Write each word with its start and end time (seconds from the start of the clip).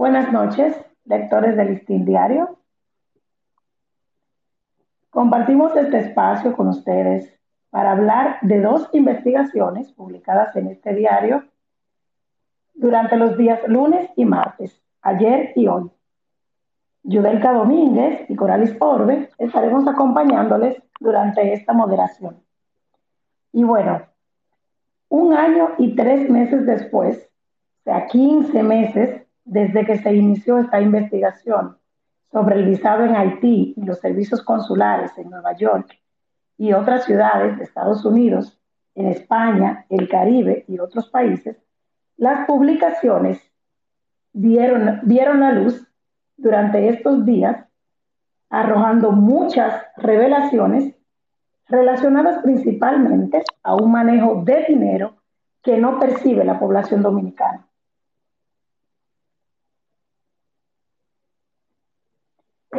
Buenas 0.00 0.32
noches, 0.32 0.74
lectores 1.04 1.58
del 1.58 1.72
Listín 1.72 2.06
Diario. 2.06 2.56
Compartimos 5.10 5.76
este 5.76 5.98
espacio 5.98 6.56
con 6.56 6.68
ustedes 6.68 7.38
para 7.68 7.92
hablar 7.92 8.38
de 8.40 8.62
dos 8.62 8.88
investigaciones 8.94 9.92
publicadas 9.92 10.56
en 10.56 10.68
este 10.68 10.94
diario 10.94 11.44
durante 12.72 13.18
los 13.18 13.36
días 13.36 13.60
lunes 13.68 14.08
y 14.16 14.24
martes, 14.24 14.82
ayer 15.02 15.52
y 15.54 15.66
hoy. 15.66 15.90
Yudelka 17.02 17.52
Domínguez 17.52 18.24
y 18.30 18.36
Coralis 18.36 18.74
Orbe 18.80 19.28
estaremos 19.36 19.86
acompañándoles 19.86 20.82
durante 20.98 21.52
esta 21.52 21.74
moderación. 21.74 22.42
Y 23.52 23.64
bueno, 23.64 24.00
un 25.10 25.34
año 25.34 25.72
y 25.76 25.94
tres 25.94 26.30
meses 26.30 26.64
después, 26.64 27.18
o 27.80 27.82
sea, 27.84 28.06
15 28.06 28.62
meses 28.62 29.26
desde 29.50 29.84
que 29.84 29.98
se 29.98 30.14
inició 30.14 30.58
esta 30.58 30.80
investigación 30.80 31.76
sobre 32.30 32.54
el 32.54 32.66
visado 32.66 33.04
en 33.04 33.16
Haití 33.16 33.74
y 33.76 33.84
los 33.84 33.98
servicios 33.98 34.42
consulares 34.44 35.10
en 35.18 35.28
Nueva 35.28 35.56
York 35.56 35.98
y 36.56 36.72
otras 36.72 37.04
ciudades 37.04 37.58
de 37.58 37.64
Estados 37.64 38.04
Unidos, 38.04 38.56
en 38.94 39.06
España, 39.06 39.86
el 39.88 40.08
Caribe 40.08 40.64
y 40.68 40.78
otros 40.78 41.08
países, 41.08 41.56
las 42.16 42.46
publicaciones 42.46 43.40
dieron, 44.32 45.00
dieron 45.02 45.40
la 45.40 45.50
luz 45.50 45.84
durante 46.36 46.88
estos 46.88 47.24
días, 47.26 47.66
arrojando 48.50 49.10
muchas 49.10 49.82
revelaciones 49.96 50.94
relacionadas 51.66 52.40
principalmente 52.44 53.42
a 53.64 53.74
un 53.74 53.90
manejo 53.90 54.44
de 54.44 54.64
dinero 54.68 55.16
que 55.60 55.76
no 55.76 55.98
percibe 55.98 56.44
la 56.44 56.60
población 56.60 57.02
dominicana. 57.02 57.66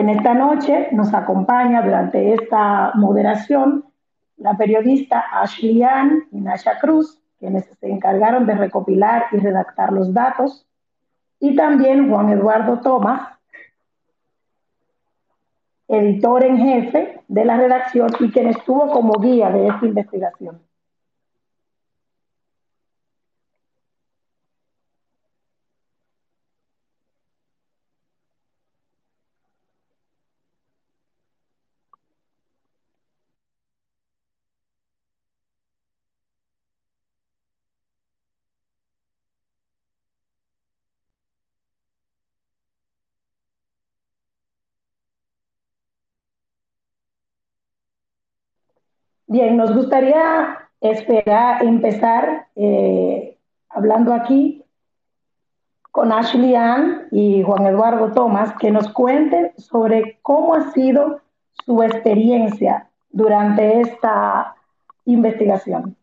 En 0.01 0.09
esta 0.09 0.33
noche 0.33 0.87
nos 0.93 1.13
acompaña 1.13 1.83
durante 1.83 2.33
esta 2.33 2.91
moderación 2.95 3.85
la 4.37 4.57
periodista 4.57 5.23
Ashley 5.31 5.83
Ann 5.83 6.23
y 6.31 6.43
Cruz, 6.81 7.21
quienes 7.37 7.65
se 7.79 7.87
encargaron 7.87 8.47
de 8.47 8.55
recopilar 8.55 9.25
y 9.31 9.37
redactar 9.37 9.93
los 9.93 10.11
datos, 10.11 10.65
y 11.39 11.55
también 11.55 12.09
Juan 12.09 12.29
Eduardo 12.29 12.79
Tomás, 12.79 13.37
editor 15.87 16.45
en 16.45 16.57
jefe 16.57 17.21
de 17.27 17.45
la 17.45 17.57
redacción 17.57 18.09
y 18.21 18.31
quien 18.31 18.47
estuvo 18.47 18.89
como 18.91 19.19
guía 19.19 19.51
de 19.51 19.67
esta 19.67 19.85
investigación. 19.85 20.70
Bien, 49.31 49.55
nos 49.55 49.73
gustaría 49.73 50.57
esperar, 50.81 51.63
empezar 51.63 52.49
eh, 52.57 53.37
hablando 53.69 54.13
aquí 54.13 54.65
con 55.89 56.11
Ashley 56.11 56.53
Ann 56.53 57.07
y 57.11 57.41
Juan 57.41 57.65
Eduardo 57.65 58.11
Tomás, 58.11 58.53
que 58.59 58.71
nos 58.71 58.91
cuenten 58.91 59.53
sobre 59.57 60.19
cómo 60.21 60.53
ha 60.53 60.73
sido 60.73 61.21
su 61.65 61.81
experiencia 61.81 62.89
durante 63.09 63.79
esta 63.79 64.53
investigación. 65.05 65.95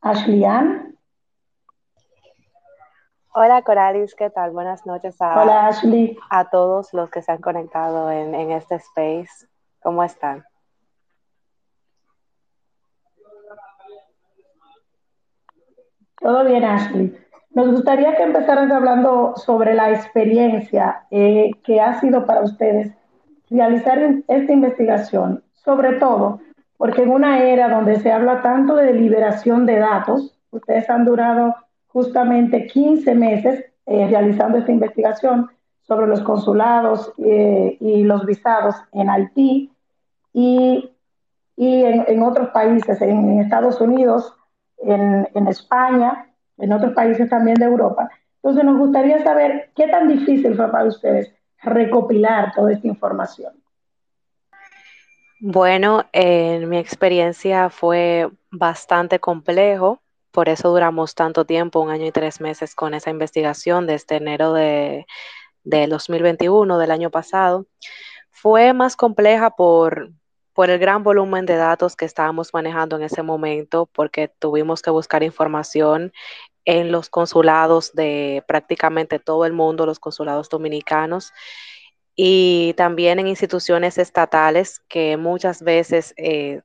Ashley 0.00 0.44
Ann. 0.44 0.93
Hola 3.36 3.62
Coralis, 3.62 4.14
¿qué 4.14 4.30
tal? 4.30 4.52
Buenas 4.52 4.86
noches 4.86 5.20
a, 5.20 5.42
Hola, 5.42 5.66
Ashley. 5.66 6.16
a 6.30 6.50
todos 6.50 6.94
los 6.94 7.10
que 7.10 7.20
se 7.20 7.32
han 7.32 7.40
conectado 7.40 8.08
en, 8.12 8.32
en 8.32 8.52
este 8.52 8.76
space. 8.76 9.48
¿Cómo 9.82 10.04
están? 10.04 10.44
Todo 16.20 16.44
bien, 16.44 16.62
Ashley. 16.62 17.18
Nos 17.50 17.72
gustaría 17.72 18.14
que 18.14 18.22
empezaran 18.22 18.70
hablando 18.70 19.34
sobre 19.36 19.74
la 19.74 19.90
experiencia 19.90 21.04
eh, 21.10 21.50
que 21.64 21.80
ha 21.80 21.98
sido 21.98 22.26
para 22.26 22.42
ustedes 22.42 22.92
realizar 23.50 23.98
esta 24.28 24.52
investigación, 24.52 25.42
sobre 25.54 25.94
todo 25.94 26.38
porque 26.76 27.02
en 27.02 27.10
una 27.10 27.42
era 27.42 27.68
donde 27.68 27.98
se 27.98 28.12
habla 28.12 28.42
tanto 28.42 28.76
de 28.76 28.92
liberación 28.92 29.66
de 29.66 29.80
datos, 29.80 30.38
ustedes 30.52 30.88
han 30.88 31.04
durado 31.04 31.56
justamente 31.94 32.66
15 32.66 33.14
meses 33.14 33.64
eh, 33.86 34.08
realizando 34.08 34.58
esta 34.58 34.72
investigación 34.72 35.48
sobre 35.82 36.08
los 36.08 36.20
consulados 36.22 37.12
eh, 37.18 37.76
y 37.80 38.02
los 38.02 38.26
visados 38.26 38.74
en 38.92 39.08
Haití 39.08 39.70
y, 40.32 40.90
en, 41.56 42.22
otros 42.22 42.48
países, 42.48 43.00
en, 43.00 43.38
Estados 43.38 43.80
Unidos, 43.80 44.34
en, 44.78 45.28
en, 45.34 45.46
España, 45.46 46.26
en 46.58 46.72
otros 46.72 46.94
países 46.94 47.30
también 47.30 47.56
de 47.58 47.66
Europa. 47.66 48.10
Entonces 48.42 48.64
nos 48.64 48.76
gustaría 48.76 49.22
saber 49.22 49.70
qué 49.76 49.86
tan 49.86 50.08
difícil 50.08 50.56
fue 50.56 50.68
para 50.72 50.86
ustedes 50.86 51.32
recopilar 51.62 52.52
toda 52.56 52.72
esta 52.72 52.88
información. 52.88 53.52
Bueno, 55.38 56.06
en 56.12 56.68
mi 56.68 56.78
experiencia 56.78 57.70
fue 57.70 58.28
bastante 58.50 59.20
complejo 59.20 60.00
por 60.34 60.48
eso 60.48 60.70
duramos 60.70 61.14
tanto 61.14 61.44
tiempo, 61.44 61.78
un 61.78 61.90
año 61.90 62.06
y 62.06 62.10
tres 62.10 62.40
meses 62.40 62.74
con 62.74 62.92
esa 62.92 63.08
investigación 63.08 63.86
desde 63.86 64.16
enero 64.16 64.52
de, 64.52 65.06
2021, 65.62 66.76
del 66.76 66.90
año 66.90 67.08
pasado. 67.08 67.66
Fue 68.32 68.72
más 68.72 68.96
compleja 68.96 69.50
por, 69.50 70.10
por 70.52 70.70
el 70.70 70.80
gran 70.80 71.04
volumen 71.04 71.46
de 71.46 71.54
datos 71.54 71.94
que 71.94 72.04
estábamos 72.04 72.52
manejando 72.52 72.96
en 72.96 73.04
ese 73.04 73.22
momento, 73.22 73.86
porque 73.86 74.26
tuvimos 74.26 74.82
que 74.82 74.90
buscar 74.90 75.22
información 75.22 76.12
en 76.64 76.90
los 76.90 77.10
consulados 77.10 77.92
de 77.92 78.42
prácticamente 78.48 79.20
todo 79.20 79.44
el 79.44 79.52
mundo, 79.52 79.86
los 79.86 80.00
consulados 80.00 80.48
dominicanos, 80.48 81.32
y 82.16 82.74
también 82.76 83.20
en 83.20 83.28
instituciones 83.28 83.98
estatales 83.98 84.82
que 84.88 85.16
muchas 85.16 85.62
veces 85.62 86.12
eh, 86.16 86.62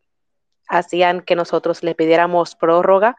hacían 0.67 1.21
que 1.21 1.35
nosotros 1.35 1.83
le 1.83 1.93
pidiéramos 1.93 2.55
prórroga 2.55 3.15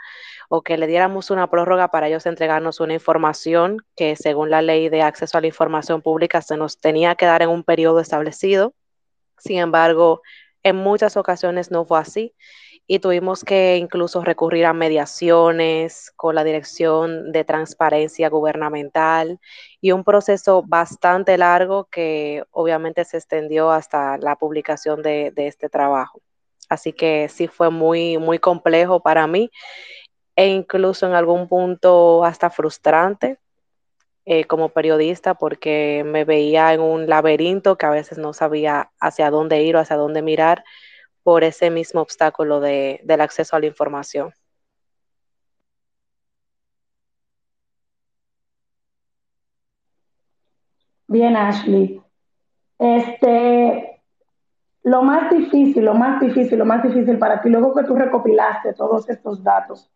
o 0.52 0.62
que 0.62 0.76
le 0.76 0.88
diéramos 0.88 1.30
una 1.30 1.48
prórroga 1.48 1.92
para 1.92 2.08
ellos 2.08 2.26
entregarnos 2.26 2.80
una 2.80 2.94
información 2.94 3.78
que 3.94 4.16
según 4.16 4.50
la 4.50 4.62
ley 4.62 4.88
de 4.88 5.00
acceso 5.00 5.38
a 5.38 5.40
la 5.40 5.46
información 5.46 6.02
pública 6.02 6.42
se 6.42 6.56
nos 6.56 6.80
tenía 6.80 7.14
que 7.14 7.24
dar 7.24 7.42
en 7.42 7.50
un 7.50 7.62
periodo 7.62 8.00
establecido. 8.00 8.74
Sin 9.38 9.58
embargo, 9.58 10.22
en 10.64 10.74
muchas 10.74 11.16
ocasiones 11.16 11.70
no 11.70 11.84
fue 11.84 12.00
así 12.00 12.34
y 12.88 12.98
tuvimos 12.98 13.44
que 13.44 13.76
incluso 13.76 14.24
recurrir 14.24 14.66
a 14.66 14.72
mediaciones 14.72 16.10
con 16.16 16.34
la 16.34 16.42
Dirección 16.42 17.30
de 17.30 17.44
Transparencia 17.44 18.28
Gubernamental 18.28 19.38
y 19.80 19.92
un 19.92 20.02
proceso 20.02 20.64
bastante 20.66 21.38
largo 21.38 21.84
que 21.84 22.42
obviamente 22.50 23.04
se 23.04 23.18
extendió 23.18 23.70
hasta 23.70 24.18
la 24.18 24.34
publicación 24.34 25.00
de, 25.00 25.30
de 25.30 25.46
este 25.46 25.68
trabajo. 25.68 26.20
Así 26.68 26.92
que 26.92 27.28
sí 27.28 27.46
fue 27.46 27.70
muy, 27.70 28.18
muy 28.18 28.40
complejo 28.40 28.98
para 28.98 29.28
mí 29.28 29.52
e 30.40 30.46
incluso 30.48 31.06
en 31.06 31.12
algún 31.12 31.48
punto 31.48 32.24
hasta 32.24 32.48
frustrante 32.48 33.38
eh, 34.24 34.44
como 34.46 34.70
periodista 34.70 35.34
porque 35.34 36.02
me 36.06 36.24
veía 36.24 36.72
en 36.72 36.80
un 36.80 37.06
laberinto 37.06 37.76
que 37.76 37.84
a 37.84 37.90
veces 37.90 38.16
no 38.16 38.32
sabía 38.32 38.90
hacia 38.98 39.30
dónde 39.30 39.62
ir 39.62 39.76
o 39.76 39.80
hacia 39.80 39.96
dónde 39.96 40.22
mirar 40.22 40.64
por 41.22 41.44
ese 41.44 41.68
mismo 41.68 42.00
obstáculo 42.00 42.58
de, 42.60 43.02
del 43.04 43.20
acceso 43.20 43.54
a 43.54 43.60
la 43.60 43.66
información. 43.66 44.32
Bien, 51.06 51.36
Ashley. 51.36 52.00
Este, 52.78 54.00
lo 54.84 55.02
más 55.02 55.30
difícil, 55.30 55.84
lo 55.84 55.92
más 55.92 56.18
difícil, 56.18 56.58
lo 56.58 56.64
más 56.64 56.82
difícil 56.82 57.18
para 57.18 57.42
ti, 57.42 57.50
luego 57.50 57.74
que 57.74 57.84
tú 57.84 57.94
recopilaste 57.94 58.72
todos 58.72 59.06
estos 59.10 59.44
datos, 59.44 59.90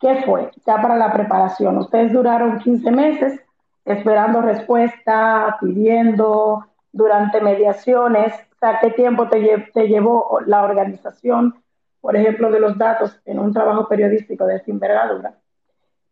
¿Qué 0.00 0.22
fue? 0.24 0.50
Ya 0.66 0.80
para 0.80 0.96
la 0.96 1.12
preparación. 1.12 1.78
Ustedes 1.78 2.12
duraron 2.12 2.58
15 2.58 2.90
meses 2.90 3.40
esperando 3.84 4.42
respuesta, 4.42 5.56
pidiendo, 5.60 6.66
durante 6.92 7.40
mediaciones. 7.40 8.32
¿qué 8.80 8.90
tiempo 8.90 9.28
te, 9.28 9.70
te 9.72 9.86
llevó 9.86 10.40
la 10.46 10.64
organización 10.64 11.54
por 12.00 12.16
ejemplo, 12.16 12.50
de 12.50 12.60
los 12.60 12.78
datos 12.78 13.18
en 13.24 13.38
un 13.38 13.52
trabajo 13.52 13.88
periodístico 13.88 14.46
de 14.46 14.56
esta 14.56 14.70
envergadura. 14.70 15.34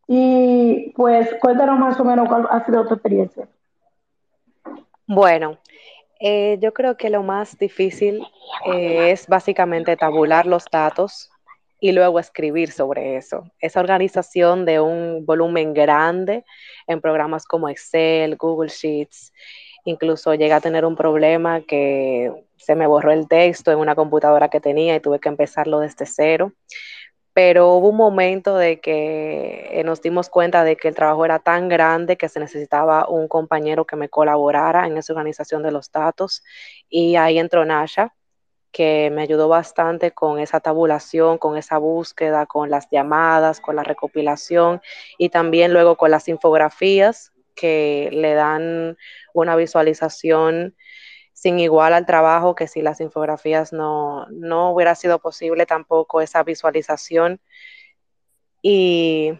Y 0.06 0.92
pues 0.94 1.34
cuéntanos 1.40 1.78
más 1.78 1.98
o 1.98 2.04
menos 2.04 2.28
cuál 2.28 2.46
ha 2.50 2.64
sido 2.64 2.86
tu 2.86 2.94
experiencia. 2.94 3.48
Bueno, 5.06 5.58
eh, 6.20 6.58
yo 6.60 6.72
creo 6.72 6.96
que 6.96 7.10
lo 7.10 7.22
más 7.22 7.58
difícil 7.58 8.26
eh, 8.66 9.10
es 9.10 9.26
básicamente 9.26 9.96
tabular 9.96 10.46
los 10.46 10.64
datos 10.70 11.30
y 11.86 11.92
luego 11.92 12.18
escribir 12.18 12.72
sobre 12.72 13.16
eso. 13.16 13.44
Esa 13.60 13.78
organización 13.78 14.64
de 14.64 14.80
un 14.80 15.24
volumen 15.24 15.72
grande 15.72 16.44
en 16.88 17.00
programas 17.00 17.44
como 17.46 17.68
Excel, 17.68 18.36
Google 18.36 18.70
Sheets, 18.70 19.32
incluso 19.84 20.34
llega 20.34 20.56
a 20.56 20.60
tener 20.60 20.84
un 20.84 20.96
problema 20.96 21.60
que 21.60 22.32
se 22.56 22.74
me 22.74 22.88
borró 22.88 23.12
el 23.12 23.28
texto 23.28 23.70
en 23.70 23.78
una 23.78 23.94
computadora 23.94 24.48
que 24.48 24.60
tenía 24.60 24.96
y 24.96 25.00
tuve 25.00 25.20
que 25.20 25.28
empezarlo 25.28 25.78
desde 25.78 26.06
cero. 26.06 26.52
Pero 27.32 27.74
hubo 27.74 27.90
un 27.90 27.96
momento 27.96 28.56
de 28.56 28.80
que 28.80 29.68
eh, 29.70 29.84
nos 29.84 30.02
dimos 30.02 30.28
cuenta 30.28 30.64
de 30.64 30.76
que 30.76 30.88
el 30.88 30.96
trabajo 30.96 31.24
era 31.24 31.38
tan 31.38 31.68
grande 31.68 32.16
que 32.16 32.28
se 32.28 32.40
necesitaba 32.40 33.08
un 33.08 33.28
compañero 33.28 33.84
que 33.84 33.94
me 33.94 34.08
colaborara 34.08 34.88
en 34.88 34.96
esa 34.96 35.12
organización 35.12 35.62
de 35.62 35.70
los 35.70 35.92
datos 35.92 36.42
y 36.88 37.14
ahí 37.14 37.38
entró 37.38 37.64
Nasha 37.64 38.12
que 38.76 39.10
me 39.10 39.22
ayudó 39.22 39.48
bastante 39.48 40.10
con 40.10 40.38
esa 40.38 40.60
tabulación, 40.60 41.38
con 41.38 41.56
esa 41.56 41.78
búsqueda, 41.78 42.44
con 42.44 42.68
las 42.68 42.90
llamadas, 42.90 43.58
con 43.58 43.74
la 43.74 43.82
recopilación 43.82 44.82
y 45.16 45.30
también 45.30 45.72
luego 45.72 45.96
con 45.96 46.10
las 46.10 46.28
infografías 46.28 47.32
que 47.54 48.10
le 48.12 48.34
dan 48.34 48.98
una 49.32 49.56
visualización 49.56 50.76
sin 51.32 51.58
igual 51.58 51.94
al 51.94 52.04
trabajo 52.04 52.54
que 52.54 52.68
si 52.68 52.82
las 52.82 53.00
infografías 53.00 53.72
no, 53.72 54.26
no 54.26 54.72
hubiera 54.72 54.94
sido 54.94 55.20
posible 55.20 55.64
tampoco 55.64 56.20
esa 56.20 56.42
visualización. 56.42 57.40
Y 58.60 59.32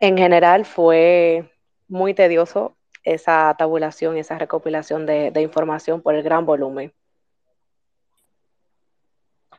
en 0.00 0.16
general 0.16 0.64
fue 0.64 1.52
muy 1.86 2.14
tedioso 2.14 2.78
esa 3.04 3.54
tabulación, 3.58 4.16
esa 4.16 4.38
recopilación 4.38 5.04
de, 5.04 5.32
de 5.32 5.42
información 5.42 6.00
por 6.00 6.14
el 6.14 6.22
gran 6.22 6.46
volumen. 6.46 6.94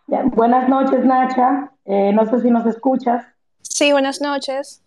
Buenas 0.09 0.67
noches, 0.67 1.05
Nacha. 1.05 1.71
Eh, 1.85 2.11
no 2.13 2.25
sé 2.25 2.41
si 2.41 2.49
nos 2.49 2.65
escuchas. 2.65 3.25
Sí, 3.61 3.91
buenas 3.91 4.21
noches. 4.21 4.83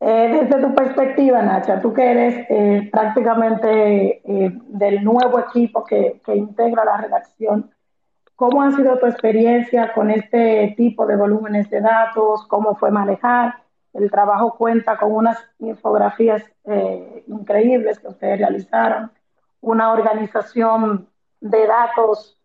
Eh, 0.00 0.28
desde 0.32 0.60
tu 0.60 0.74
perspectiva, 0.74 1.42
Nacha, 1.42 1.80
tú 1.80 1.92
que 1.92 2.10
eres 2.10 2.46
eh, 2.48 2.88
prácticamente 2.90 4.22
del 4.24 5.04
nuevo 5.04 5.38
equipo 5.38 5.84
que, 5.84 6.20
que, 6.24 6.36
integra 6.36 6.84
la 6.84 6.98
redacción, 6.98 7.70
¿cómo 8.34 8.62
ha 8.62 8.72
sido 8.72 8.98
tu 8.98 9.06
experiencia 9.06 9.92
con 9.92 10.10
este 10.10 10.74
tipo 10.76 11.06
de 11.06 11.16
volúmenes 11.16 11.68
de 11.70 11.80
datos? 11.80 12.46
¿Cómo 12.46 12.74
fue 12.74 12.90
manejar? 12.90 13.54
El 13.92 14.10
trabajo 14.10 14.56
cuenta 14.56 14.96
con 14.98 15.12
unas 15.12 15.38
infografías 15.58 16.42
increíbles 17.26 17.98
que 17.98 18.08
ustedes 18.08 18.38
realizaron, 18.38 19.10
una 19.60 19.92
organización 19.92 21.08
de 21.40 21.66
datos 21.66 22.36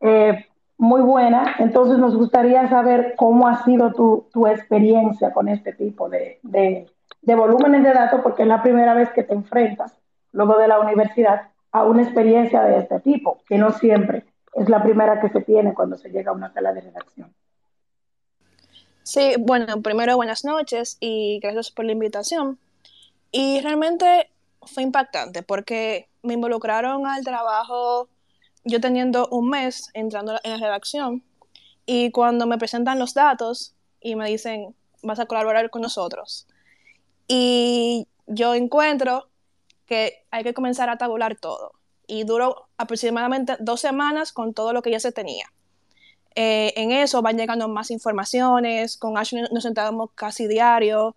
eh, 0.00 0.46
muy 0.78 1.02
buena. 1.02 1.56
Entonces 1.58 1.98
nos 1.98 2.16
gustaría 2.16 2.68
saber 2.68 3.14
cómo 3.16 3.48
ha 3.48 3.64
sido 3.64 3.92
tu, 3.92 4.28
tu 4.32 4.46
experiencia 4.46 5.32
con 5.32 5.48
este 5.48 5.72
tipo 5.72 6.08
de, 6.08 6.38
de, 6.42 6.86
de, 7.20 7.34
volúmenes 7.34 7.82
de 7.82 7.92
datos, 7.92 8.20
porque 8.22 8.42
es 8.42 8.48
la 8.48 8.62
primera 8.62 8.94
vez 8.94 9.10
que 9.10 9.24
te 9.24 9.34
enfrentas, 9.34 9.98
luego 10.32 10.56
de 10.56 10.68
la 10.68 10.78
universidad, 10.78 11.48
a 11.72 11.84
una 11.84 12.02
experiencia 12.02 12.62
de 12.62 12.78
este 12.78 13.00
tipo, 13.00 13.42
que 13.46 13.58
no 13.58 13.72
siempre 13.72 14.24
es 14.54 14.68
la 14.68 14.82
primera 14.82 15.20
que 15.20 15.28
se 15.28 15.42
tiene 15.42 15.74
cuando 15.74 15.96
se 15.96 16.08
llega 16.10 16.30
a 16.30 16.34
una 16.34 16.52
sala 16.52 16.72
de 16.72 16.80
redacción. 16.80 17.34
Sí, 19.02 19.34
bueno, 19.38 19.80
primero 19.82 20.16
buenas 20.16 20.44
noches 20.44 20.96
y 21.00 21.40
gracias 21.40 21.70
por 21.70 21.84
la 21.84 21.92
invitación. 21.92 22.58
Y 23.32 23.60
realmente 23.60 24.30
fue 24.62 24.82
impactante 24.82 25.42
porque 25.42 26.08
me 26.22 26.34
involucraron 26.34 27.06
al 27.06 27.24
trabajo 27.24 28.08
yo 28.68 28.80
teniendo 28.80 29.28
un 29.30 29.48
mes 29.48 29.90
entrando 29.94 30.38
en 30.44 30.52
la 30.52 30.58
redacción 30.58 31.24
y 31.86 32.10
cuando 32.10 32.46
me 32.46 32.58
presentan 32.58 32.98
los 32.98 33.14
datos 33.14 33.74
y 34.00 34.14
me 34.14 34.28
dicen, 34.28 34.74
vas 35.02 35.18
a 35.18 35.26
colaborar 35.26 35.70
con 35.70 35.82
nosotros. 35.82 36.46
Y 37.26 38.06
yo 38.26 38.54
encuentro 38.54 39.28
que 39.86 40.24
hay 40.30 40.44
que 40.44 40.54
comenzar 40.54 40.90
a 40.90 40.98
tabular 40.98 41.36
todo. 41.36 41.72
Y 42.06 42.24
duró 42.24 42.68
aproximadamente 42.76 43.56
dos 43.58 43.80
semanas 43.80 44.32
con 44.32 44.52
todo 44.52 44.72
lo 44.72 44.82
que 44.82 44.90
ya 44.90 45.00
se 45.00 45.12
tenía. 45.12 45.46
Eh, 46.34 46.74
en 46.76 46.92
eso 46.92 47.22
van 47.22 47.38
llegando 47.38 47.68
más 47.68 47.90
informaciones, 47.90 48.96
con 48.96 49.16
Ashley 49.16 49.44
nos 49.50 49.62
sentábamos 49.62 50.10
casi 50.14 50.46
diario 50.46 51.16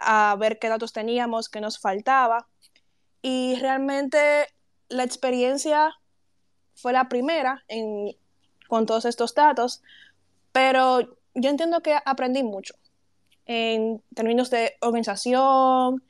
a 0.00 0.36
ver 0.38 0.58
qué 0.58 0.68
datos 0.68 0.92
teníamos, 0.92 1.48
qué 1.48 1.60
nos 1.60 1.78
faltaba. 1.78 2.48
Y 3.22 3.56
realmente 3.60 4.46
la 4.88 5.04
experiencia 5.04 5.97
fue 6.78 6.92
la 6.92 7.08
primera 7.08 7.64
con 8.68 8.86
todos 8.86 9.04
estos 9.04 9.34
datos, 9.34 9.82
pero 10.52 11.16
yo 11.34 11.50
entiendo 11.50 11.82
que 11.82 11.96
aprendí 12.04 12.42
mucho 12.42 12.74
en 13.46 14.02
términos 14.14 14.50
de 14.50 14.76
organización 14.80 16.02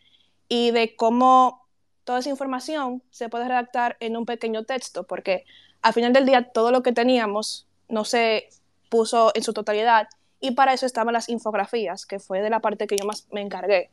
y 0.49 0.71
de 0.73 0.95
cómo 0.97 1.67
toda 2.05 2.19
esa 2.19 2.31
información 2.31 3.03
se 3.11 3.29
puede 3.29 3.49
redactar 3.49 3.97
en 4.01 4.17
un 4.17 4.27
pequeño 4.27 4.65
texto, 4.65 5.05
porque 5.05 5.45
al 5.83 5.93
final 5.93 6.13
del 6.13 6.27
día 6.27 6.51
todo 6.51 6.71
lo 6.71 6.83
que 6.83 6.93
teníamos 6.93 7.67
no 7.89 8.05
se 8.05 8.49
puso 8.91 9.31
en 9.35 9.43
su 9.43 9.53
totalidad 9.53 10.09
y 10.41 10.53
para 10.53 10.73
eso 10.73 10.87
estaban 10.87 11.13
las 11.13 11.29
infografías, 11.29 12.07
que 12.07 12.19
fue 12.19 12.43
de 12.43 12.51
la 12.51 12.61
parte 12.61 12.87
que 12.87 12.97
yo 12.97 13.07
más 13.07 13.27
me 13.31 13.41
encargué, 13.41 13.91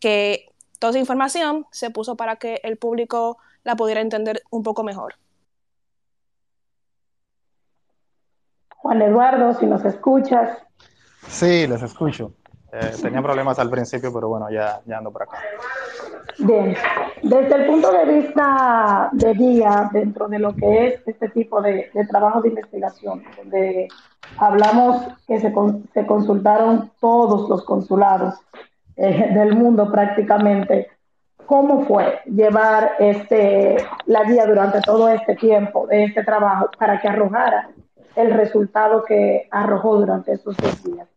que 0.00 0.46
toda 0.78 0.90
esa 0.90 0.98
información 0.98 1.66
se 1.70 1.90
puso 1.90 2.16
para 2.16 2.36
que 2.36 2.60
el 2.64 2.76
público 2.76 3.38
la 3.64 3.76
pudiera 3.76 4.00
entender 4.00 4.42
un 4.50 4.62
poco 4.62 4.82
mejor. 4.82 5.14
Juan 8.82 9.00
Eduardo, 9.00 9.54
si 9.54 9.66
nos 9.66 9.84
escuchas. 9.84 10.58
Sí, 11.28 11.66
les 11.68 11.82
escucho. 11.82 12.32
Eh, 12.72 12.90
tenía 13.00 13.22
problemas 13.22 13.58
al 13.60 13.70
principio, 13.70 14.12
pero 14.12 14.28
bueno, 14.28 14.50
ya, 14.50 14.80
ya 14.86 14.98
ando 14.98 15.12
por 15.12 15.22
acá. 15.22 15.38
Bien, 16.38 16.74
desde 17.22 17.54
el 17.54 17.66
punto 17.66 17.92
de 17.92 18.04
vista 18.06 19.10
de 19.12 19.34
guía 19.34 19.88
dentro 19.92 20.26
de 20.26 20.38
lo 20.38 20.54
que 20.56 20.86
es 20.86 21.02
este 21.06 21.28
tipo 21.28 21.62
de, 21.62 21.90
de 21.94 22.06
trabajo 22.06 22.40
de 22.40 22.48
investigación, 22.48 23.22
donde 23.36 23.88
hablamos 24.38 25.06
que 25.28 25.38
se, 25.38 25.52
se 25.94 26.06
consultaron 26.06 26.90
todos 27.00 27.48
los 27.48 27.64
consulados 27.64 28.34
eh, 28.96 29.30
del 29.32 29.54
mundo 29.54 29.92
prácticamente, 29.92 30.88
¿cómo 31.46 31.84
fue 31.84 32.20
llevar 32.24 32.92
este, 32.98 33.76
la 34.06 34.24
guía 34.24 34.46
durante 34.46 34.80
todo 34.80 35.08
este 35.08 35.36
tiempo 35.36 35.86
de 35.86 36.04
este 36.04 36.24
trabajo 36.24 36.70
para 36.78 37.00
que 37.00 37.08
arrojara 37.08 37.70
el 38.16 38.32
resultado 38.32 39.04
que 39.04 39.48
arrojó 39.50 39.96
durante 39.98 40.32
esos 40.32 40.56
dos 40.56 40.84
días? 40.84 41.08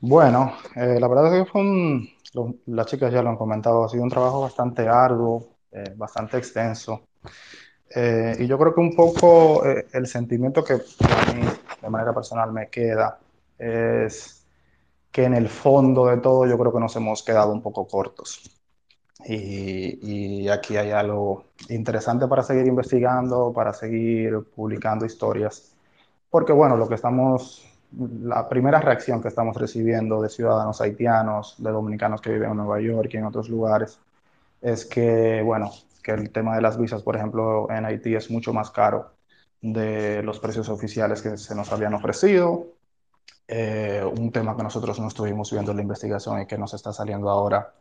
Bueno, 0.00 0.54
eh, 0.76 0.98
la 0.98 1.08
verdad 1.08 1.34
es 1.34 1.44
que 1.44 1.50
fue 1.50 1.60
un, 1.60 2.08
lo, 2.32 2.54
las 2.66 2.86
chicas 2.86 3.12
ya 3.12 3.22
lo 3.22 3.30
han 3.30 3.36
comentado, 3.36 3.84
ha 3.84 3.88
sido 3.88 4.02
un 4.02 4.10
trabajo 4.10 4.40
bastante 4.40 4.88
arduo, 4.88 5.56
eh, 5.72 5.92
bastante 5.96 6.38
extenso. 6.38 7.02
Eh, 7.94 8.36
y 8.38 8.46
yo 8.46 8.56
creo 8.58 8.74
que 8.74 8.80
un 8.80 8.94
poco 8.94 9.66
eh, 9.66 9.86
el 9.92 10.06
sentimiento 10.06 10.62
que 10.62 10.74
a 10.74 11.32
mí 11.32 11.42
de 11.82 11.90
manera 11.90 12.14
personal 12.14 12.52
me 12.52 12.68
queda 12.68 13.18
es 13.58 14.46
que 15.10 15.24
en 15.24 15.34
el 15.34 15.48
fondo 15.48 16.06
de 16.06 16.18
todo 16.18 16.46
yo 16.46 16.56
creo 16.56 16.72
que 16.72 16.80
nos 16.80 16.94
hemos 16.96 17.22
quedado 17.22 17.52
un 17.52 17.62
poco 17.62 17.86
cortos. 17.86 18.59
Y, 19.26 20.48
aquí 20.48 20.76
hay 20.76 20.90
algo 20.90 21.44
interesante 21.68 22.26
para 22.26 22.42
seguir 22.42 22.66
investigando, 22.66 23.52
para 23.52 23.72
seguir 23.72 24.40
publicando 24.54 25.06
historias, 25.06 25.74
porque 26.30 26.52
bueno, 26.52 26.76
lo 26.76 26.88
que 26.88 26.94
estamos, 26.96 27.66
la 27.92 28.48
primera 28.48 28.80
reacción 28.80 29.22
que 29.22 29.28
estamos 29.28 29.56
recibiendo 29.56 30.20
de 30.22 30.28
ciudadanos 30.28 30.80
haitianos, 30.80 31.56
de 31.58 31.70
dominicanos 31.70 32.20
que 32.20 32.30
viven 32.32 32.50
en 32.50 32.56
Nueva 32.56 32.80
York 32.80 33.10
y 33.12 33.18
en 33.18 33.26
otros 33.26 33.48
lugares, 33.48 33.98
es 34.60 34.86
que 34.86 35.42
bueno, 35.42 35.70
que 36.02 36.12
el 36.12 36.30
tema 36.30 36.56
de 36.56 36.62
las 36.62 36.78
visas, 36.78 37.02
por 37.02 37.16
ejemplo, 37.16 37.70
en 37.70 37.84
Haití 37.84 38.14
es 38.14 38.30
mucho 38.30 38.52
más 38.52 38.70
caro 38.70 39.12
de 39.60 40.22
los 40.22 40.40
precios 40.40 40.68
oficiales 40.68 41.22
que 41.22 41.36
se 41.36 41.54
nos 41.54 41.72
habían 41.72 41.94
ofrecido. 41.94 42.68
Eh, 43.48 44.02
un 44.04 44.30
tema 44.32 44.56
que 44.56 44.62
nosotros 44.62 45.00
no 45.00 45.08
estuvimos 45.08 45.50
viendo 45.52 45.72
en 45.72 45.78
la 45.78 45.82
investigación 45.82 46.40
y 46.40 46.46
que 46.46 46.56
nos 46.56 46.72
está 46.74 46.92
saliendo 46.92 47.28
ahora 47.30 47.74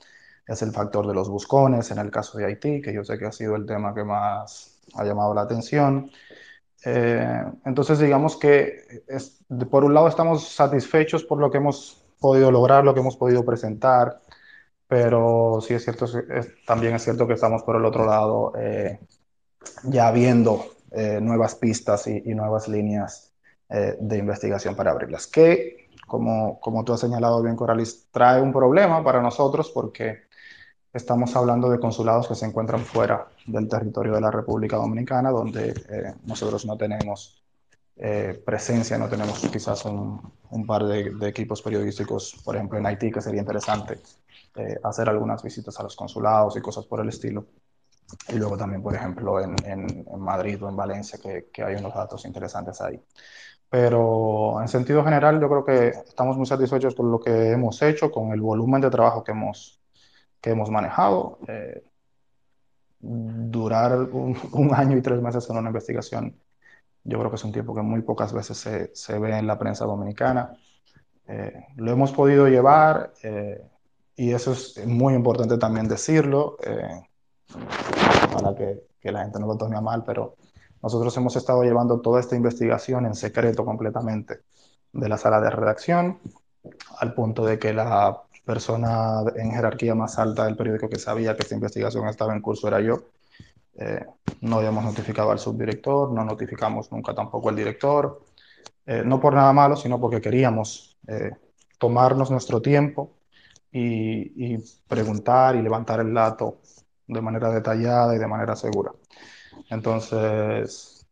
es 0.48 0.62
el 0.62 0.72
factor 0.72 1.08
de 1.08 1.14
los 1.14 1.30
buscones 1.30 1.92
en 1.92 2.00
el 2.00 2.10
caso 2.12 2.38
de 2.38 2.46
Haití, 2.46 2.82
que 2.82 2.94
yo 2.94 3.04
sé 3.04 3.18
que 3.18 3.26
ha 3.26 3.32
sido 3.32 3.56
el 3.56 3.66
tema 3.66 3.94
que 3.94 4.04
más 4.04 4.80
ha 4.96 5.04
llamado 5.04 5.34
la 5.34 5.42
atención. 5.42 6.12
Eh, 6.86 7.44
entonces, 7.66 8.00
digamos 8.00 8.38
que 8.38 9.04
es, 9.08 9.40
por 9.70 9.84
un 9.84 9.94
lado 9.94 10.08
estamos 10.08 10.48
satisfechos 10.48 11.24
por 11.24 11.40
lo 11.40 11.52
que 11.52 11.58
hemos 11.58 12.04
podido 12.20 12.52
lograr, 12.52 12.84
lo 12.84 12.94
que 12.94 13.02
hemos 13.02 13.18
podido 13.18 13.46
presentar, 13.46 14.22
pero 14.88 15.60
sí 15.62 15.74
es 15.74 15.84
cierto, 15.84 16.06
también 16.66 16.96
es 16.96 17.04
cierto 17.04 17.28
que 17.28 17.34
estamos 17.34 17.64
por 17.64 17.76
el 17.76 17.86
otro 17.86 18.06
lado 18.06 18.54
eh, 18.58 19.00
ya 19.84 20.12
viendo 20.12 20.66
eh, 20.92 21.20
nuevas 21.22 21.56
pistas 21.56 22.08
y, 22.08 22.24
y, 22.26 22.34
nuevas 22.34 22.68
líneas 22.68 23.28
de 23.70 24.18
investigación 24.18 24.76
para 24.76 24.90
abrirlas. 24.90 25.28
Que, 25.28 25.90
como, 26.08 26.60
como 26.60 26.84
tú 26.84 26.94
has 26.94 27.02
señalado 27.02 27.44
bien, 27.44 27.56
Coralis, 27.56 28.08
trae 28.10 28.42
un 28.42 28.52
problema 28.52 29.04
para 29.04 29.22
nosotros 29.22 29.70
porque 29.70 30.29
estamos 30.94 31.36
hablando 31.36 31.70
de 31.70 31.80
consulados 31.80 32.28
que 32.28 32.36
se 32.36 32.46
encuentran 32.46 32.82
fuera 32.82 33.28
del 33.46 33.68
territorio 33.68 34.14
de 34.14 34.22
la 34.22 34.32
República 34.32 34.78
Dominicana, 34.78 35.30
donde 35.30 35.70
eh, 35.70 36.14
nosotros 36.26 36.66
no 36.66 36.78
tenemos 36.78 37.44
eh, 37.96 38.42
presencia, 38.46 38.98
no 38.98 39.10
tenemos 39.10 39.40
quizás 39.52 39.86
un, 39.86 40.32
un 40.52 40.66
par 40.66 40.86
de, 40.86 41.12
de, 41.12 41.28
equipos 41.28 41.62
periodísticos, 41.62 42.42
por 42.46 42.56
ejemplo 42.56 42.80
en 42.80 42.86
Haití, 42.86 43.12
que 43.12 43.22
sería 43.22 43.42
interesante 43.42 44.00
eh, 44.56 44.80
hacer 44.84 45.10
algunas 45.10 45.44
visitas 45.44 45.80
a 45.80 45.84
los 45.84 45.96
consulados 45.96 46.56
y 46.58 46.62
cosas 46.62 46.86
por 46.86 47.02
el 47.02 47.10
estilo. 47.10 47.46
Y 48.30 48.36
luego 48.36 48.58
también, 48.58 48.82
por 48.82 48.96
ejemplo, 48.96 49.40
en, 49.40 49.56
en, 49.66 50.06
en 50.08 50.20
Madrid 50.20 50.64
o 50.64 50.70
en 50.70 50.76
Valencia, 50.76 51.20
que, 51.22 51.50
que, 51.54 51.64
hay 51.64 51.76
unos 51.76 51.94
datos 51.94 52.26
interesantes 52.26 52.82
ahí. 52.82 53.00
Pero 53.70 54.60
en 54.62 54.68
sentido 54.68 55.04
general, 55.04 55.40
yo 55.40 55.48
creo 55.48 55.66
que 55.66 55.88
estamos 55.90 56.36
muy 56.38 56.48
satisfechos 56.48 56.96
con 56.96 57.12
lo 57.12 57.20
que 57.20 57.52
hemos 57.52 57.82
hecho, 57.84 58.12
con 58.12 58.32
el 58.32 58.42
volumen 58.42 58.82
de 58.82 58.90
trabajo 58.90 59.24
que 59.24 59.32
hemos, 59.32 59.80
que 60.42 60.52
hemos 60.52 60.70
manejado. 60.70 61.40
Eh, 61.48 61.84
durar 63.00 63.98
un, 64.02 64.38
un, 64.54 64.74
año 64.74 64.98
y 64.98 65.02
tres 65.02 65.22
meses 65.22 65.50
en 65.50 65.58
una 65.58 65.70
investigación, 65.70 66.36
yo 67.04 67.18
creo 67.18 67.30
que 67.30 67.36
es 67.36 67.44
un 67.44 67.52
tiempo 67.52 67.74
que 67.74 67.82
muy 67.82 68.02
pocas 68.02 68.34
veces 68.34 68.58
se, 68.58 68.92
se 68.94 69.20
ve 69.20 69.38
en 69.38 69.48
la 69.48 69.58
prensa 69.58 69.86
dominicana. 69.86 70.54
Eh, 71.28 71.68
lo 71.76 71.92
hemos 71.92 72.12
podido 72.12 72.48
llevar 72.48 73.14
eh, 73.24 73.62
y 74.16 74.32
eso 74.32 74.52
es 74.52 74.86
muy 74.86 75.14
importante 75.14 75.58
también 75.58 75.88
decirlo, 75.88 76.58
eh, 76.64 77.02
para 78.34 78.56
que, 78.56 78.84
que, 79.00 79.12
la 79.12 79.22
gente 79.22 79.40
no 79.40 79.48
lo 79.48 79.56
tome 79.56 79.78
a 79.78 79.82
mal, 79.82 80.04
pero 80.04 80.36
nosotros 80.82 81.16
hemos 81.18 81.36
estado 81.36 81.64
llevando 81.64 82.02
toda 82.02 82.20
esta 82.20 82.36
investigación 82.36 83.06
en 83.06 83.16
secreto 83.16 83.64
completamente 83.64 84.42
de 84.92 85.10
la 85.10 85.18
sala 85.18 85.40
de 85.40 85.50
redacción, 85.50 86.20
al 86.98 87.14
punto 87.14 87.46
de 87.46 87.60
que 87.60 87.74
la 87.74 88.24
persona 88.50 89.22
en 89.36 89.52
jerarquía 89.52 89.94
más 89.94 90.18
alta 90.18 90.46
del 90.46 90.56
periódico 90.56 90.90
que 90.90 90.98
sabía 90.98 91.36
que 91.36 91.44
esta 91.44 91.54
investigación 91.54 92.08
estaba 92.08 92.34
en 92.34 92.42
curso 92.42 92.68
era 92.68 92.82
yo. 92.82 93.04
Eh, 93.78 94.04
no 94.42 94.56
habíamos 94.56 94.84
notificado 94.84 95.30
al 95.30 95.38
subdirector, 95.38 96.12
no 96.12 96.26
notificamos 96.26 96.92
nunca 96.92 97.14
tampoco 97.14 97.50
al 97.50 97.56
director, 97.56 98.24
eh, 98.88 99.04
no 99.06 99.20
por 99.20 99.36
nada 99.36 99.54
malo, 99.54 99.76
sino 99.76 100.00
porque 100.00 100.20
queríamos 100.20 100.98
eh, 101.08 101.30
tomarnos 101.78 102.32
nuestro 102.32 102.60
tiempo 102.60 103.12
y, 103.72 104.58
preguntar 104.88 105.56
y 105.56 105.62
levantar 105.62 106.00
el 106.00 106.12
dato 106.12 106.58
de 107.06 107.22
manera 107.22 107.52
detallada 107.52 108.16
y 108.16 108.18
de 108.18 108.26
manera 108.26 108.56
segura. 108.56 108.92
Entonces, 109.70 111.06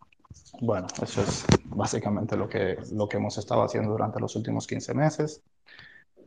bueno, 0.60 0.88
eso 1.04 1.22
es 1.22 1.46
básicamente 1.66 2.36
lo 2.36 2.50
que, 2.50 2.80
lo 2.94 3.08
que 3.08 3.18
hemos 3.18 3.38
estado 3.38 3.62
haciendo 3.62 3.92
durante 3.92 4.20
los 4.20 4.36
últimos 4.36 4.66
15 4.66 4.96
meses. 4.96 5.44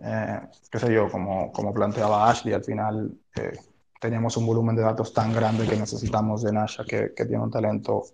Eh, 0.03 0.41
qué 0.71 0.79
sé 0.79 0.93
yo, 0.93 1.11
como, 1.11 1.53
como 1.53 1.75
planteaba 1.75 2.31
Ashley, 2.31 2.55
al 2.55 2.65
final 2.65 3.13
eh, 3.37 3.59
teníamos 4.01 4.37
un 4.37 4.47
volumen 4.47 4.75
de 4.77 4.83
datos 4.83 5.13
tan 5.13 5.33
grande 5.33 5.67
que 5.67 5.77
necesitamos 5.77 6.43
de 6.43 6.53
Nasha, 6.53 6.85
que, 6.85 7.13
que, 7.15 7.27
tiene 7.27 7.43
un 7.43 7.51
talento 7.51 8.05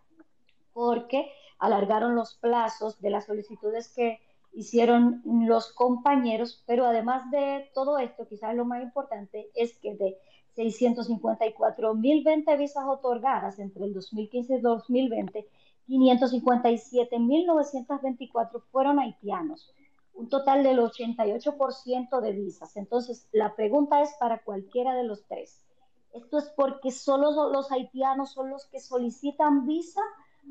porque 0.73 1.31
alargaron 1.59 2.15
los 2.15 2.35
plazos 2.35 3.01
de 3.01 3.11
las 3.11 3.27
solicitudes 3.27 3.89
que 3.89 4.21
hicieron 4.53 5.23
los 5.25 5.73
compañeros, 5.73 6.63
pero 6.67 6.87
además 6.87 7.29
de 7.31 7.71
todo 7.75 7.99
esto, 7.99 8.29
quizás 8.29 8.55
lo 8.55 8.65
más 8.65 8.83
importante 8.83 9.51
es 9.55 9.77
que 9.79 9.95
de 9.95 10.17
654.020 10.57 12.59
visas 12.59 12.85
otorgadas 12.87 13.59
entre 13.59 13.85
el 13.85 13.95
2015 13.95 14.55
y 14.55 14.61
2020, 14.61 15.49
557.924 15.89 18.63
fueron 18.71 18.99
haitianos, 18.99 19.73
un 20.15 20.29
total 20.29 20.63
del 20.63 20.79
88% 20.79 22.21
de 22.21 22.33
visas. 22.33 22.77
Entonces, 22.77 23.27
la 23.33 23.55
pregunta 23.55 24.03
es 24.03 24.13
para 24.19 24.43
cualquiera 24.43 24.95
de 24.95 25.05
los 25.05 25.25
tres. 25.27 25.65
¿Esto 26.13 26.39
es 26.39 26.53
porque 26.57 26.91
solo 26.91 27.51
los 27.51 27.71
haitianos 27.73 28.33
son 28.33 28.51
los 28.51 28.67
que 28.67 28.81
solicitan 28.81 29.67
visa 29.67 30.03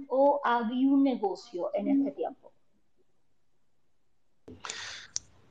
o 0.10 0.42
había 0.44 0.90
un 0.90 1.04
negocio 1.04 1.70
en 1.74 1.88
este 1.88 2.12
tiempo? 2.12 2.52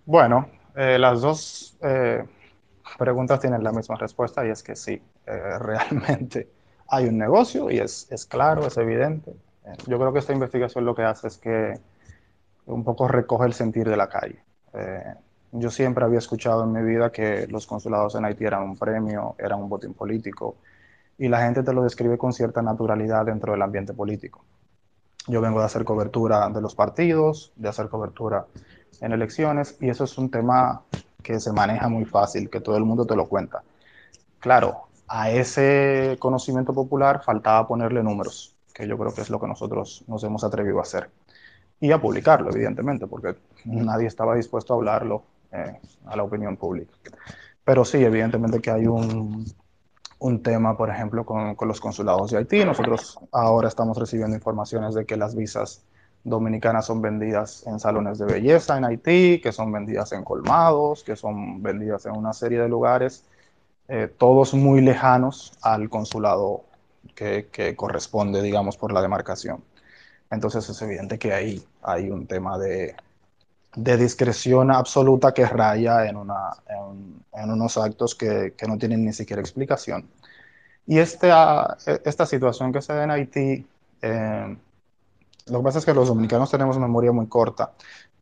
Bueno, 0.05 0.49
eh, 0.77 0.99
las 0.99 1.23
dos 1.23 1.79
eh, 1.83 2.23
preguntas 2.99 3.41
tienen 3.41 3.65
la 3.65 3.73
misma 3.73 3.97
respuesta 3.97 4.47
y 4.47 4.51
es 4.51 4.63
que 4.63 4.77
sí, 4.77 5.01
eh, 5.27 5.27
realmente 5.59 6.51
hay 6.89 7.07
un 7.07 7.17
negocio 7.17 7.71
y 7.71 7.79
es, 7.79 8.07
es 8.11 8.27
claro, 8.27 8.67
es 8.67 8.77
evidente. 8.77 9.35
Yo 9.87 9.99
creo 9.99 10.13
que 10.13 10.19
esta 10.19 10.33
investigación 10.33 10.85
lo 10.85 10.95
que 10.95 11.03
hace 11.03 11.29
es 11.29 11.39
que 11.39 11.79
un 12.67 12.85
poco 12.85 13.09
recoge 13.09 13.47
el 13.47 13.53
sentir 13.53 13.89
de 13.89 13.97
la 13.97 14.09
calle. 14.09 14.43
Eh, 14.73 15.15
yo 15.53 15.71
siempre 15.71 16.05
había 16.05 16.19
escuchado 16.19 16.65
en 16.65 16.73
mi 16.73 16.83
vida 16.83 17.13
que 17.13 17.47
los 17.49 17.67
consulados 17.67 18.15
en 18.15 18.25
Haití 18.25 18.45
eran 18.45 18.63
un 18.63 18.77
premio, 18.77 19.35
eran 19.39 19.61
un 19.61 19.69
botín 19.69 19.95
político, 19.95 20.57
y 21.19 21.29
la 21.29 21.43
gente 21.43 21.63
te 21.63 21.73
lo 21.73 21.85
describe 21.85 22.17
con 22.19 22.33
cierta 22.33 22.63
naturalidad 22.63 23.27
dentro 23.27 23.53
del 23.53 23.63
ambiente 23.63 23.93
político. 23.93 24.45
Yo 25.29 25.41
vengo 25.41 25.61
de 25.61 25.67
hacer 25.67 25.85
cobertura 25.85 26.49
de 26.49 26.61
los 26.61 26.75
partidos, 26.75 27.53
de 27.55 27.69
hacer 27.69 27.89
cobertura 27.89 28.47
en 29.01 29.13
elecciones, 29.13 29.77
y 29.81 29.91
eso 29.91 30.05
es 30.05 30.19
un 30.19 30.31
tema 30.31 30.83
que 31.23 31.39
se 31.39 31.53
maneja 31.53 31.89
muy 31.89 32.05
fácil, 32.05 32.51
que 32.51 32.61
todo 32.61 32.77
el 32.77 32.85
mundo 32.85 33.07
te 33.07 33.15
lo 33.15 33.29
cuenta. 33.29 33.63
Claro, 34.41 34.89
a 35.07 35.31
ese 35.31 36.17
conocimiento 36.19 36.73
popular 36.73 37.23
faltaba 37.23 37.69
ponerle 37.69 38.03
números 38.03 38.52
que 38.73 38.87
yo 38.87 38.99
creo 38.99 39.15
que 39.15 39.21
es 39.21 39.31
lo 39.31 39.41
que 39.41 39.47
nosotros 39.47 40.05
nos 40.07 40.23
hemos 40.25 40.45
atrevido 40.45 40.79
a 40.79 40.83
hacer. 40.83 41.11
Y 41.81 41.91
a 41.91 42.01
publicarlo, 42.01 42.51
evidentemente, 42.51 43.07
porque 43.07 43.37
nadie 43.65 44.07
estaba 44.07 44.37
dispuesto 44.37 44.73
a 44.73 44.77
hablarlo 44.77 45.25
eh, 45.51 45.79
a 46.07 46.17
la 46.17 46.23
opinión 46.23 46.57
pública. 46.57 46.93
Pero 47.65 47.85
sí, 47.85 48.05
evidentemente 48.05 48.61
que 48.61 48.71
hay 48.71 48.87
un, 48.87 49.45
un 50.19 50.43
tema, 50.43 50.77
por 50.77 50.91
ejemplo, 50.91 51.25
con, 51.27 51.55
con, 51.57 51.69
los 51.69 51.81
consulados 51.81 52.31
de 52.31 52.39
Haití. 52.39 52.65
Nosotros 52.65 53.19
ahora 53.33 53.69
estamos 53.69 53.99
recibiendo 53.99 54.37
informaciones 54.37 54.95
de 54.95 55.05
que 55.05 55.17
las 55.17 55.35
visas 55.35 55.85
dominicanas 56.25 56.87
son 56.87 57.03
vendidas 57.03 57.67
en 57.67 57.81
salones 57.81 58.19
de 58.19 58.27
belleza 58.27 58.79
en 58.79 58.85
Haití, 58.85 59.41
que 59.41 59.53
son 59.53 59.73
vendidas 59.73 60.13
en 60.13 60.23
colmados, 60.23 61.03
que 61.03 61.17
son 61.17 61.63
vendidas 61.63 62.07
en 62.07 62.13
una 62.13 62.33
serie 62.33 62.61
de 62.61 62.69
lugares, 62.69 63.25
eh, 63.89 64.09
todos 64.17 64.55
muy 64.55 64.81
lejanos 64.81 65.53
al 65.63 65.91
consulado 65.91 66.65
que, 67.15 67.75
corresponde, 67.77 68.43
digamos, 68.43 68.77
por 68.77 68.93
la 68.93 69.03
demarcación. 69.03 69.65
entonces 70.31 70.69
es 70.69 70.83
evidente 70.83 71.19
que 71.19 71.33
ahí 71.33 71.65
hay 71.83 72.11
un 72.11 72.27
tema 72.27 72.59
de, 72.59 72.97
de 73.77 73.97
discreción 73.97 74.71
absoluta 74.71 75.33
que 75.33 75.47
raya 75.47 76.07
en, 76.07 76.17
unos 76.17 77.77
actos 77.79 78.15
que, 78.15 78.55
que, 78.57 78.67
no 78.67 78.79
tienen 78.79 79.05
ni 79.05 79.13
siquiera 79.13 79.41
explicación. 79.41 80.09
Y 80.87 80.99
este, 80.99 81.33
uh, 81.33 81.75
esta 82.05 82.27
situación 82.27 82.73
que 82.73 82.83
se 82.83 82.93
da 82.93 83.05
en 83.05 83.11
Haití, 83.11 83.67
eh, 84.03 84.57
lo 85.47 85.59
que 85.59 85.65
pasa 85.65 85.79
es 85.79 85.85
que 85.85 85.95
los 85.95 86.09
dominicanos 86.09 86.51
tenemos 86.51 86.79
memoria 86.79 87.13
muy 87.13 87.27
corta, 87.29 87.73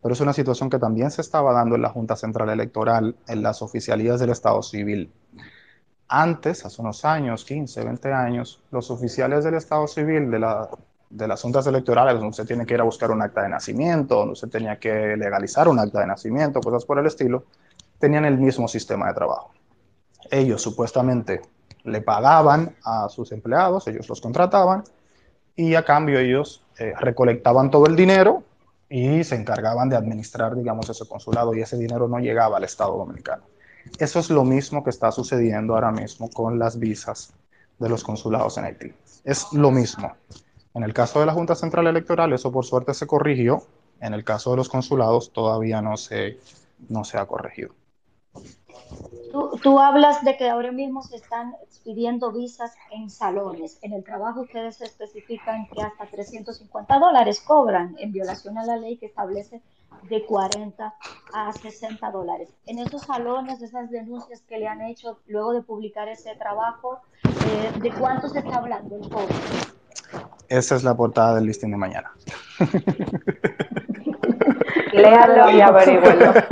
pero 0.03 0.15
es 0.15 0.21
una 0.21 0.33
situación 0.33 0.71
que 0.71 0.79
también 0.79 1.11
se 1.11 1.21
estaba 1.21 1.53
dando 1.53 1.75
en 1.75 1.83
la 1.83 1.91
Junta 1.91 2.17
Central 2.17 2.49
Electoral, 2.51 3.17
en 3.29 3.43
las 3.43 3.63
oficialías 3.63 4.21
del 4.21 4.31
Estado 4.31 4.63
Civil. 4.63 5.13
Antes, 6.12 6.67
hace 6.67 6.83
unos 6.83 7.05
años, 7.05 7.45
15, 7.45 7.85
20 7.85 8.12
años, 8.12 8.61
los 8.73 8.90
oficiales 8.90 9.45
del 9.45 9.55
Estado 9.55 9.87
Civil 9.87 10.29
de, 10.29 10.40
la, 10.40 10.69
de 11.09 11.29
las 11.29 11.40
juntas 11.40 11.64
electorales, 11.69 12.19
donde 12.19 12.35
se 12.35 12.45
tiene 12.45 12.67
que 12.67 12.75
ir 12.75 12.81
a 12.81 12.83
buscar 12.83 13.12
un 13.12 13.23
acta 13.23 13.43
de 13.43 13.49
nacimiento, 13.49 14.17
donde 14.17 14.35
se 14.35 14.49
tenía 14.49 14.76
que 14.81 15.17
legalizar 15.17 15.69
un 15.69 15.79
acta 15.79 16.00
de 16.00 16.09
nacimiento, 16.09 16.61
cosas 16.61 16.85
por 16.85 16.99
el 16.99 17.07
estilo, 17.07 17.45
tenían 18.00 18.25
el 18.25 18.38
mismo 18.38 18.67
sistema 18.67 19.07
de 19.07 19.14
trabajo. 19.14 19.52
Ellos 20.33 20.61
supuestamente 20.61 21.43
le 21.85 22.00
pagaban 22.00 22.75
a 22.85 23.09
sus 23.09 23.31
empleados, 23.31 23.87
ellos 23.87 24.09
los 24.09 24.21
contrataban, 24.21 24.83
y 25.55 25.76
a 25.76 25.85
cambio 25.85 26.19
ellos 26.19 26.64
eh, 26.76 26.93
recolectaban 26.99 27.71
todo 27.71 27.87
el 27.87 27.95
dinero 27.95 28.43
y 28.88 29.23
se 29.23 29.37
encargaban 29.37 29.88
de 29.88 29.95
administrar, 29.95 30.57
digamos, 30.57 30.90
ese 30.90 31.07
consulado 31.07 31.55
y 31.55 31.62
ese 31.62 31.76
dinero 31.76 32.09
no 32.09 32.19
llegaba 32.19 32.57
al 32.57 32.64
Estado 32.64 32.97
Dominicano. 32.97 33.45
Eso 33.99 34.19
es 34.19 34.31
lo 34.31 34.45
mismo 34.45 34.85
que 34.85 34.91
está 34.91 35.13
sucediendo 35.13 35.75
ahora 35.75 35.91
mismo 35.91 36.31
con 36.31 36.59
las 36.59 36.79
visas 36.79 37.33
de 37.79 37.89
los 37.89 38.05
consulados 38.05 38.59
en 38.59 38.65
Haití. 38.65 38.93
Es 39.25 39.53
lo 39.53 39.71
mismo. 39.71 40.13
En 40.75 40.85
el 40.85 40.95
caso 40.95 41.21
de 41.21 41.27
la 41.27 41.33
Junta 41.33 41.55
Central 41.55 41.87
Electoral, 41.87 42.33
eso 42.33 42.53
por 42.53 42.65
suerte 42.65 42.95
se 42.95 43.07
corrigió. 43.07 43.63
En 44.01 44.15
el 44.15 44.25
caso 44.25 44.53
de 44.53 44.57
los 44.57 44.69
consulados, 44.69 45.33
todavía 45.33 45.83
no 45.83 45.97
se, 45.97 46.39
no 46.89 47.05
se 47.05 47.19
ha 47.19 47.27
corregido. 47.27 47.75
Tú, 49.63 49.79
hablas 49.79 50.25
de 50.25 50.37
que 50.37 50.49
ahora 50.49 50.73
mismo 50.73 51.03
se 51.03 51.17
están 51.17 51.55
expidiendo 51.63 52.33
visas 52.33 52.75
en 52.91 53.11
salones. 53.11 53.79
En 53.83 53.93
el 53.93 54.03
trabajo 54.03 54.41
ustedes 54.41 54.81
especifican 54.81 55.69
que 55.69 55.83
hasta 55.83 56.07
350 56.07 56.99
dólares 56.99 57.41
cobran 57.41 57.97
en 57.99 58.13
violación 58.13 58.59
a 58.59 58.65
la 58.65 58.77
ley 58.77 58.97
que 58.97 59.07
establece 59.07 59.63
de 60.08 60.25
40 60.25 60.95
a 61.32 61.52
60 61.52 62.10
dólares. 62.10 62.49
En 62.67 62.78
esos 62.78 63.02
salones, 63.02 63.63
esas 63.63 63.91
denuncias 63.91 64.43
que 64.43 64.58
le 64.58 64.67
han 64.67 64.82
hecho 64.82 65.19
luego 65.26 65.52
de 65.52 65.63
publicar 65.63 66.08
ese 66.08 66.34
trabajo, 66.36 67.00
eh, 67.25 67.73
¿de 67.80 67.91
cuánto 67.93 68.28
se 68.28 68.41
está 68.41 68.56
hablando 68.56 68.97
el 68.97 69.08
cobro? 69.08 69.34
Esa 70.49 70.76
es 70.76 70.84
la 70.84 70.97
portada 70.97 71.36
del 71.36 71.47
listing 71.47 71.71
de 71.71 71.76
mañana. 71.76 72.10
Léalo 74.93 75.50
y 75.50 75.60
averígüelo. 75.60 76.32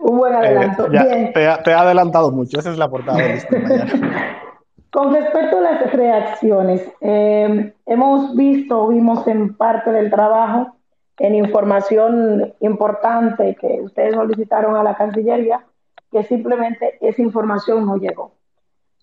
Un 0.00 0.16
buen 0.16 0.34
adelanto. 0.34 0.86
Eh, 0.86 0.90
ya, 0.92 1.04
Bien. 1.04 1.32
te, 1.32 1.46
te, 1.62 1.70
he 1.70 1.74
adelantado 1.74 2.32
mucho, 2.32 2.58
esa 2.58 2.70
es 2.70 2.78
la 2.78 2.88
portada 2.88 3.18
del 3.18 3.34
listing 3.34 3.58
de 3.58 3.68
mañana. 3.68 4.36
Con 4.90 5.14
respecto 5.14 5.58
a 5.58 5.60
las 5.60 5.92
reacciones, 5.92 6.82
eh, 7.00 7.74
hemos 7.86 8.34
visto, 8.34 8.88
vimos 8.88 9.24
en 9.28 9.54
parte 9.54 9.92
del 9.92 10.10
trabajo, 10.10 10.74
en 11.20 11.34
información 11.34 12.54
importante 12.60 13.54
que 13.60 13.82
ustedes 13.82 14.14
solicitaron 14.14 14.74
a 14.74 14.82
la 14.82 14.94
Cancillería, 14.94 15.66
que 16.10 16.22
simplemente 16.24 16.96
esa 17.02 17.20
información 17.20 17.84
no 17.84 17.96
llegó. 17.96 18.32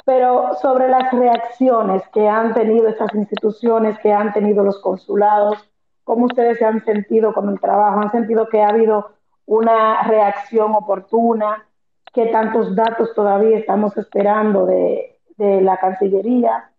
Pero 0.04 0.56
sobre 0.60 0.90
las 0.90 1.12
reacciones 1.14 2.02
que 2.12 2.28
han 2.28 2.56
tenido 2.56 2.88
estas 2.88 3.14
instituciones, 3.14 4.00
que 4.00 4.12
han 4.12 4.34
tenido 4.34 4.64
los 4.64 4.80
consulados, 4.80 5.70
¿cómo 6.04 6.26
ustedes 6.26 6.58
se 6.58 6.66
han 6.66 6.84
sentido 6.84 7.34
con 7.34 7.50
el 7.50 7.60
trabajo? 7.60 8.00
¿Han 8.00 8.12
sentido 8.12 8.50
que 8.50 8.64
ha 8.64 8.70
habido 8.70 9.12
una 9.46 10.02
reacción 10.02 10.74
oportuna? 10.74 11.68
¿Qué 12.12 12.26
tantos 12.28 12.76
datos 12.76 13.14
todavía 13.14 13.60
estamos 13.60 13.96
esperando 13.96 14.66
de, 14.66 15.20
de 15.38 15.62
la 15.62 15.78
Cancillería, 15.78 16.72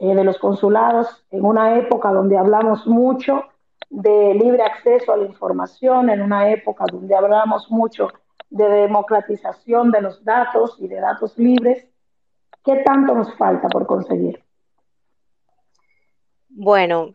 eh, 0.00 0.16
de 0.16 0.24
los 0.24 0.38
consulados, 0.40 1.24
en 1.30 1.44
una 1.44 1.78
época 1.78 2.10
donde 2.10 2.36
hablamos 2.36 2.88
mucho 2.88 3.44
de 3.88 4.34
libre 4.34 4.62
acceso 4.62 5.12
a 5.12 5.16
la 5.16 5.24
información, 5.24 6.10
en 6.10 6.22
una 6.22 6.50
época 6.50 6.84
donde 6.90 7.14
hablamos 7.14 7.70
mucho 7.70 8.08
de 8.50 8.68
democratización 8.68 9.90
de 9.90 10.02
los 10.02 10.24
datos 10.24 10.76
y 10.78 10.88
de 10.88 11.00
datos 11.00 11.38
libres? 11.38 11.86
¿Qué 12.64 12.82
tanto 12.84 13.14
nos 13.14 13.34
falta 13.36 13.68
por 13.68 13.86
conseguir? 13.86 14.44
Bueno, 16.48 17.14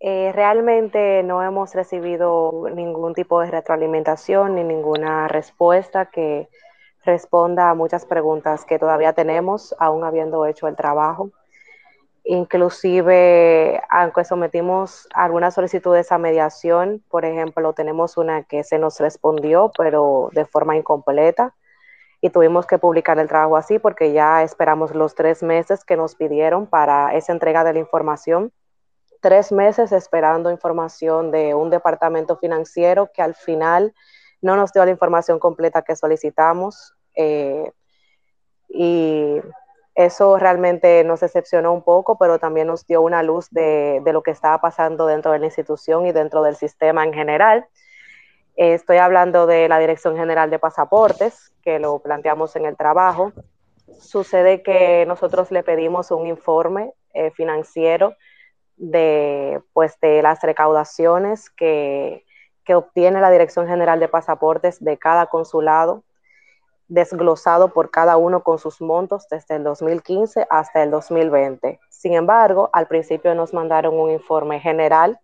eh, 0.00 0.32
realmente 0.32 1.22
no 1.24 1.42
hemos 1.42 1.74
recibido 1.74 2.68
ningún 2.72 3.14
tipo 3.14 3.40
de 3.40 3.50
retroalimentación 3.50 4.54
ni 4.54 4.62
ninguna 4.62 5.26
respuesta 5.28 6.06
que 6.06 6.48
responda 7.04 7.70
a 7.70 7.74
muchas 7.74 8.06
preguntas 8.06 8.64
que 8.64 8.78
todavía 8.78 9.12
tenemos, 9.12 9.74
aún 9.78 10.04
habiendo 10.04 10.46
hecho 10.46 10.68
el 10.68 10.76
trabajo. 10.76 11.30
Inclusive, 12.30 13.80
aunque 13.88 14.22
sometimos 14.22 15.08
algunas 15.14 15.54
solicitudes 15.54 16.12
a 16.12 16.18
mediación, 16.18 17.02
por 17.08 17.24
ejemplo, 17.24 17.72
tenemos 17.72 18.18
una 18.18 18.42
que 18.42 18.64
se 18.64 18.78
nos 18.78 19.00
respondió, 19.00 19.72
pero 19.78 20.28
de 20.34 20.44
forma 20.44 20.76
incompleta, 20.76 21.54
y 22.20 22.28
tuvimos 22.28 22.66
que 22.66 22.76
publicar 22.76 23.18
el 23.18 23.28
trabajo 23.28 23.56
así 23.56 23.78
porque 23.78 24.12
ya 24.12 24.42
esperamos 24.42 24.94
los 24.94 25.14
tres 25.14 25.42
meses 25.42 25.86
que 25.86 25.96
nos 25.96 26.16
pidieron 26.16 26.66
para 26.66 27.14
esa 27.14 27.32
entrega 27.32 27.64
de 27.64 27.72
la 27.72 27.78
información. 27.78 28.52
Tres 29.22 29.50
meses 29.50 29.90
esperando 29.92 30.50
información 30.50 31.30
de 31.30 31.54
un 31.54 31.70
departamento 31.70 32.36
financiero 32.36 33.10
que 33.10 33.22
al 33.22 33.36
final 33.36 33.94
no 34.42 34.54
nos 34.54 34.70
dio 34.74 34.84
la 34.84 34.90
información 34.90 35.38
completa 35.38 35.80
que 35.80 35.96
solicitamos. 35.96 36.94
Eh, 37.14 37.72
y 38.68 39.40
eso 39.98 40.38
realmente 40.38 41.02
nos 41.02 41.18
decepcionó 41.18 41.72
un 41.72 41.82
poco, 41.82 42.16
pero 42.18 42.38
también 42.38 42.68
nos 42.68 42.86
dio 42.86 43.02
una 43.02 43.24
luz 43.24 43.50
de, 43.50 44.00
lo 44.06 44.22
que 44.22 44.30
estaba 44.30 44.60
pasando 44.60 45.06
dentro 45.08 45.32
de 45.32 45.40
la 45.40 45.46
institución 45.46 46.06
y 46.06 46.12
dentro 46.12 46.44
del 46.44 46.54
sistema 46.54 47.02
en 47.02 47.12
general. 47.12 47.66
Estoy 48.54 48.98
hablando 48.98 49.48
de 49.48 49.68
la 49.68 49.80
Dirección 49.80 50.16
General 50.16 50.50
de 50.50 50.60
Pasaportes, 50.60 51.52
que 51.64 51.80
lo 51.80 51.98
planteamos 51.98 52.54
en 52.54 52.66
el 52.66 52.76
trabajo. 52.76 53.32
Sucede 53.98 54.62
que 54.62 55.04
nosotros 55.04 55.50
le 55.50 55.64
pedimos 55.64 56.12
un 56.12 56.28
informe 56.28 56.92
eh, 57.12 57.32
financiero 57.32 58.14
de, 58.76 59.60
pues, 59.72 59.98
de 60.00 60.22
las 60.22 60.40
recaudaciones 60.42 61.50
que, 61.50 62.24
que 62.64 62.76
obtiene 62.76 63.20
la 63.20 63.32
Dirección 63.32 63.66
General 63.66 63.98
de 63.98 64.06
Pasaportes 64.06 64.78
de 64.78 64.96
cada 64.96 65.26
consulado 65.26 66.04
desglosado 66.88 67.68
por 67.68 67.90
cada 67.90 68.16
uno 68.16 68.42
con 68.42 68.58
sus 68.58 68.80
montos 68.80 69.28
desde 69.28 69.56
el 69.56 69.64
2015 69.64 70.46
hasta 70.50 70.82
el 70.82 70.90
2020. 70.90 71.78
Sin 71.90 72.14
embargo, 72.14 72.70
al 72.72 72.88
principio 72.88 73.34
nos 73.34 73.52
mandaron 73.52 73.98
un 73.98 74.10
informe 74.10 74.58
general, 74.58 75.20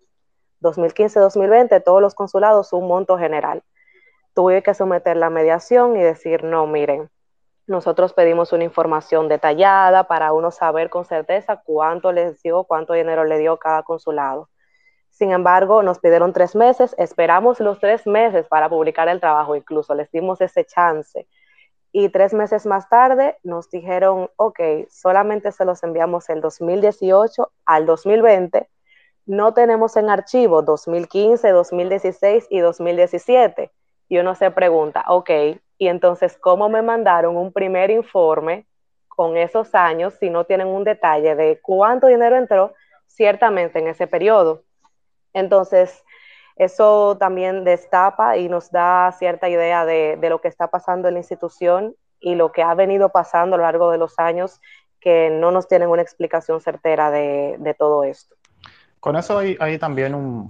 2015-2020, 0.60 1.82
todos 1.82 2.02
los 2.02 2.14
consulados 2.14 2.72
un 2.72 2.86
monto 2.86 3.18
general. 3.18 3.62
Tuve 4.34 4.62
que 4.62 4.74
someter 4.74 5.16
la 5.16 5.30
mediación 5.30 5.96
y 5.96 6.02
decir, 6.02 6.44
no, 6.44 6.66
miren, 6.66 7.10
nosotros 7.66 8.12
pedimos 8.12 8.52
una 8.52 8.64
información 8.64 9.28
detallada 9.28 10.04
para 10.04 10.32
uno 10.34 10.50
saber 10.50 10.90
con 10.90 11.06
certeza 11.06 11.62
cuánto 11.64 12.12
les 12.12 12.42
dio, 12.42 12.64
cuánto 12.64 12.92
dinero 12.92 13.24
le 13.24 13.38
dio 13.38 13.58
cada 13.58 13.82
consulado. 13.82 14.50
Sin 15.08 15.30
embargo, 15.30 15.82
nos 15.82 15.98
pidieron 15.98 16.32
tres 16.32 16.54
meses, 16.56 16.94
esperamos 16.98 17.60
los 17.60 17.78
tres 17.78 18.06
meses 18.06 18.48
para 18.48 18.68
publicar 18.68 19.08
el 19.08 19.20
trabajo, 19.20 19.56
incluso 19.56 19.94
les 19.94 20.10
dimos 20.10 20.40
ese 20.40 20.64
chance 20.66 21.26
y 21.96 22.08
tres 22.08 22.34
meses 22.34 22.66
más 22.66 22.88
tarde 22.88 23.38
nos 23.44 23.70
dijeron, 23.70 24.28
ok, 24.34 24.58
solamente 24.90 25.52
se 25.52 25.64
los 25.64 25.80
enviamos 25.84 26.28
el 26.28 26.40
2018 26.40 27.52
al 27.66 27.86
2020, 27.86 28.68
no 29.26 29.54
tenemos 29.54 29.96
en 29.96 30.10
archivo 30.10 30.62
2015, 30.62 31.48
2016 31.50 32.48
y 32.50 32.58
2017. 32.58 33.70
Y 34.08 34.18
uno 34.18 34.34
se 34.34 34.50
pregunta, 34.50 35.04
ok, 35.06 35.30
y 35.78 35.86
entonces, 35.86 36.36
¿cómo 36.36 36.68
me 36.68 36.82
mandaron 36.82 37.36
un 37.36 37.52
primer 37.52 37.92
informe 37.92 38.66
con 39.06 39.36
esos 39.36 39.72
años 39.76 40.14
si 40.14 40.30
no 40.30 40.42
tienen 40.44 40.66
un 40.66 40.82
detalle 40.82 41.36
de 41.36 41.60
cuánto 41.62 42.08
dinero 42.08 42.36
entró 42.36 42.74
ciertamente 43.06 43.78
en 43.78 43.86
ese 43.86 44.08
periodo? 44.08 44.64
Entonces, 45.32 46.02
eso 46.56 47.16
también 47.18 47.64
destapa 47.64 48.36
y 48.36 48.48
nos 48.48 48.70
da 48.70 49.12
cierta 49.18 49.48
idea 49.48 49.84
de, 49.84 50.18
lo 50.28 50.40
que 50.40 50.48
está 50.48 50.68
pasando 50.68 51.08
en 51.08 51.14
la 51.14 51.20
institución 51.20 51.96
y 52.20 52.36
lo 52.36 52.52
que 52.52 52.62
ha 52.62 52.74
venido 52.74 53.08
pasando 53.08 53.56
a 53.56 53.58
lo 53.58 53.64
largo 53.64 53.90
de 53.90 53.98
los 53.98 54.18
años 54.18 54.60
que 55.00 55.30
no 55.30 55.50
nos 55.50 55.68
tienen 55.68 55.88
una 55.88 56.02
explicación 56.02 56.60
certera 56.60 57.10
de, 57.10 57.76
todo 57.78 58.04
esto. 58.04 58.36
Con 59.00 59.16
eso 59.16 59.38
hay, 59.38 59.78
también 59.78 60.14
un, 60.14 60.48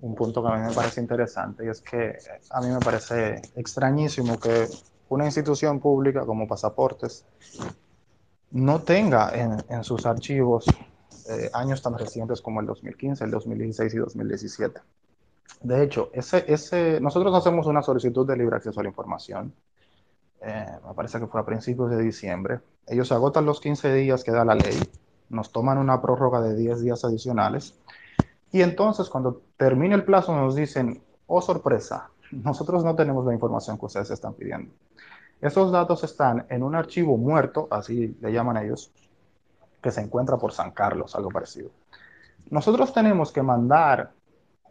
un, 0.00 0.14
punto 0.14 0.42
que 0.42 0.48
a 0.48 0.56
mí 0.56 0.68
me 0.68 0.74
parece 0.74 1.00
interesante 1.00 1.64
y 1.64 1.68
es 1.68 1.80
que 1.80 2.18
a 2.50 2.60
mí 2.60 2.68
me 2.68 2.80
parece 2.80 3.40
extrañísimo 3.54 4.38
que 4.38 4.66
una 5.08 5.24
institución 5.24 5.80
pública 5.80 6.26
como 6.26 6.46
Pasaportes 6.46 7.24
no 8.50 8.82
tenga 8.82 9.30
en, 9.34 9.64
en 9.70 9.84
sus 9.84 10.04
archivos 10.04 10.66
eh, 11.28 11.50
años 11.54 11.82
tan 11.82 11.96
recientes 11.98 12.40
como 12.40 12.60
el 12.60 12.66
2015, 12.66 13.24
el 13.24 13.30
2016 13.30 13.94
y 13.94 13.96
2017. 13.98 14.80
De 15.60 15.82
hecho, 15.82 16.10
nosotros 17.00 17.34
hacemos 17.34 17.66
una 17.66 17.82
solicitud 17.82 18.26
de 18.26 18.36
libre 18.36 18.56
acceso 18.56 18.80
a 18.80 18.82
la 18.82 18.88
información. 18.88 19.52
Eh, 20.40 20.66
me 20.86 20.94
parece 20.94 21.18
que 21.18 21.26
fue 21.26 21.40
a 21.40 21.44
principios 21.44 21.90
de 21.90 22.02
diciembre. 22.02 22.60
Ellos 22.86 23.10
agotan 23.10 23.46
los 23.46 23.60
15 23.60 23.92
días 23.94 24.22
que 24.22 24.30
da 24.30 24.44
la 24.44 24.54
ley, 24.54 24.78
nos 25.28 25.50
toman 25.50 25.78
una 25.78 26.00
prórroga 26.00 26.40
de 26.40 26.54
10 26.54 26.82
días 26.82 27.04
adicionales 27.04 27.74
y 28.52 28.62
entonces 28.62 29.08
cuando 29.08 29.42
termine 29.56 29.94
el 29.94 30.04
plazo 30.04 30.34
nos 30.34 30.54
dicen, 30.54 31.02
oh 31.26 31.42
sorpresa, 31.42 32.10
nosotros 32.30 32.84
no 32.84 32.94
tenemos 32.94 33.24
la 33.26 33.34
información 33.34 33.78
que 33.78 33.86
ustedes 33.86 34.10
están 34.10 34.34
pidiendo. 34.34 34.72
Esos 35.40 35.70
datos 35.70 36.04
están 36.04 36.46
en 36.48 36.62
un 36.62 36.74
archivo 36.74 37.16
muerto, 37.16 37.68
así 37.70 38.16
le 38.20 38.32
llaman 38.32 38.56
ellos, 38.56 38.90
que 39.82 39.90
se 39.90 40.00
encuentra 40.00 40.38
por 40.38 40.52
San 40.52 40.70
Carlos, 40.70 41.14
algo 41.14 41.30
parecido. 41.30 41.70
Nosotros 42.50 42.92
tenemos 42.92 43.32
que 43.32 43.42
mandar 43.42 44.12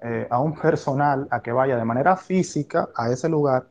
eh, 0.07 0.27
a 0.29 0.39
un 0.39 0.53
personal 0.53 1.27
a 1.31 1.41
que 1.41 1.51
vaya 1.51 1.75
de 1.75 1.83
manera 1.83 2.15
física 2.15 2.89
a 2.95 3.09
ese 3.09 3.27
lugar 3.27 3.65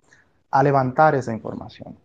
a 0.51 0.63
levantar 0.65 1.15
esa 1.15 1.33
información. 1.33 1.97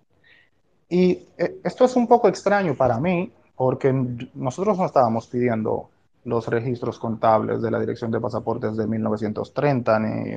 Y 0.88 1.14
eh, 1.36 1.60
esto 1.64 1.86
es 1.86 1.96
un 1.96 2.08
poco 2.08 2.28
extraño 2.28 2.76
para 2.76 3.00
mí, 3.00 3.34
porque 3.56 3.92
nosotros 4.36 4.78
no 4.78 4.86
estábamos 4.86 5.26
pidiendo 5.26 5.90
los 6.26 6.48
registros 6.48 7.00
contables 7.00 7.60
de 7.64 7.72
la 7.72 7.80
Dirección 7.80 8.12
de 8.12 8.22
Pasaportes 8.22 8.78
de 8.78 8.86
1930 8.86 10.00
ni, 10.00 10.32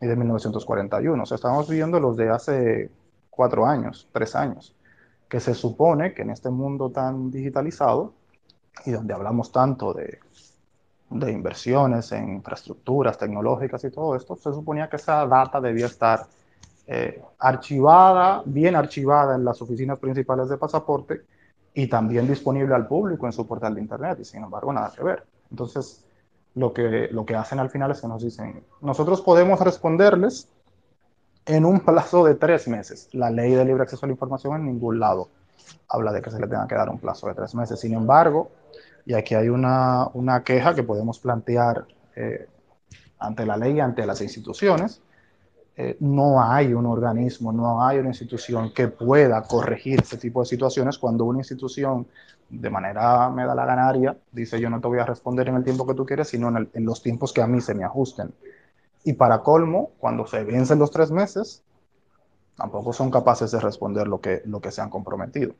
ni 0.00 0.08
de 0.08 0.16
1941. 0.16 1.22
O 1.22 1.26
sea, 1.26 1.38
pidiendo 1.68 2.00
los 2.00 2.16
de 2.16 2.28
hace 2.28 2.90
cuatro 3.30 3.66
años, 3.66 4.08
tres 4.10 4.34
años, 4.34 4.74
que 5.28 5.38
se 5.38 5.54
supone 5.54 6.12
que 6.12 6.22
en 6.22 6.30
este 6.30 6.50
mundo 6.50 6.90
tan 6.90 7.30
digitalizado 7.30 8.14
y 8.84 8.90
donde 8.90 9.14
hablamos 9.14 9.52
tanto 9.52 9.92
de, 9.92 10.18
de 11.12 11.32
inversiones 11.32 12.12
en 12.12 12.28
infraestructuras 12.28 13.18
tecnológicas 13.18 13.84
y 13.84 13.90
todo 13.90 14.16
esto, 14.16 14.36
se 14.36 14.52
suponía 14.52 14.88
que 14.88 14.96
esa 14.96 15.26
data 15.26 15.60
debía 15.60 15.86
estar 15.86 16.26
eh, 16.86 17.22
archivada, 17.38 18.42
bien 18.44 18.74
archivada 18.76 19.36
en 19.36 19.44
las 19.44 19.60
oficinas 19.62 19.98
principales 19.98 20.48
de 20.48 20.56
pasaporte 20.56 21.22
y 21.74 21.86
también 21.86 22.26
disponible 22.26 22.74
al 22.74 22.86
público 22.86 23.26
en 23.26 23.32
su 23.32 23.46
portal 23.46 23.74
de 23.74 23.80
internet, 23.80 24.18
y 24.20 24.24
sin 24.24 24.42
embargo 24.42 24.72
nada 24.72 24.92
que 24.94 25.02
ver. 25.02 25.24
Entonces, 25.50 26.04
lo 26.54 26.72
que, 26.72 27.08
lo 27.10 27.24
que 27.24 27.34
hacen 27.34 27.58
al 27.60 27.70
final 27.70 27.90
es 27.90 28.00
que 28.00 28.08
nos 28.08 28.22
dicen, 28.22 28.62
nosotros 28.80 29.22
podemos 29.22 29.60
responderles 29.60 30.48
en 31.46 31.64
un 31.64 31.80
plazo 31.80 32.24
de 32.24 32.34
tres 32.34 32.68
meses. 32.68 33.08
La 33.12 33.30
ley 33.30 33.52
de 33.52 33.64
libre 33.64 33.82
acceso 33.82 34.04
a 34.04 34.08
la 34.08 34.12
información 34.12 34.56
en 34.56 34.66
ningún 34.66 35.00
lado 35.00 35.28
habla 35.88 36.12
de 36.12 36.22
que 36.22 36.30
se 36.30 36.40
le 36.40 36.46
tenga 36.46 36.66
que 36.66 36.74
dar 36.74 36.88
un 36.88 36.98
plazo 36.98 37.26
de 37.28 37.34
tres 37.34 37.54
meses. 37.54 37.80
Sin 37.80 37.94
embargo, 37.94 38.50
y 39.04 39.14
aquí 39.14 39.34
hay 39.34 39.48
una, 39.48 40.08
una 40.14 40.42
queja 40.42 40.74
que 40.74 40.82
podemos 40.82 41.18
plantear 41.18 41.86
eh, 42.16 42.48
ante 43.18 43.46
la 43.46 43.56
ley 43.56 43.78
ante 43.80 44.04
las 44.06 44.20
instituciones, 44.20 45.02
eh, 45.76 45.96
no 46.00 46.42
hay 46.42 46.74
un 46.74 46.86
organismo, 46.86 47.52
no 47.52 47.82
hay 47.84 47.98
una 47.98 48.08
institución 48.08 48.72
que 48.74 48.88
pueda 48.88 49.42
corregir 49.42 50.00
ese 50.02 50.18
tipo 50.18 50.40
de 50.40 50.46
situaciones 50.46 50.98
cuando 50.98 51.24
una 51.24 51.38
institución 51.38 52.06
de 52.50 52.68
manera 52.68 53.30
me 53.30 53.46
da 53.46 53.54
la 53.54 53.64
ganaria 53.64 54.14
dice 54.30 54.60
yo 54.60 54.68
no 54.68 54.78
te 54.80 54.88
voy 54.88 54.98
a 54.98 55.06
responder 55.06 55.48
en 55.48 55.56
el 55.56 55.64
tiempo 55.64 55.86
que 55.86 55.94
tú 55.94 56.04
quieres, 56.04 56.28
sino 56.28 56.48
en, 56.48 56.68
en 56.74 56.84
los 56.84 57.02
tiempos 57.02 57.32
que 57.32 57.40
a 57.40 57.46
mí 57.46 57.60
se 57.60 57.74
me 57.74 57.84
ajusten. 57.84 58.34
Y 59.04 59.14
para 59.14 59.42
colmo, 59.42 59.92
cuando 59.98 60.26
se 60.26 60.44
vencen 60.44 60.78
los 60.78 60.90
tres 60.90 61.10
meses, 61.10 61.64
tampoco 62.56 62.92
son 62.92 63.10
capaces 63.10 63.50
de 63.50 63.60
responder 63.60 64.06
lo 64.06 64.20
que, 64.20 64.42
lo 64.44 64.60
que 64.60 64.70
se 64.70 64.80
han 64.80 64.90
comprometido. 64.90 65.54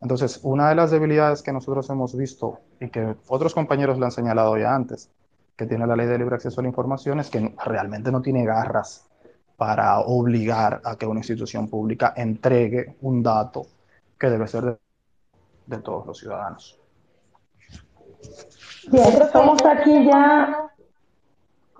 Entonces, 0.00 0.40
una 0.42 0.68
de 0.70 0.74
las 0.74 0.90
debilidades 0.90 1.42
que 1.42 1.52
nosotros 1.52 1.88
hemos 1.90 2.16
visto 2.16 2.60
y 2.80 2.88
que 2.88 3.16
otros 3.28 3.54
compañeros 3.54 3.98
le 3.98 4.06
han 4.06 4.10
señalado 4.10 4.56
ya 4.56 4.74
antes, 4.74 5.10
que 5.56 5.66
tiene 5.66 5.86
la 5.86 5.94
ley 5.94 6.06
de 6.06 6.18
libre 6.18 6.36
acceso 6.36 6.60
a 6.60 6.62
la 6.62 6.68
información, 6.68 7.20
es 7.20 7.28
que 7.28 7.54
realmente 7.64 8.10
no 8.10 8.22
tiene 8.22 8.44
garras 8.46 9.06
para 9.56 10.00
obligar 10.00 10.80
a 10.84 10.96
que 10.96 11.06
una 11.06 11.20
institución 11.20 11.68
pública 11.68 12.14
entregue 12.16 12.96
un 13.02 13.22
dato 13.22 13.66
que 14.18 14.30
debe 14.30 14.48
ser 14.48 14.64
de, 14.64 14.78
de 15.66 15.78
todos 15.78 16.06
los 16.06 16.18
ciudadanos. 16.18 16.80
Bien, 18.90 19.22
estamos 19.22 19.58
aquí 19.64 20.06
ya 20.06 20.70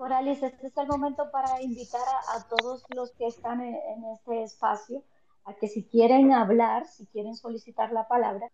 Coralis, 0.01 0.41
este 0.41 0.65
es 0.65 0.77
el 0.77 0.87
momento 0.87 1.29
para 1.29 1.61
invitar 1.61 2.01
a, 2.01 2.37
a 2.37 2.43
todos 2.47 2.83
los 2.95 3.11
que 3.11 3.27
están 3.27 3.61
en, 3.61 3.75
en, 3.75 4.03
este 4.15 4.41
espacio 4.41 5.03
a 5.45 5.53
que 5.55 5.67
si 5.67 5.83
quieren 5.83 6.31
hablar, 6.31 6.85
si 6.85 7.05
quieren 7.07 7.35
solicitar 7.35 7.91
la 7.91 8.07
palabra. 8.07 8.51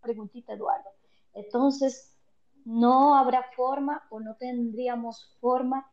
Preguntita, 0.00 0.54
Eduardo. 0.54 0.90
Entonces, 1.34 2.16
no 2.64 3.16
habrá 3.16 3.44
forma 3.54 4.06
o 4.10 4.20
no 4.20 4.34
tendríamos 4.36 5.36
forma 5.40 5.90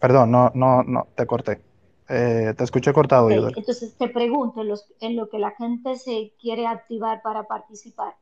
Perdón, 0.00 0.30
no, 0.30 0.50
no, 0.54 0.82
no, 0.82 1.08
te 1.14 1.26
corté. 1.26 1.62
Eh, 2.08 2.54
te 2.56 2.64
escuché 2.64 2.92
cortado, 2.92 3.26
okay, 3.26 3.38
Entonces 3.56 3.96
te 3.96 4.08
pregunto, 4.08 4.60
en, 4.60 4.68
los, 4.68 4.92
en, 5.00 5.16
lo 5.16 5.28
que 5.28 5.38
la 5.38 5.52
gente 5.52 5.96
se 5.96 6.34
quiere 6.40 6.66
activar 6.66 7.22
para 7.22 7.44
participar, 7.44 8.14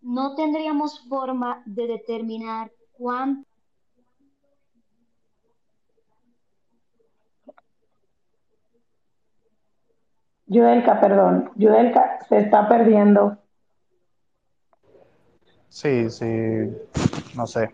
¿no 0.00 0.34
tendríamos 0.34 1.06
forma 1.08 1.62
de 1.66 1.86
determinar 1.86 2.70
cuánto? 2.92 3.46
Yudelka, 10.46 10.98
perdón, 10.98 11.50
Yudelka 11.56 12.20
se 12.28 12.38
está 12.38 12.68
perdiendo. 12.68 13.36
Sí, 15.68 16.08
sí, 16.08 16.72
no 17.36 17.46
sé. 17.46 17.70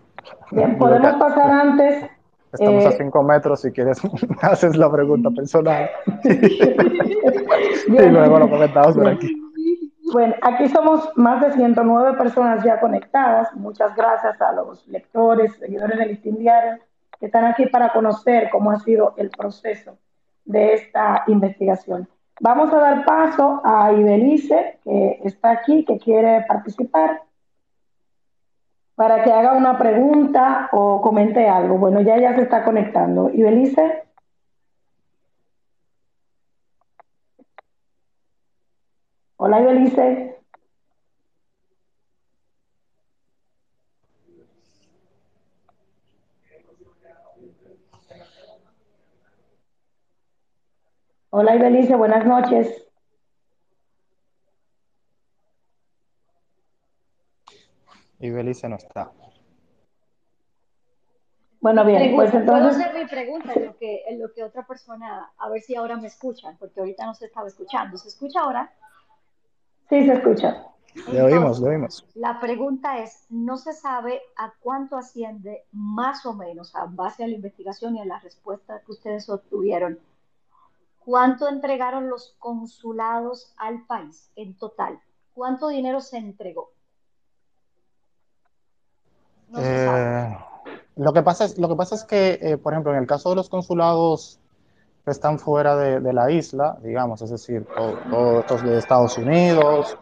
Bien, 0.50 0.76
podemos 0.76 1.14
pasar 1.14 1.50
antes 1.50 2.10
Estamos 2.54 2.84
eh, 2.84 2.88
a 2.88 2.92
cinco 2.92 3.22
metros, 3.24 3.62
si 3.62 3.72
quieres, 3.72 4.00
haces 4.42 4.76
la 4.76 4.90
pregunta 4.90 5.28
personal. 5.30 5.90
y 6.24 7.88
luego 7.88 8.38
lo 8.38 8.48
comentamos 8.48 8.94
por 8.94 9.08
aquí. 9.08 9.43
Bueno, 10.14 10.36
aquí 10.42 10.68
somos 10.68 11.10
más 11.16 11.40
de 11.40 11.50
109 11.54 12.16
personas 12.16 12.62
ya 12.62 12.78
conectadas. 12.78 13.52
Muchas 13.56 13.96
gracias 13.96 14.40
a 14.40 14.52
los 14.52 14.86
lectores, 14.86 15.56
seguidores 15.56 15.98
del 15.98 16.10
Listín 16.10 16.38
Diario, 16.38 16.78
que 17.18 17.26
están 17.26 17.44
aquí 17.46 17.66
para 17.66 17.92
conocer 17.92 18.48
cómo 18.48 18.70
ha 18.70 18.78
sido 18.78 19.14
el 19.16 19.30
proceso 19.30 19.98
de 20.44 20.74
esta 20.74 21.24
investigación. 21.26 22.08
Vamos 22.38 22.72
a 22.72 22.78
dar 22.78 23.04
paso 23.04 23.60
a 23.64 23.92
Ibelice, 23.92 24.78
que 24.84 25.18
está 25.24 25.50
aquí, 25.50 25.84
que 25.84 25.98
quiere 25.98 26.44
participar 26.46 27.22
para 28.94 29.24
que 29.24 29.32
haga 29.32 29.54
una 29.54 29.76
pregunta 29.76 30.68
o 30.70 31.00
comente 31.00 31.48
algo. 31.48 31.76
Bueno, 31.76 32.00
ya 32.02 32.20
ya 32.20 32.36
se 32.36 32.42
está 32.42 32.62
conectando. 32.62 33.30
¿Y 33.30 33.42
Belice? 33.42 34.04
Hola, 39.46 39.60
Belice. 39.60 40.38
Hola, 51.28 51.56
Ibelice, 51.56 51.94
buenas 51.94 52.24
noches. 52.24 52.88
y 58.20 58.30
Belice 58.30 58.66
no 58.70 58.76
está. 58.76 59.12
Bueno, 61.60 61.84
bien, 61.84 62.14
pues 62.14 62.32
entonces... 62.32 62.76
Puedo 62.78 62.88
hacer 62.88 62.94
mi 62.94 63.06
pregunta 63.06 63.52
en 63.52 63.66
lo, 63.66 63.76
que, 63.76 64.04
en 64.08 64.20
lo 64.22 64.32
que 64.32 64.42
otra 64.42 64.66
persona, 64.66 65.32
a 65.36 65.50
ver 65.50 65.60
si 65.60 65.76
ahora 65.76 65.98
me 65.98 66.06
escuchan, 66.06 66.56
porque 66.56 66.80
ahorita 66.80 67.04
no 67.04 67.12
se 67.12 67.26
estaba 67.26 67.46
escuchando. 67.46 67.98
¿Se 67.98 68.08
escucha 68.08 68.40
ahora? 68.40 68.72
Sí, 69.88 70.06
se 70.06 70.12
escucha. 70.12 70.64
Le 71.10 71.22
oímos, 71.22 71.60
le 71.60 71.70
oímos. 71.70 72.06
La 72.14 72.40
pregunta 72.40 72.98
es, 72.98 73.26
no 73.28 73.56
se 73.56 73.72
sabe 73.72 74.20
a 74.36 74.52
cuánto 74.60 74.96
asciende 74.96 75.64
más 75.72 76.24
o 76.24 76.34
menos, 76.34 76.74
a 76.76 76.86
base 76.86 77.24
a 77.24 77.26
la 77.26 77.34
investigación 77.34 77.96
y 77.96 78.00
a 78.00 78.04
la 78.04 78.20
respuesta 78.20 78.80
que 78.86 78.92
ustedes 78.92 79.28
obtuvieron, 79.28 79.98
cuánto 81.04 81.48
entregaron 81.48 82.08
los 82.08 82.36
consulados 82.38 83.52
al 83.56 83.84
país 83.86 84.30
en 84.36 84.56
total, 84.56 85.00
cuánto 85.32 85.68
dinero 85.68 86.00
se 86.00 86.18
entregó. 86.18 86.70
No 89.48 89.58
eh, 89.60 90.38
lo, 90.96 91.12
que 91.12 91.22
pasa 91.22 91.44
es, 91.44 91.58
lo 91.58 91.68
que 91.68 91.76
pasa 91.76 91.96
es 91.96 92.04
que, 92.04 92.38
eh, 92.40 92.56
por 92.56 92.72
ejemplo, 92.72 92.92
en 92.92 92.98
el 92.98 93.06
caso 93.06 93.30
de 93.30 93.36
los 93.36 93.48
consulados 93.48 94.40
están 95.06 95.38
fuera 95.38 95.76
de, 95.76 96.00
de 96.00 96.12
la 96.12 96.30
isla, 96.30 96.78
digamos, 96.82 97.20
es 97.22 97.30
decir, 97.30 97.66
todos 98.10 98.46
todo 98.46 98.58
de 98.58 98.78
Estados 98.78 99.18
Unidos, 99.18 99.98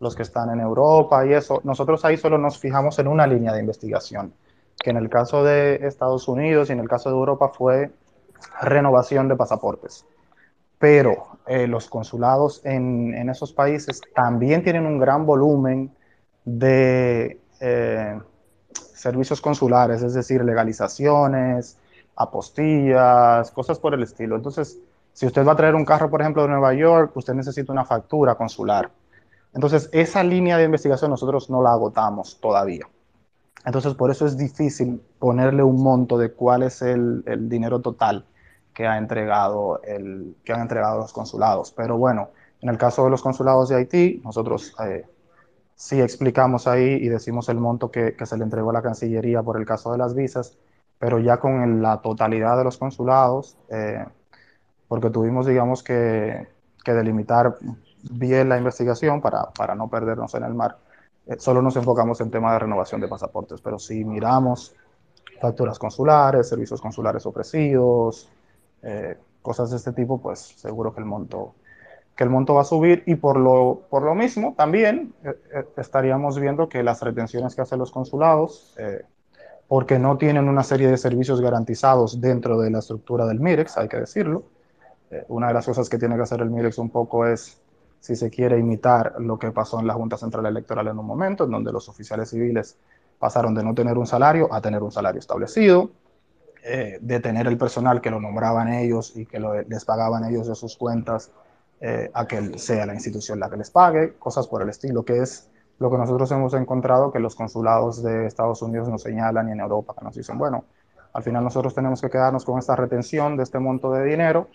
los 0.00 0.14
que 0.14 0.22
están 0.22 0.50
en 0.50 0.60
Europa 0.60 1.24
y 1.26 1.32
eso, 1.32 1.60
nosotros 1.64 2.04
ahí 2.04 2.16
solo 2.16 2.36
nos 2.36 2.58
fijamos 2.58 2.98
en 2.98 3.08
una 3.08 3.26
línea 3.26 3.52
de 3.52 3.60
investigación, 3.60 4.34
que 4.78 4.90
en 4.90 4.98
el 4.98 5.08
caso 5.08 5.42
de 5.44 5.86
Estados 5.86 6.28
Unidos 6.28 6.68
y 6.68 6.72
en 6.72 6.80
el 6.80 6.88
caso 6.88 7.08
de 7.08 7.16
Europa 7.16 7.48
fue 7.48 7.90
renovación 8.60 9.28
de 9.28 9.36
pasaportes. 9.36 10.04
pero 10.78 11.38
eh, 11.46 11.66
los 11.66 11.88
consulados 11.88 12.60
en, 12.64 13.14
en, 13.14 13.30
esos 13.30 13.52
países 13.52 14.00
también 14.14 14.62
tienen 14.62 14.84
un 14.84 14.98
gran 14.98 15.24
volumen 15.24 15.90
de 16.44 17.40
eh, 17.60 18.20
servicios 18.92 19.40
consulares, 19.40 20.02
es 20.02 20.12
decir, 20.14 20.44
legalizaciones, 20.44 21.78
apostillas, 22.16 23.50
cosas 23.50 23.78
por 23.78 23.94
el 23.94 24.02
estilo. 24.02 24.36
Entonces, 24.36 24.78
si 25.12 25.26
usted 25.26 25.46
va 25.46 25.52
a 25.52 25.56
traer 25.56 25.74
un 25.74 25.84
carro, 25.84 26.10
por 26.10 26.20
ejemplo, 26.20 26.42
de 26.42 26.48
Nueva 26.48 26.74
York, 26.74 27.16
usted 27.16 27.34
necesita 27.34 27.72
una 27.72 27.84
factura 27.84 28.34
consular. 28.34 28.90
Entonces, 29.54 29.88
esa 29.92 30.24
línea 30.24 30.58
de 30.58 30.64
investigación 30.64 31.10
nosotros 31.10 31.48
no 31.50 31.62
la 31.62 31.72
agotamos 31.72 32.40
todavía. 32.40 32.88
Entonces, 33.64 33.94
por 33.94 34.10
eso 34.10 34.26
es 34.26 34.36
difícil 34.36 35.00
ponerle 35.18 35.62
un 35.62 35.82
monto 35.82 36.18
de 36.18 36.32
cuál 36.32 36.64
es 36.64 36.82
el, 36.82 37.22
el 37.26 37.48
dinero 37.48 37.80
total 37.80 38.26
que, 38.74 38.86
ha 38.86 38.98
entregado 38.98 39.80
el, 39.82 40.36
que 40.44 40.52
han 40.52 40.62
entregado 40.62 40.98
los 40.98 41.12
consulados. 41.12 41.70
Pero 41.70 41.96
bueno, 41.96 42.30
en 42.60 42.68
el 42.68 42.76
caso 42.76 43.04
de 43.04 43.10
los 43.10 43.22
consulados 43.22 43.68
de 43.68 43.76
Haití, 43.76 44.20
nosotros 44.24 44.74
eh, 44.84 45.06
sí 45.76 46.00
explicamos 46.00 46.66
ahí 46.66 46.98
y 47.00 47.08
decimos 47.08 47.48
el 47.48 47.58
monto 47.58 47.90
que, 47.90 48.14
que, 48.16 48.26
se 48.26 48.36
le 48.36 48.44
entregó 48.44 48.70
a 48.70 48.74
la 48.74 48.82
Cancillería 48.82 49.42
por 49.42 49.56
el 49.56 49.64
caso 49.64 49.92
de 49.92 49.98
las 49.98 50.14
visas, 50.14 50.58
pero 51.04 51.18
ya 51.18 51.36
con 51.36 51.82
la 51.82 52.00
totalidad 52.00 52.56
de 52.56 52.64
los 52.64 52.78
consulados, 52.78 53.58
eh, 53.68 54.06
porque 54.88 55.10
tuvimos, 55.10 55.44
digamos, 55.44 55.82
que, 55.82 56.48
que, 56.82 56.94
delimitar 56.94 57.58
bien 58.10 58.48
la 58.48 58.56
investigación 58.56 59.20
para, 59.20 59.50
para 59.50 59.74
no 59.74 59.90
perdernos 59.90 60.34
en 60.34 60.44
el 60.44 60.54
mar. 60.54 60.78
Eh, 61.26 61.36
solo 61.38 61.60
nos 61.60 61.76
enfocamos 61.76 62.22
en 62.22 62.30
tema 62.30 62.54
de 62.54 62.60
renovación 62.60 63.02
de 63.02 63.08
pasaportes, 63.08 63.60
pero 63.60 63.78
si 63.78 64.02
miramos 64.02 64.74
facturas 65.42 65.78
consulares, 65.78 66.48
servicios 66.48 66.80
consulares 66.80 67.26
ofrecidos, 67.26 68.30
eh, 68.80 69.18
cosas 69.42 69.72
de 69.72 69.76
este 69.76 69.92
tipo, 69.92 70.22
pues 70.22 70.54
seguro 70.56 70.94
que 70.94 71.00
el 71.00 71.06
monto 71.06 71.52
que 72.16 72.24
el 72.24 72.30
monto 72.30 72.54
va 72.54 72.62
a 72.62 72.64
subir 72.64 73.02
y 73.06 73.16
por 73.16 73.38
lo, 73.38 73.82
por 73.90 74.02
lo 74.02 74.14
mismo 74.14 74.54
también 74.56 75.12
eh, 75.24 75.34
eh, 75.52 75.64
estaríamos 75.76 76.38
viendo 76.38 76.68
que 76.68 76.82
las 76.82 77.02
retenciones 77.02 77.54
que 77.54 77.62
hacen 77.62 77.78
los 77.78 77.90
consulados, 77.90 78.74
eh, 78.78 79.04
porque 79.68 79.98
no 79.98 80.18
tienen 80.18 80.48
una 80.48 80.62
serie 80.62 80.88
de 80.88 80.96
servicios 80.96 81.40
garantizados 81.40 82.20
dentro 82.20 82.60
de 82.60 82.70
la 82.70 82.80
estructura 82.80 83.26
del 83.26 83.40
MIREX, 83.40 83.78
hay 83.78 83.88
que 83.88 83.98
decirlo. 83.98 84.44
Eh, 85.10 85.24
una 85.28 85.48
de 85.48 85.54
las 85.54 85.66
cosas 85.66 85.88
que 85.88 85.98
tiene 85.98 86.16
que 86.16 86.22
hacer 86.22 86.40
el 86.40 86.50
MIREX 86.50 86.78
un 86.78 86.90
poco 86.90 87.26
es, 87.26 87.60
si 88.00 88.16
se 88.16 88.30
quiere 88.30 88.58
imitar 88.58 89.14
lo 89.18 89.38
que 89.38 89.50
pasó 89.50 89.80
en 89.80 89.86
la 89.86 89.94
Junta 89.94 90.16
Central 90.16 90.46
Electoral 90.46 90.88
en 90.88 90.98
un 90.98 91.06
momento, 91.06 91.44
en 91.44 91.50
donde 91.50 91.72
los 91.72 91.88
oficiales 91.88 92.30
civiles 92.30 92.76
pasaron 93.18 93.54
de 93.54 93.64
no 93.64 93.74
tener 93.74 93.96
un 93.96 94.06
salario 94.06 94.52
a 94.52 94.60
tener 94.60 94.82
un 94.82 94.92
salario 94.92 95.18
establecido, 95.18 95.90
eh, 96.62 96.98
de 97.00 97.20
tener 97.20 97.46
el 97.46 97.56
personal 97.56 98.00
que 98.00 98.10
lo 98.10 98.20
nombraban 98.20 98.72
ellos 98.72 99.16
y 99.16 99.24
que 99.26 99.38
lo, 99.38 99.60
les 99.62 99.84
pagaban 99.84 100.24
ellos 100.24 100.46
de 100.46 100.54
sus 100.54 100.76
cuentas 100.76 101.30
eh, 101.80 102.10
a 102.14 102.26
que 102.26 102.58
sea 102.58 102.86
la 102.86 102.94
institución 102.94 103.40
la 103.40 103.50
que 103.50 103.56
les 103.56 103.70
pague, 103.70 104.14
cosas 104.14 104.46
por 104.46 104.62
el 104.62 104.68
estilo, 104.68 105.04
que 105.04 105.18
es 105.18 105.50
lo 105.78 105.90
que 105.90 105.98
nosotros 105.98 106.30
hemos 106.32 106.54
encontrado 106.54 107.10
que 107.10 107.18
los 107.18 107.34
consulados 107.34 108.02
de 108.02 108.26
Estados 108.26 108.62
Unidos 108.62 108.88
nos 108.88 109.02
señalan 109.02 109.48
y 109.48 109.52
en 109.52 109.60
Europa 109.60 109.94
nos 110.02 110.14
dicen, 110.14 110.38
bueno, 110.38 110.64
al 111.12 111.22
final 111.22 111.44
nosotros 111.44 111.74
tenemos 111.74 112.00
que 112.00 112.10
quedarnos 112.10 112.44
con 112.44 112.58
esta 112.58 112.76
retención 112.76 113.36
de 113.36 113.42
este 113.42 113.58
monto 113.58 113.92
de 113.92 114.04
dinero 114.04 114.48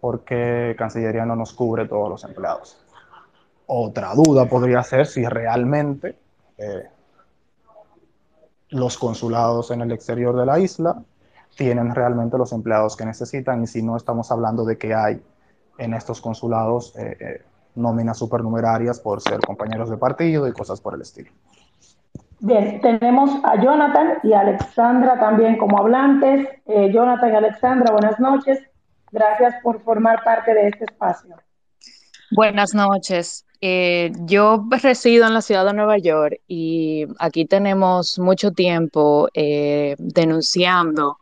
porque 0.00 0.74
Cancillería 0.78 1.24
no 1.24 1.36
nos 1.36 1.52
cubre 1.52 1.88
todos 1.88 2.08
los 2.08 2.24
empleados. 2.24 2.84
Otra 3.66 4.14
duda 4.14 4.46
podría 4.46 4.82
ser 4.82 5.06
si 5.06 5.24
realmente 5.24 6.18
eh, 6.58 6.84
los 8.68 8.98
consulados 8.98 9.70
en 9.70 9.80
el 9.80 9.92
exterior 9.92 10.36
de 10.36 10.46
la 10.46 10.58
isla 10.58 11.02
tienen 11.56 11.94
realmente 11.94 12.36
los 12.36 12.52
empleados 12.52 12.96
que 12.96 13.04
necesitan 13.04 13.62
y 13.62 13.66
si 13.66 13.82
no 13.82 13.96
estamos 13.96 14.30
hablando 14.30 14.64
de 14.64 14.76
que 14.76 14.94
hay 14.94 15.22
en 15.78 15.94
estos 15.94 16.20
consulados 16.20 16.94
eh, 16.96 17.16
eh, 17.20 17.42
nóminas 17.74 18.18
supernumerarias 18.18 19.00
por 19.00 19.20
ser 19.20 19.40
compañeros 19.40 19.90
de 19.90 19.96
partido 19.96 20.46
y 20.48 20.52
cosas 20.52 20.80
por 20.80 20.94
el 20.94 21.02
estilo. 21.02 21.30
Bien, 22.40 22.80
tenemos 22.80 23.30
a 23.42 23.60
Jonathan 23.62 24.18
y 24.22 24.32
a 24.32 24.40
Alexandra 24.40 25.18
también 25.18 25.56
como 25.56 25.78
hablantes. 25.78 26.48
Eh, 26.66 26.90
Jonathan 26.92 27.32
y 27.32 27.36
Alexandra, 27.36 27.92
buenas 27.92 28.20
noches. 28.20 28.60
Gracias 29.10 29.54
por 29.62 29.80
formar 29.82 30.22
parte 30.24 30.52
de 30.52 30.68
este 30.68 30.84
espacio. 30.84 31.36
Buenas 32.30 32.74
noches. 32.74 33.46
Eh, 33.60 34.12
yo 34.26 34.66
resido 34.70 35.26
en 35.26 35.32
la 35.32 35.40
ciudad 35.40 35.64
de 35.64 35.72
Nueva 35.72 35.96
York 35.98 36.40
y 36.46 37.06
aquí 37.18 37.46
tenemos 37.46 38.18
mucho 38.18 38.50
tiempo 38.50 39.28
eh, 39.32 39.94
denunciando 39.98 41.18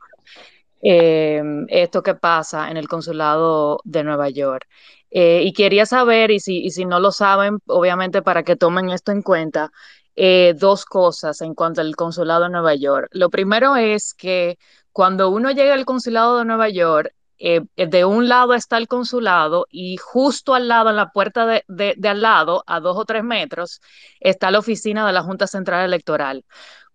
eh, 0.83 1.41
esto 1.69 2.03
que 2.03 2.15
pasa 2.15 2.69
en 2.71 2.77
el 2.77 2.89
consulado 2.89 3.81
de 3.85 4.03
Nueva 4.03 4.29
York. 4.31 4.67
Eh, 5.15 5.43
y 5.45 5.53
quería 5.53 5.85
saber, 5.87 6.31
y 6.31 6.41
si, 6.41 6.65
y 6.65 6.71
si, 6.71 6.87
no 6.87 6.99
lo 6.99 7.13
saben, 7.13 7.59
obviamente 7.67 8.23
para 8.23 8.43
que 8.45 8.57
tomen 8.57 8.89
esto 8.91 9.13
en 9.13 9.23
cuenta, 9.23 9.71
eh, 10.17 10.55
dos 10.57 10.85
cosas 10.87 11.41
en 11.43 11.55
cuanto 11.55 11.83
al 11.83 11.95
consulado 11.97 12.45
de 12.45 12.51
Nueva 12.51 12.75
York. 12.75 13.09
Lo 13.13 13.29
primero 13.31 13.77
es 13.77 14.15
que 14.15 14.59
cuando 14.93 15.31
uno 15.31 15.51
llega 15.51 15.75
al 15.75 15.85
consulado 15.85 16.39
de 16.39 16.45
Nueva 16.47 16.69
York, 16.71 17.15
eh, 17.39 17.63
de 17.75 18.05
un 18.05 18.29
lado 18.29 18.55
está 18.55 18.79
el 18.79 18.89
consulado 18.89 19.67
y 19.71 19.97
justo 19.97 20.55
al 20.55 20.69
lado, 20.69 20.91
en 20.91 20.97
la 20.97 21.11
puerta 21.11 21.45
de, 21.47 21.97
al 22.05 22.23
lado, 22.23 22.63
a 22.67 22.81
dos 22.81 22.97
o 22.97 23.05
tres 23.05 23.25
metros, 23.25 23.81
está 24.21 24.51
la 24.51 24.61
oficina 24.61 25.07
de 25.07 25.13
la 25.13 25.23
Junta 25.23 25.47
Central 25.47 25.85
Electoral. 25.85 26.45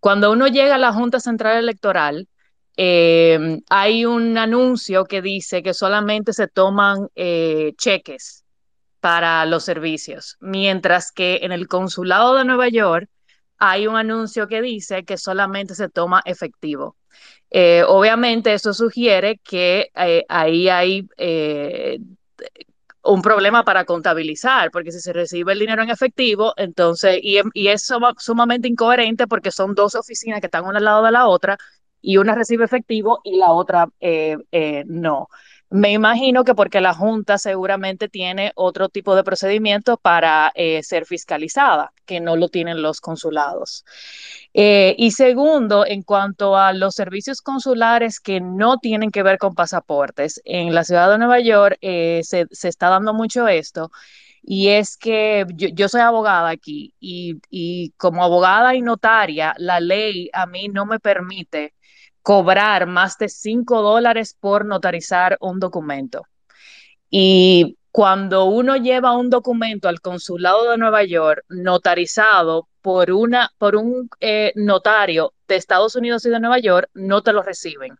Cuando 0.00 0.32
uno 0.32 0.46
llega 0.48 0.76
a 0.76 0.78
la 0.78 0.92
Junta 0.92 1.20
Central 1.20 1.58
Electoral, 1.58 2.28
eh, 2.80 3.60
hay 3.70 4.06
un 4.06 4.38
anuncio 4.38 5.04
que 5.04 5.20
dice 5.20 5.64
que 5.64 5.74
solamente 5.74 6.32
se 6.32 6.46
toman 6.46 7.08
eh, 7.16 7.72
cheques 7.76 8.44
para 9.00 9.44
los 9.46 9.64
servicios, 9.64 10.36
mientras 10.38 11.10
que 11.10 11.40
en 11.42 11.50
el 11.50 11.66
consulado 11.66 12.36
de 12.36 12.44
Nueva 12.44 12.68
York 12.68 13.10
hay 13.58 13.88
un 13.88 13.96
anuncio 13.96 14.46
que 14.46 14.62
dice 14.62 15.04
que 15.04 15.18
solamente 15.18 15.74
se 15.74 15.88
toma 15.88 16.22
efectivo. 16.24 16.94
Eh, 17.50 17.82
obviamente 17.84 18.54
eso 18.54 18.72
sugiere 18.72 19.40
que 19.42 19.90
eh, 19.96 20.24
ahí 20.28 20.68
hay 20.68 21.08
un 23.02 23.22
problema 23.22 23.64
para 23.64 23.84
contabilizar, 23.86 24.70
porque 24.70 24.92
si 24.92 25.00
se 25.00 25.12
recibe 25.12 25.52
el 25.52 25.58
dinero 25.58 25.82
en 25.82 25.90
efectivo, 25.90 26.54
entonces, 26.56 27.18
y 27.22 27.66
es 27.66 27.90
sumamente 28.18 28.68
incoherente 28.68 29.26
porque 29.26 29.50
son 29.50 29.74
dos 29.74 29.96
oficinas 29.96 30.40
que 30.40 30.46
están 30.46 30.64
una 30.64 30.78
al 30.78 30.84
lado 30.84 31.02
de 31.04 31.10
la 31.10 31.26
otra, 31.26 31.58
y 32.00 32.16
una 32.16 32.34
recibe 32.34 32.64
efectivo 32.64 33.20
y 33.24 33.36
la 33.36 33.52
otra 33.52 33.88
eh, 34.00 34.36
eh, 34.52 34.84
no. 34.86 35.28
Me 35.70 35.92
imagino 35.92 36.44
que 36.44 36.54
porque 36.54 36.80
la 36.80 36.94
Junta 36.94 37.36
seguramente 37.36 38.08
tiene 38.08 38.52
otro 38.54 38.88
tipo 38.88 39.14
de 39.14 39.22
procedimiento 39.22 39.98
para 39.98 40.50
eh, 40.54 40.82
ser 40.82 41.04
fiscalizada, 41.04 41.92
que 42.06 42.20
no 42.20 42.36
lo 42.36 42.48
tienen 42.48 42.80
los 42.80 43.02
consulados. 43.02 43.84
Y 44.54 45.10
segundo, 45.10 45.84
en 45.86 46.02
cuanto 46.02 46.56
a 46.56 46.72
los 46.72 46.94
servicios 46.94 47.42
consulares 47.42 48.18
que 48.18 48.40
no 48.40 48.78
tienen 48.78 49.10
que 49.10 49.22
ver 49.22 49.38
con 49.38 49.54
pasaportes, 49.54 50.40
en 50.46 50.74
la 50.74 50.84
ciudad 50.84 51.10
de 51.10 51.18
Nueva 51.18 51.40
York 51.40 51.76
se, 51.82 52.22
se, 52.50 52.68
está 52.68 52.88
dando 52.88 53.12
mucho 53.12 53.46
esto. 53.46 53.90
Y 54.42 54.68
es 54.68 54.96
que 54.96 55.44
yo, 55.54 55.68
yo 55.68 55.88
soy 55.90 56.00
abogada 56.00 56.48
aquí 56.48 56.94
y, 56.98 57.36
y 57.50 57.90
como 57.98 58.24
abogada 58.24 58.74
y 58.74 58.80
notaria, 58.80 59.54
la 59.58 59.80
ley 59.80 60.30
a 60.32 60.46
mí 60.46 60.68
no 60.68 60.86
me 60.86 60.98
permite 60.98 61.74
cobrar 62.28 62.86
más 62.86 63.16
de 63.16 63.30
5 63.30 63.80
dólares 63.80 64.36
por 64.38 64.66
notarizar 64.66 65.38
un 65.40 65.58
documento. 65.58 66.26
Y 67.08 67.78
cuando 67.90 68.44
uno 68.44 68.76
lleva 68.76 69.16
un 69.16 69.30
documento 69.30 69.88
al 69.88 70.02
consulado 70.02 70.70
de 70.70 70.76
Nueva 70.76 71.04
York 71.04 71.46
notarizado 71.48 72.68
por, 72.82 73.12
una, 73.12 73.50
por 73.56 73.76
un 73.76 74.10
eh, 74.20 74.52
notario 74.56 75.32
de 75.48 75.56
Estados 75.56 75.96
Unidos 75.96 76.26
y 76.26 76.28
de 76.28 76.38
Nueva 76.38 76.58
York, 76.58 76.90
no 76.92 77.22
te 77.22 77.32
lo 77.32 77.42
reciben. 77.42 77.96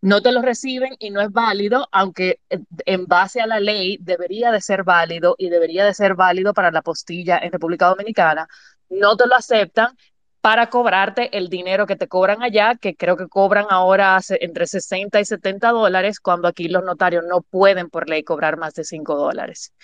No 0.00 0.22
te 0.22 0.32
lo 0.32 0.40
reciben 0.40 0.96
y 0.98 1.10
no 1.10 1.20
es 1.20 1.30
válido, 1.30 1.86
aunque 1.92 2.40
en 2.48 3.04
base 3.04 3.42
a 3.42 3.46
la 3.46 3.60
ley 3.60 3.98
debería 4.00 4.52
de 4.52 4.62
ser 4.62 4.84
válido 4.84 5.34
y 5.36 5.50
debería 5.50 5.84
de 5.84 5.92
ser 5.92 6.14
válido 6.14 6.54
para 6.54 6.70
la 6.70 6.80
postilla 6.80 7.36
en 7.36 7.52
República 7.52 7.88
Dominicana. 7.88 8.48
No 8.88 9.18
te 9.18 9.26
lo 9.26 9.34
aceptan 9.34 9.94
para 10.40 10.70
cobrarte 10.70 11.36
el 11.36 11.48
dinero 11.48 11.86
que 11.86 11.96
te 11.96 12.08
cobran 12.08 12.42
allá, 12.42 12.74
que 12.74 12.96
creo 12.96 13.16
que 13.16 13.28
cobran 13.28 13.66
ahora 13.68 14.18
entre 14.40 14.66
60 14.66 15.20
y 15.20 15.24
70 15.24 15.70
dólares, 15.70 16.18
cuando 16.18 16.48
aquí 16.48 16.68
los 16.68 16.82
notarios 16.82 17.24
no 17.28 17.42
pueden 17.42 17.90
por 17.90 18.08
ley 18.08 18.22
cobrar 18.22 18.56
más 18.56 18.74
de 18.74 18.84
5 18.84 19.16
dólares. 19.16 19.74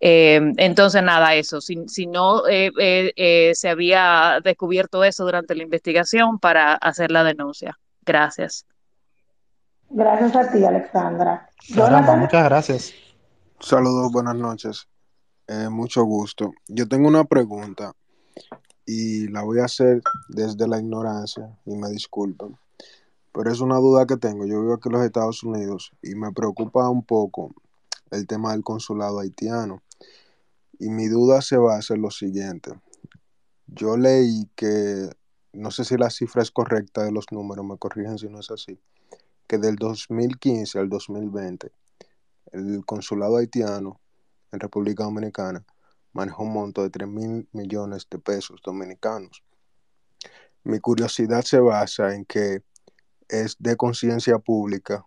Eh, 0.00 0.40
entonces, 0.58 1.02
nada, 1.02 1.34
eso, 1.34 1.60
si, 1.60 1.88
si 1.88 2.06
no 2.06 2.46
eh, 2.46 2.70
eh, 2.78 3.12
eh, 3.16 3.52
se 3.54 3.68
había 3.68 4.38
descubierto 4.44 5.02
eso 5.02 5.24
durante 5.24 5.56
la 5.56 5.64
investigación 5.64 6.38
para 6.38 6.74
hacer 6.74 7.10
la 7.10 7.24
denuncia. 7.24 7.76
Gracias. 8.04 8.64
Gracias 9.90 10.36
a 10.36 10.52
ti, 10.52 10.64
Alexandra. 10.64 11.48
Caramba, 11.74 12.14
muchas 12.14 12.44
gracias. 12.44 12.94
Saludos, 13.58 14.12
buenas 14.12 14.36
noches. 14.36 14.86
mucho 15.70 16.04
gusto. 16.04 16.52
Yo 16.68 16.86
tengo 16.88 17.08
una 17.08 17.24
pregunta 17.24 17.92
y 18.86 19.26
la 19.28 19.42
voy 19.42 19.58
a 19.58 19.64
hacer 19.64 20.00
desde 20.28 20.68
la 20.68 20.78
ignorancia 20.78 21.58
y 21.66 21.76
me 21.76 21.90
disculpen. 21.90 22.56
Pero 23.32 23.52
es 23.52 23.60
una 23.60 23.76
duda 23.76 24.06
que 24.06 24.16
tengo. 24.16 24.46
Yo 24.46 24.60
vivo 24.60 24.74
aquí 24.74 24.88
en 24.88 24.92
los 24.94 25.04
Estados 25.04 25.42
Unidos 25.42 25.92
y 26.02 26.14
me 26.14 26.32
preocupa 26.32 26.88
un 26.88 27.02
poco 27.02 27.52
el 28.10 28.26
tema 28.26 28.52
del 28.52 28.62
consulado 28.62 29.18
haitiano. 29.18 29.82
Y 30.78 30.88
mi 30.88 31.08
duda 31.08 31.42
se 31.42 31.56
basa 31.56 31.94
en 31.94 32.02
lo 32.02 32.10
siguiente. 32.10 32.72
Yo 33.66 33.96
leí 33.96 34.48
que, 34.54 35.10
no 35.52 35.70
sé 35.70 35.84
si 35.84 35.96
la 35.96 36.08
cifra 36.08 36.42
es 36.42 36.50
correcta 36.50 37.02
de 37.02 37.12
los 37.12 37.26
números, 37.32 37.64
me 37.66 37.76
corrigen 37.78 38.18
si 38.18 38.28
no 38.28 38.40
es 38.40 38.50
así, 38.50 38.78
que 39.48 39.58
del 39.58 39.76
2015 39.76 40.78
al 40.78 40.88
2020, 40.88 41.72
el 42.52 42.84
consulado 42.86 43.38
haitiano 43.38 44.00
en 44.52 44.60
República 44.60 45.04
Dominicana 45.04 45.64
manejó 46.16 46.44
un 46.44 46.52
monto 46.52 46.82
de 46.82 46.90
3 46.90 47.06
mil 47.06 47.48
millones 47.52 48.06
de 48.10 48.18
pesos 48.18 48.60
dominicanos. 48.64 49.44
Mi 50.64 50.80
curiosidad 50.80 51.42
se 51.42 51.60
basa 51.60 52.14
en 52.14 52.24
que 52.24 52.62
es 53.28 53.56
de 53.58 53.76
conciencia 53.76 54.38
pública 54.38 55.04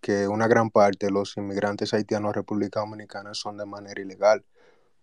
que 0.00 0.28
una 0.28 0.46
gran 0.46 0.70
parte 0.70 1.06
de 1.06 1.12
los 1.12 1.36
inmigrantes 1.36 1.92
haitianos 1.92 2.30
a 2.30 2.34
República 2.34 2.80
Dominicana 2.80 3.34
son 3.34 3.56
de 3.56 3.66
manera 3.66 4.00
ilegal. 4.00 4.44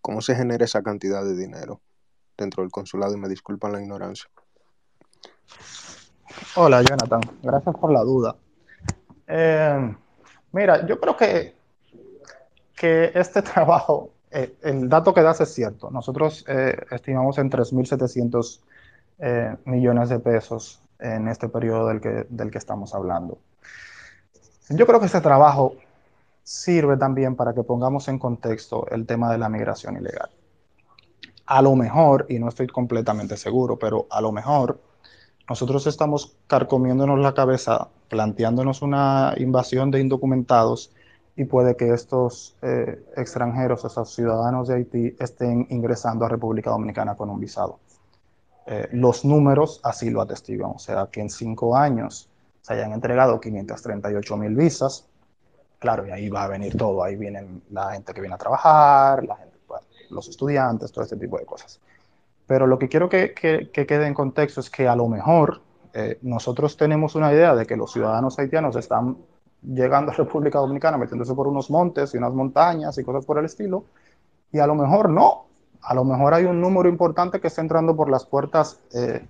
¿Cómo 0.02 0.22
se 0.22 0.34
genera 0.34 0.63
esa 0.63 0.82
cantidad 0.82 1.24
de 1.24 1.36
dinero 1.36 1.82
dentro 2.38 2.63
del 2.63 2.72
consulado? 2.72 3.13
Y 3.13 3.17
me 3.17 3.28
disculpan 3.28 3.74
la 3.74 3.82
ignorancia. 3.82 4.30
Hola, 6.56 6.82
Jonathan. 6.84 7.22
Gracias 7.43 7.76
por 7.76 7.91
la 7.91 8.02
duda. 8.02 8.36
Eh, 9.28 9.95
mira, 10.54 10.86
yo 10.86 11.00
creo 11.00 11.17
que, 11.17 11.56
que 12.76 13.12
este 13.13 13.41
trabajo, 13.54 14.13
eh, 14.31 14.55
el 14.61 14.89
dato 14.89 15.13
que 15.13 15.21
das 15.21 15.41
es 15.41 15.53
cierto. 15.53 15.89
Nosotros 15.89 16.45
eh, 16.47 16.75
estimamos 16.91 17.37
en 17.37 17.49
3.700 17.49 18.59
eh, 19.19 19.55
millones 19.65 20.09
de 20.09 20.19
pesos 20.19 20.79
en 20.99 21.27
este 21.27 21.49
periodo 21.49 21.87
del 21.87 22.01
que, 22.01 22.25
del 22.29 22.51
que 22.51 22.57
estamos 22.57 22.93
hablando. 22.93 23.39
Yo 24.69 24.85
creo 24.85 24.99
que 24.99 25.07
este 25.07 25.21
trabajo 25.21 25.75
sirve 26.43 26.97
también 26.97 27.35
para 27.35 27.53
que 27.53 27.63
pongamos 27.63 28.07
en 28.07 28.19
contexto 28.19 28.87
el 28.89 29.05
tema 29.05 29.31
de 29.31 29.37
la 29.37 29.49
migración 29.49 29.97
ilegal. 29.97 30.29
A 31.47 31.61
lo 31.61 31.75
mejor, 31.75 32.27
y 32.29 32.37
no 32.37 32.49
estoy 32.49 32.67
completamente 32.67 33.35
seguro, 33.35 33.77
pero 33.77 34.05
a 34.11 34.21
lo 34.21 34.31
mejor 34.31 34.79
nosotros 35.49 35.87
estamos 35.87 36.35
carcomiéndonos 36.45 37.17
la 37.19 37.33
cabeza, 37.33 37.87
planteándonos 38.07 38.83
una 38.83 39.33
invasión 39.37 39.89
de 39.89 39.99
indocumentados 39.99 40.91
y 41.39 41.45
puede 41.45 41.78
que 41.78 41.93
estos 41.93 42.58
eh, 42.62 43.02
extranjeros, 43.15 43.86
esos 43.86 44.13
ciudadanos 44.13 44.67
de 44.67 44.75
Haití, 44.75 45.15
estén 45.19 45.65
ingresando 45.69 46.25
a 46.25 46.28
República 46.28 46.69
Dominicana 46.69 47.15
con 47.15 47.30
un 47.30 47.39
visado. 47.39 47.80
Eh, 48.67 48.89
los 48.91 49.23
números 49.23 49.80
así 49.86 50.10
lo 50.10 50.19
atestiguan, 50.19 50.71
o 50.75 50.80
sea 50.80 51.08
que 51.10 51.21
en 51.21 51.30
cinco 51.30 51.78
años 51.78 52.28
se 52.62 52.73
hayan 52.73 52.91
entregado 52.91 53.39
538 53.39 54.36
mil 54.36 54.54
visas, 54.54 55.08
claro, 55.80 56.06
y 56.06 56.12
ahí 56.12 56.28
va 56.28 56.43
a 56.43 56.47
venir 56.49 56.75
todo, 56.75 57.02
ahí 57.02 57.15
vienen 57.15 57.63
la 57.71 57.93
gente 57.93 58.13
que 58.13 58.19
viene 58.19 58.36
a 58.36 58.38
trabajar, 58.38 59.25
los 60.10 60.28
estudiantes, 60.28 60.91
todo 60.91 61.06
este 61.06 61.15
tipo 61.15 61.39
de 61.39 61.45
cosas. 61.45 61.80
Pero 62.47 62.67
lo 62.67 62.78
que 62.78 62.89
quiero 62.89 63.08
que, 63.08 63.34
que, 63.34 63.69
que 63.71 63.86
quede 63.86 64.08
en 64.08 64.13
contexto 64.13 64.60
es 64.60 64.69
que 64.69 64.89
a 64.89 64.95
lo 64.97 65.08
mejor 65.08 65.62
eh, 65.93 66.19
nosotros 66.21 66.75
tenemos 66.75 67.15
una 67.15 67.32
idea 67.32 67.56
de 67.56 67.65
que 67.65 67.78
los 67.78 67.93
ciudadanos 67.93 68.38
haitianos 68.39 68.75
están 68.75 69.17
llegando 69.62 70.12
a 70.12 70.15
República 70.15 70.60
Dominicana 70.60 70.98
metiéndose 70.98 71.34
por 71.34 71.48
unos 71.48 71.69
montes 71.69 72.13
y 72.13 72.17
unas 72.17 72.34
montañas 72.34 72.98
y 72.98 73.04
cosas 73.04 73.26
por 73.26 73.38
el 73.38 73.45
estilo, 73.45 73.86
y 74.52 74.60
a 74.60 74.67
lo 74.67 74.76
mejor 74.76 75.10
no, 75.10 75.45
a 75.82 75.93
lo 75.93 76.04
mejor 76.04 76.34
hay 76.34 76.45
un 76.45 76.60
número 76.62 76.89
importante 76.89 77.39
que 77.39 77.48
está 77.48 77.62
entrando 77.62 77.95
por 77.95 78.10
las 78.10 78.26
puertas 78.26 78.80
eh, 78.93 79.26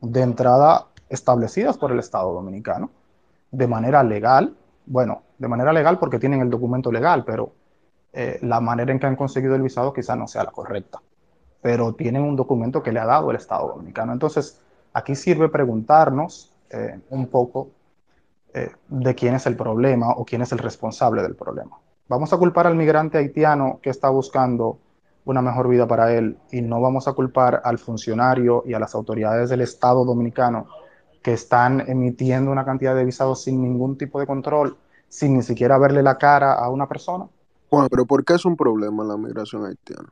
de 0.00 0.20
entrada 0.20 0.86
establecidas 1.08 1.78
por 1.78 1.92
el 1.92 1.98
Estado 1.98 2.32
dominicano 2.32 2.90
de 3.50 3.66
manera 3.66 4.02
legal. 4.02 4.56
Bueno, 4.86 5.22
de 5.38 5.48
manera 5.48 5.72
legal 5.72 5.98
porque 5.98 6.18
tienen 6.18 6.40
el 6.40 6.50
documento 6.50 6.90
legal, 6.90 7.24
pero 7.24 7.52
eh, 8.12 8.38
la 8.42 8.60
manera 8.60 8.92
en 8.92 8.98
que 8.98 9.06
han 9.06 9.16
conseguido 9.16 9.54
el 9.54 9.62
visado 9.62 9.92
quizá 9.92 10.16
no 10.16 10.26
sea 10.26 10.44
la 10.44 10.50
correcta. 10.50 11.00
Pero 11.60 11.94
tienen 11.94 12.22
un 12.22 12.34
documento 12.34 12.82
que 12.82 12.92
le 12.92 12.98
ha 12.98 13.06
dado 13.06 13.30
el 13.30 13.36
Estado 13.36 13.68
dominicano. 13.68 14.12
Entonces, 14.12 14.60
aquí 14.92 15.14
sirve 15.14 15.48
preguntarnos 15.48 16.52
eh, 16.70 17.00
un 17.10 17.28
poco 17.28 17.70
eh, 18.54 18.70
de 18.88 19.14
quién 19.14 19.34
es 19.34 19.46
el 19.46 19.56
problema 19.56 20.10
o 20.12 20.24
quién 20.24 20.42
es 20.42 20.52
el 20.52 20.58
responsable 20.58 21.22
del 21.22 21.34
problema. 21.34 21.78
Vamos 22.08 22.32
a 22.32 22.36
culpar 22.36 22.66
al 22.66 22.76
migrante 22.76 23.16
haitiano 23.16 23.80
que 23.82 23.88
está 23.88 24.10
buscando 24.10 24.78
una 25.24 25.40
mejor 25.40 25.68
vida 25.68 25.86
para 25.86 26.12
él 26.12 26.36
y 26.50 26.60
no 26.60 26.80
vamos 26.80 27.08
a 27.08 27.12
culpar 27.12 27.62
al 27.64 27.78
funcionario 27.78 28.62
y 28.66 28.74
a 28.74 28.78
las 28.78 28.94
autoridades 28.94 29.48
del 29.48 29.62
Estado 29.62 30.04
dominicano 30.04 30.66
que 31.22 31.32
están 31.32 31.88
emitiendo 31.88 32.50
una 32.50 32.64
cantidad 32.64 32.94
de 32.94 33.04
visados 33.04 33.42
sin 33.42 33.62
ningún 33.62 33.96
tipo 33.96 34.20
de 34.20 34.26
control, 34.26 34.76
sin 35.08 35.34
ni 35.34 35.42
siquiera 35.42 35.78
verle 35.78 36.02
la 36.02 36.18
cara 36.18 36.54
a 36.54 36.68
una 36.68 36.88
persona. 36.88 37.26
Bueno, 37.70 37.88
pero 37.88 38.04
¿por 38.04 38.24
qué 38.24 38.34
es 38.34 38.44
un 38.44 38.56
problema 38.56 39.04
la 39.04 39.16
migración 39.16 39.64
haitiana? 39.64 40.08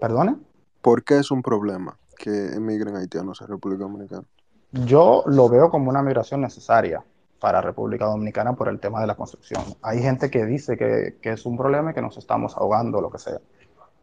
¿Perdone? 0.00 0.36
¿Por 0.82 1.02
qué 1.02 1.18
es 1.18 1.30
un 1.30 1.42
problema 1.42 1.98
que 2.16 2.52
emigren 2.54 2.96
haitianos 2.96 3.42
a 3.42 3.46
República 3.46 3.84
Dominicana? 3.84 4.24
Yo 4.72 5.24
lo 5.26 5.48
veo 5.48 5.70
como 5.70 5.90
una 5.90 6.02
migración 6.02 6.42
necesaria 6.42 7.02
para 7.40 7.60
República 7.60 8.04
Dominicana 8.04 8.52
por 8.54 8.68
el 8.68 8.78
tema 8.78 9.00
de 9.00 9.06
la 9.06 9.14
construcción. 9.14 9.62
Hay 9.82 10.02
gente 10.02 10.30
que 10.30 10.44
dice 10.44 10.76
que, 10.76 11.16
que 11.20 11.32
es 11.32 11.46
un 11.46 11.56
problema 11.56 11.90
y 11.90 11.94
que 11.94 12.02
nos 12.02 12.16
estamos 12.18 12.56
ahogando, 12.56 13.00
lo 13.00 13.10
que 13.10 13.18
sea 13.18 13.38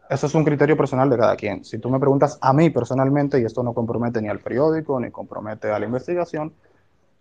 eso 0.10 0.28
es 0.28 0.36
un 0.36 0.45
criterio 0.45 0.78
personal 0.78 1.10
de 1.10 1.17
cada 1.17 1.36
quien. 1.36 1.65
Si 1.65 1.80
tú 1.80 1.89
me 1.89 2.00
preguntas 2.00 2.38
a 2.41 2.54
mí 2.54 2.69
personalmente, 2.69 3.39
y 3.39 3.45
esto 3.45 3.62
no 3.62 3.73
compromete 3.73 4.21
ni 4.21 4.30
al 4.30 4.39
periódico, 4.39 5.00
ni 5.00 5.12
compromete 5.12 5.69
a 5.69 5.80
la 5.80 5.86
investigación, 5.86 6.54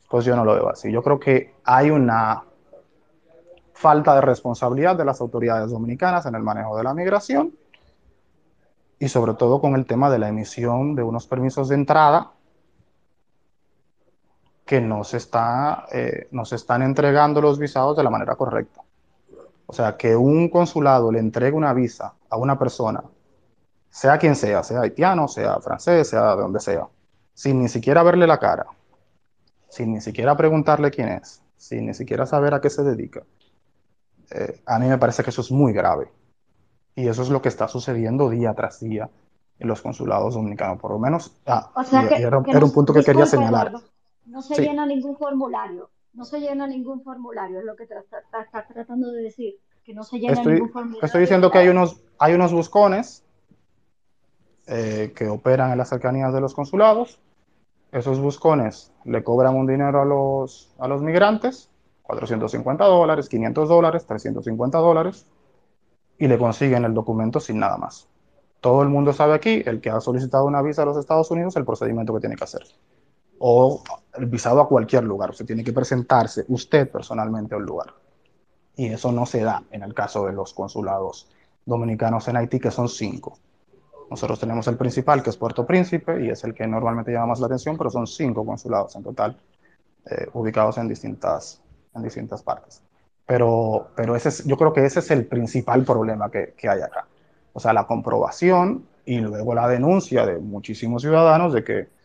pues 0.09 0.25
yo 0.25 0.37
no 0.37 0.45
lo 0.45 0.55
veo 0.55 0.69
así. 0.69 0.93
Yo 0.93 1.03
creo 1.03 1.19
que 1.19 1.55
hay 1.65 1.91
una 1.91 2.45
falta 3.73 4.15
de 4.15 4.21
responsabilidad 4.21 4.97
de 4.97 5.05
las 5.05 5.21
autoridades 5.21 5.71
dominicanas 5.71 6.27
en 6.27 6.35
el 6.37 6.43
manejo 6.43 6.77
de 6.77 6.85
la 6.85 6.95
migración 6.95 7.55
y 8.99 9.09
sobre 9.09 9.35
todo 9.35 9.61
con 9.61 9.75
el 9.75 9.85
tema 9.85 10.09
de 10.09 10.19
la 10.19 10.29
emisión 10.29 10.95
de 10.95 11.03
unos 11.03 11.27
permisos 11.27 11.69
de 11.69 11.75
entrada 11.75 12.33
que 14.67 14.81
no 14.83 15.05
se, 15.05 15.19
está, 15.19 15.87
eh, 15.93 16.29
no 16.33 16.45
se 16.45 16.57
están 16.57 16.83
entregando 16.83 17.41
los 17.41 17.59
visados 17.59 17.97
de 17.97 18.05
la 18.05 18.11
manera 18.11 18.37
correcta. 18.37 18.83
O 19.67 19.73
sea, 19.73 19.97
que 19.97 20.17
un 20.17 20.49
consulado 20.51 21.13
le 21.13 21.21
entregue 21.21 21.57
una 21.57 21.73
visa 21.73 22.15
a 22.31 22.37
una 22.37 22.59
persona, 22.59 23.03
sea 23.91 24.19
quien 24.19 24.37
sea, 24.37 24.63
sea 24.65 24.83
haitiano, 24.83 25.29
sea 25.29 25.61
francés, 25.61 26.09
sea 26.09 26.37
de 26.37 26.43
donde 26.43 26.61
sea, 26.61 26.89
sin 27.35 27.63
ni 27.63 27.69
siquiera 27.69 28.03
verle 28.03 28.27
la 28.27 28.39
cara, 28.39 28.67
sin 29.69 29.93
ni 29.95 30.01
siquiera 30.01 30.37
preguntarle 30.37 30.91
quién 30.91 31.09
es, 31.09 31.43
sin 31.57 31.87
ni 31.87 31.95
siquiera 31.95 32.27
saber 32.27 32.55
a 32.55 32.61
qué 32.61 32.71
se 32.71 32.83
dedica, 32.83 33.23
eh, 34.31 34.61
a 34.67 34.79
mí 34.79 34.87
me 34.89 34.99
parece 34.99 35.23
que 35.23 35.31
eso 35.31 35.41
es 35.43 35.51
muy 35.53 35.73
grave. 35.73 36.11
Y 36.95 37.09
eso 37.09 37.23
es 37.23 37.29
lo 37.29 37.43
que 37.43 37.49
está 37.49 37.69
sucediendo 37.69 38.31
día 38.31 38.55
tras 38.55 38.81
día 38.81 39.09
en 39.59 39.69
los 39.69 39.83
consulados 39.83 40.35
dominicanos, 40.35 40.79
por 40.81 40.91
lo 40.93 40.99
menos. 40.99 41.37
Ah, 41.47 41.71
O 41.75 41.85
sea 41.85 42.05
y- 42.05 42.09
que, 42.09 42.21
y 42.21 42.23
era, 42.25 42.43
que 42.43 42.51
era 42.51 42.61
no- 42.61 42.67
un 42.67 42.73
punto 42.73 42.93
que 42.93 43.05
quería 43.05 43.27
señalar. 43.27 43.69
Eduardo, 43.69 43.89
no 44.27 44.43
se 44.43 44.55
Sí. 44.57 44.63
llena 44.63 44.87
ningún 44.87 45.17
formulario, 45.17 45.91
no 46.15 46.25
se 46.25 46.41
llena 46.41 46.67
ningún 46.67 47.03
formulario, 47.03 47.59
es 47.61 47.65
lo 47.65 47.77
que 47.77 47.85
está 47.85 48.67
tratando 48.73 49.11
de 49.13 49.23
decir, 49.23 49.55
que 49.85 49.95
no 49.95 50.03
se 50.05 50.19
llena 50.19 50.35
Estoy, 50.35 50.55
ningún 50.55 50.71
formulario. 50.71 51.05
estoy 51.05 51.21
diciendo 51.23 51.51
que 51.51 51.59
hay 51.59 51.69
unos, 51.69 52.01
hay 52.19 52.35
unos 52.35 52.53
buscones 52.53 53.25
eh, 54.67 55.13
que 55.15 55.29
operan 55.29 55.71
en 55.73 55.79
las 55.79 55.89
cercanías 55.89 56.33
de 56.33 56.41
los 56.41 56.55
consulados. 56.55 57.21
Esos 57.93 58.19
buscones 58.19 58.93
le 59.05 59.23
cobran 59.23 59.55
un 59.55 59.67
dinero 59.67 60.03
a 60.03 60.05
los, 60.05 60.75
a 60.79 60.89
los 60.89 61.03
migrantes, 61.03 61.71
450 62.03 62.85
dólares, 62.85 63.29
500 63.29 63.69
dólares, 63.69 64.07
350 64.07 64.79
dólares, 64.79 65.27
y 66.19 66.27
le 66.27 66.37
consiguen 66.39 66.85
el 66.85 66.95
documento 66.95 67.39
sin 67.41 67.59
nada 67.59 67.77
más. 67.77 68.09
Todo 68.61 68.83
el 68.83 68.89
mundo 68.89 69.13
sabe 69.13 69.35
aquí, 69.35 69.63
el 69.65 69.81
que 69.81 69.91
ha 69.91 70.01
solicitado 70.01 70.45
una 70.47 70.63
visa 70.63 70.83
a 70.83 70.87
los 70.87 70.97
Estados 70.97 71.31
Unidos, 71.31 71.55
el 71.57 71.65
procedimiento 71.65 72.13
que 72.15 72.21
tiene 72.21 72.35
que 72.37 72.45
hacer. 72.45 72.63
O 73.39 73.83
el 74.15 74.27
visado 74.27 74.61
a 74.61 74.69
cualquier 74.69 75.05
lugar. 75.05 75.31
Usted 75.31 75.47
tiene 75.47 75.65
que 75.65 75.73
presentarse 75.73 76.45
usted 76.49 76.91
personalmente 76.91 77.55
a 77.55 77.59
un 77.59 77.65
lugar. 77.65 77.95
Y 78.77 78.87
eso 78.87 79.13
no 79.13 79.27
se 79.27 79.43
da 79.43 79.63
en 79.71 79.83
el 79.83 79.95
caso 79.95 80.27
de 80.27 80.33
los 80.33 80.53
consulados 80.53 81.29
dominicanos 81.65 82.29
en 82.29 82.37
Haití, 82.37 82.61
que 82.61 82.71
son 82.71 82.89
cinco. 82.89 83.39
Nosotros 84.11 84.39
tenemos 84.39 84.67
el 84.69 84.77
principal, 84.77 85.23
que 85.23 85.31
es 85.31 85.37
Puerto 85.37 85.67
Príncipe, 85.67 86.25
y 86.25 86.31
es 86.31 86.45
el 86.45 86.55
que 86.55 86.67
normalmente 86.67 87.13
llama 87.13 87.27
más 87.27 87.41
la 87.41 87.47
atención, 87.47 87.77
pero 87.77 87.91
son 87.91 88.07
cinco 88.07 88.45
consulados 88.47 88.95
en 88.95 89.03
total, 89.03 89.37
eh, 90.09 90.29
ubicados 90.35 90.79
en 90.79 90.89
distintas, 90.89 91.61
en 91.95 92.03
distintas 92.03 92.43
partes. 92.43 92.83
Pero, 93.27 93.89
pero 93.97 94.15
ese 94.15 94.29
es, 94.29 94.45
yo 94.45 94.57
creo 94.57 94.73
que 94.73 94.85
ese 94.85 95.01
es 95.01 95.11
el 95.11 95.27
principal 95.27 95.83
problema 95.85 96.31
que, 96.31 96.55
que 96.57 96.69
hay 96.69 96.81
acá. 96.81 97.07
O 97.53 97.59
sea, 97.59 97.73
la 97.73 97.87
comprobación 97.87 98.87
y 99.05 99.19
luego 99.19 99.55
la 99.55 99.67
denuncia 99.67 100.25
de 100.25 100.39
muchísimos 100.39 101.03
ciudadanos 101.03 101.53
de 101.53 101.65
que 101.65 101.96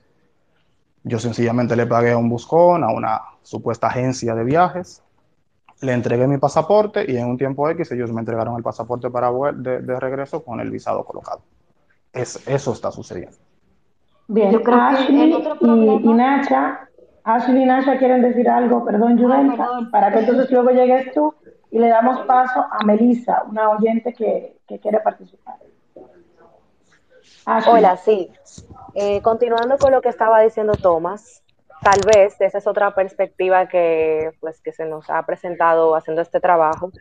yo 1.04 1.20
sencillamente 1.20 1.76
le 1.76 1.88
pagué 1.88 2.12
a 2.12 2.18
un 2.18 2.30
buscón, 2.30 2.84
a 2.84 2.92
una 2.92 3.22
supuesta 3.42 3.88
agencia 3.88 4.36
de 4.36 4.44
viajes, 4.44 5.04
le 5.82 5.94
entregué 5.94 6.28
mi 6.28 6.38
pasaporte 6.38 7.06
y 7.08 7.18
en 7.18 7.28
un 7.28 7.38
tiempo 7.38 7.68
X 7.70 7.92
ellos 7.92 8.12
me 8.12 8.20
entregaron 8.20 8.56
el 8.56 8.64
pasaporte 8.64 9.10
para 9.10 9.32
de, 9.54 9.82
de 9.82 10.00
regreso 10.00 10.44
con 10.44 10.60
el 10.60 10.70
visado 10.70 11.04
colocado. 11.04 11.42
Es, 12.14 12.48
eso 12.48 12.74
está 12.74 12.92
sucediendo. 12.92 13.38
Bien, 14.28 14.52
Yo 14.52 14.62
creo 14.62 14.78
que 14.78 14.84
Ashley 14.84 15.34
otro 15.34 15.58
y, 15.60 16.10
y 16.10 16.14
Nacha, 16.14 16.88
Ashley 17.24 17.64
y 17.64 17.66
Nacha 17.66 17.98
quieren 17.98 18.22
decir 18.22 18.48
algo, 18.48 18.86
perdón, 18.86 19.18
Judelka, 19.18 19.58
perdón. 19.58 19.92
para 19.92 20.12
que 20.12 20.20
entonces 20.20 20.52
luego 20.52 20.70
llegues 20.70 21.12
tú. 21.14 21.34
y 21.72 21.80
le 21.80 21.88
damos 21.88 22.26
paso 22.28 22.60
a 22.70 22.86
Melissa, 22.86 23.44
una 23.50 23.70
oyente 23.72 24.14
que, 24.14 24.58
que 24.68 24.80
quiere 24.80 25.00
participar. 25.00 25.56
Ashley. 27.46 27.74
Hola, 27.74 27.98
sí. 27.98 28.32
Eh, 28.96 29.22
continuando 29.22 29.78
con 29.78 29.92
lo 29.92 30.02
que 30.02 30.10
estaba 30.10 30.42
diciendo 30.42 30.74
Tomás, 30.74 31.44
tal 31.82 32.00
vez 32.06 32.40
esa 32.40 32.58
es 32.58 32.68
otra 32.68 32.94
perspectiva 32.94 33.68
que, 33.68 34.32
pues, 34.40 34.62
que 34.62 34.72
se 34.72 34.86
nos 34.86 35.10
ha 35.10 35.26
presentado 35.26 35.96
haciendo 35.96 36.22
este 36.22 36.40
trabajo. 36.40 36.92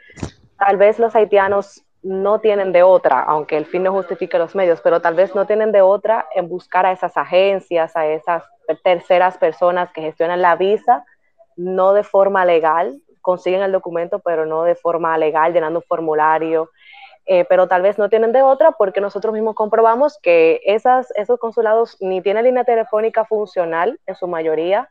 Tal 0.58 0.76
vez 0.76 0.98
los 0.98 1.14
haitianos 1.14 1.84
no 2.02 2.40
tienen 2.40 2.72
de 2.72 2.82
otra, 2.82 3.20
aunque 3.20 3.56
el 3.56 3.66
fin 3.66 3.82
no 3.82 3.92
justifique 3.92 4.38
los 4.38 4.54
medios, 4.54 4.80
pero 4.80 5.00
tal 5.00 5.14
vez 5.14 5.34
no 5.34 5.46
tienen 5.46 5.72
de 5.72 5.82
otra 5.82 6.26
en 6.34 6.48
buscar 6.48 6.86
a 6.86 6.92
esas 6.92 7.16
agencias, 7.16 7.94
a 7.94 8.06
esas 8.06 8.44
terceras 8.82 9.36
personas 9.36 9.92
que 9.92 10.00
gestionan 10.00 10.40
la 10.40 10.56
visa, 10.56 11.04
no 11.56 11.92
de 11.92 12.04
forma 12.04 12.44
legal, 12.44 13.02
consiguen 13.20 13.62
el 13.62 13.72
documento, 13.72 14.20
pero 14.20 14.46
no 14.46 14.62
de 14.62 14.74
forma 14.74 15.16
legal, 15.18 15.52
llenando 15.52 15.80
un 15.80 15.84
formulario, 15.86 16.70
eh, 17.32 17.44
pero 17.48 17.68
tal 17.68 17.82
vez 17.82 17.96
no 17.96 18.08
tienen 18.08 18.32
de 18.32 18.42
otra 18.42 18.72
porque 18.72 19.00
nosotros 19.00 19.32
mismos 19.32 19.54
comprobamos 19.54 20.18
que 20.20 20.60
esas, 20.64 21.12
esos 21.14 21.38
consulados 21.38 21.96
ni 22.00 22.20
tienen 22.20 22.42
línea 22.42 22.64
telefónica 22.64 23.24
funcional 23.24 24.00
en 24.04 24.16
su 24.16 24.26
mayoría, 24.26 24.90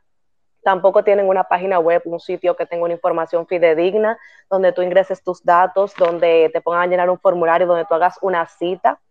tampoco 0.64 1.04
tienen 1.04 1.28
una 1.28 1.44
página 1.44 1.80
web, 1.80 2.02
un 2.06 2.22
sitio 2.22 2.56
que 2.56 2.66
tenga 2.66 2.86
una 2.86 2.94
información 2.94 3.46
fidedigna, 3.46 4.18
donde 4.50 4.72
tú 4.72 4.82
ingreses 4.82 5.22
tus 5.22 5.44
datos, 5.44 5.94
donde 6.00 6.50
te 6.54 6.62
pongan 6.62 6.84
a 6.84 6.88
llenar 6.88 7.10
un 7.10 7.20
formulario, 7.20 7.68
donde 7.68 7.84
tú 7.84 7.94
hagas 7.94 8.18
una 8.22 8.48
cita. 8.48 9.02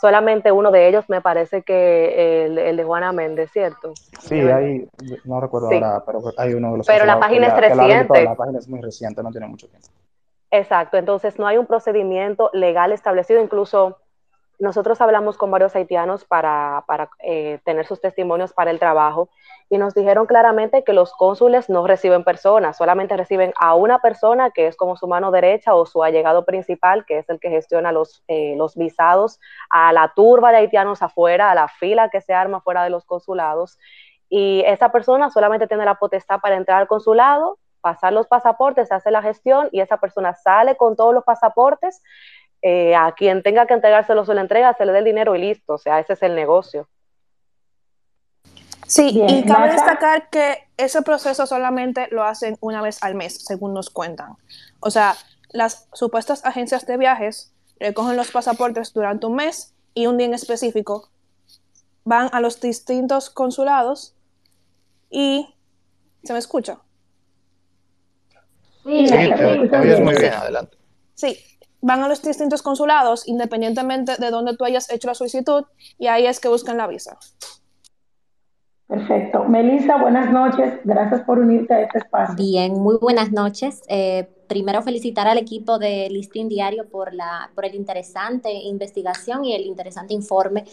Solamente 0.00 0.50
uno 0.50 0.72
de 0.72 0.88
ellos 0.88 1.04
me 1.06 1.20
parece 1.20 1.62
que 1.62 2.46
el, 2.46 2.58
el 2.58 2.76
de 2.76 2.82
Juana 2.82 3.12
Méndez, 3.12 3.48
¿cierto? 3.52 3.92
Sí, 4.18 4.40
hay, 4.40 4.88
no 5.24 5.40
recuerdo 5.40 5.68
ahora, 5.68 6.02
pero 6.04 6.18
hay 6.36 6.52
uno 6.54 6.72
de 6.72 6.78
los... 6.78 6.86
Pero 6.88 7.04
la 7.04 7.20
página 7.20 7.46
es 7.46 7.56
reciente. 7.56 8.24
La, 8.24 8.30
la 8.30 8.34
página 8.34 8.58
es 8.58 8.66
muy 8.66 8.80
reciente, 8.80 9.22
no 9.22 9.30
tiene 9.30 9.46
mucho 9.46 9.68
tiempo. 9.68 9.86
Exacto, 10.50 10.96
entonces 10.96 11.38
no 11.38 11.46
hay 11.46 11.58
un 11.58 11.66
procedimiento 11.66 12.50
legal 12.52 12.92
establecido, 12.92 13.42
incluso 13.42 13.98
nosotros 14.58 15.00
hablamos 15.00 15.36
con 15.36 15.50
varios 15.50 15.76
haitianos 15.76 16.24
para, 16.24 16.84
para 16.86 17.10
eh, 17.18 17.58
tener 17.64 17.86
sus 17.86 18.00
testimonios 18.00 18.52
para 18.52 18.70
el 18.70 18.78
trabajo 18.78 19.28
y 19.68 19.76
nos 19.76 19.94
dijeron 19.94 20.26
claramente 20.26 20.82
que 20.84 20.92
los 20.92 21.12
cónsules 21.12 21.68
no 21.68 21.86
reciben 21.86 22.24
personas, 22.24 22.76
solamente 22.76 23.16
reciben 23.16 23.52
a 23.58 23.74
una 23.74 23.98
persona 23.98 24.50
que 24.50 24.66
es 24.66 24.76
como 24.76 24.96
su 24.96 25.08
mano 25.08 25.30
derecha 25.30 25.74
o 25.74 25.84
su 25.84 26.02
allegado 26.02 26.44
principal, 26.44 27.04
que 27.04 27.18
es 27.18 27.28
el 27.28 27.40
que 27.40 27.50
gestiona 27.50 27.92
los, 27.92 28.22
eh, 28.28 28.54
los 28.56 28.76
visados, 28.76 29.40
a 29.68 29.92
la 29.92 30.12
turba 30.14 30.52
de 30.52 30.58
haitianos 30.58 31.02
afuera, 31.02 31.50
a 31.50 31.54
la 31.54 31.68
fila 31.68 32.08
que 32.08 32.20
se 32.20 32.32
arma 32.32 32.60
fuera 32.60 32.84
de 32.84 32.90
los 32.90 33.04
consulados. 33.04 33.78
Y 34.28 34.62
esa 34.66 34.90
persona 34.90 35.30
solamente 35.30 35.66
tiene 35.66 35.84
la 35.84 35.96
potestad 35.96 36.40
para 36.40 36.56
entrar 36.56 36.80
al 36.80 36.88
consulado, 36.88 37.58
pasar 37.86 38.12
los 38.12 38.26
pasaportes, 38.26 38.90
hace 38.90 39.12
la 39.12 39.22
gestión 39.22 39.68
y 39.70 39.80
esa 39.80 39.98
persona 39.98 40.34
sale 40.34 40.76
con 40.76 40.96
todos 40.96 41.14
los 41.14 41.22
pasaportes. 41.22 42.02
Eh, 42.60 42.96
a 42.96 43.12
quien 43.12 43.44
tenga 43.44 43.64
que 43.66 43.74
entregárselo 43.74 44.24
se 44.24 44.34
lo 44.34 44.40
entrega, 44.40 44.74
se 44.74 44.84
le 44.84 44.90
dé 44.90 44.98
el 44.98 45.04
dinero 45.04 45.36
y 45.36 45.38
listo. 45.38 45.74
O 45.74 45.78
sea, 45.78 46.00
ese 46.00 46.14
es 46.14 46.22
el 46.24 46.34
negocio. 46.34 46.88
Sí, 48.88 49.22
y 49.28 49.44
cabe 49.44 49.70
destacar 49.70 50.28
que 50.30 50.66
ese 50.76 51.00
proceso 51.02 51.46
solamente 51.46 52.08
lo 52.10 52.24
hacen 52.24 52.56
una 52.60 52.82
vez 52.82 53.00
al 53.04 53.14
mes, 53.14 53.44
según 53.44 53.72
nos 53.72 53.88
cuentan. 53.88 54.34
O 54.80 54.90
sea, 54.90 55.14
las 55.50 55.88
supuestas 55.92 56.44
agencias 56.44 56.86
de 56.86 56.96
viajes 56.96 57.52
recogen 57.78 58.16
los 58.16 58.32
pasaportes 58.32 58.92
durante 58.92 59.26
un 59.26 59.36
mes 59.36 59.76
y 59.94 60.08
un 60.08 60.16
día 60.16 60.26
en 60.26 60.34
específico 60.34 61.08
van 62.02 62.30
a 62.32 62.40
los 62.40 62.60
distintos 62.60 63.30
consulados 63.30 64.16
y... 65.08 65.54
¿Se 66.24 66.32
me 66.32 66.40
escucha? 66.40 66.80
Sí, 68.86 69.08
sí, 69.08 70.02
muy 70.02 70.14
bien, 70.14 70.32
adelante. 70.32 70.78
Sí, 71.14 71.36
van 71.80 72.02
a 72.02 72.08
los 72.08 72.22
distintos 72.22 72.62
consulados 72.62 73.26
independientemente 73.26 74.16
de 74.16 74.30
dónde 74.30 74.56
tú 74.56 74.64
hayas 74.64 74.90
hecho 74.90 75.08
la 75.08 75.14
solicitud 75.14 75.64
y 75.98 76.06
ahí 76.06 76.26
es 76.26 76.38
que 76.38 76.48
buscan 76.48 76.76
la 76.76 76.86
visa. 76.86 77.18
Perfecto. 78.86 79.44
Melissa, 79.44 79.96
buenas 80.00 80.30
noches. 80.30 80.78
Gracias 80.84 81.22
por 81.22 81.40
unirte 81.40 81.74
a 81.74 81.80
este 81.82 81.98
espacio. 81.98 82.36
Bien, 82.36 82.72
muy 82.74 82.96
buenas 82.98 83.32
noches. 83.32 83.82
Eh, 83.88 84.28
primero 84.46 84.80
felicitar 84.82 85.26
al 85.26 85.38
equipo 85.38 85.80
de 85.80 86.08
Listín 86.08 86.48
Diario 86.48 86.88
por, 86.88 87.12
la, 87.12 87.50
por 87.56 87.64
el 87.64 87.74
interesante 87.74 88.52
investigación 88.52 89.44
y 89.44 89.54
el 89.54 89.66
interesante 89.66 90.14
informe 90.14 90.64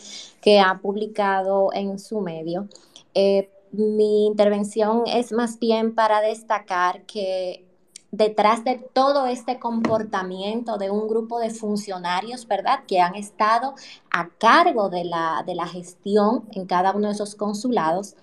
que 0.41 0.59
ha 0.59 0.78
publicado 0.80 1.70
en 1.74 1.97
su 1.97 2.22
medio. 2.22 2.68
Eh, 3.16 3.49
mi 3.72 4.28
intervención 4.28 5.03
es 5.07 5.32
más 5.32 5.57
bien 5.57 5.95
para 5.95 6.22
destacar 6.22 7.01
que 7.07 7.66
detrás 8.14 8.64
de 8.64 8.76
todo 8.76 9.26
este 9.26 9.57
comportamiento 9.57 10.78
de 10.78 10.91
un 10.91 11.07
grupo 11.07 11.39
de 11.39 11.49
funcionarios, 11.49 12.47
¿verdad?, 12.47 12.82
que 12.88 13.01
han 13.01 13.16
estado 13.16 13.74
a 14.11 14.30
cargo 14.38 14.89
de 14.89 15.03
la, 15.03 15.43
de 15.47 15.55
la 15.55 15.66
gestión 15.66 16.47
en 16.51 16.68
cada 16.68 16.91
uno 16.91 17.07
de 17.07 17.16
esos 17.16 17.34
consulados, 17.34 18.16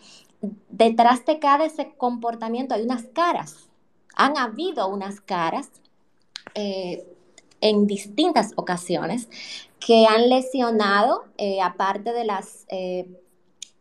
detrás 0.69 1.27
de 1.27 1.41
cada 1.41 1.65
ese 1.65 1.93
comportamiento 1.97 2.77
hay 2.77 2.83
unas 2.83 3.03
caras. 3.13 3.69
Han 4.15 4.39
habido 4.39 4.87
unas 4.87 5.21
caras 5.21 5.69
eh, 6.55 7.05
en 7.61 7.89
distintas 7.89 8.53
ocasiones 8.55 9.29
que 9.81 10.07
han 10.07 10.29
lesionado, 10.29 11.25
eh, 11.37 11.61
aparte 11.61 12.13
de 12.13 12.25
las 12.25 12.65
eh, 12.69 13.09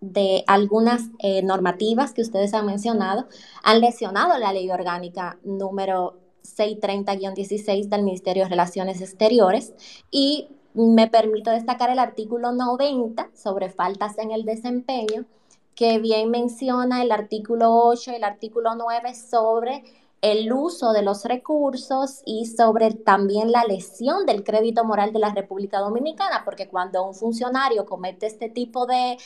de 0.02 0.44
algunas 0.48 1.10
eh, 1.20 1.42
normativas 1.44 2.14
que 2.14 2.22
ustedes 2.22 2.54
han 2.54 2.66
mencionado 2.66 3.28
han 3.64 3.82
lesionado 3.82 4.38
la 4.38 4.54
ley 4.54 4.70
orgánica 4.72 5.38
número 5.44 6.16
630-16 6.44 7.90
del 7.90 8.04
Ministerio 8.04 8.44
de 8.44 8.50
Relaciones 8.50 9.02
Exteriores. 9.02 9.74
Y 10.12 10.50
me 10.74 11.08
permito 11.08 11.52
destacar 11.52 11.90
el 11.90 12.00
artículo 12.00 12.52
90 12.52 13.30
sobre 13.34 13.70
faltas 13.70 14.18
en 14.18 14.32
el 14.32 14.46
desempeño, 14.46 15.26
que 15.76 16.00
bien 16.00 16.30
menciona 16.30 17.02
el 17.02 17.12
artículo 17.12 17.74
8 17.74 18.12
y 18.12 18.16
el 18.16 18.24
artículo 18.24 18.76
9 18.76 19.16
sobre 19.16 19.84
el 20.22 20.52
uso 20.52 20.92
de 20.92 21.02
los 21.02 21.24
recursos 21.24 22.22
y 22.26 22.46
sobre 22.46 22.92
también 22.92 23.52
la 23.52 23.64
lesión 23.64 24.26
del 24.26 24.44
crédito 24.44 24.84
moral 24.84 25.14
de 25.14 25.20
la 25.20 25.34
República 25.34 25.80
Dominicana, 25.80 26.44
porque 26.44 26.68
cuando 26.68 27.06
un 27.08 27.16
funcionario 27.16 27.86
comete 27.86 28.28
este 28.28 28.50
tipo 28.50 28.86
de, 28.86 29.18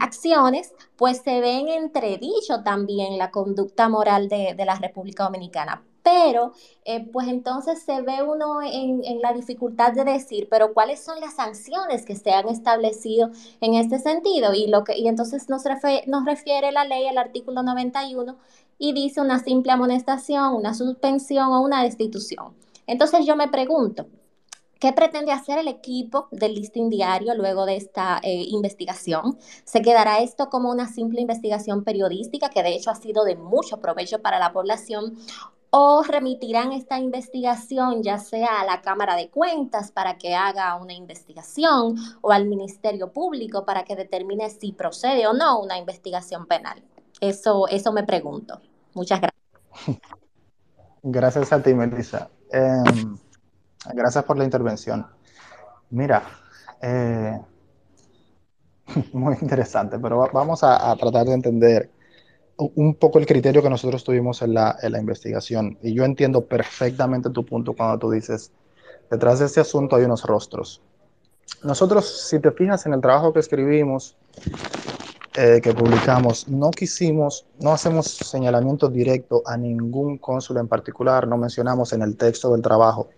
acciones, 0.00 0.74
pues 0.96 1.18
se 1.22 1.40
ve 1.40 1.58
en 1.58 1.68
entredicho 1.68 2.62
también 2.62 3.18
la 3.18 3.30
conducta 3.30 3.88
moral 3.88 4.28
de, 4.28 4.54
la 4.64 4.76
República 4.76 5.24
Dominicana. 5.24 5.82
Pero, 6.02 6.52
eh, 6.84 7.06
pues 7.12 7.28
entonces 7.28 7.82
se 7.82 8.02
ve 8.02 8.22
uno 8.22 8.60
en, 8.62 9.02
la 9.20 9.32
dificultad 9.32 9.92
de 9.92 10.04
decir, 10.04 10.48
pero 10.50 10.74
¿cuáles 10.74 11.00
son 11.02 11.20
las 11.20 11.34
sanciones 11.34 12.04
que 12.04 12.16
se 12.16 12.32
han 12.32 12.48
establecido 12.48 13.30
en 13.60 13.74
este 13.74 13.98
sentido? 14.00 14.52
Y, 14.52 14.66
lo 14.66 14.82
que, 14.82 14.98
y 14.98 15.06
entonces 15.06 15.48
nos, 15.48 15.62
nos 16.06 16.24
refiere 16.24 16.72
la 16.72 16.84
ley 16.84 17.06
al 17.06 17.18
artículo 17.18 17.62
91 17.62 18.36
y 18.78 18.92
dice 18.92 19.20
una 19.20 19.38
simple 19.38 19.72
amonestación, 19.72 20.54
una 20.54 20.74
suspensión 20.74 21.52
o 21.52 21.62
una 21.62 21.84
destitución. 21.84 22.54
Entonces 22.86 23.24
yo 23.24 23.36
me 23.36 23.48
pregunto, 23.48 24.06
¿Qué 24.82 24.92
pretende 24.92 25.30
hacer 25.30 25.60
el 25.60 25.68
equipo 25.68 26.26
del 26.32 26.56
listing 26.56 26.90
diario 26.90 27.36
luego 27.36 27.66
de 27.66 27.76
esta 27.76 28.18
eh, 28.20 28.46
investigación? 28.48 29.38
¿Se 29.62 29.80
quedará 29.80 30.18
esto 30.18 30.50
como 30.50 30.72
una 30.72 30.88
simple 30.88 31.20
investigación 31.20 31.84
periodística 31.84 32.50
que 32.50 32.64
de 32.64 32.74
hecho 32.74 32.90
ha 32.90 32.96
sido 32.96 33.22
de 33.22 33.36
mucho 33.36 33.76
provecho 33.76 34.20
para 34.22 34.40
la 34.40 34.52
población? 34.52 35.16
¿O 35.74 36.02
remitirán 36.02 36.72
esta 36.72 36.98
investigación 36.98 38.02
ya 38.02 38.18
sea 38.18 38.60
a 38.60 38.64
la 38.66 38.82
Cámara 38.82 39.16
de 39.16 39.30
Cuentas 39.30 39.90
para 39.90 40.18
que 40.18 40.34
haga 40.34 40.76
una 40.76 40.92
investigación 40.92 41.96
o 42.20 42.30
al 42.30 42.46
Ministerio 42.46 43.10
Público 43.10 43.64
para 43.64 43.82
que 43.82 43.96
determine 43.96 44.50
si 44.50 44.72
procede 44.72 45.26
o 45.26 45.32
no 45.32 45.62
una 45.62 45.78
investigación 45.78 46.44
penal? 46.44 46.82
Eso, 47.20 47.68
eso 47.68 47.90
me 47.90 48.02
pregunto. 48.02 48.60
Muchas 48.92 49.20
gracias. 49.20 49.98
Gracias 51.02 51.52
a 51.52 51.60
ti, 51.60 51.74
Melissa. 51.74 52.30
Em, 52.52 53.16
gracias 53.92 54.24
por 54.24 54.38
la 54.38 54.44
intervención. 54.44 55.04
Mira, 55.90 56.22
eh, 56.80 57.40
muy 59.12 59.36
interesante, 59.40 59.98
pero 59.98 60.28
vamos 60.32 60.62
a, 60.62 60.94
tratar 60.96 61.26
de 61.26 61.32
entender 61.32 61.90
un 62.56 62.94
poco 62.94 63.18
el 63.18 63.26
criterio 63.26 63.62
que 63.62 63.70
nosotros 63.70 64.04
tuvimos 64.04 64.42
en 64.42 64.54
la, 64.54 64.76
en 64.82 64.92
la 64.92 65.00
investigación. 65.00 65.78
Y 65.82 65.94
yo 65.94 66.04
entiendo 66.04 66.44
perfectamente 66.44 67.30
tu 67.30 67.44
punto 67.44 67.72
cuando 67.72 67.98
tú 67.98 68.10
dices, 68.10 68.52
detrás 69.10 69.38
de 69.38 69.46
este 69.46 69.60
asunto 69.60 69.96
hay 69.96 70.04
unos 70.04 70.24
rostros. 70.24 70.82
Nosotros, 71.62 72.28
si 72.28 72.40
te 72.40 72.50
fijas 72.50 72.86
en 72.86 72.94
el 72.94 73.00
trabajo 73.00 73.32
que 73.32 73.40
escribimos, 73.40 74.16
eh, 75.34 75.60
que 75.62 75.72
publicamos, 75.72 76.46
no 76.48 76.70
quisimos, 76.70 77.46
no 77.58 77.72
hacemos 77.72 78.06
señalamiento 78.06 78.88
directo 78.88 79.42
a 79.46 79.56
ningún 79.56 80.18
cónsul 80.18 80.58
en 80.58 80.68
particular, 80.68 81.26
no 81.26 81.38
mencionamos 81.38 81.92
en 81.94 82.02
el 82.02 82.16
texto 82.16 82.52
del 82.52 82.60
trabajo 82.60 83.08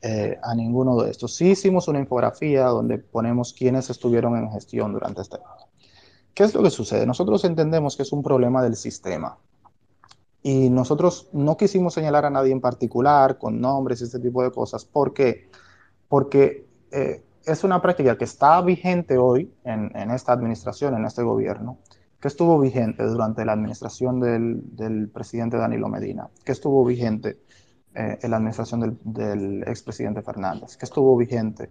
eh, 0.00 0.38
a 0.42 0.54
ninguno 0.54 1.02
de 1.02 1.10
estos. 1.10 1.34
Sí 1.34 1.50
hicimos 1.50 1.88
una 1.88 1.98
infografía 1.98 2.64
donde 2.64 2.98
ponemos 2.98 3.52
quiénes 3.52 3.90
estuvieron 3.90 4.36
en 4.36 4.50
gestión 4.50 4.92
durante 4.92 5.20
este 5.20 5.36
¿Qué 6.34 6.44
es 6.44 6.54
lo 6.54 6.62
que 6.62 6.70
sucede? 6.70 7.06
Nosotros 7.06 7.44
entendemos 7.44 7.96
que 7.96 8.02
es 8.02 8.12
un 8.12 8.22
problema 8.22 8.62
del 8.62 8.76
sistema. 8.76 9.36
Y 10.42 10.70
nosotros 10.70 11.28
no 11.32 11.56
quisimos 11.56 11.94
señalar 11.94 12.24
a 12.24 12.30
nadie 12.30 12.52
en 12.52 12.60
particular 12.60 13.38
con 13.38 13.60
nombres 13.60 14.00
y 14.00 14.04
este 14.04 14.18
tipo 14.18 14.42
de 14.42 14.50
cosas. 14.50 14.84
¿Por 14.84 15.12
qué? 15.12 15.48
Porque 16.08 16.66
eh, 16.90 17.22
es 17.44 17.64
una 17.64 17.80
práctica 17.80 18.16
que 18.18 18.24
está 18.24 18.60
vigente 18.60 19.18
hoy 19.18 19.52
en, 19.64 19.96
en, 19.96 20.10
esta 20.10 20.32
administración, 20.32 20.94
en 20.94 21.04
este 21.04 21.22
gobierno, 21.22 21.78
que 22.20 22.28
estuvo 22.28 22.58
vigente 22.58 23.04
durante 23.04 23.44
la 23.44 23.52
administración 23.52 24.20
del, 24.20 24.76
del 24.76 25.08
presidente 25.08 25.56
Danilo 25.56 25.88
Medina, 25.88 26.28
que 26.44 26.52
estuvo 26.52 26.84
vigente 26.84 27.38
eh, 27.94 28.18
en 28.22 28.30
la 28.30 28.38
administración 28.38 28.80
del, 28.80 28.98
del 29.04 29.62
expresidente 29.64 30.22
Fernández, 30.22 30.76
que 30.76 30.86
estuvo 30.86 31.16
vigente 31.16 31.70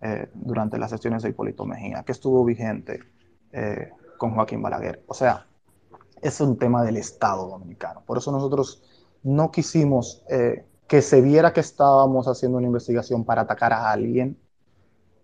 eh, 0.00 0.28
durante 0.34 0.78
las 0.78 0.90
sesiones 0.90 1.22
de 1.22 1.30
Hipólito 1.30 1.64
Mejía, 1.64 2.02
que 2.02 2.12
estuvo 2.12 2.44
vigente 2.44 3.00
eh, 3.52 3.90
con 4.22 4.36
Joaquín 4.36 4.62
Balaguer. 4.62 5.02
O 5.08 5.14
sea, 5.14 5.48
es 6.20 6.40
un 6.40 6.56
tema 6.56 6.84
del 6.84 6.96
Estado 6.96 7.48
dominicano. 7.48 8.04
Por 8.06 8.18
eso 8.18 8.30
nosotros 8.30 8.80
no 9.24 9.50
quisimos 9.50 10.22
eh, 10.28 10.64
que 10.86 11.02
se 11.02 11.20
viera 11.20 11.52
que 11.52 11.58
estábamos 11.58 12.28
haciendo 12.28 12.58
una 12.58 12.68
investigación 12.68 13.24
para 13.24 13.42
atacar 13.42 13.72
a 13.72 13.90
alguien 13.90 14.38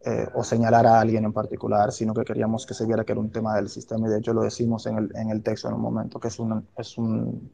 eh, 0.04 0.26
o 0.34 0.42
señalar 0.42 0.84
a 0.88 0.98
alguien 0.98 1.24
en 1.24 1.32
particular, 1.32 1.92
sino 1.92 2.12
que 2.12 2.24
queríamos 2.24 2.66
que 2.66 2.74
se 2.74 2.86
viera 2.86 3.04
que 3.04 3.12
era 3.12 3.20
un 3.20 3.30
tema 3.30 3.54
del 3.54 3.68
sistema 3.68 4.08
y 4.08 4.10
de 4.10 4.18
hecho 4.18 4.34
lo 4.34 4.42
decimos 4.42 4.84
en 4.86 4.98
el, 4.98 5.12
en 5.14 5.30
el 5.30 5.44
texto 5.44 5.68
en 5.68 5.74
un 5.74 5.80
momento, 5.80 6.18
que 6.18 6.26
es 6.26 6.40
un, 6.40 6.66
es, 6.76 6.98
un, 6.98 7.52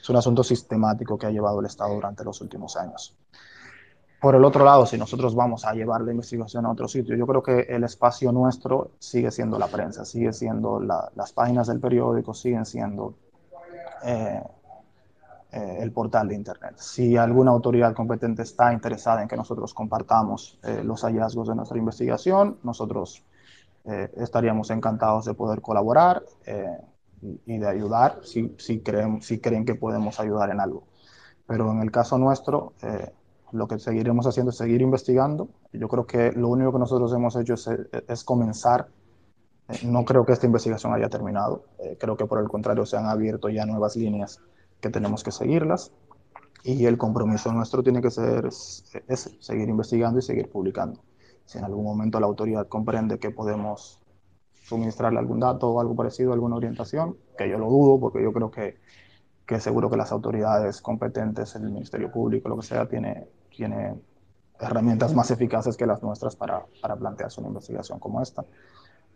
es 0.00 0.08
un 0.08 0.16
asunto 0.16 0.42
sistemático 0.42 1.18
que 1.18 1.26
ha 1.26 1.30
llevado 1.30 1.60
el 1.60 1.66
Estado 1.66 1.92
durante 1.92 2.24
los 2.24 2.40
últimos 2.40 2.74
años. 2.78 3.18
Por 4.20 4.34
el 4.34 4.44
otro 4.44 4.64
lado, 4.64 4.86
si 4.86 4.96
nosotros 4.96 5.34
vamos 5.34 5.64
a 5.64 5.72
llevar 5.72 6.00
la 6.00 6.10
investigación 6.10 6.64
a 6.64 6.72
otro 6.72 6.88
sitio, 6.88 7.14
yo 7.16 7.26
creo 7.26 7.42
que 7.42 7.60
el 7.68 7.84
espacio 7.84 8.32
nuestro 8.32 8.92
sigue 8.98 9.30
siendo 9.30 9.58
la 9.58 9.66
prensa, 9.66 10.04
sigue 10.04 10.32
siendo 10.32 10.80
la, 10.80 11.10
las 11.14 11.32
páginas 11.32 11.66
del 11.66 11.80
periódico, 11.80 12.32
siguen 12.32 12.64
siendo 12.64 13.14
eh, 14.04 14.42
eh, 15.52 15.78
el 15.80 15.92
portal 15.92 16.28
de 16.28 16.34
Internet. 16.34 16.74
Si 16.78 17.16
alguna 17.16 17.50
autoridad 17.50 17.94
competente 17.94 18.42
está 18.42 18.72
interesada 18.72 19.22
en 19.22 19.28
que 19.28 19.36
nosotros 19.36 19.74
compartamos 19.74 20.58
eh, 20.62 20.82
los 20.82 21.02
hallazgos 21.02 21.48
de 21.48 21.54
nuestra 21.54 21.78
investigación, 21.78 22.58
nosotros 22.62 23.22
eh, 23.84 24.10
estaríamos 24.16 24.70
encantados 24.70 25.26
de 25.26 25.34
poder 25.34 25.60
colaborar 25.60 26.24
eh, 26.44 26.78
y, 27.22 27.40
y, 27.46 27.58
de 27.58 27.68
ayudar 27.68 28.18
si, 28.24 28.52
si, 28.58 28.80
creen, 28.80 29.22
si 29.22 29.38
creen 29.38 29.64
que 29.64 29.76
podemos 29.76 30.18
ayudar 30.18 30.50
en 30.50 30.58
algo. 30.58 30.82
Pero 31.46 31.70
en 31.70 31.80
el 31.80 31.92
caso 31.92 32.18
nuestro, 32.18 32.72
eh, 32.82 33.12
lo 33.52 33.68
que 33.68 33.78
seguiremos 33.78 34.26
haciendo 34.26 34.50
es 34.50 34.56
seguir 34.56 34.80
investigando. 34.82 35.48
Yo 35.72 35.88
creo 35.88 36.06
que 36.06 36.32
lo 36.32 36.48
único 36.48 36.72
que 36.72 36.78
nosotros 36.78 37.12
hemos 37.12 37.36
hecho 37.36 37.54
es, 37.54 37.68
es 38.08 38.24
comenzar. 38.24 38.88
No 39.84 40.04
creo 40.04 40.24
que 40.24 40.32
esta 40.32 40.46
investigación 40.46 40.92
haya 40.94 41.08
terminado. 41.08 41.64
creo 41.98 42.16
que 42.16 42.26
por 42.26 42.40
el 42.40 42.48
contrario 42.48 42.86
se 42.86 42.96
han 42.96 43.06
abierto 43.06 43.48
ya 43.48 43.66
nuevas 43.66 43.96
líneas 43.96 44.40
que 44.80 44.90
tenemos 44.90 45.24
que 45.24 45.32
seguirlas 45.32 45.92
y 46.66 46.84
el 46.86 46.98
compromiso 46.98 47.52
nuestro 47.52 47.82
tiene 47.82 48.02
que 48.02 48.10
ser 48.10 48.46
ese, 48.46 49.40
seguir 49.40 49.68
investigando 49.68 50.18
y 50.18 50.22
seguir 50.22 50.50
publicando. 50.50 51.00
Si 51.44 51.58
en 51.58 51.64
algún 51.64 51.84
momento 51.84 52.18
la 52.18 52.26
autoridad 52.26 52.66
comprende 52.66 53.20
que 53.20 53.30
podemos 53.30 54.00
suministrarle 54.64 55.20
algún 55.20 55.38
dato 55.38 55.68
o 55.68 55.80
algo 55.80 55.94
parecido, 55.94 56.32
alguna 56.32 56.56
orientación, 56.56 57.16
que 57.38 57.48
yo 57.48 57.58
lo 57.58 57.70
dudo 57.70 58.00
porque 58.00 58.20
yo 58.20 58.32
creo 58.32 58.50
que, 58.50 58.80
que 59.46 59.60
seguro 59.60 59.88
que 59.88 59.96
las 59.96 60.10
autoridades 60.10 60.82
competentes, 60.82 61.54
el 61.54 61.70
Ministerio 61.70 62.10
Público, 62.10 62.48
lo 62.48 62.56
que 62.56 62.66
sea, 62.66 62.88
tiene, 62.88 63.28
tiene 63.56 63.94
herramientas 64.58 65.14
más 65.14 65.30
eficaces 65.30 65.76
que 65.76 65.86
las 65.86 66.02
nuestras 66.02 66.36
para, 66.36 66.64
para 66.80 66.96
plantearse 66.96 67.40
una 67.40 67.48
investigación 67.48 67.98
como 67.98 68.22
esta 68.22 68.44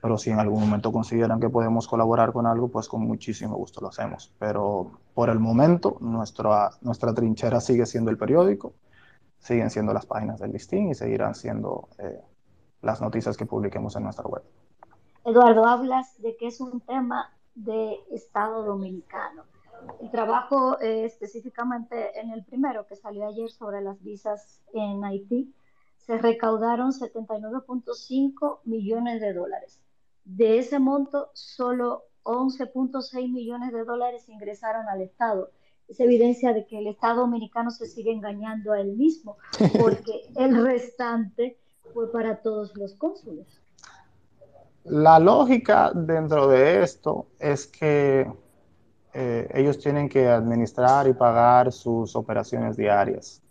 pero 0.01 0.17
si 0.17 0.31
en 0.31 0.39
algún 0.39 0.61
momento 0.61 0.93
consideran 0.93 1.41
que 1.41 1.51
podemos 1.51 1.87
colaborar 1.87 2.33
con 2.33 2.47
algo, 2.47 2.69
pues 2.69 2.89
con 2.89 3.03
muchísimo 3.03 3.57
gusto 3.57 3.81
lo 3.81 3.89
hacemos. 3.89 4.33
Pero 4.39 4.93
por 5.15 5.29
el 5.29 5.39
momento, 5.39 5.99
nuestra, 6.01 6.71
nuestra 6.81 7.13
trinchera 7.13 7.61
sigue 7.61 7.85
siendo 7.85 8.11
el 8.11 8.17
periódico, 8.17 8.73
siguen 9.39 9.71
siendo 9.71 9.93
las 9.93 10.07
páginas 10.07 10.41
del 10.41 10.53
listín 10.53 10.91
y 10.91 10.95
seguirán 10.95 11.35
siendo 11.35 11.89
eh, 11.99 12.21
las 12.81 13.01
noticias 13.03 13.37
que 13.37 13.47
publiquemos 13.47 13.95
en 13.97 14.05
nuestra 14.05 14.27
web. 14.27 14.43
Eduardo, 15.25 15.67
hablas 15.67 16.21
de 16.23 16.35
que 16.37 16.47
es 16.47 16.61
un 16.63 16.81
tema 16.81 17.31
de 17.55 17.99
Estado 18.11 18.65
dominicano. 18.65 19.43
El 20.01 20.11
trabajo 20.11 20.81
eh, 20.81 21.05
específicamente 21.05 22.19
en 22.19 22.31
el 22.31 22.45
primero 22.45 22.87
que 22.87 22.97
salió 22.97 23.27
ayer 23.27 23.51
sobre 23.51 23.81
las 23.81 24.03
visas 24.03 24.63
en 24.73 25.05
Haití, 25.05 25.55
se 25.97 26.19
recaudaron 26.19 26.93
79.5 26.93 28.61
millones 28.65 29.21
de 29.21 29.33
dólares 29.33 29.81
de 30.37 30.59
ese 30.59 30.79
monto, 30.79 31.31
solo 31.35 32.05
11.6 32.25 33.31
millones 33.31 33.73
de 33.73 33.85
dólares 33.85 34.29
ingresaron 34.29 34.89
al 34.89 35.01
Estado. 35.01 35.51
Es 35.89 35.99
evidencia 36.01 36.53
de 36.53 36.67
que 36.67 36.79
el 36.79 36.87
Estado 36.87 37.23
dominicano 37.23 37.71
se 37.71 37.87
sigue 37.87 38.13
engañando 38.13 38.73
a 38.73 38.81
él 38.81 38.97
mismo, 38.97 39.39
porque 39.81 40.23
el 40.37 40.65
restante 40.65 41.59
fue 41.93 42.13
para 42.13 42.43
todos 42.43 42.77
los 42.77 42.95
cónsules. 42.95 43.47
La 44.85 45.19
lógica 45.19 45.93
dentro 45.95 46.49
de 46.49 46.83
esto 46.83 47.27
es 47.39 47.67
que 47.67 48.31
eh, 49.15 49.49
ellos 49.55 49.79
tienen 49.79 50.09
que 50.09 50.29
administrar 50.29 51.09
y 51.09 51.15
pagar 51.15 51.73
sus 51.73 52.17
operaciones 52.17 52.77
diarias. 52.77 53.43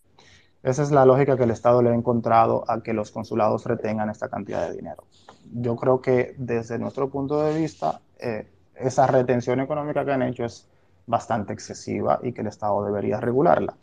Esa 0.64 0.84
es 0.84 0.91
la 0.91 1.05
lógica 1.05 1.38
que 1.38 1.43
el 1.43 1.51
Estado 1.51 1.82
le 1.82 1.89
ha 1.89 1.95
encontrado 1.95 2.64
a 2.68 2.82
que 2.84 2.93
los 2.93 3.12
consulados 3.12 3.66
retengan 3.66 4.10
esta 4.10 4.30
cantidad 4.30 4.68
de 4.68 4.76
dinero 4.76 5.03
yo 5.51 5.76
creo 5.76 6.01
que 6.01 6.36
desde 6.38 6.78
nuestro 6.80 7.10
punto 7.10 7.41
de 7.43 7.60
vista, 7.60 8.01
eh, 8.20 8.47
esa 8.76 9.07
retención 9.07 9.60
económica 9.60 10.05
que 10.05 10.12
han 10.12 10.22
hecho 10.24 10.45
es 10.45 10.68
bastante 11.05 11.53
excesiva 11.53 12.20
y 12.24 12.34
que 12.34 12.41
el 12.41 12.47
Estado 12.47 12.84
debería 12.86 13.20
regularla. 13.20 13.76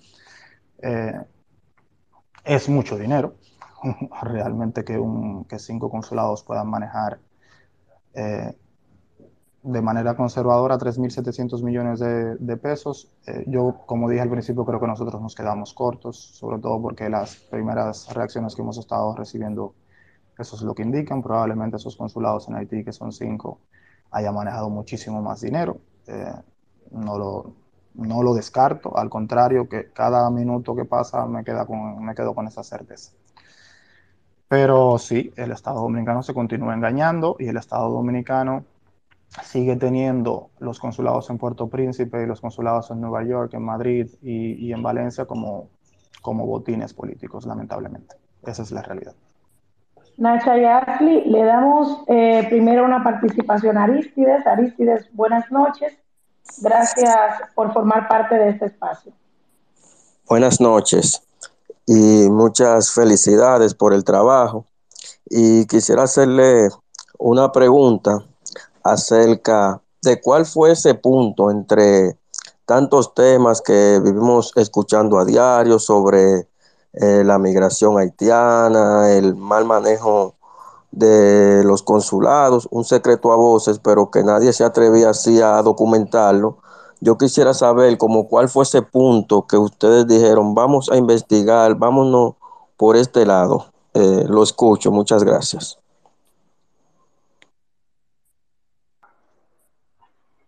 Eh, 0.78 1.20
es 2.44 2.68
mucho 2.68 2.96
dinero, 2.96 3.34
realmente 4.22 4.84
que, 4.84 4.98
un, 4.98 5.44
que, 5.44 5.58
cinco 5.58 5.90
consulados 5.90 6.42
puedan 6.44 6.68
manejar 6.68 7.18
eh, 8.14 8.54
de 9.66 9.82
manera 9.82 10.14
conservadora 10.14 10.78
3.700 10.78 11.62
millones 11.64 11.98
de, 11.98 12.56
pesos. 12.56 13.10
Eh, 13.26 13.44
yo, 13.48 13.82
como 13.84 14.08
dije 14.08 14.22
al 14.22 14.30
principio, 14.30 14.64
creo 14.64 14.78
que 14.78 14.86
nosotros 14.86 15.20
nos 15.20 15.34
quedamos 15.34 15.74
cortos, 15.74 16.16
sobre 16.16 16.60
todo 16.60 16.80
porque 16.80 17.10
las 17.10 17.34
primeras 17.34 18.14
reacciones 18.14 18.54
que 18.54 18.62
hemos 18.62 18.78
estado 18.78 19.16
recibiendo 19.16 19.74
eso 20.38 20.54
es 20.54 20.62
lo 20.62 20.72
que 20.72 20.82
indican. 20.82 21.20
Probablemente 21.20 21.78
esos 21.78 21.96
consulados 21.96 22.48
en 22.48 22.54
Haití, 22.54 22.84
que 22.84 22.92
son 22.92 23.10
cinco, 23.10 23.58
hayan 24.12 24.34
manejado 24.34 24.70
muchísimo 24.70 25.20
más 25.20 25.40
dinero. 25.40 25.78
Eh, 26.06 26.32
no, 26.92 27.18
lo, 27.18 27.52
no 27.94 28.22
lo 28.22 28.34
descarto. 28.34 28.96
Al 28.96 29.10
contrario, 29.10 29.68
que 29.68 29.90
cada 29.92 30.30
minuto 30.30 30.76
que 30.76 30.84
pasa 30.84 31.26
me, 31.26 31.42
queda 31.42 31.66
me 31.66 32.14
quedo 32.14 32.34
con 32.36 32.46
esa 32.46 32.62
certeza. 32.62 33.12
Pero 34.46 34.96
sí, 34.98 35.32
el 35.34 35.50
Estado 35.50 35.80
dominicano 35.80 36.22
se 36.22 36.32
continúa 36.32 36.72
engañando 36.72 37.34
y 37.40 37.48
el 37.48 37.56
Estado 37.56 37.90
dominicano 37.90 38.64
sigue 39.42 39.76
teniendo 39.76 40.50
los 40.58 40.78
consulados 40.78 41.28
en 41.30 41.38
Puerto 41.38 41.68
Príncipe 41.68 42.22
y 42.22 42.26
los 42.26 42.40
consulados 42.40 42.90
en 42.90 43.00
Nueva 43.00 43.24
York, 43.24 43.54
en 43.54 43.62
Madrid 43.62 44.08
y, 44.22 44.66
y 44.66 44.72
en 44.72 44.82
Valencia 44.82 45.26
como, 45.26 45.68
como 46.22 46.46
botines 46.46 46.94
políticos, 46.94 47.46
lamentablemente. 47.46 48.16
Esa 48.44 48.62
es 48.62 48.70
la 48.70 48.82
realidad. 48.82 49.14
Nacha 50.18 50.56
y 50.56 50.64
Ashley, 50.64 51.24
le 51.26 51.44
damos 51.44 52.04
eh, 52.06 52.46
primero 52.48 52.84
una 52.84 53.04
participación 53.04 53.76
a 53.76 53.84
Aristides. 53.84 54.46
Aristides, 54.46 55.08
buenas 55.12 55.50
noches. 55.50 55.92
Gracias 56.62 57.10
por 57.54 57.72
formar 57.72 58.08
parte 58.08 58.36
de 58.36 58.50
este 58.50 58.66
espacio. 58.66 59.12
Buenas 60.26 60.60
noches 60.60 61.22
y 61.86 62.30
muchas 62.30 62.92
felicidades 62.92 63.74
por 63.74 63.92
el 63.92 64.04
trabajo. 64.04 64.64
Y 65.26 65.66
quisiera 65.66 66.04
hacerle 66.04 66.68
una 67.18 67.52
pregunta 67.52 68.24
acerca 68.86 69.80
de 70.02 70.20
cuál 70.20 70.46
fue 70.46 70.72
ese 70.72 70.94
punto 70.94 71.50
entre 71.50 72.16
tantos 72.64 73.14
temas 73.14 73.62
que 73.62 74.00
vivimos 74.02 74.52
escuchando 74.56 75.18
a 75.18 75.24
diario 75.24 75.78
sobre 75.78 76.48
eh, 76.92 77.22
la 77.24 77.38
migración 77.38 77.98
haitiana, 77.98 79.12
el 79.12 79.36
mal 79.36 79.64
manejo 79.64 80.34
de 80.90 81.62
los 81.64 81.82
consulados, 81.82 82.66
un 82.70 82.84
secreto 82.84 83.32
a 83.32 83.36
voces, 83.36 83.78
pero 83.78 84.10
que 84.10 84.22
nadie 84.22 84.52
se 84.52 84.64
atrevía 84.64 85.10
así 85.10 85.40
a 85.40 85.60
documentarlo. 85.62 86.58
Yo 87.00 87.18
quisiera 87.18 87.52
saber 87.52 87.98
como 87.98 88.28
cuál 88.28 88.48
fue 88.48 88.64
ese 88.64 88.82
punto 88.82 89.46
que 89.46 89.58
ustedes 89.58 90.06
dijeron, 90.06 90.54
vamos 90.54 90.90
a 90.90 90.96
investigar, 90.96 91.74
vámonos 91.74 92.34
por 92.76 92.96
este 92.96 93.26
lado. 93.26 93.66
Eh, 93.92 94.24
lo 94.26 94.42
escucho, 94.42 94.90
muchas 94.90 95.22
gracias. 95.22 95.78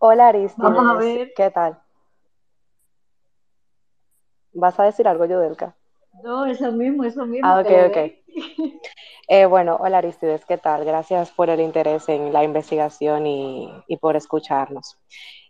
Hola 0.01 0.29
Aristides, 0.29 0.57
Vamos 0.59 0.87
a 0.87 0.95
ver. 0.95 1.33
¿qué 1.35 1.51
tal? 1.51 1.77
¿Vas 4.53 4.79
a 4.79 4.85
decir 4.85 5.09
algo, 5.09 5.25
Yudelka? 5.25 5.75
No, 6.23 6.47
eso 6.47 6.71
mismo, 6.71 7.05
eso 7.05 7.27
mismo. 7.27 7.49
Ah, 7.49 7.61
ok, 7.61 7.71
ok. 7.89 7.99
Eh, 9.31 9.45
bueno, 9.45 9.77
hola 9.79 9.99
Aristides, 9.99 10.47
¿qué 10.47 10.57
tal? 10.57 10.87
Gracias 10.87 11.31
por 11.33 11.51
el 11.51 11.61
interés 11.61 12.09
en 12.09 12.33
la 12.33 12.45
investigación 12.45 13.27
y, 13.27 13.71
y 13.87 13.99
por 13.99 14.17
escucharnos. 14.17 14.97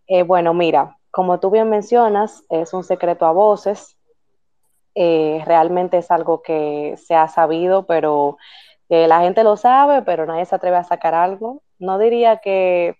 Eh, 0.09 0.24
bueno, 0.24 0.53
mira, 0.53 0.99
como 1.12 1.38
tú 1.38 1.49
bien 1.51 1.70
mencionas, 1.70 2.42
es 2.49 2.74
un 2.74 2.82
secreto 2.82 3.24
a 3.24 3.30
voces. 3.30 3.96
Eh, 4.96 5.44
realmente 5.46 5.99
es 5.99 6.11
algo 6.11 6.42
que 6.42 6.96
se 6.96 7.14
ha 7.14 7.28
sabido, 7.28 7.86
pero 7.86 8.36
la 8.88 9.20
gente 9.20 9.44
lo 9.44 9.57
sabe, 9.57 10.03
pero 10.03 10.26
nadie 10.26 10.44
se 10.44 10.57
atreve 10.57 10.78
a 10.78 10.82
sacar 10.82 11.14
algo. 11.14 11.62
No 11.78 12.01
diría 12.01 12.38
que 12.38 12.96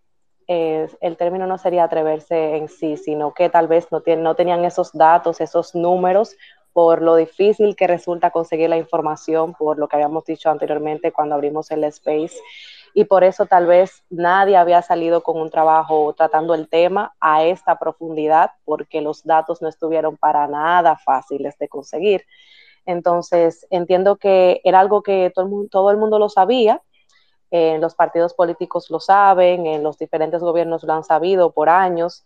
el 0.49 1.17
término 1.19 1.47
no 1.47 1.59
sería 1.59 1.85
atreverse 1.85 2.57
en 2.57 2.69
sí, 2.69 2.97
sino 2.97 3.35
que 3.35 3.51
tal 3.51 3.69
vez 3.69 3.89
no, 3.91 4.35
tenían 4.35 4.65
esos 4.65 4.93
datos, 4.93 5.41
esos 5.41 5.75
números, 5.75 6.37
por 6.73 7.03
lo 7.03 7.17
difícil 7.17 7.77
que 7.77 7.87
resulta 7.87 8.31
conseguir 8.31 8.71
la 8.71 8.79
información, 8.79 9.55
por 9.55 9.79
lo 9.79 9.89
que 9.89 9.97
habíamos 9.97 10.25
dicho 10.25 10.49
anteriormente 10.49 11.13
cuando 11.13 11.35
abrimos 11.35 11.71
el 11.71 11.85
space 11.85 12.37
y 12.95 13.05
por 13.05 13.25
eso 13.25 13.47
tal 13.47 13.67
vez 13.67 14.03
nadie 14.09 14.57
había 14.57 14.81
salido 14.83 15.23
con 15.23 15.39
un 15.41 15.51
trabajo 15.51 16.15
tratando 16.17 16.55
el 16.55 16.69
tema 16.69 17.15
a 17.21 17.45
esta 17.45 17.79
profundidad, 17.79 18.53
porque 18.65 19.01
los 19.03 19.25
datos 19.25 19.61
no 19.61 19.69
estuvieron 19.69 20.17
para 20.17 20.47
nada 20.47 20.97
fáciles 20.97 21.59
de 21.59 21.69
conseguir. 21.69 22.25
Entonces, 22.87 23.67
entiendo 23.71 24.17
que 24.17 24.61
era 24.65 24.81
algo 24.81 25.03
que 25.03 25.31
todo 25.35 25.91
el 25.91 25.99
mundo 25.99 26.19
lo 26.19 26.29
sabía, 26.29 26.83
eh, 27.51 27.79
los 27.79 27.95
partidos 27.95 28.35
políticos 28.35 28.91
lo 28.91 29.01
saben, 29.01 29.67
en 29.67 29.83
los 29.83 29.99
diferentes 29.99 30.43
gobiernos 30.43 30.83
lo 30.85 30.93
han 30.93 31.05
sabido 31.05 31.51
por 31.53 31.69
años. 31.69 32.25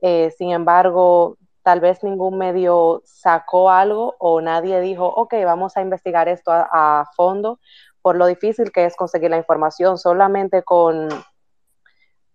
Eh, 0.00 0.32
sin 0.36 0.52
embargo, 0.52 1.36
tal 1.62 1.80
vez 1.80 2.02
ningún 2.02 2.38
medio 2.38 3.02
sacó 3.04 3.70
algo 3.70 4.16
o 4.18 4.40
nadie 4.40 4.80
dijo, 4.80 5.06
ok, 5.06 5.34
vamos 5.44 5.76
a 5.76 5.82
investigar 5.82 6.28
esto 6.28 6.52
a 6.52 7.04
fondo, 7.16 7.58
por 8.02 8.16
lo 8.16 8.26
difícil 8.26 8.72
que 8.72 8.86
es 8.86 8.96
conseguir 8.96 9.30
la 9.30 9.36
información, 9.36 9.98
solamente 9.98 10.62
con, 10.62 11.08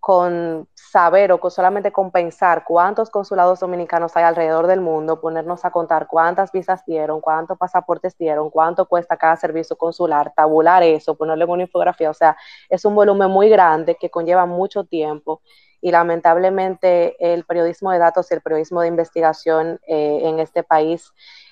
con 0.06 0.68
saber 0.76 1.32
o 1.32 1.40
con, 1.40 1.50
solamente 1.50 1.92
con 1.92 2.12
pensar 2.12 2.64
cuántos 2.64 3.10
consulados 3.10 3.60
dominicanos 3.60 4.16
hay 4.16 4.24
alrededor 4.24 4.68
del 4.68 4.80
mundo, 4.80 5.20
ponernos 5.20 5.66
a 5.66 5.72
contar 5.72 6.06
cuántas 6.06 6.52
visas 6.52 6.86
dieron, 6.86 7.22
cuántos 7.22 7.58
pasaportes 7.58 8.16
dieron, 8.16 8.52
cuánto 8.52 8.86
cuesta 8.86 9.18
cada 9.18 9.36
servicio 9.36 9.76
consular, 9.76 10.32
tabular 10.36 10.84
eso, 10.84 11.16
ponerle 11.16 11.46
una 11.46 11.64
infografía, 11.64 12.12
o 12.12 12.14
sea, 12.14 12.38
es 12.70 12.86
un 12.86 12.94
volumen 12.94 13.32
muy 13.32 13.50
grande 13.50 13.98
que 14.00 14.12
conlleva 14.12 14.46
mucho 14.46 14.84
tiempo 14.84 15.42
y 15.82 15.90
lamentablemente 15.90 17.16
el 17.20 17.44
periodismo 17.44 17.90
de 17.90 17.98
datos 17.98 18.30
y 18.30 18.36
el 18.36 18.42
periodismo 18.42 18.82
de 18.82 18.90
investigación 18.90 19.80
eh, 19.88 20.20
en 20.22 20.38
este 20.38 20.62
país 20.62 21.12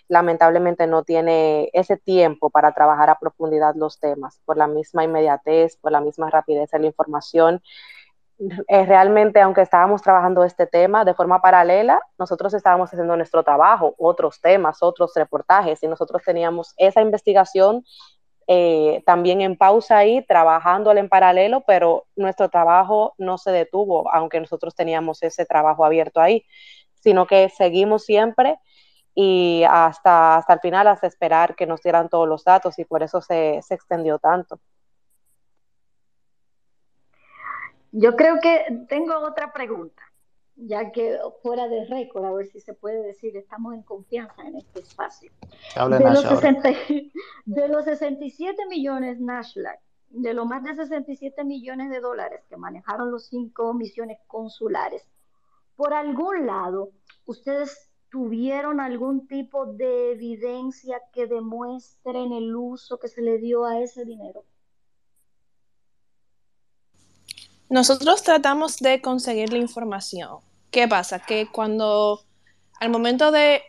lamentablemente 0.09 0.85
no 0.85 1.03
tiene 1.03 1.71
ese 1.73 1.97
tiempo 1.97 2.51
para 2.51 2.71
trabajar 2.73 3.09
a 3.09 3.17
profundidad 3.17 3.73
los 3.73 3.99
temas, 3.99 4.39
por 4.45 4.57
la 4.57 4.67
misma 4.67 5.03
inmediatez, 5.03 5.77
por 5.77 5.91
la 5.91 6.01
misma 6.01 6.29
rapidez 6.29 6.69
de 6.69 6.79
la 6.79 6.85
información. 6.85 7.63
Eh, 8.67 8.85
realmente, 8.85 9.39
aunque 9.39 9.61
estábamos 9.61 10.01
trabajando 10.01 10.43
este 10.43 10.67
tema 10.67 11.05
de 11.05 11.13
forma 11.13 11.41
paralela, 11.41 12.01
nosotros 12.17 12.53
estábamos 12.53 12.91
haciendo 12.91 13.15
nuestro 13.15 13.43
trabajo, 13.43 13.95
otros 13.97 14.41
temas, 14.41 14.81
otros 14.81 15.13
reportajes, 15.15 15.81
y 15.83 15.87
nosotros 15.87 16.21
teníamos 16.25 16.73
esa 16.77 17.01
investigación 17.01 17.85
eh, 18.47 19.01
también 19.05 19.41
en 19.41 19.55
pausa 19.55 19.97
ahí, 19.97 20.25
trabajándola 20.25 20.99
en 20.99 21.09
paralelo, 21.09 21.63
pero 21.65 22.05
nuestro 22.15 22.49
trabajo 22.49 23.13
no 23.17 23.37
se 23.37 23.51
detuvo, 23.51 24.11
aunque 24.11 24.39
nosotros 24.39 24.75
teníamos 24.75 25.23
ese 25.23 25.45
trabajo 25.45 25.85
abierto 25.85 26.19
ahí, 26.19 26.45
sino 26.95 27.25
que 27.27 27.49
seguimos 27.49 28.03
siempre 28.03 28.59
y 29.15 29.63
hasta, 29.69 30.35
hasta 30.35 30.53
el 30.53 30.59
final, 30.59 30.87
hasta 30.87 31.07
esperar 31.07 31.55
que 31.55 31.67
nos 31.67 31.81
dieran 31.81 32.09
todos 32.09 32.27
los 32.27 32.43
datos 32.43 32.79
y 32.79 32.85
por 32.85 33.03
eso 33.03 33.21
se, 33.21 33.61
se 33.61 33.75
extendió 33.75 34.19
tanto. 34.19 34.59
Yo 37.95 38.15
creo 38.15 38.39
que 38.41 38.85
tengo 38.89 39.15
otra 39.19 39.53
pregunta, 39.53 40.01
ya 40.55 40.91
que 40.91 41.15
fuera 41.43 41.67
de 41.67 41.85
récord, 41.85 42.25
a 42.25 42.33
ver 42.33 42.47
si 42.47 42.59
se 42.59 42.73
puede 42.73 43.03
decir, 43.03 43.37
estamos 43.37 43.75
en 43.75 43.83
confianza 43.83 44.41
en 44.41 44.55
este 44.55 44.79
espacio. 44.79 45.31
De 45.75 45.99
los, 45.99 46.21
60, 46.23 46.69
de 47.45 47.67
los 47.67 47.85
67 47.85 48.65
millones 48.67 49.19
Nashlag, 49.19 49.79
de 50.09 50.33
los 50.33 50.47
más 50.47 50.63
de 50.63 50.73
67 50.73 51.43
millones 51.43 51.91
de 51.91 51.99
dólares 51.99 52.41
que 52.49 52.57
manejaron 52.57 53.11
los 53.11 53.27
cinco 53.27 53.75
misiones 53.75 54.17
consulares, 54.25 55.07
por 55.75 55.93
algún 55.93 56.47
lado, 56.47 56.89
ustedes 57.25 57.91
tuvieron 58.09 58.79
algún 58.79 59.27
tipo 59.27 59.67
de 59.67 60.13
evidencia 60.13 60.99
que 61.13 61.27
demuestren 61.27 62.33
el 62.33 62.55
uso 62.55 62.99
que 62.99 63.07
se 63.07 63.21
le 63.21 63.37
dio 63.37 63.65
a 63.65 63.79
ese 63.79 64.03
dinero? 64.03 64.45
Nosotros 67.69 68.23
tratamos 68.23 68.77
de 68.77 69.01
conseguir 69.01 69.51
la 69.51 69.59
información. 69.59 70.39
¿Qué 70.71 70.87
pasa? 70.87 71.19
Que 71.19 71.47
cuando 71.51 72.21
al 72.79 72.89
momento 72.89 73.31
de 73.31 73.61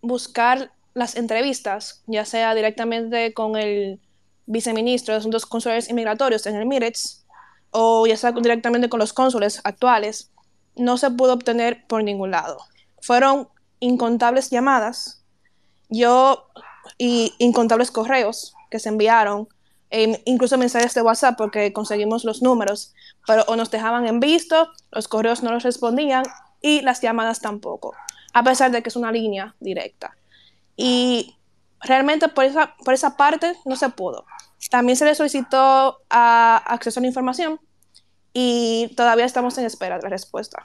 buscar 0.00 0.72
las 0.94 1.16
entrevistas, 1.16 2.02
ya 2.06 2.24
sea 2.24 2.54
directamente 2.54 3.32
con 3.34 3.56
el 3.56 4.00
viceministro 4.46 5.14
de 5.14 5.18
Asuntos 5.18 5.46
Consulares 5.46 5.88
y 5.88 5.94
Migratorios 5.94 6.46
en 6.46 6.56
el 6.56 6.66
MIREX, 6.66 7.26
o 7.70 8.06
ya 8.06 8.16
sea 8.16 8.32
directamente 8.32 8.88
con 8.88 8.98
los 8.98 9.12
cónsules 9.12 9.60
actuales, 9.64 10.30
no 10.76 10.96
se 10.96 11.10
pudo 11.10 11.34
obtener 11.34 11.86
por 11.86 12.02
ningún 12.02 12.30
lado. 12.30 12.58
Fueron 13.02 13.48
incontables 13.80 14.50
llamadas, 14.50 15.22
yo 15.88 16.48
y 16.96 17.34
incontables 17.38 17.90
correos 17.90 18.54
que 18.70 18.78
se 18.78 18.88
enviaron, 18.88 19.48
e 19.90 20.22
incluso 20.26 20.58
mensajes 20.58 20.94
de 20.94 21.02
WhatsApp 21.02 21.36
porque 21.38 21.72
conseguimos 21.72 22.24
los 22.24 22.42
números, 22.42 22.94
pero 23.28 23.44
o 23.46 23.56
nos 23.56 23.70
dejaban 23.70 24.06
en 24.06 24.20
visto, 24.20 24.68
los 24.90 25.06
correos 25.06 25.42
no 25.42 25.52
los 25.52 25.62
respondían 25.62 26.24
y 26.62 26.80
las 26.80 27.02
llamadas 27.02 27.40
tampoco, 27.40 27.92
a 28.32 28.42
pesar 28.42 28.70
de 28.72 28.82
que 28.82 28.88
es 28.88 28.96
una 28.96 29.12
línea 29.12 29.54
directa. 29.60 30.16
Y 30.76 31.36
realmente 31.78 32.28
por 32.28 32.44
esa, 32.44 32.74
por 32.82 32.94
esa 32.94 33.18
parte 33.18 33.54
no 33.66 33.76
se 33.76 33.90
pudo. 33.90 34.24
También 34.70 34.96
se 34.96 35.04
le 35.04 35.14
solicitó 35.14 35.98
acceso 36.08 37.00
a 37.00 37.02
la 37.02 37.06
información 37.06 37.60
y 38.32 38.94
todavía 38.96 39.26
estamos 39.26 39.58
en 39.58 39.66
espera 39.66 39.98
de 39.98 40.04
la 40.04 40.08
respuesta. 40.08 40.62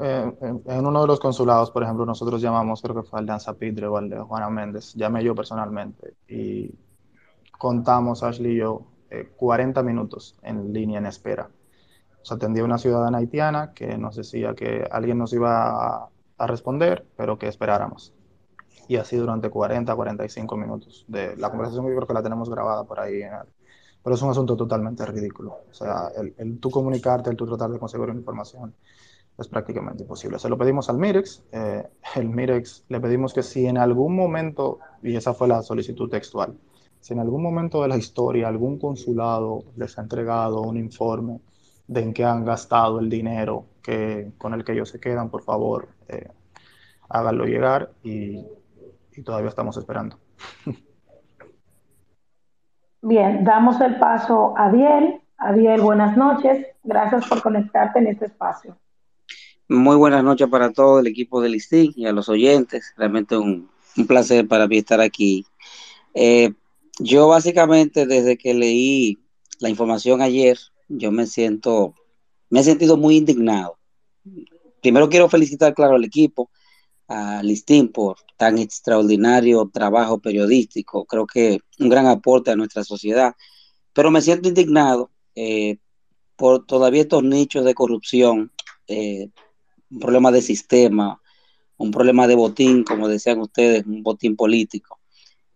Eh, 0.00 0.32
en, 0.40 0.86
uno 0.86 1.00
de 1.00 1.06
los 1.08 1.18
consulados, 1.18 1.72
por 1.72 1.82
ejemplo, 1.82 2.06
nosotros 2.06 2.40
llamamos, 2.40 2.82
creo 2.82 2.94
que 2.94 3.02
fue 3.02 3.18
al 3.18 3.26
de 3.26 3.32
Anzapidre 3.32 3.88
o 3.88 3.96
al 3.96 4.08
de 4.10 4.20
Juana 4.20 4.48
Méndez, 4.48 4.94
llamé 4.94 5.24
yo 5.24 5.34
personalmente 5.34 6.14
y 6.28 6.70
contamos, 7.58 8.22
Ashley 8.22 8.52
y 8.52 8.58
yo, 8.58 8.86
40 9.36 9.80
eh, 9.80 9.82
minutos 9.82 10.38
en 10.42 10.72
línea 10.72 10.98
en 10.98 11.06
espera. 11.06 11.48
Nos 12.18 12.32
atendía 12.32 12.64
una 12.64 12.78
ciudadana 12.78 13.18
haitiana 13.18 13.72
que 13.72 13.96
nos 13.98 14.16
decía 14.16 14.54
que 14.54 14.86
alguien 14.90 15.18
nos 15.18 15.32
iba 15.32 16.04
a, 16.04 16.08
a 16.38 16.46
responder, 16.46 17.06
pero 17.16 17.38
que 17.38 17.48
esperáramos. 17.48 18.12
Y 18.88 18.96
así 18.96 19.16
durante 19.16 19.50
40, 19.50 19.94
45 19.94 20.56
minutos. 20.56 21.04
De 21.08 21.36
la 21.36 21.50
conversación 21.50 21.86
yo 21.86 21.94
creo 21.96 22.06
que 22.06 22.14
la 22.14 22.22
tenemos 22.22 22.50
grabada 22.50 22.84
por 22.84 23.00
ahí. 23.00 23.20
pero 24.02 24.14
es 24.14 24.22
un 24.22 24.30
asunto 24.30 24.56
totalmente 24.56 25.04
ridículo. 25.06 25.60
O 25.70 25.74
sea, 25.74 26.08
el, 26.16 26.34
el 26.38 26.58
tú 26.58 26.70
comunicarte, 26.70 27.30
el 27.30 27.36
tú 27.36 27.46
tratar 27.46 27.70
de 27.70 27.78
conseguir 27.78 28.08
una 28.08 28.18
información 28.18 28.74
es 29.38 29.48
prácticamente 29.48 30.02
imposible. 30.02 30.38
Se 30.38 30.48
lo 30.48 30.56
pedimos 30.56 30.88
al 30.88 30.98
MIREX, 30.98 31.42
eh, 31.52 31.86
el 32.16 32.28
MIREX 32.28 32.84
le 32.88 33.00
pedimos 33.00 33.34
que 33.34 33.42
si 33.42 33.66
en 33.66 33.78
algún 33.78 34.14
momento, 34.16 34.78
y 35.02 35.16
esa 35.16 35.34
fue 35.34 35.48
la 35.48 35.62
solicitud 35.62 36.08
textual, 36.08 36.56
si 37.00 37.12
en 37.12 37.20
algún 37.20 37.42
momento 37.42 37.82
de 37.82 37.88
la 37.88 37.96
historia 37.96 38.48
algún 38.48 38.78
consulado 38.78 39.64
les 39.76 39.98
ha 39.98 40.02
entregado 40.02 40.62
un 40.62 40.76
informe 40.76 41.40
de 41.86 42.02
en 42.02 42.12
qué 42.12 42.24
han 42.24 42.44
gastado 42.44 42.98
el 42.98 43.08
dinero 43.08 43.66
que, 43.82 44.32
con 44.38 44.54
el 44.54 44.64
que 44.64 44.72
ellos 44.72 44.88
se 44.88 45.00
quedan, 45.00 45.30
por 45.30 45.42
favor, 45.42 45.88
eh, 46.08 46.28
háganlo 47.08 47.44
llegar 47.44 47.92
y, 48.02 48.44
y 49.16 49.22
todavía 49.22 49.48
estamos 49.48 49.76
esperando. 49.76 50.18
Bien, 53.02 53.44
damos 53.44 53.80
el 53.80 53.98
paso 53.98 54.56
a 54.56 54.66
Adiel. 54.66 55.20
Adiel, 55.38 55.80
buenas 55.80 56.16
noches. 56.16 56.66
Gracias 56.82 57.28
por 57.28 57.40
conectarte 57.40 58.00
en 58.00 58.08
este 58.08 58.26
espacio. 58.26 58.76
Muy 59.68 59.96
buenas 59.96 60.24
noches 60.24 60.48
para 60.48 60.72
todo 60.72 61.00
el 61.00 61.06
equipo 61.06 61.40
de 61.40 61.48
Listín 61.48 61.92
y 61.94 62.06
a 62.06 62.12
los 62.12 62.28
oyentes. 62.28 62.94
Realmente 62.96 63.36
un, 63.36 63.68
placer 64.06 64.46
para 64.46 64.66
mí 64.66 64.78
estar 64.78 65.00
aquí. 65.00 65.46
Eh, 66.14 66.52
yo 66.98 67.28
básicamente 67.28 68.06
desde 68.06 68.36
que 68.36 68.54
leí 68.54 69.18
la 69.60 69.68
información 69.68 70.22
ayer, 70.22 70.58
yo 70.88 71.10
me 71.12 71.26
siento, 71.26 71.94
me 72.50 72.60
he 72.60 72.64
sentido 72.64 72.96
muy 72.96 73.16
indignado. 73.16 73.78
Primero 74.80 75.08
quiero 75.08 75.28
felicitar, 75.28 75.74
claro, 75.74 75.96
al 75.96 76.04
equipo, 76.04 76.50
a 77.08 77.42
Listín 77.42 77.88
por 77.88 78.16
tan 78.36 78.58
extraordinario 78.58 79.70
trabajo 79.72 80.18
periodístico. 80.18 81.04
Creo 81.04 81.26
que 81.26 81.60
un 81.78 81.88
gran 81.88 82.06
aporte 82.06 82.50
a 82.50 82.56
nuestra 82.56 82.84
sociedad. 82.84 83.34
Pero 83.92 84.10
me 84.10 84.20
siento 84.20 84.48
indignado 84.48 85.10
eh, 85.34 85.78
por 86.36 86.66
todavía 86.66 87.02
estos 87.02 87.22
nichos 87.22 87.64
de 87.64 87.74
corrupción 87.74 88.52
eh, 88.88 89.30
un 89.90 90.00
problema 90.00 90.30
de 90.32 90.42
sistema, 90.42 91.20
un 91.76 91.90
problema 91.90 92.26
de 92.26 92.34
botín, 92.34 92.84
como 92.84 93.08
decían 93.08 93.40
ustedes, 93.40 93.84
un 93.86 94.02
botín 94.02 94.36
político, 94.36 94.98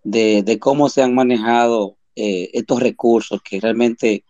de, 0.02 0.58
cómo 0.60 0.88
se 0.88 1.02
han 1.02 1.14
manejado 1.14 1.96
eh, 2.16 2.50
estos 2.54 2.80
recursos 2.80 3.40
que 3.42 3.60
realmente 3.60 4.24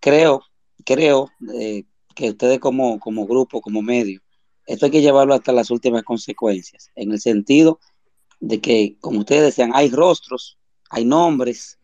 creo, 0.00 0.42
creo 0.84 1.30
eh, 1.54 1.84
que 2.14 2.30
ustedes 2.30 2.58
como, 2.58 2.98
como 2.98 3.26
grupo, 3.26 3.60
como 3.60 3.82
medio, 3.82 4.20
esto 4.66 4.86
hay 4.86 4.92
que 4.92 5.02
llevarlo 5.02 5.34
hasta 5.34 5.52
las 5.52 5.70
últimas 5.70 6.02
consecuencias, 6.02 6.90
en 6.94 7.12
el 7.12 7.20
sentido 7.20 7.80
de 8.40 8.60
que, 8.60 8.96
como 9.00 9.20
ustedes 9.20 9.42
decían, 9.42 9.72
hay 9.74 9.90
rostros, 9.90 10.58
hay 10.90 11.04
nombres, 11.04 11.78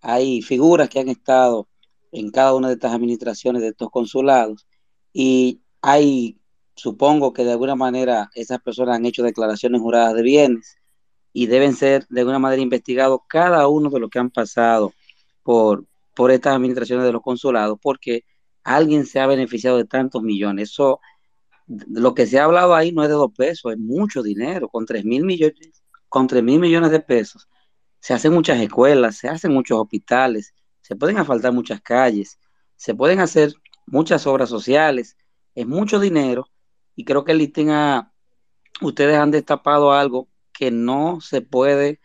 hay 0.00 0.40
figuras 0.42 0.88
que 0.88 1.00
han 1.00 1.08
estado 1.08 1.68
en 2.12 2.30
cada 2.30 2.54
una 2.54 2.68
de 2.68 2.74
estas 2.74 2.94
administraciones, 2.94 3.62
de 3.62 3.68
estos 3.68 3.90
consulados, 3.90 4.66
y 5.12 5.60
hay, 5.82 6.38
supongo 6.74 7.32
que 7.32 7.44
de 7.44 7.52
alguna 7.52 7.74
manera 7.74 8.30
esas 8.34 8.60
personas 8.60 8.96
han 8.96 9.06
hecho 9.06 9.22
declaraciones 9.22 9.80
juradas 9.80 10.14
de 10.14 10.22
bienes 10.22 10.77
y 11.38 11.46
deben 11.46 11.76
ser 11.76 12.04
de 12.08 12.22
alguna 12.22 12.40
manera 12.40 12.60
investigados 12.60 13.20
cada 13.28 13.68
uno 13.68 13.90
de 13.90 14.00
los 14.00 14.10
que 14.10 14.18
han 14.18 14.28
pasado 14.28 14.92
por, 15.44 15.84
por 16.12 16.32
estas 16.32 16.56
administraciones 16.56 17.06
de 17.06 17.12
los 17.12 17.22
consulados, 17.22 17.78
porque 17.80 18.24
alguien 18.64 19.06
se 19.06 19.20
ha 19.20 19.26
beneficiado 19.28 19.76
de 19.76 19.84
tantos 19.84 20.20
millones. 20.20 20.70
Eso, 20.70 20.98
lo 21.68 22.12
que 22.12 22.26
se 22.26 22.40
ha 22.40 22.44
hablado 22.44 22.74
ahí 22.74 22.90
no 22.90 23.04
es 23.04 23.08
de 23.08 23.14
dos 23.14 23.30
pesos, 23.36 23.70
es 23.70 23.78
mucho 23.78 24.20
dinero, 24.20 24.68
con 24.68 24.84
tres 24.84 25.04
mil 25.04 25.24
millones, 25.24 25.80
con 26.08 26.26
tres 26.26 26.42
mil 26.42 26.58
millones 26.58 26.90
de 26.90 26.98
pesos. 26.98 27.46
Se 28.00 28.14
hacen 28.14 28.32
muchas 28.32 28.60
escuelas, 28.60 29.18
se 29.18 29.28
hacen 29.28 29.54
muchos 29.54 29.78
hospitales, 29.78 30.54
se 30.80 30.96
pueden 30.96 31.18
asfaltar 31.18 31.52
muchas 31.52 31.80
calles, 31.80 32.36
se 32.74 32.96
pueden 32.96 33.20
hacer 33.20 33.52
muchas 33.86 34.26
obras 34.26 34.48
sociales, 34.48 35.16
es 35.54 35.68
mucho 35.68 36.00
dinero 36.00 36.48
y 36.96 37.04
creo 37.04 37.22
que 37.22 37.30
el 37.30 37.38
listing 37.38 37.70
a, 37.70 38.12
ustedes 38.80 39.16
han 39.16 39.30
destapado 39.30 39.92
algo 39.92 40.26
que 40.58 40.70
no 40.70 41.20
se 41.20 41.40
puede 41.40 42.00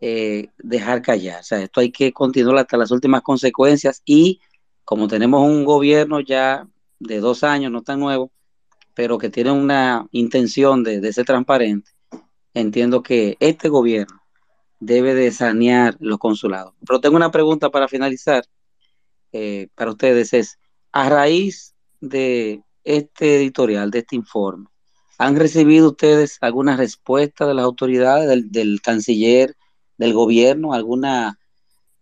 eh, 0.00 0.48
dejar 0.58 1.02
callar. 1.02 1.40
O 1.40 1.42
sea, 1.42 1.62
esto 1.62 1.80
hay 1.80 1.90
que 1.90 2.12
continuar 2.12 2.58
hasta 2.58 2.76
las 2.76 2.90
últimas 2.90 3.22
consecuencias 3.22 4.02
y 4.04 4.40
como 4.84 5.08
tenemos 5.08 5.42
un 5.42 5.64
gobierno 5.64 6.20
ya 6.20 6.68
de 7.00 7.20
dos 7.20 7.42
años, 7.42 7.72
no 7.72 7.82
tan 7.82 7.98
nuevo, 7.98 8.30
pero 8.94 9.18
que 9.18 9.30
tiene 9.30 9.50
una 9.50 10.06
intención 10.12 10.84
de, 10.84 11.00
de 11.00 11.12
ser 11.12 11.26
transparente, 11.26 11.90
entiendo 12.54 13.02
que 13.02 13.36
este 13.40 13.68
gobierno 13.68 14.22
debe 14.78 15.14
de 15.14 15.32
sanear 15.32 15.96
los 15.98 16.18
consulados. 16.18 16.74
Pero 16.86 17.00
tengo 17.00 17.16
una 17.16 17.32
pregunta 17.32 17.70
para 17.70 17.88
finalizar 17.88 18.44
eh, 19.32 19.68
para 19.74 19.90
ustedes 19.90 20.32
es, 20.32 20.58
a 20.92 21.08
raíz 21.08 21.74
de 22.00 22.62
este 22.84 23.36
editorial, 23.36 23.90
de 23.90 23.98
este 23.98 24.16
informe, 24.16 24.68
¿han 25.18 25.36
recibido 25.36 25.88
ustedes 25.88 26.38
alguna 26.40 26.76
respuesta 26.76 27.46
de 27.46 27.54
las 27.54 27.64
autoridades, 27.64 28.28
del, 28.28 28.50
del 28.50 28.80
canciller, 28.82 29.54
del 29.98 30.12
gobierno, 30.12 30.72
alguna, 30.72 31.38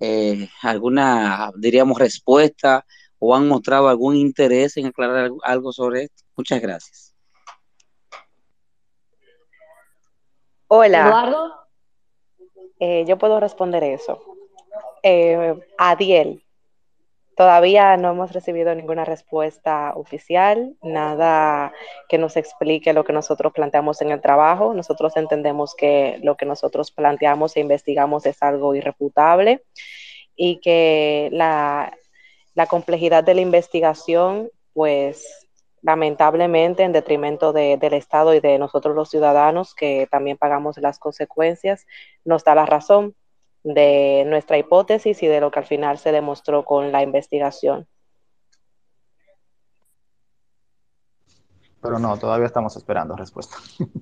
eh, 0.01 0.49
alguna, 0.62 1.53
diríamos, 1.57 1.99
respuesta 1.99 2.85
o 3.19 3.35
han 3.35 3.49
mostrado 3.49 3.89
algún 3.89 4.17
interés 4.17 4.77
en 4.77 4.87
aclarar 4.87 5.31
algo 5.43 5.73
sobre 5.73 6.05
esto? 6.05 6.25
Muchas 6.37 6.61
gracias. 6.61 7.15
Hola. 10.69 11.07
Eduardo. 11.07 11.55
Eh, 12.81 13.05
yo 13.07 13.17
puedo 13.17 13.41
responder 13.41 13.85
eso. 13.85 14.21
Eh, 15.03 15.55
Adiel, 15.79 16.43
todavía 17.37 17.97
no 17.97 18.11
hemos 18.11 18.32
recibido 18.32 18.74
ninguna 18.74 19.05
respuesta 19.05 19.93
oficial, 19.95 20.76
nada 20.82 21.72
que 22.09 22.18
nos 22.18 22.37
explique 22.37 22.93
lo 22.93 23.05
que 23.05 23.12
nosotros 23.12 23.53
planteamos 23.53 24.01
en 24.03 24.11
el 24.11 24.20
trabajo. 24.20 24.74
Nosotros 24.74 25.16
entendemos 25.16 25.74
que 25.74 26.18
lo 26.22 26.37
que 26.37 26.47
nosotros 26.47 26.91
planteamos 26.91 27.57
e 27.57 27.61
investigamos 27.61 28.26
es 28.26 28.43
algo 28.43 28.74
irrefutable 28.74 29.62
y 30.37 30.61
que 30.61 31.28
la, 31.32 31.97
la 32.55 32.66
complejidad 32.66 33.24
de 33.24 33.35
la 33.35 33.41
investigación, 33.41 34.51
pues 34.72 35.49
lamentablemente 35.82 36.82
en 36.82 36.93
detrimento 36.93 37.53
de, 37.53 37.76
del 37.76 37.93
Estado 37.95 38.35
y 38.35 38.41
de 38.41 38.59
nosotros 38.59 38.97
los 38.97 39.11
ciudadanos 39.11 39.74
que 39.74 40.09
también 40.11 40.39
pagamos 40.39 40.78
las 40.78 40.99
consecuencias, 40.99 41.87
nos 42.24 42.43
da 42.43 42.55
la 42.55 42.64
razón 42.64 43.14
de 43.65 44.25
nuestra 44.27 44.59
hipótesis 44.59 45.23
y 45.23 45.27
de 45.27 45.41
lo 45.41 45.51
que 45.51 45.59
al 45.59 45.65
final 45.65 45.99
se 45.99 46.12
demostró 46.12 46.65
con 46.65 46.93
la 46.93 47.03
investigación. 47.03 47.87
Pero 51.83 51.99
no, 51.99 52.17
todavía 52.19 52.47
estamos 52.47 52.77
esperando 52.77 53.17
respuesta. 53.17 53.57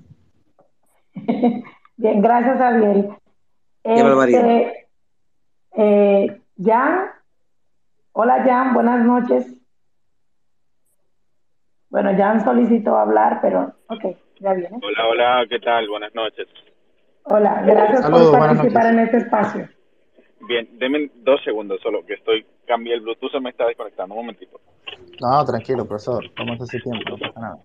Bien, 1.15 2.21
gracias, 2.21 2.59
Ariel. 2.59 3.09
Este, 3.83 4.89
eh, 5.75 6.41
Jan, 6.57 7.09
hola 8.13 8.43
Jan, 8.43 8.73
buenas 8.73 9.05
noches. 9.05 9.47
Bueno, 11.89 12.11
Jan 12.17 12.43
solicitó 12.43 12.97
hablar, 12.97 13.39
pero 13.41 13.75
ok, 13.87 14.17
ya 14.39 14.53
viene. 14.53 14.79
Hola, 14.81 15.07
hola, 15.07 15.45
¿qué 15.49 15.59
tal? 15.59 15.89
Buenas 15.89 16.15
noches. 16.15 16.47
Hola, 17.25 17.61
gracias 17.65 18.01
Saludos, 18.01 18.31
por 18.31 18.39
participar 18.39 18.85
en 18.87 18.99
este 18.99 19.17
espacio. 19.17 19.69
Bien, 20.41 20.67
denme 20.77 21.09
dos 21.15 21.41
segundos 21.43 21.79
solo, 21.81 22.05
que 22.05 22.13
estoy, 22.15 22.45
cambié 22.67 22.95
el 22.95 23.01
Bluetooth, 23.01 23.31
se 23.31 23.39
me 23.39 23.49
está 23.49 23.65
desconectando, 23.65 24.13
un 24.15 24.21
momentito. 24.21 24.59
No, 25.21 25.45
tranquilo, 25.45 25.85
profesor, 25.85 26.23
tómate 26.35 26.63
ese 26.65 26.79
tiempo, 26.79 27.09
no 27.11 27.17
pasa 27.17 27.39
nada. 27.39 27.57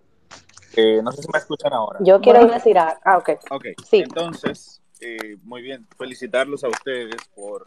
Eh, 0.77 1.01
no 1.03 1.11
sé 1.11 1.23
si 1.23 1.29
me 1.33 1.39
escuchan 1.39 1.73
ahora. 1.73 1.99
Yo 2.03 2.21
quiero 2.21 2.41
Bueno. 2.41 2.55
decir, 2.55 2.79
ah, 2.79 2.97
ah, 3.05 3.19
ok. 3.19 3.31
Ok, 3.51 3.65
Sí. 3.85 3.99
entonces, 3.99 4.81
eh, 5.01 5.37
muy 5.43 5.63
bien, 5.63 5.87
felicitarlos 5.97 6.63
a 6.63 6.69
ustedes 6.69 7.17
por 7.35 7.65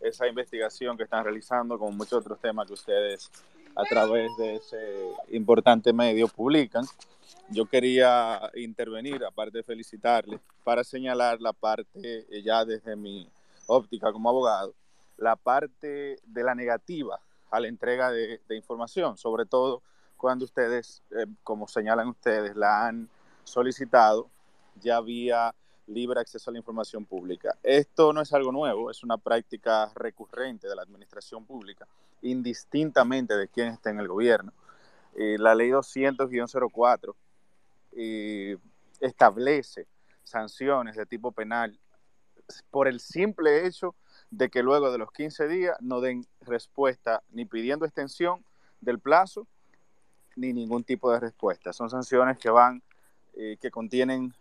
esa 0.00 0.26
investigación 0.26 0.96
que 0.96 1.04
están 1.04 1.22
realizando, 1.24 1.78
con 1.78 1.96
muchos 1.96 2.14
otros 2.14 2.40
temas 2.40 2.66
que 2.66 2.72
ustedes 2.72 3.30
a 3.78 3.84
través 3.84 4.36
de 4.36 4.56
ese 4.56 5.12
importante 5.30 5.92
medio 5.92 6.26
publican. 6.26 6.84
Yo 7.48 7.64
quería 7.64 8.50
intervenir, 8.56 9.24
aparte 9.24 9.58
de 9.58 9.62
felicitarles, 9.62 10.40
para 10.64 10.82
señalar 10.82 11.40
la 11.40 11.52
parte, 11.52 11.86
eh, 12.28 12.42
ya 12.42 12.64
desde 12.64 12.96
mi 12.96 13.30
óptica 13.66 14.12
como 14.12 14.28
abogado, 14.28 14.74
la 15.16 15.36
parte 15.36 16.18
de 16.24 16.44
la 16.44 16.56
negativa 16.56 17.20
a 17.50 17.60
la 17.60 17.68
entrega 17.68 18.10
de, 18.10 18.40
de 18.48 18.56
información, 18.56 19.16
sobre 19.16 19.46
todo 19.46 19.82
cuando 20.16 20.44
ustedes, 20.44 21.02
eh, 21.12 21.26
como 21.44 21.68
señalan 21.68 22.08
ustedes, 22.08 22.56
la 22.56 22.88
han 22.88 23.08
solicitado 23.44 24.28
ya 24.80 25.00
vía 25.00 25.54
libre 25.88 26.20
acceso 26.20 26.50
a 26.50 26.52
la 26.52 26.58
información 26.58 27.04
pública. 27.04 27.56
Esto 27.62 28.12
no 28.12 28.20
es 28.20 28.32
algo 28.32 28.52
nuevo, 28.52 28.90
es 28.90 29.02
una 29.02 29.16
práctica 29.16 29.90
recurrente 29.94 30.68
de 30.68 30.76
la 30.76 30.82
administración 30.82 31.44
pública, 31.44 31.86
indistintamente 32.22 33.36
de 33.36 33.48
quién 33.48 33.68
esté 33.68 33.90
en 33.90 34.00
el 34.00 34.08
gobierno. 34.08 34.52
Eh, 35.14 35.36
la 35.38 35.54
ley 35.54 35.70
200-04 35.70 37.14
eh, 37.92 38.56
establece 39.00 39.86
sanciones 40.22 40.96
de 40.96 41.06
tipo 41.06 41.32
penal 41.32 41.78
por 42.70 42.88
el 42.88 43.00
simple 43.00 43.66
hecho 43.66 43.94
de 44.30 44.50
que 44.50 44.62
luego 44.62 44.90
de 44.92 44.98
los 44.98 45.10
15 45.12 45.48
días 45.48 45.76
no 45.80 46.00
den 46.00 46.26
respuesta 46.40 47.22
ni 47.30 47.44
pidiendo 47.44 47.86
extensión 47.86 48.44
del 48.80 48.98
plazo 48.98 49.46
ni 50.36 50.52
ningún 50.52 50.84
tipo 50.84 51.10
de 51.10 51.20
respuesta. 51.20 51.72
Son 51.72 51.90
sanciones 51.90 52.38
que 52.38 52.50
van, 52.50 52.82
eh, 53.34 53.56
que 53.60 53.70
contienen 53.70 54.34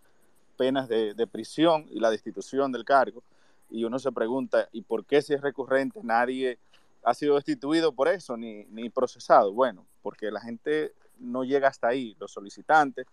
penas 0.58 0.90
de, 0.90 1.28
prisión 1.28 1.86
y 1.90 2.00
la 2.00 2.10
destitución 2.10 2.72
del 2.72 2.84
cargo. 2.84 3.24
Y 3.70 3.84
uno 3.84 4.00
se 4.00 4.12
pregunta, 4.12 4.68
¿y 4.72 4.82
por 4.82 5.06
qué 5.06 5.22
si 5.22 5.34
es 5.34 5.42
recurrente 5.42 6.00
nadie 6.04 6.58
ha 7.04 7.14
sido 7.14 7.36
destituido 7.36 7.92
por 7.92 8.08
eso 8.08 8.36
ni, 8.36 8.66
ni 8.66 8.90
procesado? 8.90 9.54
Bueno, 9.54 9.86
porque 10.02 10.32
la 10.32 10.42
gente 10.42 10.94
no 11.20 11.44
llega 11.44 11.68
hasta 11.68 11.88
ahí, 11.88 12.16
los 12.20 12.32
solicitantes 12.32 13.06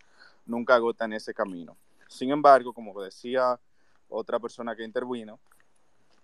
nunca 0.47 0.74
agotan 0.74 1.12
ese 1.12 1.34
camino. 1.34 1.76
Sin 2.09 2.30
embargo, 2.30 2.72
como 2.72 3.01
decía 3.03 3.59
otra 4.09 4.38
persona 4.38 4.74
que 4.76 4.84
intervino, 4.84 5.38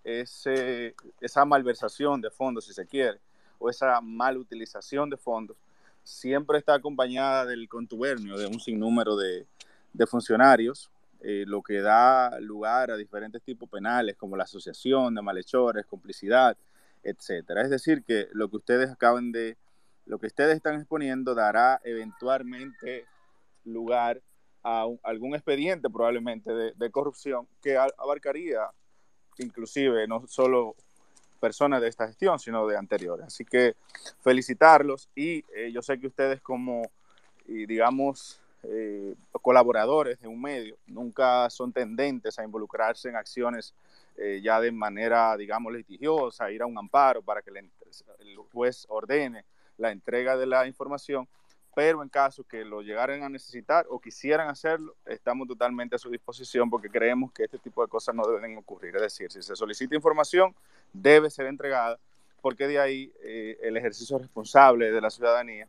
esa 0.03 1.45
malversación 1.45 2.21
de 2.21 2.31
fondos, 2.31 2.65
si 2.65 2.73
se 2.73 2.85
quiere, 2.85 3.19
o 3.59 3.69
esa 3.69 4.01
mal 4.01 4.37
utilización 4.37 5.09
de 5.09 5.17
fondos, 5.17 5.57
siempre 6.03 6.57
está 6.57 6.73
acompañada 6.73 7.45
del 7.45 7.69
contubernio 7.69 8.37
de 8.37 8.47
un 8.47 8.59
sinnúmero 8.59 9.15
de, 9.15 9.45
de 9.93 10.07
funcionarios, 10.07 10.89
eh, 11.23 11.43
lo 11.45 11.61
que 11.61 11.81
da 11.81 12.39
lugar 12.39 12.89
a 12.89 12.97
diferentes 12.97 13.43
tipos 13.43 13.69
penales 13.69 14.15
como 14.15 14.35
la 14.35 14.43
asociación 14.45 15.13
de 15.13 15.21
malhechores, 15.21 15.85
complicidad, 15.85 16.57
etcétera. 17.03 17.61
Es 17.61 17.69
decir, 17.69 18.03
que 18.03 18.27
lo 18.33 18.49
que 18.49 18.57
ustedes 18.57 18.89
acaban 18.89 19.31
de, 19.31 19.55
lo 20.05 20.17
que 20.19 20.27
ustedes 20.27 20.55
están 20.55 20.75
exponiendo 20.75 21.35
dará 21.35 21.79
eventualmente 21.83 23.05
lugar 23.65 24.21
a 24.63 24.85
algún 25.03 25.35
expediente 25.35 25.89
probablemente 25.89 26.51
de, 26.53 26.91
corrupción 26.91 27.47
que 27.61 27.77
abarcaría 27.77 28.69
inclusive 29.37 30.07
no 30.07 30.27
solo 30.27 30.75
personas 31.39 31.81
de 31.81 31.87
esta 31.87 32.07
gestión, 32.07 32.39
sino 32.39 32.67
de 32.67 32.77
anteriores. 32.77 33.27
Así 33.27 33.45
que 33.45 33.75
felicitarlos 34.21 35.09
y 35.15 35.43
eh, 35.55 35.71
yo 35.71 35.81
sé 35.81 35.99
que 35.99 36.07
ustedes 36.07 36.41
como, 36.41 36.83
digamos, 37.45 38.40
eh, 38.63 39.15
colaboradores 39.41 40.19
de 40.19 40.27
un 40.27 40.41
medio 40.41 40.77
nunca 40.85 41.49
son 41.49 41.73
tendentes 41.73 42.37
a 42.37 42.43
involucrarse 42.43 43.09
en 43.09 43.15
acciones 43.15 43.73
eh, 44.17 44.41
ya 44.43 44.59
de 44.59 44.71
manera, 44.71 45.35
digamos, 45.35 45.73
litigiosa, 45.73 46.51
ir 46.51 46.61
a 46.61 46.65
un 46.65 46.77
amparo 46.77 47.21
para 47.21 47.41
que 47.41 47.49
el, 47.49 47.69
juez 48.51 48.85
ordene 48.89 49.45
la 49.77 49.91
entrega 49.91 50.37
de 50.37 50.45
la 50.45 50.67
información, 50.67 51.27
pero 51.73 52.03
en 52.03 52.09
caso 52.09 52.43
que 52.43 52.65
lo 52.65 52.81
llegaran 52.81 53.23
a 53.23 53.29
necesitar 53.29 53.85
o 53.89 53.99
quisieran 53.99 54.49
hacerlo, 54.49 54.95
estamos 55.05 55.47
totalmente 55.47 55.95
a 55.95 55.99
su 55.99 56.09
disposición 56.09 56.69
porque 56.69 56.89
creemos 56.89 57.31
que 57.31 57.45
este 57.45 57.57
tipo 57.57 57.81
de 57.81 57.87
cosas 57.87 58.13
no 58.13 58.27
deben 58.27 58.57
ocurrir. 58.57 58.95
Es 58.97 59.01
decir, 59.01 59.31
si 59.31 59.41
se 59.41 59.55
solicita 59.55 59.95
información, 59.95 60.53
debe 60.91 61.29
ser 61.29 61.47
entregada, 61.47 61.97
porque 62.41 62.67
de 62.67 62.79
ahí 62.79 63.11
eh, 63.23 63.57
el 63.61 63.77
ejercicio 63.77 64.19
responsable 64.19 64.91
de 64.91 65.01
la 65.01 65.09
ciudadanía, 65.09 65.67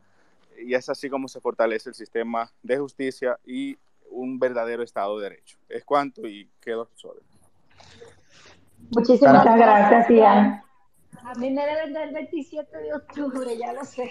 y 0.59 0.73
es 0.73 0.89
así 0.89 1.09
como 1.09 1.27
se 1.27 1.39
fortalece 1.39 1.89
el 1.89 1.95
sistema 1.95 2.51
de 2.61 2.77
justicia 2.77 3.39
y 3.45 3.77
un 4.09 4.39
verdadero 4.39 4.83
Estado 4.83 5.17
de 5.17 5.29
Derecho. 5.29 5.57
Es 5.69 5.83
cuanto 5.83 6.27
y 6.27 6.49
quedo 6.59 6.89
solo. 6.95 7.21
Muchísimas 8.91 9.45
gracias, 9.57 10.09
Ian. 10.09 10.61
A 11.23 11.33
mí 11.35 11.51
me 11.51 11.65
deben 11.65 11.93
del 11.93 12.13
27 12.13 12.77
de 12.77 12.93
octubre, 12.93 13.57
ya 13.57 13.73
lo 13.73 13.85
sé. 13.85 14.09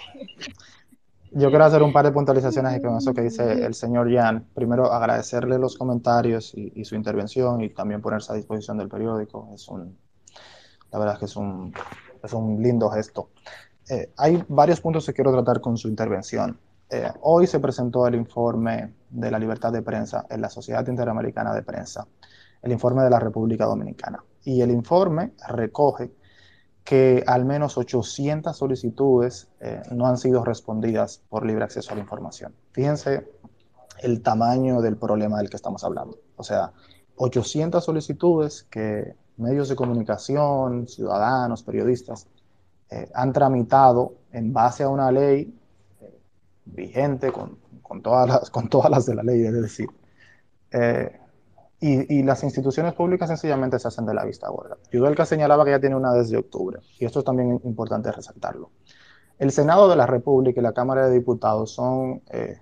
Yo 1.35 1.49
quiero 1.49 1.65
hacer 1.65 1.81
un 1.81 1.91
par 1.91 2.05
de 2.05 2.11
puntualizaciones 2.11 2.79
con 2.81 2.97
eso 2.97 3.13
que 3.13 3.21
dice 3.21 3.65
el 3.65 3.73
señor 3.73 4.11
Jan. 4.13 4.47
Primero, 4.53 4.91
agradecerle 4.91 5.57
los 5.57 5.77
comentarios 5.77 6.53
y, 6.55 6.85
su 6.85 6.95
intervención 6.95 7.61
y 7.61 7.69
también 7.69 8.01
ponerse 8.01 8.31
a 8.31 8.35
disposición 8.35 8.77
del 8.77 8.87
periódico. 8.87 9.49
Es 9.53 9.67
un, 9.67 9.97
la 10.91 10.99
verdad 10.99 11.15
es 11.15 11.19
que 11.19 11.25
es 11.25 11.35
un, 11.35 11.73
es 12.23 12.33
un 12.33 12.61
lindo 12.61 12.89
gesto. 12.89 13.29
Eh, 13.89 14.11
hay 14.17 14.43
varios 14.47 14.79
puntos 14.81 15.05
que 15.05 15.13
quiero 15.13 15.31
tratar 15.31 15.61
con 15.61 15.77
su 15.77 15.87
intervención. 15.87 16.59
Eh, 16.89 17.11
hoy 17.21 17.47
se 17.47 17.59
presentó 17.59 18.07
el 18.07 18.15
informe 18.15 18.93
de 19.09 19.31
la 19.31 19.39
libertad 19.39 19.71
de 19.73 19.81
prensa 19.81 20.25
en 20.29 20.41
la 20.41 20.49
Sociedad 20.49 20.87
Interamericana 20.87 21.53
de 21.53 21.63
Prensa, 21.63 22.07
el 22.61 22.71
informe 22.71 23.03
de 23.03 23.09
la 23.09 23.19
República 23.19 23.65
Dominicana. 23.65 24.23
Y 24.43 24.61
el 24.61 24.71
informe 24.71 25.33
recoge 25.47 26.11
que 26.83 27.23
al 27.25 27.45
menos 27.45 27.77
800 27.77 28.55
solicitudes 28.55 29.49
eh, 29.59 29.81
no 29.91 30.05
han 30.05 30.17
sido 30.17 30.43
respondidas 30.43 31.21
por 31.29 31.45
libre 31.45 31.63
acceso 31.63 31.91
a 31.91 31.95
la 31.95 32.01
información. 32.01 32.53
Fíjense 32.71 33.27
el 34.01 34.21
tamaño 34.21 34.81
del 34.81 34.97
problema 34.97 35.37
del 35.37 35.49
que 35.49 35.55
estamos 35.55 35.83
hablando. 35.83 36.17
O 36.35 36.43
sea, 36.43 36.73
800 37.15 37.83
solicitudes 37.83 38.63
que 38.63 39.15
medios 39.37 39.69
de 39.69 39.75
comunicación, 39.75 40.87
ciudadanos, 40.87 41.63
periodistas, 41.63 42.27
eh, 42.93 43.09
han 43.15 43.33
tramitado 43.33 44.13
en 44.31 44.53
base 44.53 44.83
a 44.83 44.89
una 44.89 45.11
ley 45.11 45.51
vigente 46.65 47.31
con, 47.31 47.57
con, 47.81 48.03
todas 48.03 48.27
las, 48.27 48.49
con 48.51 48.69
todas 48.69 48.91
las 48.91 49.05
de 49.07 49.15
la 49.15 49.23
ley, 49.23 49.43
es 49.43 49.53
decir. 49.53 49.89
Eh, 50.71 51.19
y, 51.79 52.19
y, 52.19 52.23
las 52.23 52.43
instituciones 52.43 52.93
públicas 52.93 53.27
sencillamente 53.27 53.79
se 53.79 53.87
hacen 53.87 54.05
de 54.05 54.13
la 54.13 54.23
vista 54.23 54.47
gorda. 54.49 54.77
Yudelka 54.91 55.25
señalaba 55.25 55.65
que 55.65 55.71
ya 55.71 55.79
tiene 55.79 55.95
una 55.95 56.13
desde 56.13 56.37
octubre, 56.37 56.79
y 56.99 57.05
esto 57.05 57.19
es 57.19 57.25
también 57.25 57.59
importante 57.63 58.11
resaltarlo. 58.11 58.69
El 59.39 59.51
Senado 59.51 59.89
de 59.89 59.95
la 59.95 60.05
República 60.05 60.59
y 60.59 60.63
la 60.63 60.73
Cámara 60.73 61.07
de 61.07 61.15
Diputados 61.15 61.71
son 61.71 62.21
eh, 62.29 62.61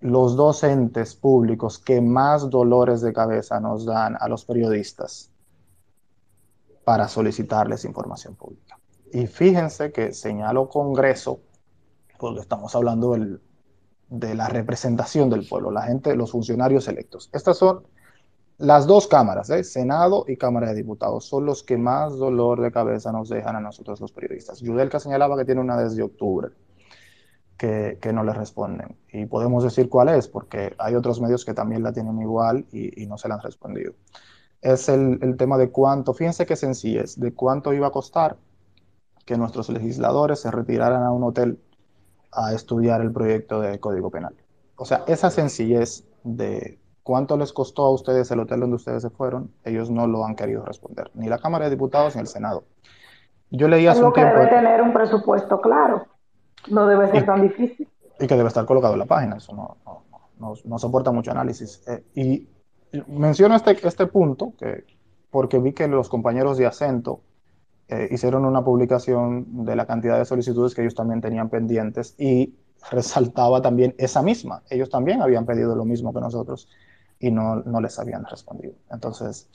los 0.00 0.36
dos 0.36 0.64
entes 0.64 1.14
públicos 1.14 1.78
que 1.78 2.00
más 2.00 2.50
dolores 2.50 3.00
de 3.00 3.12
cabeza 3.12 3.60
nos 3.60 3.86
dan 3.86 4.16
a 4.20 4.28
los 4.28 4.44
periodistas 4.44 5.30
para 6.84 7.08
solicitarles 7.08 7.84
información 7.84 8.34
pública. 8.34 8.77
Y 9.12 9.26
fíjense 9.26 9.92
que 9.92 10.12
señalo 10.12 10.68
Congreso 10.68 11.40
porque 12.18 12.40
estamos 12.40 12.74
hablando 12.74 13.16
de 14.08 14.34
la 14.34 14.48
representación 14.48 15.30
del 15.30 15.46
pueblo, 15.48 15.70
la 15.70 15.82
gente, 15.82 16.14
los 16.16 16.32
funcionarios 16.32 16.88
electos. 16.88 17.30
Estas 17.32 17.56
son 17.56 17.84
las 18.58 18.86
dos 18.86 19.06
cámaras, 19.06 19.48
¿eh? 19.50 19.62
Senado 19.62 20.24
y 20.26 20.36
Cámara 20.36 20.68
de 20.68 20.74
Diputados, 20.74 21.26
son 21.26 21.46
los 21.46 21.62
que 21.62 21.78
más 21.78 22.16
dolor 22.18 22.60
de 22.60 22.72
cabeza 22.72 23.12
nos 23.12 23.28
dejan 23.28 23.54
a 23.54 23.60
nosotros 23.60 24.00
los 24.00 24.12
periodistas. 24.12 24.60
Yudelka 24.60 24.98
señalaba 24.98 25.38
que 25.38 25.44
tiene 25.44 25.60
una 25.60 25.76
desde 25.80 26.02
octubre. 26.02 26.48
Que, 27.56 27.98
que, 28.00 28.12
no 28.12 28.22
le 28.22 28.32
responden. 28.32 28.96
Y 29.12 29.26
podemos 29.26 29.64
decir 29.64 29.88
cuál 29.88 30.10
es, 30.10 30.28
porque 30.28 30.76
hay 30.78 30.94
otros 30.94 31.20
medios 31.20 31.44
que 31.44 31.54
también 31.54 31.82
la 31.82 31.92
tienen 31.92 32.22
igual 32.22 32.64
y, 32.70 33.02
y 33.02 33.08
no 33.08 33.18
se 33.18 33.26
la 33.26 33.34
han 33.34 33.42
respondido. 33.42 33.94
Es 34.62 34.88
el, 34.88 35.18
el, 35.22 35.36
tema 35.36 35.58
de 35.58 35.68
cuánto, 35.68 36.14
fíjense 36.14 36.46
qué 36.46 36.54
sencillez, 36.54 37.18
de 37.18 37.34
cuánto 37.34 37.72
iba 37.72 37.88
a 37.88 37.90
costar 37.90 38.36
que 39.28 39.36
nuestros 39.36 39.68
legisladores 39.68 40.40
se 40.40 40.50
retiraran 40.50 41.02
a 41.02 41.10
un 41.10 41.22
hotel 41.22 41.60
a 42.32 42.54
estudiar 42.54 43.02
el 43.02 43.12
proyecto 43.12 43.60
de 43.60 43.78
Código 43.78 44.10
Penal. 44.10 44.34
O 44.76 44.86
sea, 44.86 45.04
esa 45.06 45.28
sencillez 45.28 46.08
de 46.24 46.78
cuánto 47.02 47.36
les 47.36 47.52
costó 47.52 47.84
a 47.84 47.90
ustedes 47.90 48.30
el 48.30 48.40
hotel 48.40 48.60
donde 48.60 48.76
ustedes 48.76 49.02
se 49.02 49.10
fueron, 49.10 49.52
ellos 49.64 49.90
no 49.90 50.06
lo 50.06 50.24
han 50.24 50.34
querido 50.34 50.64
responder, 50.64 51.10
ni 51.12 51.28
la 51.28 51.36
Cámara 51.36 51.66
de 51.66 51.72
Diputados 51.72 52.16
ni 52.16 52.22
el 52.22 52.26
Senado. 52.26 52.64
Yo 53.50 53.68
leí 53.68 53.86
hace 53.86 54.02
un 54.02 54.14
que 54.14 54.22
tiempo... 54.22 54.38
debe 54.38 54.50
tener 54.50 54.80
un 54.80 54.94
presupuesto 54.94 55.60
claro, 55.60 56.06
no 56.70 56.86
debe 56.86 57.10
ser 57.10 57.26
tan 57.26 57.42
difícil. 57.42 57.86
Y 58.18 58.26
que 58.26 58.34
debe 58.34 58.48
estar 58.48 58.64
colocado 58.64 58.94
en 58.94 59.00
la 59.00 59.06
página, 59.06 59.36
eso 59.36 59.54
no, 59.54 59.76
no, 59.84 60.04
no, 60.38 60.54
no 60.64 60.78
soporta 60.78 61.12
mucho 61.12 61.32
análisis. 61.32 61.86
Eh, 61.86 62.02
y 62.14 62.48
menciono 63.08 63.56
este, 63.56 63.76
este 63.86 64.06
punto 64.06 64.54
que, 64.58 64.84
porque 65.30 65.58
vi 65.58 65.74
que 65.74 65.86
los 65.86 66.08
compañeros 66.08 66.56
de 66.56 66.64
acento 66.64 67.20
eh, 67.88 68.08
hicieron 68.10 68.44
una 68.44 68.62
publicación 68.62 69.64
de 69.64 69.76
la 69.76 69.86
cantidad 69.86 70.18
de 70.18 70.24
solicitudes 70.24 70.74
que 70.74 70.82
ellos 70.82 70.94
también 70.94 71.20
tenían 71.20 71.48
pendientes 71.48 72.14
y 72.18 72.54
resaltaba 72.90 73.62
también 73.62 73.94
esa 73.98 74.22
misma. 74.22 74.62
Ellos 74.70 74.90
también 74.90 75.22
habían 75.22 75.46
pedido 75.46 75.74
lo 75.74 75.84
mismo 75.84 76.12
que 76.12 76.20
nosotros 76.20 76.68
y 77.18 77.30
no, 77.30 77.56
no 77.56 77.80
les 77.80 77.98
habían 77.98 78.24
respondido. 78.24 78.74
Entonces, 78.90 79.48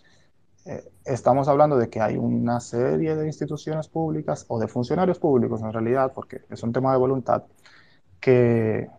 eh, 0.65 0.83
estamos 1.05 1.47
hablando 1.47 1.77
de 1.77 1.89
que 1.89 1.99
hay 2.01 2.17
una 2.17 2.59
serie 2.59 3.15
de 3.15 3.25
instituciones 3.27 3.87
públicas 3.87 4.45
o 4.47 4.59
de 4.59 4.67
funcionarios 4.67 5.19
públicos 5.19 5.61
en 5.61 5.73
realidad, 5.73 6.13
porque 6.13 6.41
es 6.49 6.63
un 6.63 6.71
tema 6.71 6.91
de 6.91 6.97
voluntad, 6.97 7.43
que, 8.19 8.89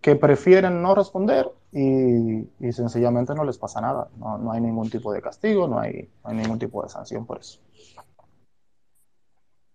que 0.00 0.16
prefieren 0.16 0.80
no 0.80 0.94
responder 0.94 1.50
y, 1.72 2.48
y, 2.60 2.72
sencillamente 2.72 3.34
no 3.34 3.44
les 3.44 3.58
pasa 3.58 3.80
nada. 3.80 4.08
No, 4.18 4.38
no, 4.38 4.52
hay 4.52 4.60
ningún 4.60 4.88
tipo 4.90 5.12
de 5.12 5.20
castigo, 5.20 5.66
no 5.66 5.80
hay, 5.80 6.08
no 6.22 6.30
hay 6.30 6.36
ningún 6.36 6.58
tipo 6.58 6.82
de 6.82 6.88
sanción 6.88 7.26
por 7.26 7.40
eso. 7.40 7.58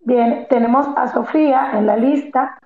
Bien, 0.07 0.47
tenemos 0.49 0.87
a 0.95 1.11
Sofía 1.11 1.71
en 1.73 1.85
la 1.85 1.97
lista. 1.97 2.57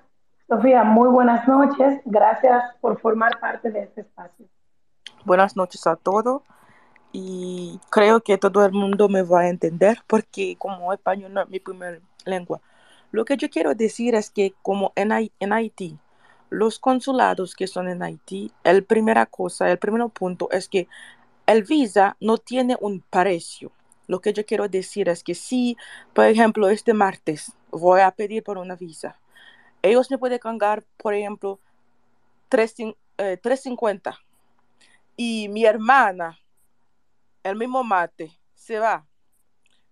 Sofía, 0.46 0.84
muy 0.84 1.08
buenas 1.08 1.48
noches. 1.48 2.00
Gracias 2.04 2.62
por 2.80 3.00
formar 3.00 3.40
parte 3.40 3.72
de 3.72 3.82
este 3.82 4.02
espacio. 4.02 4.46
Buenas 5.24 5.56
noches 5.56 5.84
a 5.88 5.96
todos. 5.96 6.42
Y 7.10 7.80
creo 7.90 8.20
que 8.20 8.38
todo 8.38 8.64
el 8.64 8.70
mundo 8.70 9.08
me 9.08 9.22
va 9.22 9.40
a 9.40 9.48
entender 9.48 9.98
porque 10.06 10.54
como 10.56 10.92
español 10.92 11.34
no 11.34 11.42
es 11.42 11.48
mi 11.48 11.58
primera 11.58 11.98
lengua. 12.26 12.60
Lo 13.10 13.24
que 13.24 13.36
yo 13.36 13.50
quiero 13.50 13.74
decir 13.74 14.14
es 14.14 14.30
que 14.30 14.54
como 14.62 14.92
en, 14.94 15.10
Haití, 15.10 15.98
los 16.48 16.78
consulados 16.78 17.56
que 17.56 17.66
son 17.66 17.88
en 17.88 18.04
Haití, 18.04 18.52
el 18.62 18.84
primera 18.84 19.26
cosa, 19.26 19.68
el 19.68 19.78
primer 19.78 20.08
punto 20.10 20.48
es 20.52 20.68
que 20.68 20.86
el 21.46 21.64
visa 21.64 22.16
no 22.20 22.38
tiene 22.38 22.76
un 22.80 23.00
precio. 23.00 23.72
Lo 24.06 24.20
que 24.20 24.32
yo 24.32 24.44
quiero 24.44 24.68
decir 24.68 25.08
es 25.08 25.22
que 25.22 25.34
si, 25.34 25.76
por 26.12 26.26
ejemplo, 26.26 26.68
este 26.68 26.94
martes 26.94 27.52
voy 27.70 28.00
a 28.00 28.10
pedir 28.10 28.42
por 28.42 28.58
una 28.58 28.76
visa, 28.76 29.18
ellos 29.82 30.10
me 30.10 30.18
pueden 30.18 30.38
cargar, 30.38 30.84
por 30.96 31.14
ejemplo, 31.14 31.58
350. 32.48 34.10
Eh, 34.10 34.14
y 35.16 35.48
mi 35.48 35.64
hermana, 35.64 36.38
el 37.42 37.56
mismo 37.56 37.84
mate, 37.84 38.32
se 38.54 38.78
va. 38.78 39.06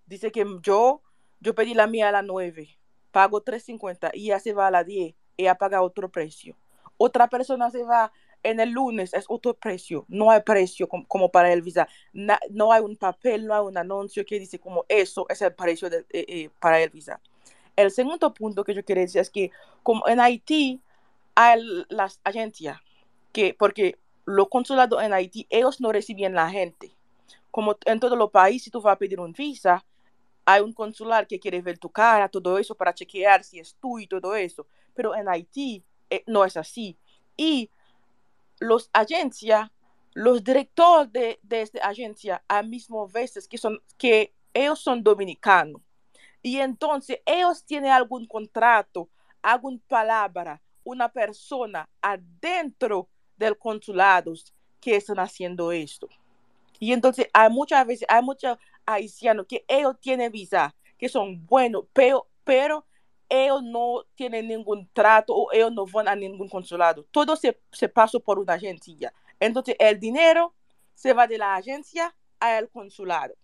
Dice 0.06 0.30
que 0.32 0.44
yo, 0.62 1.02
yo 1.40 1.54
pedí 1.54 1.74
la 1.74 1.86
mía 1.86 2.08
a 2.08 2.12
las 2.12 2.24
9, 2.24 2.68
pago 3.11 3.40
350 3.40 4.11
y 4.14 4.26
ya 4.26 4.40
se 4.40 4.52
va 4.52 4.68
a 4.68 4.70
las 4.70 4.86
10, 4.86 5.14
ella 5.36 5.54
paga 5.56 5.82
otro 5.82 6.08
precio. 6.11 6.56
Otra 6.96 7.28
persona 7.28 7.70
se 7.70 7.82
va 7.82 8.12
en 8.43 8.61
el 8.61 8.70
lunes 8.70 9.12
es 9.14 9.24
otro 9.28 9.55
precio, 9.55 10.05
no 10.09 10.30
hay 10.30 10.41
precio 10.43 10.88
como, 10.88 11.30
para 11.30 11.53
el 11.53 11.62
visa, 11.62 11.88
no 12.12 12.72
hay 12.72 12.82
un 12.82 12.97
papel, 12.97 13.47
no 13.47 13.55
hay 13.55 13.61
un 13.61 13.76
anuncio 13.76 14.24
que 14.24 14.38
dice 14.38 14.59
como 14.59 14.84
eso 14.88 15.26
es 15.28 15.43
el 15.43 15.55
precio 15.55 15.91
de, 15.91 15.99
eh, 16.11 16.24
eh, 16.28 16.51
para 16.59 16.80
el 16.80 16.91
visa. 16.91 17.20
El 17.76 17.91
segundo 17.91 18.32
punto 18.34 18.64
que 18.64 18.74
yo 18.74 18.84
quería 18.84 19.03
decir 19.03 19.20
es 19.20 19.30
que 19.30 19.51
como 19.82 20.07
en 20.09 20.20
Haití 20.20 20.80
hay 21.34 21.62
las 21.88 22.20
agencias, 22.24 22.78
que, 23.32 23.55
porque 23.55 23.99
los 24.24 24.49
consulados 24.49 25.03
en 25.03 25.12
Haití, 25.12 25.47
ellos 25.51 25.80
no 25.80 25.93
reciben 25.93 26.34
la 26.34 26.51
gente. 26.51 26.93
Como 27.51 27.76
en 27.84 28.01
todos 28.01 28.18
los 28.18 28.30
países, 28.30 28.64
si 28.64 28.70
tú 28.70 28.80
vas 28.80 28.95
a 28.95 28.99
pedir 28.99 29.18
un 29.20 29.32
visa, 29.32 29.84
hay 30.45 30.61
un 30.61 30.72
consular 30.72 31.26
que 31.26 31.38
quiere 31.38 31.61
ver 31.62 31.78
tu 31.78 31.91
cara, 31.91 32.28
todo 32.28 32.59
eso 32.59 32.74
para 32.74 32.95
chequear 32.95 33.45
si 33.45 33.59
es 33.59 33.76
tú 33.80 33.99
y 33.99 34.07
todo 34.07 34.34
eso. 34.34 34.66
Pero 34.95 35.14
en 35.14 35.28
Haití 35.28 35.82
eh, 36.11 36.22
no 36.26 36.45
es 36.45 36.57
así. 36.57 36.97
Y 37.36 37.70
los 38.61 38.88
agencias, 38.92 39.70
los 40.14 40.44
directores 40.44 41.12
de, 41.12 41.40
de 41.42 41.62
esta 41.62 41.80
agencia, 41.88 42.44
a 42.46 42.62
mismo 42.62 43.08
veces 43.08 43.48
que 43.48 43.58
son, 43.58 43.82
que 43.98 44.32
ellos 44.54 44.78
son 44.78 45.02
dominicanos. 45.02 45.82
Y 46.42 46.58
entonces 46.58 47.20
ellos 47.26 47.64
tienen 47.64 47.90
algún 47.90 48.26
contrato, 48.26 49.08
alguna 49.42 49.80
palabra, 49.88 50.62
una 50.84 51.08
persona 51.08 51.88
adentro 52.00 53.08
del 53.36 53.58
consulado 53.58 54.32
que 54.80 54.96
están 54.96 55.18
haciendo 55.18 55.72
esto. 55.72 56.08
Y 56.78 56.92
entonces 56.92 57.28
hay 57.32 57.50
muchas 57.50 57.86
veces, 57.86 58.06
hay 58.08 58.22
muchos 58.22 58.56
haitianos 58.86 59.46
que 59.46 59.64
ellos 59.68 59.96
tienen 60.00 60.32
visa, 60.32 60.74
que 60.98 61.08
son 61.08 61.44
buenos, 61.46 61.84
pero, 61.92 62.26
pero 62.44 62.86
ellos 63.31 63.62
no 63.62 64.05
tienen 64.16 64.49
ningún 64.49 64.89
trato 64.93 65.35
o 65.35 65.53
ellos 65.53 65.72
no 65.72 65.87
van 65.87 66.09
a 66.09 66.16
ningún 66.16 66.49
consulado. 66.49 67.07
Todo 67.11 67.37
se, 67.37 67.59
se 67.70 67.89
pasa 67.89 68.18
por 68.18 68.39
una 68.39 68.55
agencia. 68.55 69.12
Entonces, 69.39 69.76
el 69.78 69.99
dinero 69.99 70.53
se 70.95 71.14
va 71.14 71.26
de 71.26 71.39
la 71.39 71.55
agencia 71.55 72.14
al 72.41 72.68
consulado. 72.68 73.35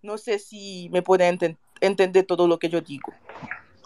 No 0.00 0.16
sé 0.16 0.38
si 0.38 0.88
me 0.92 1.02
pueden 1.02 1.34
enten 1.34 1.58
entender 1.80 2.24
todo 2.24 2.46
lo 2.46 2.58
que 2.58 2.68
yo 2.68 2.80
digo. 2.80 3.12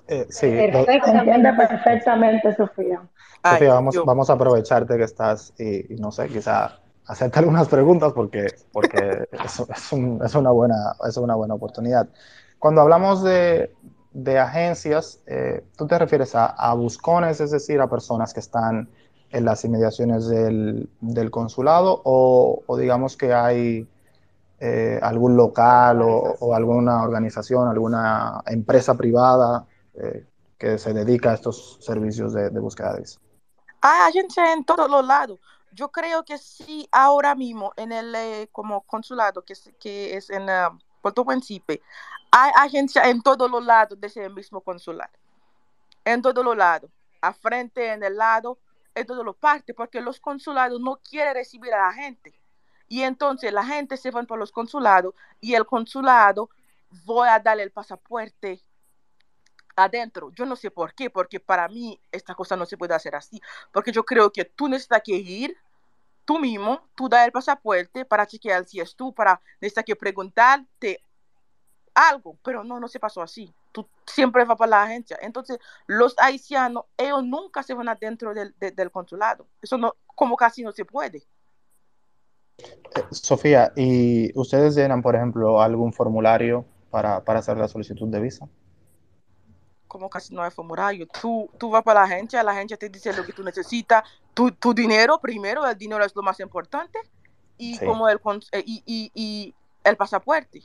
Eh, 0.06 0.26
sí, 0.28 0.46
entiende 0.46 1.52
perfectamente, 1.54 2.54
Sofía. 2.54 3.02
Sofía, 3.42 3.74
vamos, 3.74 3.96
vamos 4.04 4.30
a 4.30 4.34
aprovecharte 4.34 4.96
que 4.96 5.04
estás 5.04 5.54
y, 5.58 5.94
y 5.94 5.96
no 5.96 6.12
sé, 6.12 6.28
quizá 6.28 6.78
hacerte 7.06 7.38
algunas 7.38 7.68
preguntas 7.68 8.12
porque, 8.12 8.46
porque 8.72 9.26
es, 9.44 9.60
es, 9.60 9.92
un, 9.92 10.20
es, 10.24 10.34
una 10.34 10.50
buena, 10.50 10.94
es 11.08 11.16
una 11.16 11.34
buena 11.34 11.54
oportunidad. 11.54 12.08
Cuando 12.58 12.80
hablamos 12.80 13.22
de, 13.24 13.74
de 14.12 14.38
agencias, 14.38 15.20
eh, 15.26 15.64
¿tú 15.76 15.86
te 15.86 15.98
refieres 15.98 16.34
a, 16.34 16.74
buscones, 16.74 17.40
es 17.40 17.50
decir, 17.50 17.80
a 17.80 17.88
personas 17.88 18.34
que 18.34 18.40
están 18.40 18.88
en 19.30 19.44
las 19.44 19.64
inmediaciones 19.64 20.28
del, 20.28 20.90
del 21.00 21.30
consulado 21.30 22.02
o, 22.04 22.62
o, 22.66 22.76
digamos 22.76 23.16
que 23.16 23.32
hay 23.32 23.88
eh, 24.60 25.00
algún 25.02 25.36
local 25.36 26.02
o, 26.02 26.54
alguna 26.54 27.02
organización, 27.02 27.68
alguna 27.68 28.42
empresa 28.46 28.94
privada 28.94 29.66
eh, 29.94 30.26
que 30.58 30.76
se 30.76 30.92
dedica 30.92 31.30
a 31.30 31.34
estos 31.34 31.78
servicios 31.80 32.34
de, 32.34 32.50
de 32.50 32.60
búsqueda 32.60 32.92
de 32.94 33.00
visa? 33.00 33.18
Hay 33.80 34.10
agencias 34.10 34.50
en 34.54 34.64
todos 34.64 34.90
los 34.90 35.04
lados. 35.04 35.40
Yo 35.72 35.88
creo 35.88 36.22
que 36.22 36.36
sí, 36.36 36.86
ahora 36.92 37.34
mismo 37.34 37.72
en 37.76 37.92
el 37.92 38.48
como 38.52 38.82
consulado 38.82 39.42
que, 39.42 39.54
que 39.80 40.16
es 40.18 40.28
en 40.28 40.42
uh, 40.42 40.78
Puerto 41.02 41.24
Príncipe, 41.24 41.82
hay 42.30 42.50
agencias 42.56 43.06
en 43.06 43.20
todos 43.20 43.50
los 43.50 43.64
lados 43.64 44.00
de 44.00 44.06
ese 44.06 44.28
mismo 44.30 44.60
consulado. 44.62 45.12
En 46.04 46.22
todos 46.22 46.44
los 46.44 46.56
lados. 46.56 46.90
A 47.20 47.32
frente, 47.32 47.92
en 47.92 48.02
el 48.02 48.16
lado, 48.16 48.58
en 48.94 49.06
todas 49.06 49.24
las 49.24 49.36
partes, 49.36 49.74
porque 49.76 50.00
los 50.00 50.18
consulados 50.18 50.80
no 50.80 50.96
quieren 50.96 51.34
recibir 51.34 51.74
a 51.74 51.86
la 51.86 51.92
gente. 51.92 52.34
Y 52.88 53.02
entonces 53.02 53.52
la 53.52 53.64
gente 53.64 53.96
se 53.96 54.10
va 54.10 54.22
por 54.22 54.38
los 54.38 54.52
consulados 54.52 55.14
y 55.40 55.54
el 55.54 55.66
consulado 55.66 56.50
voy 57.04 57.28
a 57.28 57.38
darle 57.38 57.62
el 57.62 57.70
pasaporte 57.70 58.62
adentro. 59.76 60.30
Yo 60.34 60.44
no 60.46 60.56
sé 60.56 60.70
por 60.70 60.94
qué, 60.94 61.10
porque 61.10 61.40
para 61.40 61.68
mí 61.68 61.98
esta 62.10 62.34
cosa 62.34 62.56
no 62.56 62.66
se 62.66 62.76
puede 62.76 62.94
hacer 62.94 63.14
así, 63.14 63.40
porque 63.72 63.92
yo 63.92 64.04
creo 64.04 64.30
que 64.32 64.44
tú 64.44 64.68
necesitas 64.68 65.02
ir 65.06 65.56
tú 66.24 66.38
mismo, 66.38 66.80
tú 66.94 67.08
das 67.08 67.26
el 67.26 67.32
pasaporte 67.32 68.04
para 68.04 68.26
chequear 68.26 68.64
si 68.64 68.80
es 68.80 68.94
tú, 68.94 69.12
para 69.12 69.40
necesitas 69.60 69.84
que 69.84 69.96
preguntarte 69.96 71.02
algo, 71.94 72.38
pero 72.42 72.64
no, 72.64 72.80
no 72.80 72.88
se 72.88 73.00
pasó 73.00 73.22
así. 73.22 73.52
Tú 73.70 73.88
siempre 74.06 74.44
vas 74.44 74.58
para 74.58 74.70
la 74.70 74.82
agencia. 74.82 75.18
Entonces, 75.22 75.58
los 75.86 76.14
haitianos, 76.18 76.84
ellos 76.96 77.24
nunca 77.24 77.62
se 77.62 77.74
van 77.74 77.88
adentro 77.88 78.34
del, 78.34 78.54
del, 78.58 78.74
del 78.74 78.90
consulado. 78.90 79.46
Eso 79.60 79.78
no, 79.78 79.94
como 80.14 80.36
casi 80.36 80.62
no 80.62 80.72
se 80.72 80.84
puede. 80.84 81.26
Eh, 82.58 83.04
Sofía, 83.10 83.72
¿y 83.76 84.38
ustedes 84.38 84.74
llenan, 84.74 85.02
por 85.02 85.16
ejemplo, 85.16 85.60
algún 85.60 85.92
formulario 85.92 86.64
para, 86.90 87.24
para 87.24 87.38
hacer 87.40 87.56
la 87.56 87.68
solicitud 87.68 88.08
de 88.08 88.20
visa? 88.20 88.48
Como 89.92 90.08
casi 90.08 90.34
no 90.34 90.42
hay 90.42 90.50
formulario. 90.50 91.06
Tú, 91.06 91.50
tú 91.58 91.68
vas 91.68 91.82
para 91.82 92.00
la 92.00 92.06
agencia, 92.06 92.42
la 92.42 92.52
agencia 92.52 92.78
te 92.78 92.88
dice 92.88 93.12
lo 93.12 93.26
que 93.26 93.34
tú 93.34 93.44
necesitas, 93.44 94.02
tu, 94.32 94.50
tu 94.52 94.72
dinero 94.72 95.18
primero, 95.20 95.66
el 95.66 95.76
dinero 95.76 96.02
es 96.02 96.16
lo 96.16 96.22
más 96.22 96.40
importante, 96.40 96.98
y 97.58 97.76
sí. 97.76 97.84
como 97.84 98.08
el, 98.08 98.18
y, 98.64 98.82
y, 98.86 99.12
y 99.14 99.54
el 99.84 99.96
pasaporte. 99.98 100.62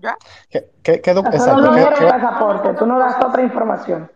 ¿Ya? 0.00 0.16
¿Qué, 0.50 0.72
qué, 0.82 1.00
qué 1.00 1.12
exacto, 1.12 1.60
no 1.60 1.72
¿qué, 1.72 1.82
el 1.82 2.10
pasaporte, 2.10 2.74
tú 2.74 2.84
no 2.84 2.98
das 2.98 3.24
otra 3.24 3.42
información. 3.42 4.10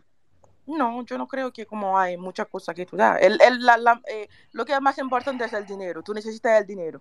No, 0.66 1.04
yo 1.04 1.16
no 1.16 1.28
creo 1.28 1.52
que 1.52 1.64
como 1.64 1.96
hay 1.96 2.16
muchas 2.16 2.48
cosas 2.48 2.74
que 2.74 2.84
tú 2.84 2.96
das. 2.96 3.16
El, 3.20 3.40
el, 3.40 3.64
la, 3.64 3.76
la, 3.76 4.00
eh, 4.08 4.28
lo 4.50 4.64
que 4.64 4.72
es 4.72 4.80
más 4.80 4.98
importante 4.98 5.44
es 5.44 5.52
el 5.52 5.66
dinero. 5.66 6.02
Tú 6.02 6.12
necesitas 6.12 6.60
el 6.60 6.66
dinero. 6.66 7.00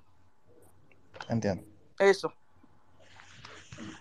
Entiendo. 1.28 1.64
Eso. 1.98 2.32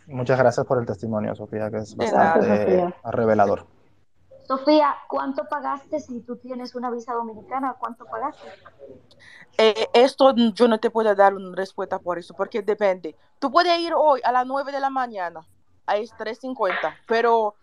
Muchas 0.06 0.38
gracias 0.38 0.64
por 0.66 0.78
el 0.78 0.86
testimonio, 0.86 1.34
Sofía, 1.34 1.70
que 1.70 1.78
es 1.78 1.96
bastante 1.96 2.46
gracias, 2.46 2.94
revelador. 3.04 3.66
Sofía, 4.46 4.94
¿cuánto 5.08 5.48
pagaste 5.48 5.98
si 5.98 6.20
tú 6.20 6.36
tienes 6.36 6.76
una 6.76 6.90
visa 6.90 7.12
dominicana? 7.12 7.74
¿Cuánto 7.78 8.04
pagaste? 8.04 8.46
Eh, 9.58 9.88
esto 9.92 10.32
yo 10.36 10.68
no 10.68 10.78
te 10.78 10.90
puedo 10.90 11.12
dar 11.14 11.34
una 11.34 11.56
respuesta 11.56 11.98
por 11.98 12.18
eso, 12.18 12.34
porque 12.34 12.62
depende. 12.62 13.16
Tú 13.40 13.50
puedes 13.50 13.76
ir 13.80 13.92
hoy 13.94 14.20
a 14.22 14.30
las 14.30 14.46
9 14.46 14.70
de 14.70 14.78
la 14.78 14.90
mañana, 14.90 15.40
a 15.86 15.96
3.50, 15.96 16.94
pero 17.08 17.54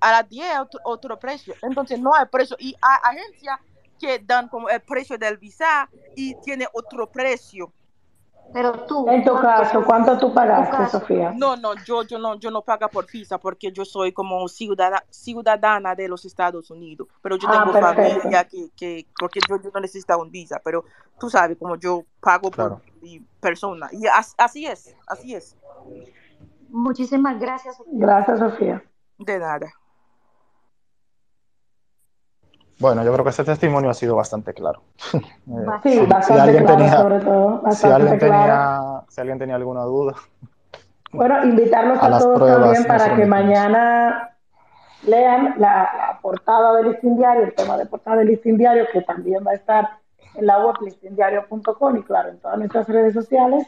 a 0.00 0.12
las 0.12 0.28
10 0.28 0.60
otro, 0.60 0.80
otro 0.84 1.18
precio. 1.18 1.54
Entonces 1.62 1.98
no 1.98 2.14
hay 2.14 2.26
precio. 2.26 2.56
Y 2.60 2.76
hay 2.80 3.16
agencias 3.16 3.58
que 3.98 4.20
dan 4.20 4.48
como 4.48 4.68
el 4.68 4.80
precio 4.80 5.18
del 5.18 5.38
visa 5.38 5.88
y 6.14 6.34
tiene 6.36 6.68
otro 6.72 7.10
precio. 7.10 7.72
Pero 8.52 8.72
tú. 8.86 9.06
En 9.08 9.24
tu 9.24 9.34
caso, 9.36 9.84
¿cuánto 9.84 10.16
tú 10.18 10.32
pagaste, 10.32 10.86
Sofía? 10.88 11.32
No, 11.36 11.56
no, 11.56 11.74
yo, 11.84 12.02
yo 12.02 12.18
no, 12.18 12.36
yo 12.36 12.50
no 12.50 12.62
pago 12.62 12.88
por 12.88 13.10
visa 13.10 13.38
porque 13.38 13.70
yo 13.72 13.84
soy 13.84 14.12
como 14.12 14.48
ciudadana, 14.48 15.04
ciudadana 15.10 15.94
de 15.94 16.08
los 16.08 16.24
Estados 16.24 16.70
Unidos. 16.70 17.08
Pero 17.22 17.36
yo 17.36 17.48
tengo 17.48 17.76
ah, 17.76 17.94
familia 17.94 18.44
que, 18.44 18.70
que, 18.76 19.06
porque 19.18 19.40
yo, 19.48 19.60
yo, 19.60 19.70
no 19.72 19.80
necesito 19.80 20.18
un 20.18 20.30
visa, 20.30 20.60
pero 20.64 20.84
tú 21.18 21.28
sabes, 21.28 21.58
como 21.58 21.76
yo 21.76 22.04
pago 22.20 22.50
claro. 22.50 22.80
por 22.80 23.02
mi 23.02 23.20
persona. 23.40 23.88
Y 23.92 24.06
as, 24.06 24.34
así 24.38 24.66
es, 24.66 24.94
así 25.06 25.34
es. 25.34 25.56
Muchísimas 26.70 27.38
gracias. 27.38 27.76
Sofía. 27.76 27.92
Gracias, 27.94 28.38
Sofía. 28.38 28.82
De 29.18 29.38
nada. 29.38 29.72
Bueno, 32.80 33.02
yo 33.04 33.12
creo 33.12 33.24
que 33.24 33.30
ese 33.30 33.44
testimonio 33.44 33.90
ha 33.90 33.94
sido 33.94 34.14
bastante 34.14 34.54
claro. 34.54 34.82
Sí, 35.82 35.92
si, 35.92 36.06
bastante 36.06 36.24
si 36.24 36.32
alguien 36.32 36.64
claro, 36.64 36.78
tenía, 36.78 36.96
sobre 36.96 37.20
todo. 37.20 37.62
Si 37.72 37.86
alguien, 37.86 38.18
tenía, 38.18 39.02
si 39.08 39.20
alguien 39.20 39.38
tenía 39.38 39.56
alguna 39.56 39.82
duda. 39.82 40.14
Bueno, 41.12 41.44
invitarlos 41.44 41.98
a, 42.02 42.06
a 42.06 42.18
todos 42.18 42.60
también 42.60 42.84
para 42.84 43.16
que 43.16 43.24
mañana 43.24 44.36
lean 45.04 45.54
la, 45.58 45.90
la, 45.96 46.18
portada 46.20 46.76
del 46.76 46.90
listín 46.90 47.16
diario, 47.16 47.44
el 47.44 47.54
tema 47.54 47.76
de 47.76 47.86
portada 47.86 48.18
del 48.18 48.28
listín 48.28 48.58
diario, 48.58 48.86
que 48.92 49.02
también 49.02 49.44
va 49.46 49.52
a 49.52 49.54
estar 49.54 49.88
en 50.34 50.46
la 50.46 50.58
web 50.58 50.76
listindiario.com 50.82 51.96
y 51.96 52.02
claro, 52.02 52.30
en 52.30 52.38
todas 52.38 52.58
nuestras 52.58 52.88
redes 52.88 53.14
sociales, 53.14 53.66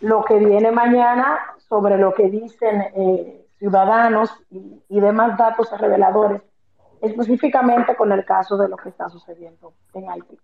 lo 0.00 0.24
que 0.24 0.38
viene 0.38 0.70
mañana 0.70 1.38
sobre 1.68 1.98
lo 1.98 2.14
que 2.14 2.30
dicen 2.30 2.80
eh, 2.94 3.46
ciudadanos 3.58 4.30
y, 4.50 4.82
y 4.88 5.00
demás 5.00 5.36
datos 5.36 5.70
reveladores 5.78 6.42
específicamente 7.02 7.96
con 7.96 8.12
el 8.12 8.24
caso 8.24 8.56
de 8.56 8.68
lo 8.68 8.76
que 8.76 8.88
está 8.88 9.08
sucediendo 9.10 9.74
en 9.92 10.08
Haití. 10.08 10.38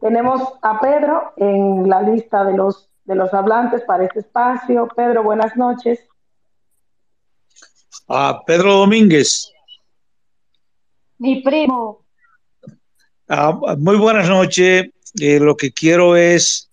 Tenemos 0.00 0.42
a 0.60 0.78
Pedro 0.78 1.32
en 1.36 1.88
la 1.88 2.02
lista 2.02 2.44
de 2.44 2.54
los, 2.54 2.90
de 3.04 3.14
los 3.14 3.32
hablantes 3.32 3.82
para 3.86 4.04
este 4.04 4.20
espacio. 4.20 4.86
Pedro, 4.94 5.22
buenas 5.22 5.56
noches. 5.56 5.98
A 8.06 8.42
Pedro 8.46 8.74
Domínguez. 8.74 9.50
Mi 11.16 11.40
primo. 11.40 12.04
Ah, 13.26 13.58
muy 13.78 13.96
buenas 13.96 14.28
noches. 14.28 14.90
Eh, 15.18 15.40
lo 15.40 15.56
que 15.56 15.72
quiero 15.72 16.16
es 16.16 16.70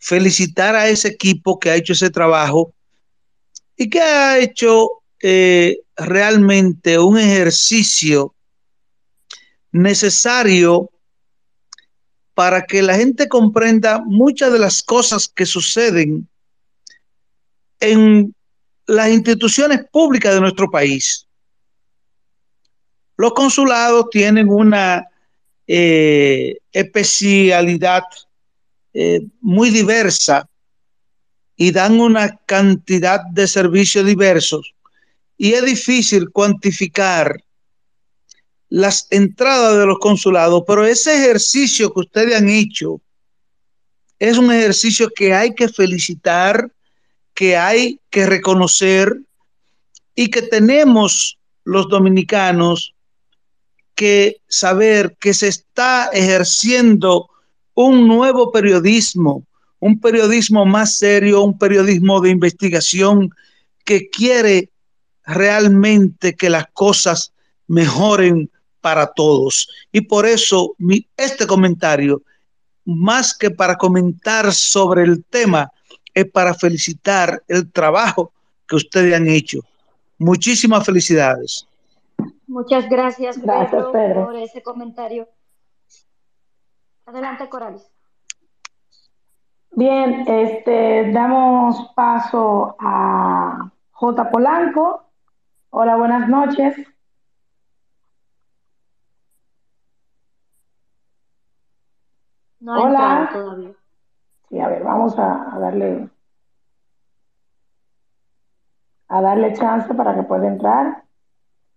felicitar 0.00 0.74
a 0.74 0.88
ese 0.88 1.06
equipo 1.06 1.60
que 1.60 1.70
ha 1.70 1.76
hecho 1.76 1.92
ese 1.92 2.10
trabajo 2.10 2.72
y 3.76 3.88
que 3.88 4.00
ha 4.00 4.38
hecho 4.38 4.88
eh, 5.22 5.78
realmente 5.94 6.98
un 6.98 7.16
ejercicio 7.16 8.34
necesario 9.72 10.90
para 12.34 12.62
que 12.62 12.82
la 12.82 12.94
gente 12.94 13.28
comprenda 13.28 14.02
muchas 14.04 14.52
de 14.52 14.58
las 14.58 14.82
cosas 14.82 15.28
que 15.28 15.46
suceden 15.46 16.28
en 17.80 18.34
las 18.86 19.10
instituciones 19.10 19.84
públicas 19.92 20.34
de 20.34 20.40
nuestro 20.40 20.70
país. 20.70 21.26
Los 23.16 23.34
consulados 23.34 24.06
tienen 24.10 24.48
una 24.48 25.06
eh, 25.66 26.56
especialidad 26.72 28.02
eh, 28.94 29.20
muy 29.40 29.70
diversa 29.70 30.48
y 31.54 31.70
dan 31.70 32.00
una 32.00 32.36
cantidad 32.46 33.20
de 33.30 33.46
servicios 33.46 34.06
diversos 34.06 34.74
y 35.36 35.52
es 35.52 35.64
difícil 35.64 36.30
cuantificar 36.30 37.44
las 38.70 39.08
entradas 39.10 39.76
de 39.76 39.84
los 39.84 39.98
consulados, 39.98 40.62
pero 40.66 40.86
ese 40.86 41.14
ejercicio 41.16 41.92
que 41.92 42.00
ustedes 42.00 42.36
han 42.36 42.48
hecho 42.48 43.00
es 44.18 44.38
un 44.38 44.52
ejercicio 44.52 45.10
que 45.14 45.34
hay 45.34 45.54
que 45.54 45.68
felicitar, 45.68 46.70
que 47.34 47.56
hay 47.56 48.00
que 48.10 48.26
reconocer 48.26 49.20
y 50.14 50.28
que 50.28 50.42
tenemos 50.42 51.38
los 51.64 51.88
dominicanos 51.88 52.94
que 53.94 54.40
saber 54.48 55.16
que 55.18 55.34
se 55.34 55.48
está 55.48 56.10
ejerciendo 56.12 57.28
un 57.74 58.06
nuevo 58.06 58.52
periodismo, 58.52 59.44
un 59.80 60.00
periodismo 60.00 60.64
más 60.64 60.96
serio, 60.96 61.42
un 61.42 61.58
periodismo 61.58 62.20
de 62.20 62.30
investigación 62.30 63.34
que 63.84 64.08
quiere 64.10 64.70
realmente 65.24 66.36
que 66.36 66.50
las 66.50 66.66
cosas 66.72 67.32
mejoren 67.66 68.50
para 68.80 69.06
todos. 69.06 69.68
Y 69.92 70.00
por 70.02 70.26
eso 70.26 70.74
mi, 70.78 71.06
este 71.16 71.46
comentario, 71.46 72.22
más 72.84 73.36
que 73.36 73.50
para 73.50 73.76
comentar 73.76 74.52
sobre 74.52 75.02
el 75.02 75.24
tema, 75.24 75.70
es 76.14 76.30
para 76.30 76.54
felicitar 76.54 77.42
el 77.48 77.70
trabajo 77.70 78.32
que 78.66 78.76
ustedes 78.76 79.14
han 79.14 79.28
hecho. 79.28 79.60
Muchísimas 80.18 80.84
felicidades. 80.84 81.66
Muchas 82.46 82.88
gracias, 82.88 83.38
Gracias, 83.38 83.70
Pedro, 83.70 83.92
Pedro. 83.92 84.24
por 84.26 84.36
ese 84.36 84.62
comentario. 84.62 85.28
Adelante, 87.06 87.48
Coralis. 87.48 87.82
Bien, 89.72 90.24
este, 90.26 91.12
damos 91.12 91.92
paso 91.94 92.76
a 92.78 93.70
J. 93.92 94.30
Polanco. 94.30 95.04
Hola, 95.70 95.96
buenas 95.96 96.28
noches. 96.28 96.76
No 102.60 102.74
ha 102.74 102.80
Hola. 102.84 103.30
todavía. 103.32 103.72
Sí, 104.48 104.60
a 104.60 104.68
ver, 104.68 104.82
vamos 104.82 105.18
a, 105.18 105.54
a 105.54 105.58
darle 105.58 106.08
a 109.08 109.20
darle 109.22 109.52
chance 109.54 109.92
para 109.94 110.14
que 110.14 110.22
pueda 110.22 110.46
entrar. 110.46 111.04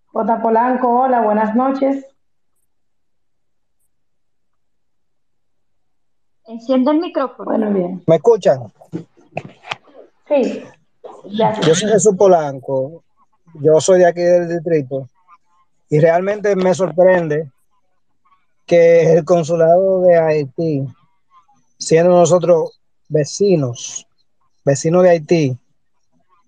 J. 0.07 0.41
Polanco, 0.41 1.01
hola, 1.01 1.21
buenas 1.21 1.55
noches. 1.55 2.05
Enciende 6.45 6.91
el 6.91 6.99
micrófono. 6.99 7.45
Bueno, 7.45 7.71
bien. 7.71 8.03
¿Me 8.05 8.15
escuchan? 8.15 8.71
Sí, 10.27 10.63
gracias. 11.37 11.65
Yo 11.65 11.73
soy 11.73 11.89
Jesús 11.89 12.15
Polanco, 12.15 13.03
yo 13.55 13.79
soy 13.79 13.99
de 13.99 14.07
aquí 14.07 14.21
del 14.21 14.49
distrito 14.49 15.07
y 15.89 15.99
realmente 15.99 16.55
me 16.55 16.73
sorprende 16.73 17.51
que 18.65 19.13
el 19.13 19.25
consulado 19.25 20.01
de 20.01 20.17
Haití, 20.17 20.85
siendo 21.77 22.11
nosotros 22.11 22.79
vecinos, 23.09 24.07
vecinos 24.63 25.03
de 25.03 25.09
Haití, 25.09 25.57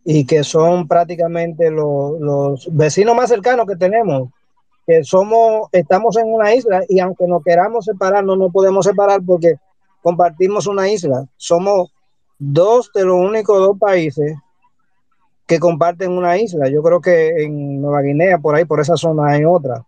y 0.04 0.26
que 0.26 0.44
son 0.44 0.88
prácticamente 0.88 1.72
los, 1.72 2.68
vecinos 2.72 3.16
más 3.16 3.30
cercanos 3.30 3.66
que 3.66 3.76
tenemos, 3.76 4.30
que 4.86 5.04
somos, 5.04 5.68
estamos 5.72 6.16
en 6.18 6.32
una 6.32 6.54
isla 6.54 6.84
y 6.88 7.00
aunque 7.00 7.26
nos 7.28 7.44
queramos 7.44 7.86
separar, 7.86 8.24
no 8.24 8.36
nos 8.36 8.52
podemos 8.52 8.86
separar 8.86 9.20
porque 9.26 9.56
compartimos 10.04 10.68
una 10.68 10.88
isla. 10.88 11.26
Somos 11.38 11.92
dos 12.38 12.92
de 12.94 13.04
los 13.04 13.16
únicos 13.16 13.58
dos 13.58 13.80
países 13.80 14.38
que 15.48 15.60
comparten 15.60 16.12
una 16.12 16.38
isla. 16.38 16.70
Yo 16.70 16.84
creo 16.84 17.02
que 17.02 17.44
en 17.44 17.82
Nueva 17.82 18.02
Guinea, 18.02 18.38
por 18.38 18.54
ahí, 18.54 18.66
por 18.66 18.80
esa 18.80 18.96
zona 18.96 19.32
hay 19.32 19.44
otra. 19.44 19.84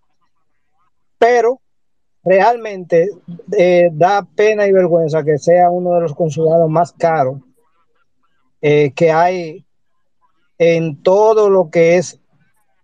Pero 1.19 1.59
realmente 2.27 3.09
eh, 3.57 3.89
da 3.93 4.27
pena 4.35 4.67
y 4.67 4.71
vergüenza 4.71 5.23
que 5.23 5.37
sea 5.37 5.69
uno 5.69 5.93
de 5.93 6.01
los 6.01 6.13
consulados 6.13 6.69
más 6.69 6.91
caros 6.91 7.39
eh, 8.61 8.91
que 8.93 9.11
hay 9.11 9.65
en 10.57 11.01
todo 11.01 11.49
lo 11.49 11.69
que 11.69 11.97
es 11.97 12.19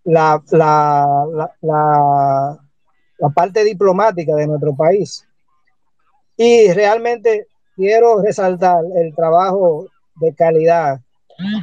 la, 0.04 0.42
la, 0.50 1.50
la, 1.60 2.58
parte 3.34 3.64
diplomática 3.64 4.34
de 4.34 4.46
nuestro 4.46 4.74
país. 4.76 5.26
Y 6.36 6.72
realmente 6.72 7.46
quiero 7.74 8.22
resaltar 8.22 8.84
el 8.96 9.14
trabajo 9.14 9.86
de 10.16 10.34
calidad 10.34 11.00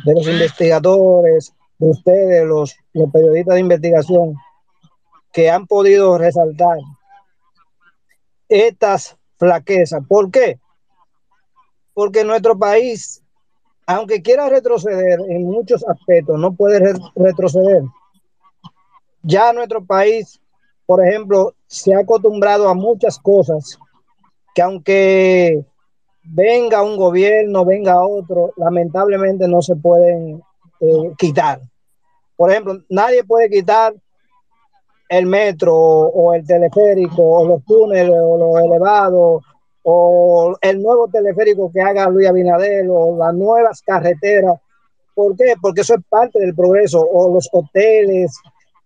de 0.06 0.14
los 0.14 0.28
investigadores, 0.28 1.54
de 1.78 1.90
ustedes, 1.90 2.46
los 2.46 2.76
periodistas 3.12 3.56
de 3.56 3.62
investigación, 3.62 4.36
que 5.32 5.50
han 5.50 5.66
podido 5.68 6.18
resaltar 6.18 6.78
estas 8.52 9.18
flaquezas. 9.38 10.02
¿Por 10.08 10.30
qué? 10.30 10.60
Porque 11.94 12.24
nuestro 12.24 12.58
país, 12.58 13.24
aunque 13.88 14.22
quiera 14.22 14.50
retroceder 14.50 15.20
en 15.30 15.46
muchos 15.46 15.84
aspectos, 15.88 16.40
no 16.40 16.54
puede 16.54 16.80
re- 16.80 17.00
retroceder. 17.16 17.84
Ya 19.24 19.54
nuestro 19.54 19.84
país, 19.84 20.40
por 20.86 21.06
ejemplo, 21.06 21.54
se 21.68 21.94
ha 21.94 22.00
acostumbrado 22.00 22.68
a 22.68 22.74
muchas 22.74 23.18
cosas 23.18 23.78
que 24.54 24.62
aunque 24.62 25.64
venga 26.24 26.84
un 26.84 26.98
gobierno, 26.98 27.64
venga 27.66 28.06
otro, 28.06 28.54
lamentablemente 28.58 29.48
no 29.48 29.62
se 29.62 29.76
pueden 29.76 30.42
eh, 30.82 31.14
quitar. 31.18 31.62
Por 32.36 32.52
ejemplo, 32.52 32.82
nadie 32.90 33.24
puede 33.24 33.50
quitar 33.50 33.94
el 35.12 35.26
metro 35.26 35.76
o 35.76 36.34
el 36.34 36.48
teleférico 36.48 37.22
o 37.22 37.46
los 37.46 37.66
túneles 37.66 38.16
o 38.18 38.38
los 38.38 38.64
elevados 38.64 39.44
o 39.84 40.58
el 40.62 40.82
nuevo 40.82 41.10
teleférico 41.10 41.70
que 41.70 41.82
haga 41.82 42.08
Luis 42.08 42.30
Abinader 42.30 42.88
o 42.90 43.18
las 43.18 43.34
nuevas 43.34 43.82
carreteras. 43.82 44.56
¿Por 45.14 45.36
qué? 45.36 45.56
Porque 45.62 45.82
eso 45.82 45.96
es 45.96 46.02
parte 46.08 46.40
del 46.40 46.56
progreso 46.56 47.02
o 47.02 47.34
los 47.34 47.50
hoteles 47.52 48.32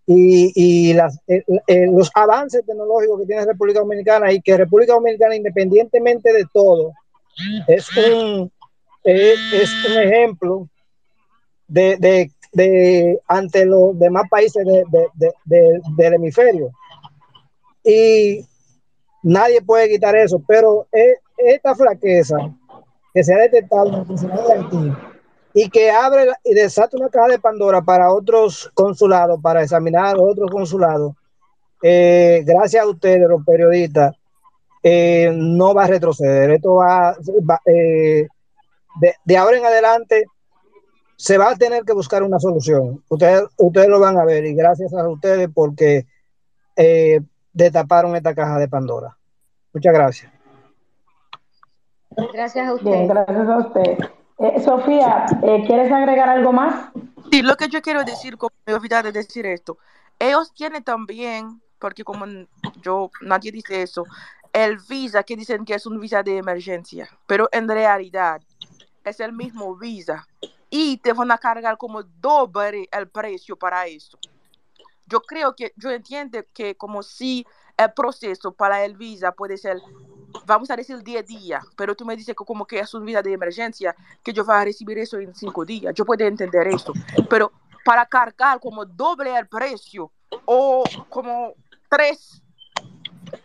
y, 0.04 0.50
y 0.56 0.94
las, 0.94 1.16
eh, 1.28 1.44
eh, 1.68 1.86
los 1.92 2.10
avances 2.12 2.66
tecnológicos 2.66 3.20
que 3.20 3.26
tiene 3.26 3.44
República 3.44 3.78
Dominicana 3.78 4.32
y 4.32 4.40
que 4.40 4.56
República 4.56 4.94
Dominicana, 4.94 5.36
independientemente 5.36 6.32
de 6.32 6.44
todo, 6.52 6.92
es 7.68 7.88
un, 7.96 8.50
es, 9.04 9.70
un 9.88 10.02
ejemplo 10.02 10.68
de, 11.68 11.96
de, 11.98 12.32
de 12.56 13.20
ante 13.28 13.66
los 13.66 13.98
demás 13.98 14.24
países 14.30 14.64
de, 14.64 14.82
de, 14.90 15.06
de, 15.14 15.32
de, 15.44 15.80
del 15.96 16.14
hemisferio. 16.14 16.70
Y 17.84 18.46
nadie 19.22 19.60
puede 19.60 19.90
quitar 19.90 20.16
eso, 20.16 20.42
pero 20.48 20.86
es, 20.90 21.18
esta 21.36 21.74
flaqueza 21.74 22.36
que 23.12 23.22
se 23.22 23.34
ha 23.34 23.38
detectado 23.38 23.88
en 23.88 23.94
el 23.94 24.06
consulado 24.06 24.48
de 24.48 24.54
Haití 24.54 24.92
y 25.52 25.68
que 25.68 25.90
abre 25.90 26.32
y 26.44 26.54
desata 26.54 26.96
una 26.96 27.10
caja 27.10 27.28
de 27.28 27.38
Pandora 27.38 27.82
para 27.82 28.10
otros 28.10 28.70
consulados, 28.72 29.38
para 29.42 29.62
examinar 29.62 30.16
otros 30.18 30.50
consulados, 30.50 31.12
eh, 31.82 32.42
gracias 32.46 32.82
a 32.82 32.88
ustedes, 32.88 33.28
los 33.28 33.44
periodistas, 33.44 34.14
eh, 34.82 35.30
no 35.34 35.74
va 35.74 35.84
a 35.84 35.88
retroceder. 35.88 36.52
Esto 36.52 36.76
va, 36.76 37.16
eh, 37.66 38.26
de 39.24 39.36
ahora 39.36 39.58
en 39.58 39.66
adelante 39.66 40.24
se 41.16 41.38
va 41.38 41.50
a 41.50 41.56
tener 41.56 41.84
que 41.84 41.92
buscar 41.92 42.22
una 42.22 42.38
solución. 42.38 43.02
Ustedes, 43.08 43.44
ustedes 43.56 43.88
lo 43.88 43.98
van 43.98 44.18
a 44.18 44.24
ver 44.24 44.44
y 44.44 44.54
gracias 44.54 44.92
a 44.92 45.08
ustedes 45.08 45.48
porque 45.52 46.06
eh, 46.76 47.20
destaparon 47.52 48.14
esta 48.14 48.34
caja 48.34 48.58
de 48.58 48.68
Pandora. 48.68 49.16
Muchas 49.72 49.94
gracias. 49.94 50.32
Gracias 52.32 52.68
a 52.68 52.74
Bien, 52.74 53.02
usted. 53.02 53.08
gracias 53.08 53.48
a 53.48 53.58
usted. 53.58 53.98
Eh, 54.38 54.60
Sofía, 54.62 55.26
eh, 55.42 55.64
¿quieres 55.66 55.90
agregar 55.90 56.28
algo 56.28 56.52
más? 56.52 56.90
Sí, 57.30 57.42
lo 57.42 57.56
que 57.56 57.68
yo 57.68 57.80
quiero 57.80 58.04
decir, 58.04 58.36
como 58.36 58.54
me 58.66 58.74
olvidé 58.74 59.02
de 59.02 59.12
decir 59.12 59.46
esto, 59.46 59.78
ellos 60.18 60.52
tienen 60.54 60.84
también, 60.84 61.60
porque 61.78 62.04
como 62.04 62.26
yo, 62.82 63.10
nadie 63.22 63.52
dice 63.52 63.82
eso, 63.82 64.04
el 64.52 64.78
visa 64.88 65.22
que 65.22 65.36
dicen 65.36 65.64
que 65.64 65.74
es 65.74 65.86
un 65.86 65.98
visa 65.98 66.22
de 66.22 66.38
emergencia, 66.38 67.08
pero 67.26 67.48
en 67.52 67.68
realidad 67.68 68.40
es 69.04 69.20
el 69.20 69.32
mismo 69.32 69.76
visa 69.76 70.26
y 70.70 70.98
te 70.98 71.12
van 71.12 71.30
a 71.30 71.38
cargar 71.38 71.76
como 71.78 72.02
doble 72.02 72.88
el 72.90 73.08
precio 73.08 73.56
para 73.56 73.86
eso. 73.86 74.18
Yo 75.06 75.20
creo 75.20 75.54
que, 75.54 75.72
yo 75.76 75.90
entiendo 75.90 76.40
que 76.52 76.76
como 76.76 77.02
si 77.02 77.46
el 77.76 77.92
proceso 77.92 78.52
para 78.52 78.84
el 78.84 78.96
visa 78.96 79.32
puede 79.32 79.56
ser, 79.56 79.80
vamos 80.46 80.70
a 80.70 80.76
decir 80.76 81.02
10 81.02 81.26
días, 81.26 81.64
pero 81.76 81.94
tú 81.94 82.04
me 82.04 82.16
dices 82.16 82.34
que 82.34 82.44
como 82.44 82.66
que 82.66 82.80
es 82.80 82.92
un 82.94 83.04
visa 83.04 83.22
de 83.22 83.32
emergencia, 83.32 83.94
que 84.22 84.32
yo 84.32 84.44
voy 84.44 84.56
a 84.56 84.64
recibir 84.64 84.98
eso 84.98 85.18
en 85.18 85.34
5 85.34 85.64
días. 85.64 85.94
Yo 85.94 86.04
puedo 86.04 86.24
entender 86.24 86.66
eso, 86.68 86.92
pero 87.30 87.52
para 87.84 88.04
cargar 88.04 88.58
como 88.58 88.84
doble 88.84 89.36
el 89.36 89.46
precio 89.46 90.10
o 90.44 90.82
como 91.08 91.54
tres 91.88 92.42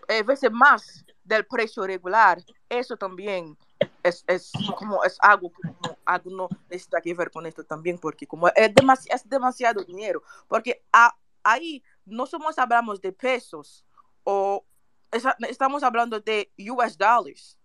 eh, 0.07 0.23
veces 0.23 0.52
más 0.52 1.06
del 1.23 1.45
precio 1.45 1.85
regular, 1.85 2.41
eso 2.68 2.98
también 2.98 3.56
es, 4.03 4.23
es 4.27 4.51
como 4.77 5.03
es 5.03 5.17
algo 5.21 5.51
que 5.51 5.61
como 5.73 5.97
algo 6.05 6.29
no 6.31 6.49
necesita 6.69 7.01
que 7.01 7.13
ver 7.13 7.31
con 7.31 7.45
esto 7.45 7.63
también, 7.63 7.97
porque 7.97 8.25
como 8.27 8.47
es, 8.49 8.73
demasi- 8.73 9.13
es 9.13 9.27
demasiado 9.27 9.83
dinero, 9.83 10.23
porque 10.47 10.83
a- 10.91 11.15
ahí 11.43 11.83
no 12.05 12.25
somos 12.25 12.57
hablamos 12.59 13.01
de 13.01 13.11
pesos 13.11 13.85
o 14.23 14.65
esa- 15.11 15.35
estamos 15.49 15.83
hablando 15.83 16.19
de 16.19 16.51
US 16.71 16.97
dollars. 16.97 17.57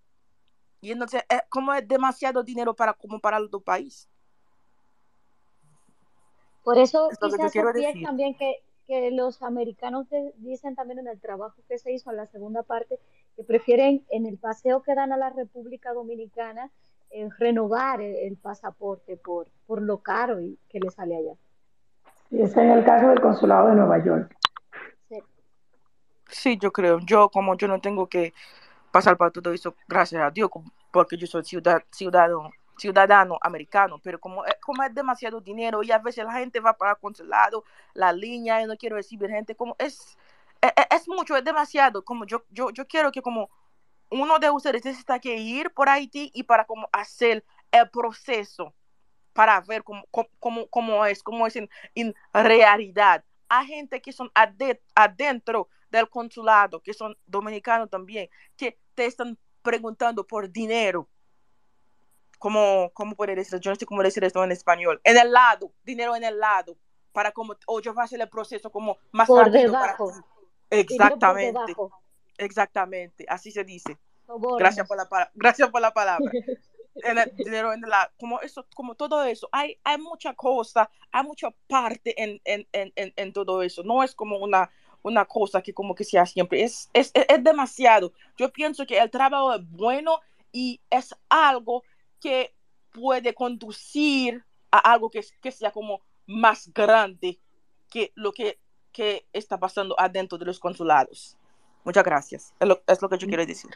Y 0.81 0.93
entonces, 0.93 1.23
eh, 1.31 1.41
como 1.49 1.73
es 1.73 1.87
demasiado 1.89 2.43
dinero 2.43 2.75
para 2.75 2.93
como 2.93 3.19
para 3.21 3.39
el 3.39 3.45
otro 3.45 3.61
país. 3.61 4.09
Por 6.63 6.79
eso 6.79 7.11
Es 7.11 7.19
que 7.19 7.27
quizás 7.29 7.57
es 7.57 7.73
decir. 7.75 8.03
también 8.05 8.37
que, 8.37 8.63
que 8.87 9.11
los 9.13 9.41
americanos 9.43 10.07
dicen 10.37 10.75
también 10.75 10.99
en 10.99 11.09
el 11.09 11.21
trabajo 11.21 11.55
que 11.69 11.79
se 11.79 11.93
hizo 11.93 12.11
en 12.11 12.17
la 12.17 12.27
segunda 12.27 12.63
parte 12.63 12.99
que 13.37 13.45
prefieren 13.45 14.05
en 14.11 14.27
el 14.27 14.39
paseo 14.39 14.83
que 14.83 14.95
dan 14.95 15.13
a 15.13 15.17
la 15.17 15.31
República 15.31 15.93
Dominicana 15.93 16.71
eh, 17.11 17.29
renovar 17.39 18.01
el, 18.01 18.17
el 18.17 18.37
pasaporte 18.37 19.17
por, 19.17 19.49
por 19.67 19.83
lo 19.83 19.99
caro 19.99 20.41
y 20.41 20.59
que 20.69 20.81
le 20.81 20.91
sale 20.91 21.17
allá. 21.17 21.35
Y 22.31 22.43
es 22.43 22.57
en 22.57 22.71
el 22.71 22.85
caso 22.85 23.09
del 23.09 23.21
consulado 23.21 23.69
de 23.69 23.75
Nueva 23.77 24.03
York. 24.03 24.37
Sí. 25.09 25.23
Sí, 26.29 26.59
yo 26.59 26.73
creo. 26.73 26.99
Yo, 27.01 27.29
como 27.29 27.57
yo 27.57 27.69
no 27.69 27.81
tengo 27.81 28.09
que 28.09 28.33
pasar 28.91 29.17
por 29.17 29.31
todo 29.31 29.53
eso, 29.53 29.75
gracias 29.87 30.23
a 30.23 30.31
Dios, 30.31 30.51
porque 30.91 31.17
yo 31.17 31.27
soy 31.27 31.45
ciudad, 31.45 31.83
ciudadano, 31.91 32.51
ciudadano 32.79 33.39
americano, 33.43 34.01
pero 34.03 34.19
como, 34.19 34.43
como 34.63 34.83
es 34.83 34.95
demasiado 34.95 35.41
dinero 35.41 35.83
y 35.83 35.93
a 35.93 35.99
veces 35.99 36.25
la 36.25 36.33
gente 36.33 36.61
va 36.61 36.73
para 36.73 36.93
el 36.93 36.97
consulado, 36.99 37.65
la 37.95 38.13
línea, 38.13 38.63
y 38.63 38.67
no 38.67 38.77
quiero 38.77 38.97
recibir 38.97 39.31
gente, 39.31 39.55
como 39.55 39.77
es, 39.79 40.17
es, 40.77 40.87
es 40.91 41.09
mucho, 41.09 41.37
es 41.37 41.45
demasiado, 41.45 42.05
como 42.05 42.25
yo, 42.25 42.45
yo, 42.51 42.71
yo 42.71 42.87
quiero 42.87 43.13
que 43.13 43.23
como 43.23 43.51
uno 44.11 44.39
de 44.39 44.51
ustedes 44.51 44.85
necesita 44.85 45.19
que 45.19 45.37
ir 45.37 45.73
por 45.73 45.89
Haití 45.89 46.31
y 46.35 46.45
para 46.45 46.65
como 46.65 46.89
hacer 46.93 47.45
el 47.73 47.91
proceso 47.91 48.75
para 49.37 49.61
ver 49.61 49.85
cómo, 49.85 50.03
cómo, 50.41 50.67
cómo 50.69 51.05
es, 51.05 51.23
cómo 51.23 51.47
es 51.47 51.55
en, 51.57 51.69
en, 51.95 52.15
realidad. 52.33 53.23
Hay 53.49 53.67
gente 53.67 54.01
que 54.01 54.11
son 54.11 54.33
adentro 54.35 55.69
del 55.91 56.09
consulado, 56.09 56.81
que 56.81 56.95
son 56.95 57.17
dominicanos 57.27 57.91
también, 57.91 58.29
que 58.57 58.79
te 58.95 59.05
están 59.05 59.39
preguntando 59.63 60.27
por 60.27 60.51
dinero. 60.51 61.07
¿Cómo, 62.39 62.91
cómo 62.95 63.15
puede 63.15 63.35
decir? 63.37 63.61
Yo 63.61 63.71
no 63.71 63.77
sé 63.77 63.87
cómo 63.87 64.03
decir 64.03 64.25
esto 64.25 64.43
en 64.43 64.53
español. 64.53 65.01
En 65.05 65.19
el 65.19 65.31
lado, 65.31 65.73
dinero 65.85 66.17
en 66.17 66.25
el 66.25 66.39
lado, 66.39 66.77
para 67.13 67.31
como, 67.33 67.57
o 67.67 67.81
yo 67.81 67.93
voy 67.93 68.03
a 68.03 68.05
hacer 68.05 68.21
el 68.21 68.29
proceso 68.29 68.71
como 68.71 68.99
más 69.13 69.29
por 69.29 69.45
rápido. 69.45 69.73
Debajo. 69.73 70.11
Para... 70.11 70.36
Exactamente. 70.71 71.75
Exactamente, 72.39 73.25
así 73.29 73.51
se 73.51 73.65
dice. 73.65 73.97
Gracias 74.59 74.87
por 74.87 74.97
la, 74.97 75.31
gracias 75.35 75.71
por 75.71 75.81
la 75.81 75.93
palabra. 75.93 76.31
en 76.97 77.19
el 77.19 77.37
dinero 77.37 77.73
en 77.73 77.83
la 77.83 78.11
como 78.19 78.41
eso 78.41 78.67
como 78.75 78.95
todo 78.95 79.23
eso 79.25 79.49
hay 79.53 79.79
hay 79.85 79.99
mucha 79.99 80.35
cosa 80.35 80.91
hay 81.13 81.23
mucha 81.25 81.51
parte 81.69 82.21
en, 82.23 82.41
en, 82.45 82.67
en, 82.73 83.13
en, 83.15 83.33
todo 83.33 83.63
eso 83.63 83.83
no 83.83 84.03
es 84.03 84.15
como 84.15 84.39
una 84.39 84.71
una 85.03 85.27
cosa 85.27 85.61
que 85.61 85.75
como 85.75 85.95
que 85.95 86.05
sea 86.05 86.25
siempre 86.25 86.63
es, 86.63 86.89
es, 86.95 87.13
es 87.15 87.45
demasiado 87.45 88.13
yo 88.39 88.51
pienso 88.51 88.87
que 88.87 88.99
el 88.99 89.11
trabajo 89.11 89.55
es 89.55 89.71
bueno 89.71 90.21
y 90.53 90.81
es 90.89 91.15
algo 91.29 91.85
que 92.19 92.55
puede 92.91 93.35
conducir 93.35 94.43
a 94.71 94.79
algo 94.79 95.11
que, 95.11 95.25
que 95.43 95.53
sea 95.53 95.71
como 95.71 96.01
más 96.27 96.73
grande 96.73 97.39
que 97.91 98.13
lo 98.15 98.33
que, 98.33 98.59
que 98.97 99.27
está 99.35 99.59
pasando 99.61 99.95
adentro 100.01 100.39
de 100.39 100.47
los 100.47 100.59
consulados. 100.59 101.37
Muchas 101.85 102.05
gracias. 102.05 102.55
Es 102.59 102.69
lo, 102.69 102.83
es 102.87 103.03
lo 103.03 103.11
que 103.11 103.19
yo 103.19 103.29
quiero 103.29 103.45
decir. 103.47 103.73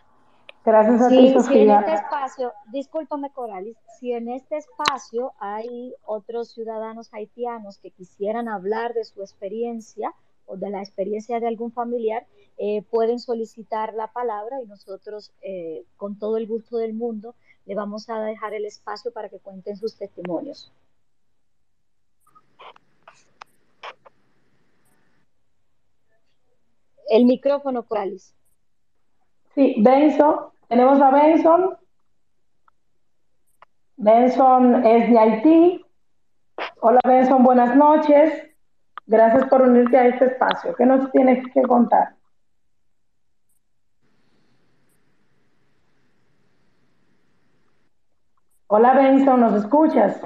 Gracias 0.65 1.01
a 1.03 1.09
Sí, 1.09 1.17
ti, 1.17 1.41
si 1.41 1.59
en 1.61 1.71
este 1.71 1.95
espacio, 1.95 2.53
discúlpame 2.67 3.33
Coralis, 3.33 3.79
si 3.99 4.13
en 4.13 4.29
este 4.31 4.57
espacio 4.59 5.33
hay 5.39 5.95
otros 6.05 6.53
ciudadanos 6.53 7.13
haitianos 7.15 7.79
que 7.79 7.91
quisieran 7.91 8.49
hablar 8.49 8.95
de 8.95 9.05
su 9.05 9.23
experiencia 9.23 10.15
o 10.47 10.57
de 10.57 10.71
la 10.71 10.81
experiencia 10.81 11.41
de 11.41 11.49
algún 11.49 11.73
familiar, 11.73 12.27
eh, 12.59 12.83
pueden 12.91 13.19
solicitar 13.21 13.95
la 13.95 14.09
palabra 14.13 14.63
y 14.63 14.67
nosotros 14.67 15.33
eh, 15.43 15.85
con 15.97 16.19
todo 16.19 16.37
el 16.39 16.47
gusto 16.47 16.79
del 16.79 16.95
mundo 16.95 17.35
le 17.67 17.75
vamos 17.75 18.11
a 18.11 18.21
dejar 18.23 18.55
el 18.55 18.67
espacio 18.67 19.13
para 19.13 19.29
que 19.31 19.39
cuenten 19.41 19.77
sus 19.77 19.97
testimonios. 19.97 20.73
El 27.11 27.25
micrófono, 27.25 27.83
Coralis. 27.83 28.37
Sí, 29.57 29.75
Benson, 29.81 30.37
tenemos 30.69 31.01
a 31.03 31.11
Benson. 31.11 31.77
Benson 33.97 34.87
es 34.87 35.11
de 35.11 35.19
Haití. 35.19 35.85
Hola 36.81 37.01
Benson, 37.05 37.43
buenas 37.43 37.75
noches. 37.75 38.33
Gracias 39.07 39.45
por 39.49 39.63
unirte 39.63 39.99
a 39.99 40.07
este 40.07 40.27
espacio. 40.27 40.73
¿Qué 40.77 40.87
nos 40.87 41.11
tienes 41.11 41.45
que 41.53 41.63
contar? 41.63 42.15
Hola 48.69 48.95
Benson, 48.95 49.41
¿nos 49.41 49.55
escuchas? 49.65 50.21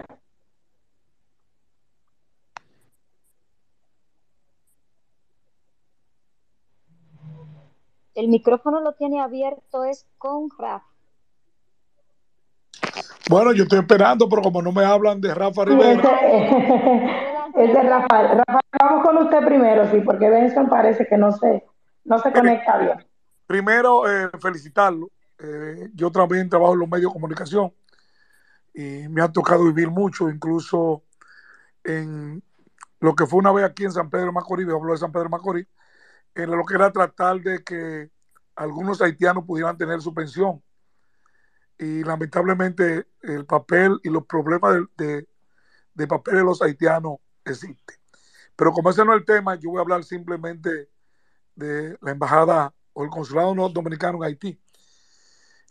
El 8.14 8.28
micrófono 8.28 8.80
lo 8.80 8.92
tiene 8.94 9.20
abierto 9.20 9.84
es 9.84 10.06
con 10.18 10.48
Rafa. 10.56 10.86
Bueno, 13.28 13.52
yo 13.52 13.64
estoy 13.64 13.80
esperando, 13.80 14.28
pero 14.28 14.42
como 14.42 14.62
no 14.62 14.70
me 14.70 14.84
hablan 14.84 15.20
de 15.20 15.34
Rafa 15.34 15.64
Sí, 15.64 15.70
Rivera. 15.70 15.92
ese- 15.92 17.06
es 17.64 17.72
de 17.74 17.82
Rafael. 17.82 18.38
Rafael, 18.38 18.60
vamos 18.80 19.04
con 19.04 19.18
usted 19.18 19.44
primero, 19.44 19.90
sí, 19.90 20.00
porque 20.00 20.28
Benson 20.28 20.68
parece 20.68 21.06
que 21.06 21.16
no 21.16 21.32
se, 21.32 21.64
no 22.04 22.18
se 22.18 22.32
conecta 22.32 22.78
bien. 22.78 23.04
Primero, 23.46 24.08
eh, 24.08 24.30
felicitarlo. 24.40 25.08
Eh, 25.38 25.88
yo 25.94 26.10
también 26.12 26.48
trabajo 26.48 26.74
en 26.74 26.80
los 26.80 26.88
medios 26.88 27.10
de 27.10 27.14
comunicación 27.14 27.72
y 28.72 29.08
me 29.08 29.22
ha 29.22 29.32
tocado 29.32 29.64
vivir 29.64 29.90
mucho, 29.90 30.28
incluso 30.30 31.02
en 31.82 32.42
lo 33.00 33.14
que 33.14 33.26
fue 33.26 33.38
una 33.40 33.52
vez 33.52 33.64
aquí 33.64 33.84
en 33.84 33.92
San 33.92 34.08
Pedro 34.10 34.26
de 34.26 34.32
Macorís, 34.32 34.66
yo 34.66 34.76
hablo 34.76 34.92
de 34.92 34.98
San 34.98 35.10
Pedro 35.12 35.24
de 35.24 35.30
Macorís, 35.30 35.66
en 36.35 36.51
lo 36.51 36.65
que 36.65 36.74
era 36.74 36.93
tratar 36.93 37.40
de 37.40 37.62
que 37.62 38.11
algunos 38.56 39.01
haitianos 39.01 39.44
pudieran 39.44 39.77
tener 39.77 40.01
su 40.01 40.12
pensión. 40.12 40.62
Y 41.78 42.05
lamentablemente 42.05 43.06
el 43.23 43.47
papel 43.47 43.98
y 44.02 44.11
los 44.11 44.24
problemas 44.27 44.77
de, 44.97 45.27
de, 45.94 46.06
papel 46.06 46.36
de 46.36 46.44
los 46.44 46.62
haitianos 46.62 47.19
existen. 47.44 47.97
Pero 48.56 48.73
como 48.73 48.90
ese 48.90 49.05
no 49.05 49.12
es 49.12 49.20
el 49.20 49.24
tema, 49.24 49.56
yo 49.56 49.70
voy 49.70 49.78
a 49.78 49.82
hablar 49.82 50.05
simplemente 50.05 50.89
de 51.56 51.98
la 52.01 52.12
embajada 52.12 52.73
o 52.93 53.05
el 53.05 53.11
consulado 53.11 53.55
no 53.55 53.69
dominicano 53.69 54.19
en 54.19 54.24
Haití. 54.24 54.61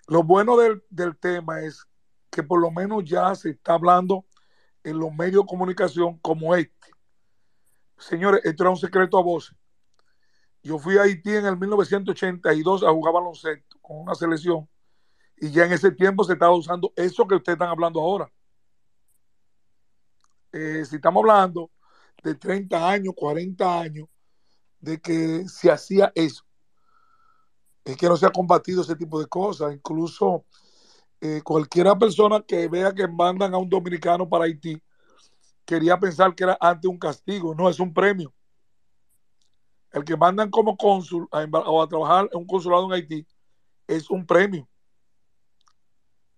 Lo 0.07 0.23
bueno 0.23 0.57
del, 0.57 0.83
del 0.89 1.17
tema 1.17 1.61
es 1.61 1.85
que 2.29 2.43
por 2.43 2.59
lo 2.59 2.71
menos 2.71 3.03
ya 3.05 3.33
se 3.35 3.51
está 3.51 3.73
hablando 3.73 4.25
en 4.83 4.99
los 4.99 5.13
medios 5.13 5.43
de 5.43 5.47
comunicación 5.47 6.17
como 6.19 6.55
este. 6.55 6.91
Señores, 7.97 8.41
esto 8.43 8.63
era 8.63 8.71
un 8.71 8.77
secreto 8.77 9.17
a 9.17 9.23
voces. 9.23 9.55
Yo 10.63 10.79
fui 10.79 10.97
a 10.97 11.03
Haití 11.03 11.35
en 11.35 11.45
el 11.45 11.57
1982 11.57 12.83
a 12.83 12.91
jugar 12.91 13.13
baloncesto 13.13 13.77
con 13.81 13.97
una 13.97 14.15
selección 14.15 14.67
y 15.37 15.51
ya 15.51 15.65
en 15.65 15.73
ese 15.73 15.91
tiempo 15.91 16.23
se 16.23 16.33
estaba 16.33 16.55
usando 16.55 16.93
eso 16.95 17.27
que 17.27 17.35
ustedes 17.35 17.55
están 17.55 17.69
hablando 17.69 17.99
ahora. 17.99 18.31
Eh, 20.53 20.85
si 20.85 20.95
estamos 20.95 21.21
hablando 21.21 21.69
de 22.23 22.35
30 22.35 22.89
años, 22.89 23.13
40 23.15 23.81
años, 23.81 24.07
de 24.79 25.01
que 25.01 25.47
se 25.49 25.69
hacía 25.69 26.11
eso, 26.15 26.45
es 27.83 27.97
que 27.97 28.07
no 28.07 28.15
se 28.15 28.25
ha 28.25 28.29
combatido 28.29 28.81
ese 28.81 28.95
tipo 28.95 29.19
de 29.19 29.27
cosas. 29.27 29.73
Incluso 29.73 30.45
eh, 31.19 31.41
cualquiera 31.43 31.97
persona 31.97 32.41
que 32.41 32.69
vea 32.69 32.93
que 32.93 33.07
mandan 33.07 33.53
a 33.53 33.57
un 33.57 33.67
dominicano 33.67 34.29
para 34.29 34.45
Haití, 34.45 34.81
quería 35.65 35.99
pensar 35.99 36.33
que 36.33 36.43
era 36.45 36.57
ante 36.61 36.87
un 36.87 36.97
castigo, 36.97 37.53
no, 37.53 37.69
es 37.69 37.79
un 37.79 37.93
premio. 37.93 38.33
El 39.93 40.03
que 40.03 40.17
mandan 40.17 40.49
como 40.49 40.75
cónsul 40.75 41.27
a, 41.31 41.43
o 41.43 41.81
a 41.81 41.87
trabajar 41.87 42.27
en 42.33 42.39
un 42.39 42.47
consulado 42.47 42.85
en 42.85 42.93
Haití 42.93 43.27
es 43.87 44.09
un 44.09 44.25
premio. 44.25 44.67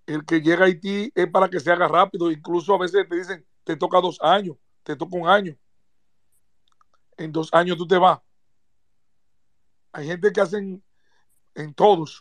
El 0.06 0.26
que 0.26 0.42
llega 0.42 0.66
a 0.66 0.68
Haití 0.68 1.12
es 1.16 1.28
para 1.32 1.50
que 1.50 1.62
se 1.62 1.72
haga 1.72 1.88
rápido, 1.88 2.30
incluso 2.30 2.76
a 2.76 2.78
veces 2.78 3.08
te 3.10 3.16
dicen, 3.16 3.46
te 3.64 3.78
toca 3.78 4.02
dos 4.02 4.20
años, 4.22 4.58
te 4.84 4.96
toca 4.96 5.16
un 5.16 5.28
año. 5.28 5.58
En 7.18 7.32
dos 7.32 7.50
años 7.54 7.78
tú 7.78 7.88
te 7.88 7.98
vas. 7.98 8.20
Hay 9.94 10.08
gente 10.08 10.34
que 10.34 10.42
hacen 10.42 10.84
en 11.56 11.74
todos, 11.74 12.20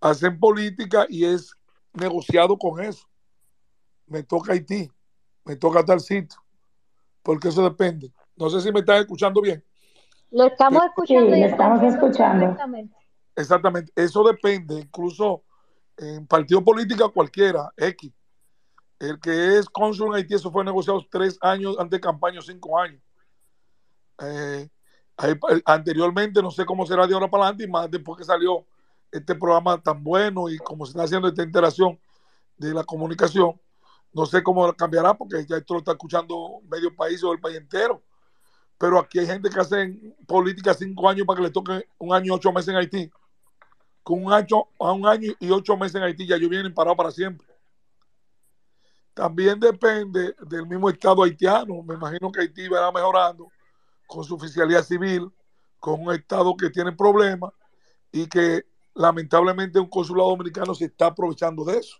hacen 0.00 0.40
política 0.40 1.06
y 1.10 1.26
es 1.26 1.54
negociado 1.92 2.56
con 2.56 2.82
eso. 2.82 3.06
Me 4.06 4.22
toca 4.22 4.54
Haití, 4.54 4.90
me 5.44 5.56
toca 5.56 5.84
tal 5.84 6.00
sitio, 6.00 6.42
porque 7.22 7.48
eso 7.48 7.62
depende. 7.62 8.10
No 8.34 8.48
sé 8.48 8.62
si 8.62 8.72
me 8.72 8.80
están 8.80 9.02
escuchando 9.02 9.42
bien. 9.42 9.62
Lo 10.34 10.46
estamos 10.46 10.82
Sí, 10.82 10.88
escuchando 10.88 11.30
le 11.30 11.38
y 11.38 11.42
estamos 11.44 11.82
escuchando. 11.84 12.40
perfectamente. 12.40 12.96
Exactamente, 13.36 13.92
eso 13.94 14.24
depende, 14.24 14.80
incluso 14.80 15.44
en 15.96 16.26
partido 16.26 16.62
político 16.64 17.12
cualquiera, 17.12 17.72
X. 17.76 18.12
El 18.98 19.20
que 19.20 19.58
es 19.58 19.68
cónsul 19.68 20.08
en 20.08 20.14
Haití, 20.14 20.34
eso 20.34 20.50
fue 20.50 20.64
negociado 20.64 21.00
tres 21.08 21.38
años 21.40 21.76
antes 21.78 21.98
de 21.98 22.00
campaña, 22.00 22.40
cinco 22.42 22.76
años. 22.76 23.00
Eh, 24.22 24.68
ahí- 25.16 25.38
anteriormente, 25.64 26.42
no 26.42 26.50
sé 26.50 26.64
cómo 26.64 26.84
será 26.84 27.06
de 27.06 27.14
ahora 27.14 27.30
para 27.30 27.44
adelante, 27.44 27.64
y 27.64 27.68
más 27.68 27.88
después 27.88 28.18
que 28.18 28.24
salió 28.24 28.66
este 29.12 29.36
programa 29.36 29.80
tan 29.80 30.02
bueno 30.02 30.48
y 30.48 30.58
como 30.58 30.84
se 30.84 30.90
está 30.90 31.04
haciendo 31.04 31.28
esta 31.28 31.44
interacción 31.44 31.96
de 32.56 32.74
la 32.74 32.82
comunicación, 32.82 33.60
no 34.12 34.26
sé 34.26 34.42
cómo 34.42 34.72
cambiará, 34.72 35.14
porque 35.14 35.46
ya 35.46 35.58
esto 35.58 35.74
lo 35.74 35.78
está 35.78 35.92
escuchando 35.92 36.60
medio 36.68 36.94
país 36.94 37.22
o 37.22 37.32
el 37.32 37.38
país 37.38 37.56
entero. 37.56 38.02
Pero 38.78 38.98
aquí 38.98 39.18
hay 39.18 39.26
gente 39.26 39.50
que 39.50 39.60
hace 39.60 40.14
política 40.26 40.74
cinco 40.74 41.08
años 41.08 41.26
para 41.26 41.38
que 41.38 41.44
le 41.44 41.50
toque 41.50 41.88
un 41.98 42.12
año 42.12 42.26
y 42.26 42.30
ocho 42.30 42.52
meses 42.52 42.68
en 42.68 42.76
Haití. 42.76 43.10
Con 44.02 44.24
un 44.24 44.32
año, 44.32 44.64
a 44.78 44.92
un 44.92 45.06
año 45.06 45.32
y 45.38 45.50
ocho 45.50 45.76
meses 45.76 45.96
en 45.96 46.02
Haití 46.02 46.26
ya 46.26 46.36
ellos 46.36 46.50
vienen 46.50 46.74
parados 46.74 46.96
para 46.96 47.10
siempre. 47.10 47.46
También 49.14 49.60
depende 49.60 50.34
del 50.40 50.66
mismo 50.66 50.90
Estado 50.90 51.22
haitiano. 51.22 51.82
Me 51.82 51.94
imagino 51.94 52.32
que 52.32 52.40
Haití 52.40 52.68
va 52.68 52.90
mejorando 52.90 53.48
con 54.06 54.24
su 54.24 54.34
oficialidad 54.34 54.82
civil, 54.82 55.30
con 55.78 56.02
un 56.02 56.12
Estado 56.12 56.56
que 56.56 56.70
tiene 56.70 56.92
problemas 56.92 57.52
y 58.10 58.26
que 58.28 58.64
lamentablemente 58.94 59.78
un 59.78 59.88
consulado 59.88 60.30
dominicano 60.30 60.74
se 60.74 60.86
está 60.86 61.06
aprovechando 61.06 61.64
de 61.64 61.78
eso. 61.78 61.96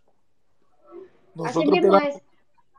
Así 1.45 1.65
mismo 1.67 1.97
es. 1.97 2.23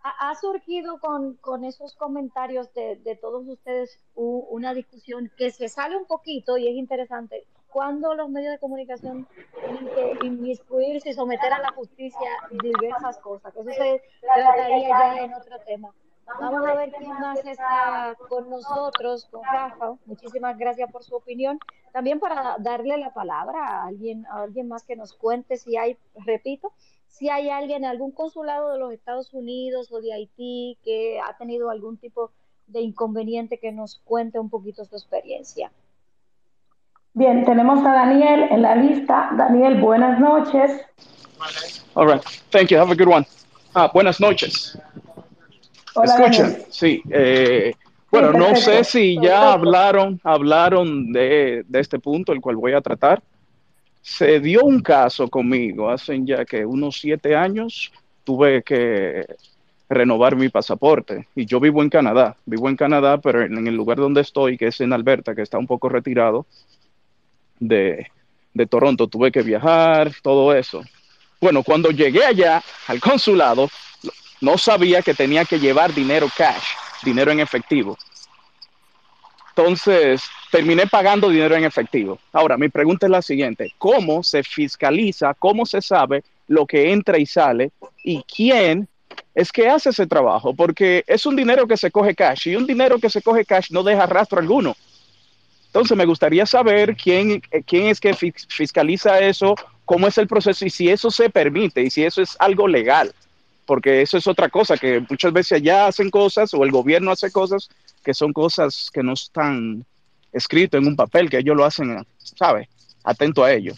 Ha, 0.07 0.35
surgido 0.35 0.99
con, 0.99 1.33
con, 1.37 1.65
esos 1.65 1.95
comentarios 1.95 2.71
de, 2.75 2.97
de 2.97 3.15
todos 3.15 3.47
ustedes 3.47 3.99
una 4.13 4.73
discusión 4.75 5.31
que 5.35 5.49
se 5.49 5.67
sale 5.67 5.97
un 5.97 6.05
poquito 6.05 6.57
y 6.57 6.67
es 6.67 6.75
interesante. 6.75 7.47
Cuando 7.69 8.13
los 8.13 8.29
medios 8.29 8.53
de 8.53 8.59
comunicación 8.59 9.27
tienen 9.59 9.87
que 9.87 10.25
inmiscuirse 10.27 11.09
y 11.09 11.13
someter 11.13 11.51
a 11.51 11.59
la 11.59 11.71
justicia 11.71 12.29
diversas 12.51 13.17
cosas, 13.17 13.55
eso 13.55 13.69
se 13.71 14.01
trataría 14.21 14.89
ya 14.89 15.23
en 15.23 15.33
otro 15.33 15.59
tema. 15.65 15.91
Vamos 16.39 16.67
a 16.67 16.73
ver 16.73 16.91
quién 16.97 17.11
más 17.19 17.45
está 17.45 18.15
con 18.29 18.49
nosotros, 18.49 19.25
con 19.31 19.43
Rafa. 19.43 19.93
Muchísimas 20.05 20.57
gracias 20.57 20.91
por 20.91 21.03
su 21.03 21.15
opinión. 21.15 21.59
También 21.91 22.19
para 22.19 22.57
darle 22.59 22.97
la 22.97 23.13
palabra 23.13 23.65
a 23.65 23.87
alguien, 23.87 24.25
a 24.27 24.43
alguien 24.43 24.67
más 24.67 24.83
que 24.83 24.95
nos 24.95 25.13
cuente 25.13 25.57
si 25.57 25.77
hay, 25.77 25.97
repito, 26.25 26.73
si 27.17 27.29
hay 27.29 27.49
alguien, 27.49 27.85
algún 27.85 28.11
consulado 28.11 28.73
de 28.73 28.79
los 28.79 28.91
Estados 28.91 29.33
Unidos 29.33 29.89
o 29.91 30.01
de 30.01 30.11
Haití 30.13 30.77
que 30.83 31.17
ha 31.19 31.37
tenido 31.37 31.69
algún 31.69 31.97
tipo 31.97 32.31
de 32.67 32.81
inconveniente 32.81 33.57
que 33.57 33.71
nos 33.71 34.01
cuente 34.03 34.37
un 34.37 34.49
poquito 34.49 34.83
su 34.83 34.95
experiencia. 34.95 35.71
Bien, 37.13 37.45
tenemos 37.45 37.79
a 37.85 37.93
Daniel 37.93 38.47
en 38.51 38.61
la 38.61 38.75
lista. 38.75 39.29
Daniel, 39.37 39.79
buenas 39.79 40.19
noches. 40.19 40.81
All 41.93 42.07
right. 42.11 42.21
Thank 42.49 42.67
you. 42.69 42.77
Have 42.77 42.91
a 42.91 42.95
good 42.95 43.07
one. 43.07 43.25
Ah, 43.73 43.89
buenas 43.93 44.19
noches. 44.19 44.77
Hola, 45.93 46.15
Escuchen, 46.15 46.45
Daniel. 46.51 46.65
sí. 46.69 47.01
Eh, 47.09 47.73
bueno, 48.11 48.31
Sí, 48.33 48.37
no 48.37 48.55
sé 48.57 48.83
si 48.83 49.21
ya 49.21 49.53
hablaron, 49.53 50.19
hablaron 50.23 51.13
de, 51.13 51.63
de 51.67 51.79
este 51.79 51.97
punto, 51.99 52.33
el 52.33 52.41
cual 52.41 52.57
voy 52.57 52.73
a 52.73 52.81
tratar. 52.81 53.23
Se 54.05 54.39
dio 54.39 54.63
un 54.63 54.81
caso 54.81 55.27
conmigo 55.29 55.89
hace 55.89 56.21
ya 56.23 56.45
que 56.45 56.63
unos 56.63 56.99
siete 56.99 57.35
años 57.35 57.91
tuve 58.23 58.61
que 58.61 59.25
renovar 59.89 60.35
mi 60.35 60.49
pasaporte 60.49 61.27
y 61.35 61.47
yo 61.47 61.59
vivo 61.59 61.81
en 61.81 61.89
Canadá, 61.89 62.37
vivo 62.45 62.69
en 62.69 62.75
Canadá, 62.75 63.17
pero 63.17 63.41
en, 63.43 63.65
el 63.65 63.75
lugar 63.75 63.97
donde 63.97 64.21
estoy, 64.21 64.59
que 64.59 64.67
es 64.67 64.79
en 64.79 64.93
Alberta, 64.93 65.33
que 65.33 65.41
está 65.41 65.57
un 65.57 65.65
poco 65.65 65.89
retirado 65.89 66.45
de, 67.59 68.05
de 68.53 68.67
Toronto, 68.67 69.07
tuve 69.07 69.31
que 69.31 69.41
viajar, 69.41 70.11
todo 70.21 70.53
eso. 70.53 70.83
Bueno, 71.41 71.63
cuando 71.63 71.89
llegué 71.89 72.25
allá 72.25 72.61
al 72.85 72.99
consulado, 72.99 73.71
no 74.39 74.59
sabía 74.59 75.01
que 75.01 75.15
tenía 75.15 75.45
que 75.45 75.59
llevar 75.59 75.95
dinero 75.95 76.27
cash, 76.37 76.75
dinero 77.03 77.31
en 77.31 77.39
efectivo. 77.39 77.97
Entonces, 79.57 80.21
terminé 80.51 80.85
pagando 80.85 81.29
dinero 81.29 81.55
en 81.55 81.63
efectivo. 81.63 82.19
Ahora, 82.33 82.57
mi 82.57 82.67
pregunta 82.67 83.05
es 83.05 83.11
la 83.11 83.21
siguiente, 83.21 83.73
¿cómo 83.77 84.21
se 84.21 84.43
fiscaliza, 84.43 85.33
cómo 85.33 85.65
se 85.65 85.81
sabe 85.81 86.23
lo 86.47 86.65
que 86.65 86.91
entra 86.91 87.17
y 87.17 87.25
sale 87.25 87.71
y 88.03 88.21
quién 88.23 88.85
es 89.33 89.53
que 89.53 89.69
hace 89.69 89.91
ese 89.91 90.07
trabajo? 90.07 90.53
Porque 90.53 91.05
es 91.07 91.25
un 91.25 91.37
dinero 91.37 91.67
que 91.67 91.77
se 91.77 91.89
coge 91.89 92.13
cash 92.13 92.49
y 92.49 92.57
un 92.57 92.67
dinero 92.67 92.99
que 92.99 93.09
se 93.09 93.21
coge 93.21 93.45
cash 93.45 93.71
no 93.71 93.81
deja 93.81 94.05
rastro 94.05 94.39
alguno. 94.39 94.75
Entonces, 95.67 95.95
me 95.95 96.05
gustaría 96.05 96.45
saber 96.45 96.97
quién, 96.97 97.41
eh, 97.51 97.63
quién 97.65 97.87
es 97.87 98.01
que 98.01 98.13
fis- 98.13 98.47
fiscaliza 98.49 99.19
eso, 99.19 99.55
cómo 99.85 100.07
es 100.07 100.17
el 100.17 100.27
proceso 100.27 100.65
y 100.65 100.69
si 100.69 100.89
eso 100.89 101.09
se 101.09 101.29
permite 101.29 101.81
y 101.81 101.89
si 101.89 102.03
eso 102.03 102.21
es 102.21 102.35
algo 102.39 102.67
legal 102.67 103.13
porque 103.65 104.03
eso 104.03 104.17
es 104.17 104.27
otra 104.27 104.47
cosa, 104.49 104.77
que 104.77 105.03
muchas 105.09 105.33
veces 105.33 105.53
allá 105.53 105.87
hacen 105.87 106.11
cosas 106.11 106.53
o 106.53 106.63
el 106.63 106.69
gobierno 106.71 107.09
hace 107.09 107.31
cosas 107.31 107.67
que 108.05 108.13
son 108.13 108.31
cosas 108.31 108.89
que 108.93 109.03
no 109.03 109.13
están 109.13 109.83
escritas 110.31 110.79
en 110.79 110.87
un 110.87 110.95
papel, 110.95 111.29
que 111.29 111.39
ellos 111.39 111.57
lo 111.57 111.65
hacen, 111.65 112.05
¿sabe? 112.17 112.69
Atento 113.03 113.43
a 113.43 113.51
ello. 113.51 113.73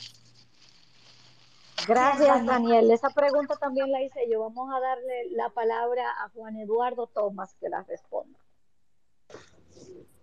Gracias, 1.88 2.46
Daniel. 2.46 2.92
Esa 2.92 3.10
pregunta 3.10 3.56
también 3.56 3.90
la 3.92 4.04
hice 4.04 4.20
yo. 4.30 4.42
Vamos 4.42 4.70
a 4.76 4.80
darle 4.80 5.30
la 5.32 5.50
palabra 5.50 6.04
a 6.24 6.30
Juan 6.30 6.58
Eduardo 6.58 7.08
Tomás 7.08 7.56
que 7.60 7.70
la 7.70 7.84
responda. 7.84 8.38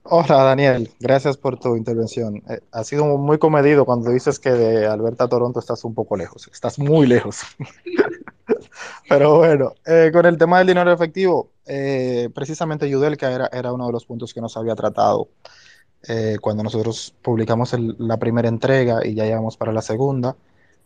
Hola 0.06 0.44
Daniel, 0.44 0.90
gracias 1.00 1.38
por 1.38 1.58
tu 1.58 1.76
intervención. 1.76 2.42
Eh, 2.50 2.60
ha 2.72 2.84
sido 2.84 3.06
muy 3.16 3.38
comedido 3.38 3.86
cuando 3.86 4.10
dices 4.10 4.38
que 4.38 4.50
de 4.50 4.86
Alberta 4.86 5.24
a 5.24 5.28
Toronto 5.28 5.60
estás 5.60 5.82
un 5.82 5.94
poco 5.94 6.14
lejos, 6.14 6.46
estás 6.52 6.78
muy 6.78 7.06
lejos. 7.06 7.40
Pero 9.08 9.36
bueno, 9.38 9.74
eh, 9.86 10.10
con 10.12 10.26
el 10.26 10.38
tema 10.38 10.58
del 10.58 10.68
dinero 10.68 10.92
efectivo, 10.92 11.52
eh, 11.66 12.30
precisamente 12.34 12.88
Yudelka 12.88 13.30
era, 13.32 13.48
era 13.52 13.72
uno 13.72 13.86
de 13.86 13.92
los 13.92 14.04
puntos 14.06 14.32
que 14.34 14.40
nos 14.40 14.56
había 14.56 14.74
tratado 14.74 15.28
eh, 16.08 16.36
cuando 16.40 16.62
nosotros 16.62 17.14
publicamos 17.22 17.72
el- 17.74 17.96
la 17.98 18.18
primera 18.18 18.48
entrega 18.48 19.06
y 19.06 19.14
ya 19.14 19.26
íbamos 19.26 19.56
para 19.56 19.72
la 19.72 19.82
segunda, 19.82 20.36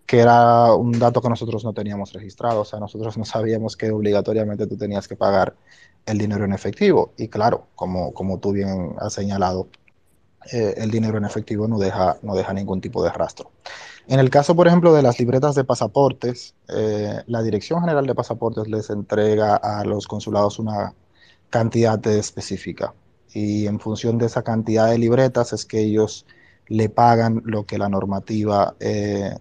que 0.06 0.20
era 0.20 0.74
un 0.74 0.92
dato 0.98 1.20
que 1.22 1.28
nosotros 1.28 1.64
no 1.64 1.74
teníamos 1.74 2.12
registrado, 2.12 2.62
o 2.62 2.64
sea, 2.64 2.80
nosotros 2.80 3.18
no 3.18 3.24
sabíamos 3.24 3.76
que 3.76 3.90
obligatoriamente 3.90 4.66
tú 4.66 4.76
tenías 4.76 5.08
que 5.08 5.16
pagar 5.16 5.56
el 6.06 6.18
dinero 6.18 6.44
en 6.44 6.52
efectivo. 6.54 7.12
Y 7.18 7.28
claro, 7.28 7.68
como, 7.76 8.14
como 8.14 8.38
tú 8.40 8.52
bien 8.52 8.94
has 9.00 9.12
señalado, 9.14 9.68
eh, 10.52 10.74
el 10.76 10.90
dinero 10.90 11.18
en 11.18 11.24
efectivo 11.24 11.66
no 11.68 11.78
deja, 11.78 12.16
no 12.22 12.34
deja 12.34 12.52
ningún 12.52 12.80
tipo 12.80 13.02
de 13.02 13.10
rastro. 13.10 13.50
En 14.06 14.20
el 14.20 14.30
caso, 14.30 14.56
por 14.56 14.66
ejemplo, 14.66 14.94
de 14.94 15.02
las 15.02 15.18
libretas 15.18 15.54
de 15.54 15.64
pasaportes, 15.64 16.54
eh, 16.68 17.22
la 17.26 17.42
Dirección 17.42 17.80
General 17.80 18.06
de 18.06 18.14
Pasaportes 18.14 18.66
les 18.66 18.88
entrega 18.88 19.56
a 19.56 19.84
los 19.84 20.06
consulados 20.06 20.58
una 20.58 20.94
cantidad 21.50 22.04
específica 22.06 22.94
y 23.32 23.66
en 23.66 23.78
función 23.80 24.16
de 24.18 24.26
esa 24.26 24.42
cantidad 24.42 24.88
de 24.88 24.98
libretas 24.98 25.52
es 25.52 25.66
que 25.66 25.80
ellos 25.80 26.24
le 26.68 26.88
pagan 26.88 27.42
lo 27.44 27.66
que 27.66 27.78
la 27.78 27.88
normativa 27.88 28.74
eh, 28.80 29.36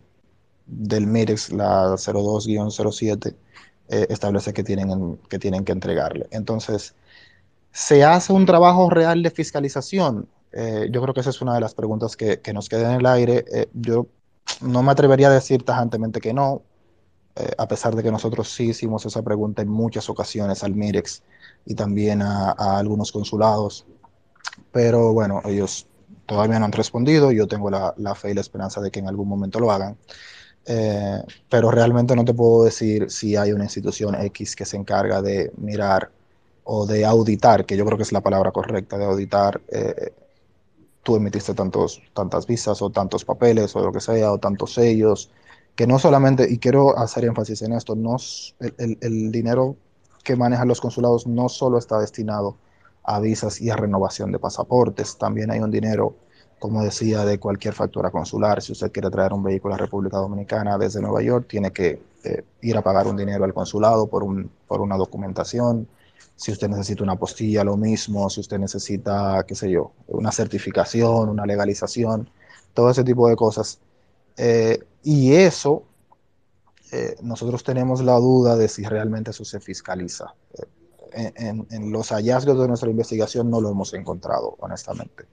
del 0.65 1.07
MIREX, 1.07 1.51
la 1.53 1.95
02-07, 1.95 3.35
eh, 3.89 4.07
establece 4.09 4.53
que 4.53 4.63
tienen 4.63 5.17
que 5.65 5.71
entregarle. 5.71 6.27
Entonces, 6.31 6.93
¿se 7.71 8.03
hace 8.03 8.33
un 8.33 8.45
trabajo 8.45 8.89
real 8.89 9.23
de 9.23 9.31
fiscalización? 9.31 10.27
Eh, 10.59 10.89
yo 10.89 11.03
creo 11.03 11.13
que 11.13 11.19
esa 11.19 11.29
es 11.29 11.39
una 11.39 11.53
de 11.53 11.61
las 11.61 11.75
preguntas 11.75 12.17
que, 12.17 12.41
que 12.41 12.51
nos 12.51 12.67
queda 12.67 12.91
en 12.91 12.99
el 12.99 13.05
aire. 13.05 13.45
Eh, 13.53 13.69
yo 13.73 14.07
no 14.61 14.81
me 14.81 14.91
atrevería 14.91 15.27
a 15.27 15.31
decir 15.31 15.61
tajantemente 15.61 16.19
que 16.19 16.33
no, 16.33 16.63
eh, 17.35 17.51
a 17.59 17.67
pesar 17.67 17.95
de 17.95 18.01
que 18.01 18.11
nosotros 18.11 18.49
sí 18.49 18.69
hicimos 18.69 19.05
esa 19.05 19.21
pregunta 19.21 19.61
en 19.61 19.69
muchas 19.69 20.09
ocasiones 20.09 20.63
al 20.63 20.73
MIREX 20.73 21.21
y 21.67 21.75
también 21.75 22.23
a, 22.23 22.53
algunos 22.79 23.11
consulados, 23.11 23.85
pero 24.71 25.13
bueno, 25.13 25.43
ellos 25.45 25.85
todavía 26.25 26.57
no 26.57 26.65
han 26.65 26.71
respondido, 26.71 27.31
yo 27.31 27.47
tengo 27.47 27.69
la, 27.69 27.93
la 27.97 28.15
fe 28.15 28.31
y 28.31 28.33
la 28.33 28.41
esperanza 28.41 28.81
de 28.81 28.89
que 28.89 28.97
en 28.97 29.07
algún 29.07 29.27
momento 29.27 29.59
lo 29.59 29.71
hagan. 29.71 29.95
Pero 31.49 31.71
realmente 31.71 32.15
no 32.15 32.25
te 32.25 32.33
puedo 32.33 32.65
decir 32.65 33.09
si 33.09 33.35
hay 33.37 33.53
una 33.53 33.63
institución 33.63 34.15
X 34.15 34.55
que 34.55 34.65
se 34.65 34.75
encarga 34.75 35.21
de 35.21 35.51
mirar 35.55 36.11
o 36.65 36.85
de 36.85 37.05
auditar, 37.05 37.65
que 37.65 37.77
yo 37.77 37.85
creo 37.85 37.97
que 37.97 38.03
es 38.03 38.11
la 38.11 38.21
palabra 38.21 38.51
correcta, 38.51 38.97
de 38.97 39.05
auditar, 39.05 39.61
tú 41.07 41.15
emitiste 41.15 41.53
tantos, 41.61 42.01
tantas 42.13 42.43
visas 42.53 42.81
o 42.81 42.89
tantos 42.91 43.23
papeles 43.31 43.75
o 43.75 43.79
lo 43.87 43.91
que 43.95 44.01
sea, 44.01 44.31
o 44.33 44.37
tantos 44.39 44.73
sellos, 44.79 45.31
que 45.75 45.87
no 45.87 45.99
solamente, 45.99 46.41
y 46.49 46.57
quiero 46.59 46.97
hacer 46.97 47.23
énfasis 47.25 47.61
en 47.63 47.73
esto, 47.73 47.95
no, 47.95 48.17
el- 48.77 48.97
el 49.01 49.31
dinero 49.31 49.75
que 50.23 50.35
manejan 50.35 50.67
los 50.67 50.81
consulados 50.81 51.27
no 51.27 51.47
solo 51.49 51.77
está 51.77 51.99
destinado 51.99 52.57
a 53.03 53.19
visas 53.19 53.61
y 53.61 53.69
a 53.69 53.75
renovación 53.75 54.31
de 54.31 54.39
pasaportes, 54.39 55.17
también 55.17 55.51
hay 55.51 55.59
un 55.59 55.71
dinero, 55.71 56.15
como 56.59 56.83
decía, 56.83 57.23
de 57.23 57.39
cualquier 57.39 57.73
factura 57.73 58.11
consular. 58.11 58.61
Si 58.61 58.71
usted 58.73 58.91
quiere 58.91 59.09
traer 59.09 59.31
un 59.33 59.43
vehículo 59.43 59.75
a 59.75 59.77
República 59.77 60.17
Dominicana 60.17 60.77
desde 60.77 61.01
Nueva 61.01 61.21
York, 61.21 61.45
tiene 61.47 61.71
que 61.71 62.01
eh, 62.23 62.43
ir 62.61 62.75
a 62.77 62.81
pagar 62.81 63.07
un 63.07 63.15
dinero 63.15 63.45
al 63.45 63.53
consulado 63.53 64.07
por, 64.07 64.23
un, 64.23 64.49
por 64.67 64.81
una 64.81 64.97
documentación. 64.97 65.87
Si 66.35 66.51
usted 66.51 66.69
necesita 66.69 67.03
una 67.03 67.15
postilla, 67.17 67.63
lo 67.63 67.77
mismo. 67.77 68.29
Si 68.29 68.39
usted 68.41 68.59
necesita, 68.59 69.43
qué 69.47 69.55
sé 69.55 69.71
yo, 69.71 69.93
una 70.07 70.31
certificación, 70.31 71.29
una 71.29 71.45
legalización, 71.45 72.29
todo 72.73 72.89
ese 72.91 73.03
tipo 73.03 73.27
de 73.29 73.35
cosas. 73.35 73.79
Eh, 74.37 74.79
y 75.03 75.33
eso, 75.33 75.83
eh, 76.91 77.15
nosotros 77.21 77.63
tenemos 77.63 78.01
la 78.03 78.15
duda 78.15 78.55
de 78.55 78.67
si 78.67 78.83
realmente 78.83 79.31
eso 79.31 79.43
se 79.45 79.59
fiscaliza. 79.59 80.33
Eh, 81.13 81.33
en, 81.37 81.67
en- 81.71 81.91
los 81.91 82.09
hallazgos 82.11 82.59
de 82.59 82.67
nuestra 82.67 82.89
investigación 82.89 83.49
no 83.49 83.61
lo 83.61 83.71
hemos 83.71 83.93
encontrado, 83.93 84.55
honestamente. 84.59 85.25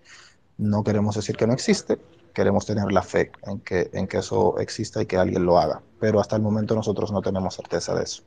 No 0.59 0.85
queremos 0.85 1.17
decir 1.17 1.37
que 1.37 1.47
no 1.47 1.55
existe, 1.55 1.99
queremos 2.35 2.67
tener 2.67 2.93
la 2.93 3.03
fe 3.03 3.33
en 3.45 3.61
que, 3.61 3.91
en 3.95 4.09
que 4.09 4.19
eso 4.19 4.59
exista 4.59 5.03
y 5.03 5.07
que 5.07 5.17
alguien 5.19 5.47
lo 5.47 5.59
haga, 5.59 5.83
pero 6.01 6.21
hasta 6.21 6.37
el 6.37 6.43
momento 6.43 6.75
nosotros 6.75 7.13
no 7.13 7.23
tenemos 7.23 7.55
certeza 7.57 7.95
de 7.95 8.05
eso. 8.05 8.25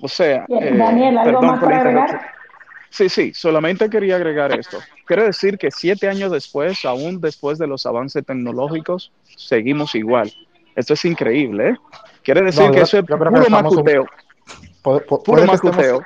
O 0.00 0.08
sea, 0.08 0.44
eh, 0.48 0.76
Daniel, 0.76 1.18
¿algo 1.18 1.40
perdón 1.40 1.46
más 1.50 1.60
por 1.60 1.70
la 1.70 1.78
para 1.78 1.90
interrupción. 1.90 2.16
agregar? 2.16 2.34
Sí, 2.90 3.08
sí, 3.08 3.34
solamente 3.34 3.90
quería 3.90 4.16
agregar 4.16 4.58
esto. 4.58 4.78
Quiere 5.06 5.24
decir 5.24 5.58
que 5.58 5.70
siete 5.70 6.08
años 6.08 6.30
después, 6.32 6.84
aún 6.84 7.20
después 7.20 7.58
de 7.58 7.66
los 7.66 7.84
avances 7.84 8.24
tecnológicos, 8.24 9.12
seguimos 9.36 9.94
igual. 9.94 10.32
Esto 10.74 10.94
es 10.94 11.04
increíble, 11.04 11.70
¿eh? 11.70 11.76
Quiere 12.22 12.42
decir 12.42 12.64
No, 12.66 12.72
que 12.72 12.80
eso 12.82 12.98
es 12.98 13.04
que 13.04 13.16
puro 13.16 13.30
un- 13.44 13.50
macuteo. 13.52 14.04
pu- 14.82 15.04
pu- 15.04 15.22
Puro 15.22 15.22
puede 15.24 15.46
que 15.48 15.54
estemos- 15.56 16.02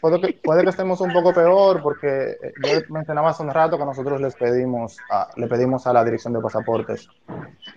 puede 0.00 0.20
que, 0.20 0.32
puede 0.42 0.62
que 0.62 0.70
estemos 0.70 1.00
un 1.02 1.12
poco 1.12 1.34
peor 1.34 1.82
porque 1.82 2.30
eh, 2.42 2.52
yo 2.62 2.70
mencionaba 2.88 3.30
hace 3.30 3.42
un 3.42 3.50
rato 3.50 3.76
que 3.78 3.84
nosotros 3.84 4.20
les 4.20 4.34
pedimos 4.34 4.96
a, 5.10 5.28
le 5.36 5.46
pedimos 5.48 5.86
a 5.86 5.92
la 5.92 6.02
dirección 6.04 6.32
de 6.32 6.40
pasaportes 6.40 7.08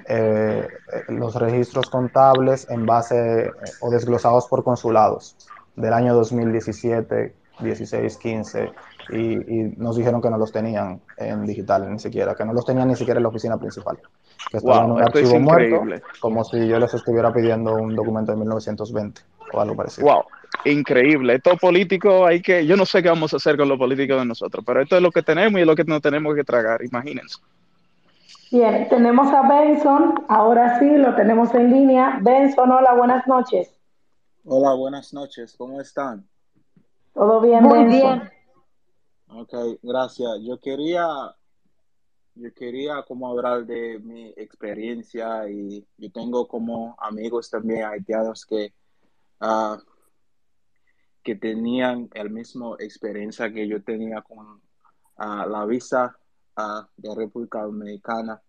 eh, 0.07 0.67
los 1.09 1.35
registros 1.35 1.89
contables 1.89 2.69
en 2.69 2.85
base 2.85 3.51
o 3.81 3.89
desglosados 3.91 4.47
por 4.47 4.63
consulados 4.63 5.35
del 5.75 5.93
año 5.93 6.13
2017, 6.13 7.33
16, 7.59 8.17
15 8.17 8.71
y, 9.11 9.17
y, 9.17 9.73
nos 9.77 9.95
dijeron 9.95 10.21
que 10.21 10.29
no 10.29 10.37
los 10.37 10.51
tenían 10.51 10.99
en 11.17 11.45
digital 11.45 11.89
ni 11.91 11.99
siquiera, 11.99 12.35
que 12.35 12.43
no 12.43 12.53
los 12.53 12.65
tenían 12.65 12.87
ni 12.87 12.95
siquiera 12.95 13.19
en 13.19 13.23
la 13.23 13.29
oficina 13.29 13.57
principal, 13.57 13.97
que 14.51 14.57
estaban 14.57 14.83
Wow, 14.83 14.85
en 14.85 14.91
un 14.91 15.03
esto 15.03 15.19
es 15.19 15.25
archivo 15.25 15.39
muerto, 15.39 15.75
increíble. 15.75 16.01
como 16.19 16.43
si 16.43 16.67
yo 16.67 16.79
les 16.79 16.93
estuviera 16.93 17.31
pidiendo 17.31 17.75
un 17.75 17.95
documento 17.95 18.31
de 18.31 18.39
1920 18.39 19.21
o 19.53 19.61
algo 19.61 19.75
parecido. 19.75 20.07
Wow, 20.07 20.23
increíble. 20.65 21.35
Estos 21.35 21.59
políticos 21.59 22.27
hay 22.27 22.41
que, 22.41 22.65
yo 22.65 22.75
no 22.75 22.85
sé 22.85 23.01
qué 23.03 23.09
vamos 23.09 23.33
a 23.33 23.37
hacer 23.37 23.57
con 23.57 23.69
los 23.69 23.77
políticos 23.77 24.17
de 24.17 24.25
nosotros, 24.25 24.63
pero 24.65 24.81
esto 24.81 24.95
es 24.95 25.01
lo 25.01 25.11
que 25.11 25.21
tenemos 25.21 25.59
y 25.59 25.61
es 25.61 25.67
lo 25.67 25.75
que 25.75 25.83
nos 25.83 26.01
tenemos 26.01 26.35
que 26.35 26.43
tragar, 26.43 26.83
imagínense. 26.83 27.37
Bien, 28.51 28.87
tenemos 28.89 29.27
a 29.33 29.47
Benson, 29.47 30.25
ahora 30.29 30.79
sí, 30.79 30.89
lo 30.97 31.15
tenemos 31.15 31.53
en 31.53 31.71
línea. 31.71 32.19
Benson, 32.21 32.71
hola, 32.71 32.93
buenas 32.93 33.27
noches. 33.27 33.74
Hola, 34.47 34.75
buenas 34.75 35.11
noches, 35.11 35.55
¿cómo 35.57 35.81
están? 35.81 36.29
¿Todo 37.15 37.41
bien, 37.41 37.63
Muy 37.63 37.79
Benson? 37.79 38.19
bien. 38.19 39.39
Ok, 39.39 39.79
gracias. 39.81 40.29
Yo 40.43 40.59
quería, 40.59 41.07
yo 42.35 42.53
quería 42.53 43.01
como 43.07 43.27
hablar 43.27 43.65
de 43.65 43.97
mi 43.97 44.35
experiencia 44.37 45.49
y 45.49 45.83
yo 45.97 46.11
tengo 46.11 46.47
como 46.47 46.95
amigos 46.99 47.49
también 47.49 47.85
haitianos 47.85 48.45
que, 48.45 48.71
ah, 49.39 49.79
que 51.23 51.35
tenían 51.35 52.07
el 52.13 52.29
mismo 52.29 52.75
experiencia 52.77 53.51
que 53.51 53.67
yo 53.67 53.81
tenía 53.81 54.21
con 54.21 54.61
ah, 55.17 55.47
la 55.49 55.65
visa 55.65 56.15
ah, 56.55 56.87
de 56.97 57.15
República 57.15 57.63
Dominicana. 57.63 58.39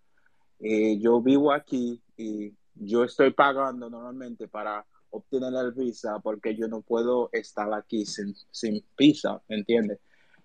Eh, 0.59 0.99
yo 0.99 1.23
vivo 1.23 1.55
aquí 1.55 2.03
y 2.19 2.55
yo 2.75 3.03
estoy 3.03 3.33
pagando 3.33 3.89
normalmente 3.89 4.47
para 4.47 4.85
obtener 5.17 5.53
el 5.55 5.73
visa 5.73 6.19
porque 6.21 6.57
yo 6.57 6.69
no 6.69 6.83
puedo 6.83 7.29
estar 7.33 7.73
aquí 7.75 8.07
sin, 8.07 8.35
sin 8.51 8.85
visa, 8.97 9.43
¿me 9.49 9.57
entiendes? 9.57 9.99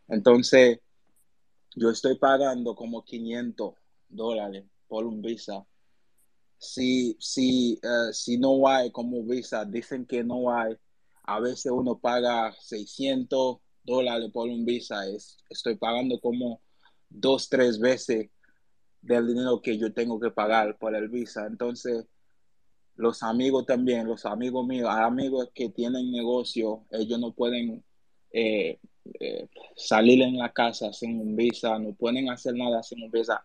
Entonces, 0.07 0.79
yo 1.75 1.89
estoy 1.89 2.17
pagando 2.17 2.75
como 2.75 3.03
500 3.03 3.75
dólares 4.09 4.65
por 4.87 5.05
un 5.05 5.21
visa. 5.21 5.65
Si, 6.57 7.15
si, 7.19 7.79
eh, 7.81 8.13
si 8.13 8.37
no 8.37 8.67
hay 8.67 8.91
como 8.91 9.23
visa, 9.23 9.65
dicen 9.65 10.05
que 10.05 10.23
no 10.23 10.53
hay. 10.53 10.75
A 11.23 11.39
veces 11.39 11.71
uno 11.71 11.97
paga 11.97 12.53
600 12.59 13.57
dólares 13.83 14.29
por 14.33 14.49
un 14.49 14.65
visa. 14.65 15.07
Es, 15.07 15.37
estoy 15.49 15.75
pagando 15.75 16.19
como 16.19 16.61
dos, 17.09 17.49
tres 17.49 17.79
veces 17.79 18.29
del 19.01 19.27
dinero 19.27 19.61
que 19.61 19.77
yo 19.77 19.93
tengo 19.93 20.19
que 20.19 20.31
pagar 20.31 20.77
por 20.77 20.95
el 20.95 21.09
visa. 21.09 21.47
Entonces, 21.47 22.05
los 22.95 23.23
amigos 23.23 23.65
también, 23.65 24.07
los 24.07 24.25
amigos 24.25 24.65
míos, 24.65 24.89
amigos 24.89 25.49
que 25.53 25.69
tienen 25.69 26.11
negocio, 26.11 26.85
ellos 26.91 27.19
no 27.19 27.31
pueden 27.31 27.83
eh, 28.31 28.79
eh, 29.19 29.47
salir 29.75 30.21
en 30.21 30.37
la 30.37 30.51
casa 30.51 30.93
sin 30.93 31.19
un 31.19 31.35
visa, 31.35 31.77
no 31.79 31.93
pueden 31.93 32.29
hacer 32.29 32.55
nada 32.55 32.83
sin 32.83 33.03
un 33.03 33.11
visa. 33.11 33.43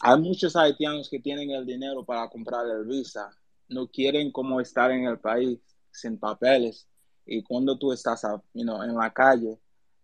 Hay 0.00 0.20
muchos 0.20 0.54
haitianos 0.56 1.08
que 1.08 1.20
tienen 1.20 1.50
el 1.50 1.64
dinero 1.64 2.04
para 2.04 2.28
comprar 2.28 2.66
el 2.68 2.84
visa, 2.84 3.30
no 3.68 3.88
quieren 3.88 4.30
como 4.30 4.60
estar 4.60 4.90
en 4.90 5.04
el 5.04 5.18
país 5.18 5.58
sin 5.90 6.18
papeles 6.18 6.86
y 7.24 7.42
cuando 7.42 7.78
tú 7.78 7.92
estás 7.92 8.22
en 8.54 8.94
la 8.94 9.12
calle, 9.12 9.58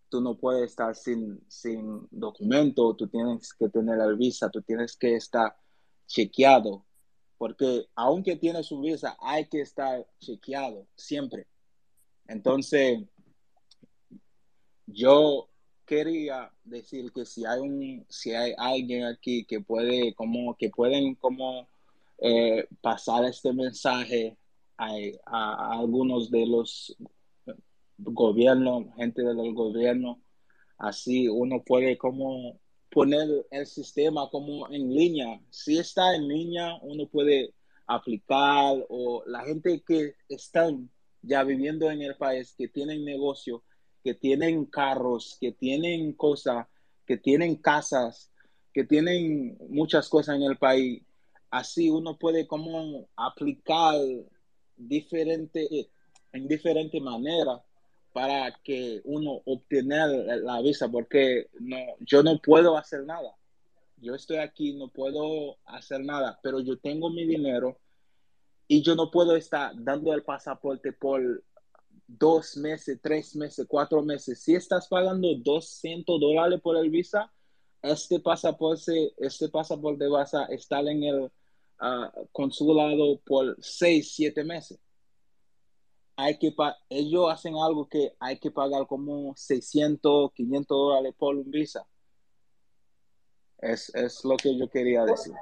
tú 0.09 0.21
no 0.21 0.37
puedes 0.37 0.71
estar 0.71 0.95
sin, 0.95 1.41
sin 1.49 2.07
documento, 2.11 2.95
tú 2.97 3.07
tienes 3.07 3.53
que 3.55 3.69
tener 3.69 3.99
el 4.01 4.17
visa, 4.17 4.51
tú 4.51 4.61
tienes 4.61 4.97
que 4.97 5.15
estar 5.15 5.57
chequeado, 6.07 6.85
porque 7.43 7.89
aunque 7.97 8.37
tienes 8.37 8.71
un 8.71 8.83
visa, 8.83 9.17
hay 9.19 9.47
que 9.47 9.63
estar 9.63 10.07
chequeado 10.21 10.87
siempre. 10.95 11.49
Entonces, 12.29 13.01
yo 14.87 15.49
quería 15.85 16.53
decir 16.63 17.11
que 17.13 17.25
si 17.27 17.45
hay 17.45 17.59
un, 17.59 18.07
si 18.09 18.31
hay 18.33 18.55
alguien 18.57 19.07
aquí 19.07 19.45
que 19.45 19.61
puede, 19.61 20.15
como, 20.15 20.57
que 20.57 20.71
pueden 20.71 21.17
como 21.17 21.67
eh, 22.19 22.69
pasar 22.81 23.25
este 23.25 23.53
mensaje 23.53 24.37
a- 24.77 24.95
a 25.27 25.81
algunos 25.81 26.31
de 26.31 26.47
los 26.47 26.97
gobiernos, 27.99 28.85
gente 28.95 29.21
del 29.25 29.53
gobierno, 29.53 30.23
así 30.79 31.27
uno 31.27 31.65
puede 31.65 31.99
como 31.99 32.61
poner 32.93 33.47
el 33.51 33.67
sistema 33.67 34.29
como 34.31 34.69
en 34.71 34.95
línea. 34.95 35.41
Si 35.51 35.79
está 35.79 36.15
en 36.15 36.29
línea, 36.29 36.79
uno 36.83 37.07
puede 37.07 37.55
aplicar 37.87 38.85
o 38.89 39.25
la 39.27 39.45
gente 39.45 39.83
que 39.87 40.15
están 40.29 40.91
ya 41.23 41.43
viviendo 41.43 41.91
en 41.91 42.03
el 42.03 42.17
país, 42.17 42.55
que 42.57 42.69
tienen 42.69 43.05
negocio, 43.05 43.65
que 44.05 44.15
tienen 44.15 44.67
carros, 44.67 45.39
que 45.41 45.53
tienen 45.53 46.13
cosas, 46.13 46.67
que 47.07 47.17
tienen 47.17 47.57
casas, 47.57 48.31
que 48.73 48.85
tienen 48.85 49.57
muchas 49.69 50.09
cosas 50.09 50.37
en 50.37 50.43
el 50.43 50.59
país. 50.59 51.03
Así 51.51 51.89
uno 51.89 52.19
puede 52.19 52.47
como 52.47 53.09
aplicar 53.17 53.97
diferente, 54.77 55.91
en 56.33 56.49
diferente 56.49 57.01
manera 57.01 57.63
para 58.13 58.53
que 58.63 59.01
uno 59.05 59.41
obtener 59.45 60.09
la 60.43 60.61
visa, 60.61 60.89
porque 60.89 61.49
no, 61.61 61.79
yo 62.01 62.23
no 62.23 62.39
puedo 62.39 62.77
hacer 62.77 63.05
nada. 63.05 63.35
Yo 63.97 64.15
estoy 64.15 64.39
aquí, 64.39 64.75
no 64.75 64.89
puedo 64.89 65.59
hacer 65.65 66.05
nada, 66.05 66.39
pero 66.43 66.61
yo 66.61 66.79
tengo 66.79 67.11
mi 67.11 67.25
dinero 67.25 67.79
y 68.69 68.83
yo 68.83 68.95
no 68.95 69.11
puedo 69.11 69.37
estar 69.37 69.73
dando 69.77 70.13
el 70.13 70.23
pasaporte 70.23 70.93
por 70.93 71.43
dos 72.07 72.57
meses, 72.57 72.99
tres 73.03 73.35
meses, 73.37 73.67
cuatro 73.69 74.03
meses. 74.03 74.43
Si 74.43 74.55
estás 74.55 74.89
pagando 74.89 75.35
200 75.37 76.21
dólares 76.21 76.61
por 76.61 76.77
el 76.77 76.91
visa, 76.91 77.33
este 77.83 78.21
pasaporte, 78.21 79.13
este 79.19 79.49
pasaporte 79.49 80.07
vas 80.07 80.35
a 80.35 80.45
estar 80.47 80.87
en 80.87 81.03
el 81.03 81.33
ah, 81.81 82.13
consulado 82.31 83.21
por 83.25 83.57
seis, 83.61 84.15
siete 84.15 84.45
meses. 84.45 84.79
Hay 86.17 86.39
que 86.39 86.55
ellos 86.91 87.33
hacen 87.33 87.55
algo 87.57 87.89
que 87.89 88.15
hay 88.21 88.39
que 88.39 88.51
pagar 88.51 88.87
como 88.87 89.35
600, 89.37 90.33
500 90.33 90.77
dólares 90.77 91.15
por 91.17 91.37
un 91.37 91.51
visa. 91.51 91.87
Es, 93.59 93.95
es 93.95 94.25
lo 94.25 94.37
que 94.37 94.57
yo 94.59 94.69
quería 94.69 95.05
decir. 95.05 95.33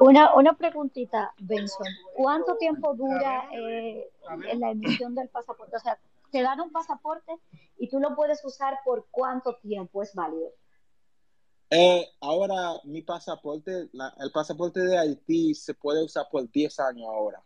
Una, 0.00 0.34
una 0.34 0.56
preguntita, 0.56 1.32
Benson. 1.38 1.86
¿Cuánto 2.16 2.56
tiempo 2.56 2.94
dura 2.94 3.48
eh, 3.52 4.10
en 4.48 4.60
la 4.60 4.70
emisión 4.70 5.14
del 5.14 5.28
pasaporte? 5.28 5.76
O 5.76 5.80
sea, 5.80 5.98
te 6.32 6.42
dan 6.42 6.60
un 6.60 6.72
pasaporte 6.72 7.32
y 7.78 7.88
tú 7.88 8.00
lo 8.00 8.16
puedes 8.16 8.42
usar 8.44 8.78
por 8.84 9.06
cuánto 9.10 9.56
tiempo 9.56 10.02
es 10.02 10.14
válido. 10.14 10.48
Eh, 11.68 12.08
ahora 12.20 12.80
mi 12.84 13.02
pasaporte, 13.02 13.88
la- 13.92 14.14
el 14.18 14.32
pasaporte 14.32 14.80
de 14.80 14.98
Haití 14.98 15.54
se 15.54 15.74
puede 15.74 16.02
usar 16.04 16.26
por 16.30 16.50
10 16.50 16.80
años 16.80 17.06
ahora, 17.08 17.42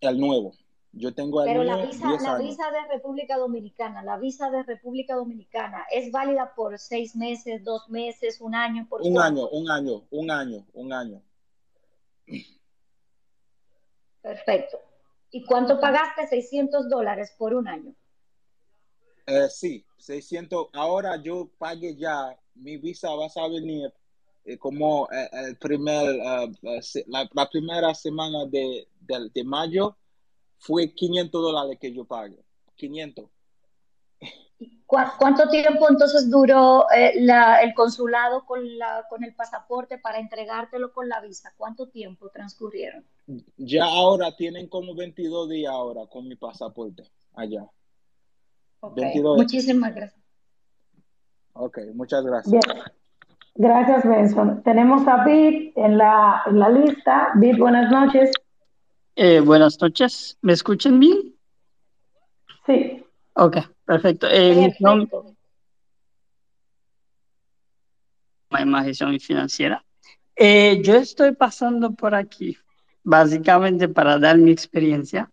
el 0.00 0.20
nuevo. 0.20 0.52
Yo 0.94 1.14
tengo 1.14 1.42
Pero 1.42 1.64
la 1.64 1.76
visa, 1.76 2.06
10 2.06 2.22
la 2.22 2.34
años. 2.34 2.48
visa 2.50 2.70
de 2.70 2.86
República 2.88 3.38
Dominicana, 3.38 4.02
la 4.02 4.18
visa 4.18 4.50
de 4.50 4.62
República 4.62 5.14
Dominicana, 5.14 5.86
¿es 5.90 6.12
válida 6.12 6.54
por 6.54 6.78
seis 6.78 7.16
meses, 7.16 7.64
dos 7.64 7.88
meses, 7.88 8.40
un 8.42 8.54
año? 8.54 8.86
¿Por 8.88 9.00
Un 9.02 9.14
cuánto? 9.14 9.40
año, 9.40 9.48
un 9.50 9.70
año, 9.70 10.02
un 10.10 10.30
año, 10.30 10.66
un 10.74 10.92
año. 10.92 11.22
Perfecto. 14.20 14.78
¿Y 15.30 15.44
cuánto 15.44 15.80
pagaste? 15.80 16.26
600 16.26 16.88
dólares 16.88 17.34
por 17.38 17.54
un 17.54 17.66
año. 17.66 17.94
Eh, 19.26 19.48
sí, 19.48 19.84
600. 19.96 20.68
Ahora 20.74 21.16
yo 21.22 21.48
pagué 21.58 21.96
ya, 21.96 22.38
mi 22.54 22.76
visa 22.76 23.08
va 23.14 23.26
a 23.34 23.48
venir 23.48 23.92
eh, 24.44 24.58
como 24.58 25.08
eh, 25.10 25.28
el 25.32 25.56
primer, 25.56 26.16
la, 26.16 27.28
la 27.32 27.48
primera 27.48 27.94
semana 27.94 28.44
de, 28.46 28.88
de, 29.00 29.30
de 29.32 29.44
mayo 29.44 29.96
fue 30.64 30.94
500 30.94 31.42
dólares 31.42 31.76
que 31.80 31.92
yo 31.92 32.04
pagué. 32.04 32.38
500. 32.76 33.28
¿Cu- 34.86 34.96
¿Cuánto 35.18 35.48
tiempo 35.48 35.88
entonces 35.90 36.30
duró 36.30 36.86
eh, 36.94 37.14
la- 37.22 37.62
el 37.62 37.74
consulado 37.74 38.44
con, 38.46 38.78
la, 38.78 39.04
con 39.10 39.24
el 39.24 39.34
pasaporte 39.34 39.98
para 39.98 40.20
entregártelo 40.20 40.92
con 40.92 41.08
la 41.08 41.20
visa? 41.20 41.52
¿Cuánto 41.56 41.88
tiempo 41.88 42.28
transcurrieron? 42.30 43.04
Ya 43.56 43.84
ahora 43.86 44.36
tienen 44.36 44.68
como 44.68 44.94
22 44.94 45.48
días 45.48 45.72
ahora 45.72 46.06
con 46.06 46.28
mi 46.28 46.36
pasaporte 46.36 47.02
allá. 47.34 47.64
Ok, 48.80 48.94
22. 48.96 49.36
muchísimas 49.38 49.94
gracias. 49.94 50.22
Ok, 51.54 51.78
muchas 51.94 52.22
gracias. 52.24 52.52
Bien. 52.52 52.82
Gracias, 53.54 54.08
Benson. 54.08 54.62
Tenemos 54.62 55.06
a 55.08 55.24
Bit 55.24 55.76
en 55.76 55.98
la, 55.98 56.42
en 56.46 56.58
la 56.58 56.68
lista. 56.68 57.32
Bit, 57.36 57.58
buenas 57.58 57.90
noches. 57.90 58.30
Eh, 59.14 59.40
buenas 59.40 59.78
noches, 59.80 60.38
¿me 60.40 60.54
escuchan 60.54 60.98
bien? 60.98 61.36
Sí. 62.64 63.04
Ok, 63.34 63.58
perfecto. 63.84 64.26
Eh, 64.30 64.54
mi 64.54 64.72
nombre 64.80 65.06
Perfecto. 68.48 68.84
gestión 68.84 69.20
financiera. 69.20 69.84
Eh, 70.34 70.80
yo 70.82 70.94
estoy 70.94 71.32
pasando 71.34 71.92
por 71.92 72.14
aquí, 72.14 72.56
básicamente 73.02 73.88
para 73.88 74.18
dar 74.18 74.38
mi 74.38 74.50
experiencia. 74.50 75.30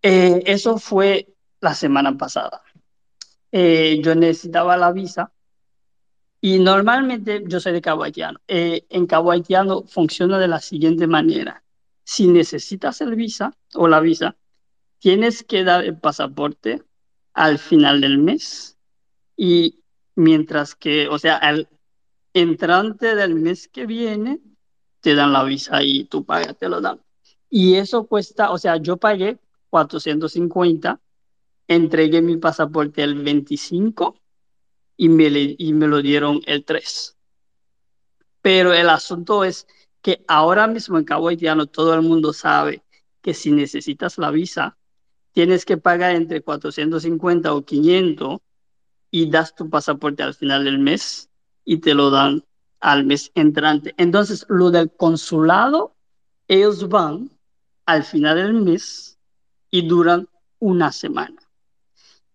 Eh, 0.00 0.42
eso 0.46 0.78
fue 0.78 1.28
la 1.60 1.74
semana 1.74 2.16
pasada. 2.16 2.62
Eh, 3.52 4.00
yo 4.02 4.14
necesitaba 4.14 4.76
la 4.78 4.90
visa 4.92 5.30
y 6.40 6.58
normalmente 6.60 7.44
yo 7.46 7.60
soy 7.60 7.74
de 7.74 7.82
Cabo 7.82 8.04
Haitiano. 8.04 8.40
En 8.46 9.06
Cabo 9.06 9.32
Haitiano 9.32 9.82
funciona 9.82 10.38
de 10.38 10.48
la 10.48 10.60
siguiente 10.60 11.06
manera. 11.06 11.62
Si 12.08 12.28
necesitas 12.28 13.00
el 13.00 13.16
visa 13.16 13.52
o 13.74 13.88
la 13.88 13.98
visa, 13.98 14.36
tienes 15.00 15.42
que 15.42 15.64
dar 15.64 15.84
el 15.84 15.98
pasaporte 15.98 16.84
al 17.32 17.58
final 17.58 18.00
del 18.00 18.18
mes 18.18 18.78
y 19.36 19.82
mientras 20.14 20.76
que, 20.76 21.08
o 21.08 21.18
sea, 21.18 21.36
al 21.36 21.68
entrante 22.32 23.16
del 23.16 23.34
mes 23.34 23.66
que 23.66 23.86
viene, 23.86 24.38
te 25.00 25.16
dan 25.16 25.32
la 25.32 25.42
visa 25.42 25.82
y 25.82 26.04
tú 26.04 26.24
pagas, 26.24 26.56
te 26.56 26.68
lo 26.68 26.80
dan. 26.80 27.00
Y 27.50 27.74
eso 27.74 28.06
cuesta, 28.06 28.52
o 28.52 28.58
sea, 28.58 28.76
yo 28.76 28.98
pagué 28.98 29.40
450, 29.70 31.00
entregué 31.66 32.22
mi 32.22 32.36
pasaporte 32.36 33.02
el 33.02 33.20
25 33.20 34.16
y 34.96 35.08
me, 35.08 35.56
y 35.58 35.72
me 35.72 35.88
lo 35.88 36.00
dieron 36.00 36.40
el 36.46 36.64
3. 36.64 37.16
Pero 38.42 38.72
el 38.72 38.90
asunto 38.90 39.42
es 39.42 39.66
que 40.06 40.24
ahora 40.28 40.68
mismo 40.68 40.98
en 40.98 41.04
Cabo 41.04 41.26
Haitiano 41.26 41.66
todo 41.66 41.92
el 41.92 42.02
mundo 42.02 42.32
sabe 42.32 42.84
que 43.20 43.34
si 43.34 43.50
necesitas 43.50 44.18
la 44.18 44.30
visa, 44.30 44.78
tienes 45.32 45.64
que 45.64 45.78
pagar 45.78 46.14
entre 46.14 46.42
450 46.42 47.52
o 47.52 47.64
500 47.64 48.38
y 49.10 49.28
das 49.28 49.56
tu 49.56 49.68
pasaporte 49.68 50.22
al 50.22 50.34
final 50.34 50.62
del 50.62 50.78
mes 50.78 51.28
y 51.64 51.78
te 51.78 51.92
lo 51.92 52.10
dan 52.10 52.44
al 52.78 53.04
mes 53.04 53.32
entrante. 53.34 53.94
Entonces, 53.96 54.46
lo 54.48 54.70
del 54.70 54.92
consulado, 54.92 55.96
ellos 56.46 56.88
van 56.88 57.28
al 57.84 58.04
final 58.04 58.36
del 58.36 58.52
mes 58.52 59.18
y 59.72 59.88
duran 59.88 60.28
una 60.60 60.92
semana. 60.92 61.42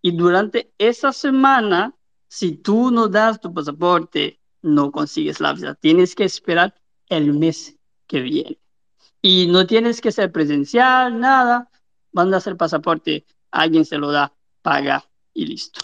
Y 0.02 0.12
durante 0.12 0.74
esa 0.78 1.14
semana, 1.14 1.96
si 2.28 2.52
tú 2.52 2.92
no 2.92 3.08
das 3.08 3.40
tu 3.40 3.54
pasaporte, 3.54 4.42
no 4.62 4.92
consigues 4.92 5.40
la 5.40 5.54
visa. 5.54 5.76
Tienes 5.76 6.16
que 6.16 6.26
esperar 6.26 6.76
el 7.12 7.34
mes 7.34 7.78
que 8.08 8.22
viene. 8.22 8.58
Y 9.22 9.48
no 9.48 9.68
tienes 9.68 10.02
que 10.02 10.12
ser 10.12 10.32
presencial, 10.32 11.20
nada. 11.20 11.70
Van 12.12 12.34
a 12.34 12.38
hacer 12.38 12.58
pasaporte, 12.58 13.26
alguien 13.52 13.86
se 13.86 13.98
lo 13.98 14.12
da, 14.12 14.34
paga 14.62 15.06
y 15.34 15.46
listo. 15.46 15.82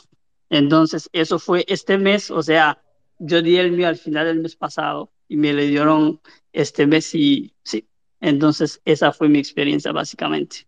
Entonces, 0.50 1.10
eso 1.14 1.38
fue 1.38 1.66
este 1.68 1.98
mes, 1.98 2.32
o 2.32 2.42
sea, 2.42 2.82
yo 3.20 3.42
di 3.42 3.58
el 3.58 3.74
mío 3.74 3.90
al 3.90 3.98
final 3.98 4.26
del 4.26 4.40
mes 4.40 4.56
pasado 4.56 5.12
y 5.28 5.36
me 5.36 5.54
le 5.54 5.68
dieron 5.68 6.22
este 6.54 6.88
mes 6.88 7.14
y 7.14 7.54
sí. 7.64 7.88
Entonces, 8.22 8.82
esa 8.86 9.12
fue 9.12 9.28
mi 9.28 9.40
experiencia 9.40 9.92
básicamente. 9.92 10.66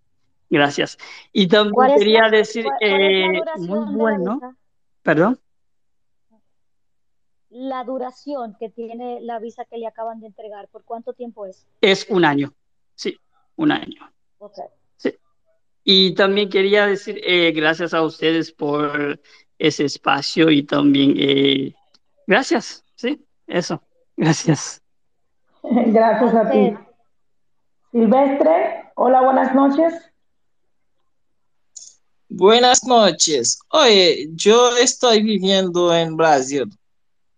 Gracias. 0.50 0.98
Y 1.32 1.48
también 1.48 1.74
¿Cuál 1.74 1.92
es 1.92 2.00
quería 2.00 2.24
la, 2.24 2.30
decir, 2.32 2.66
cuál, 2.66 2.78
cuál 2.80 3.02
eh, 3.02 3.42
muy 3.60 3.96
bueno, 3.96 4.58
perdón, 5.04 5.40
La 7.50 7.84
duración 7.84 8.56
que 8.60 8.70
tiene 8.70 9.22
la 9.22 9.40
visa 9.40 9.66
que 9.66 9.78
le 9.78 9.88
acaban 9.88 10.20
de 10.20 10.28
entregar, 10.28 10.68
¿por 10.68 10.84
cuánto 10.84 11.14
tiempo 11.14 11.48
es? 11.48 11.66
es 11.82 12.06
un 12.10 12.24
año, 12.24 12.54
sí, 12.94 13.18
un 13.56 13.72
año. 13.72 14.12
Ok. 14.38 14.60
Sí. 14.98 15.16
Y 15.84 16.14
también 16.14 16.50
quería 16.50 16.86
decir 16.86 17.20
eh, 17.24 17.52
gracias 17.52 17.94
a 17.96 18.04
ustedes 18.04 18.52
por 18.52 19.20
ese 19.58 19.86
espacio 19.86 20.52
y 20.52 20.64
también 20.64 21.16
eh, 21.18 21.74
gracias, 22.28 22.86
sí, 22.96 23.26
eso, 23.48 23.82
gracias. 24.16 24.82
Gracias 25.62 26.36
a 26.36 26.50
ti. 26.50 26.74
Silvestre, 27.92 28.92
hola, 28.96 29.22
buenas 29.22 29.54
noches. 29.54 29.94
Buenas 32.30 32.86
noches. 32.86 33.60
Oye, 33.72 34.30
yo 34.36 34.78
estoy 34.78 35.22
viviendo 35.22 35.94
en 35.94 36.16
Brasil 36.16 36.70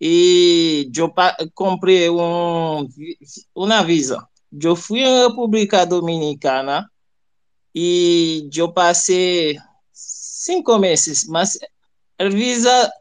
y 0.03 0.89
yo 0.91 1.13
pa- 1.13 1.37
compré 1.53 2.09
un 2.09 2.87
vi- 2.95 3.17
una 3.53 3.83
visa. 3.83 4.27
Yo 4.49 4.75
fui 4.75 5.03
a 5.03 5.27
República 5.27 5.85
Dominicana 5.85 6.91
y 7.73 8.49
yo 8.49 8.73
pasé 8.73 9.57
cinco 9.91 10.79
meses, 10.79 11.27
mas 11.29 11.59
el 12.17 12.31
visa 12.33 12.91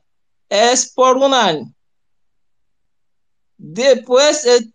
es 0.50 0.92
por 0.92 1.16
un 1.16 1.32
año. 1.32 1.72
Después 3.56 4.44
eh, 4.46 4.70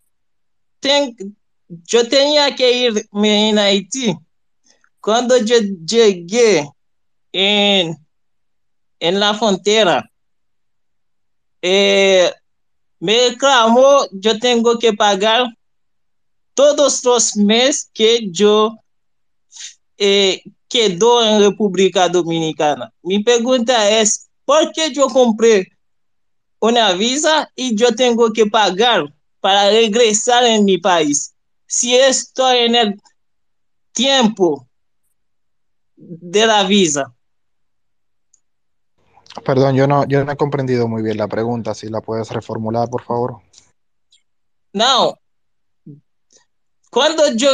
ten- 0.80 1.16
yo 1.68 2.08
tenía 2.08 2.56
que 2.56 2.72
irme 2.88 3.50
en 3.50 3.60
Haití. 3.60 4.16
Cuando 5.00 5.38
yo 5.38 5.58
llegué 5.86 6.68
en, 7.32 7.96
en 9.00 9.20
la 9.20 9.34
frontera, 9.36 10.10
eh, 11.68 12.32
me 13.00 13.30
reclamó, 13.30 14.06
yo 14.12 14.38
tengo 14.38 14.78
que 14.78 14.94
pagar 14.94 15.48
todos 16.54 17.04
los 17.04 17.36
meses 17.36 17.90
que 17.92 18.30
yo 18.30 18.76
eh, 19.98 20.44
quedo 20.70 21.26
en 21.26 21.42
República 21.42 22.08
Dominicana. 22.08 22.94
Mi 23.02 23.24
pregunta 23.24 23.90
es, 24.00 24.30
¿por 24.46 24.72
qué 24.74 24.94
yo 24.94 25.08
compré 25.08 25.72
una 26.60 26.92
visa 26.92 27.50
y 27.56 27.76
yo 27.76 27.96
tengo 27.96 28.32
que 28.32 28.46
pagar 28.46 29.12
para 29.40 29.72
regresar 29.72 30.46
en 30.46 30.66
mi 30.66 30.78
país? 30.78 31.34
Si 31.66 31.96
estoy 31.96 32.60
en 32.60 32.76
el 32.76 33.02
tiempo 33.92 34.68
de 35.96 36.46
la 36.46 36.64
visa. 36.64 37.15
Perdón, 39.44 39.76
yo 39.76 39.88
no, 39.88 40.06
yo 40.08 40.24
no 40.24 40.32
he 40.32 40.38
comprendido 40.38 40.88
muy 40.88 41.02
bien 41.02 41.18
la 41.18 41.28
pregunta. 41.28 41.74
Si 41.74 41.90
la 41.90 42.02
puedes 42.02 42.30
reformular, 42.30 42.90
por 42.90 43.04
favor. 43.04 43.42
No, 44.74 45.18
cuando 46.96 47.30
yo, 47.34 47.50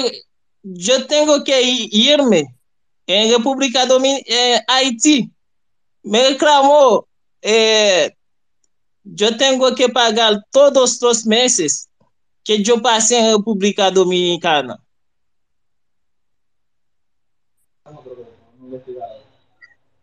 yo 0.62 1.08
tengo 1.08 1.44
que 1.44 1.60
irme 1.64 2.56
en 3.08 3.36
República 3.36 3.88
Dominicana, 3.88 4.64
Haití, 4.68 5.32
me 6.04 6.30
reclamó, 6.30 7.08
eh, 7.42 8.16
yo 9.04 9.36
tengo 9.38 9.74
que 9.74 9.90
pagar 9.90 10.46
todos 10.52 11.02
los 11.02 11.26
meses 11.26 11.90
que 12.44 12.62
yo 12.62 12.84
pasé 12.84 13.18
en 13.18 13.38
República 13.38 13.90
Dominicana. 13.90 14.80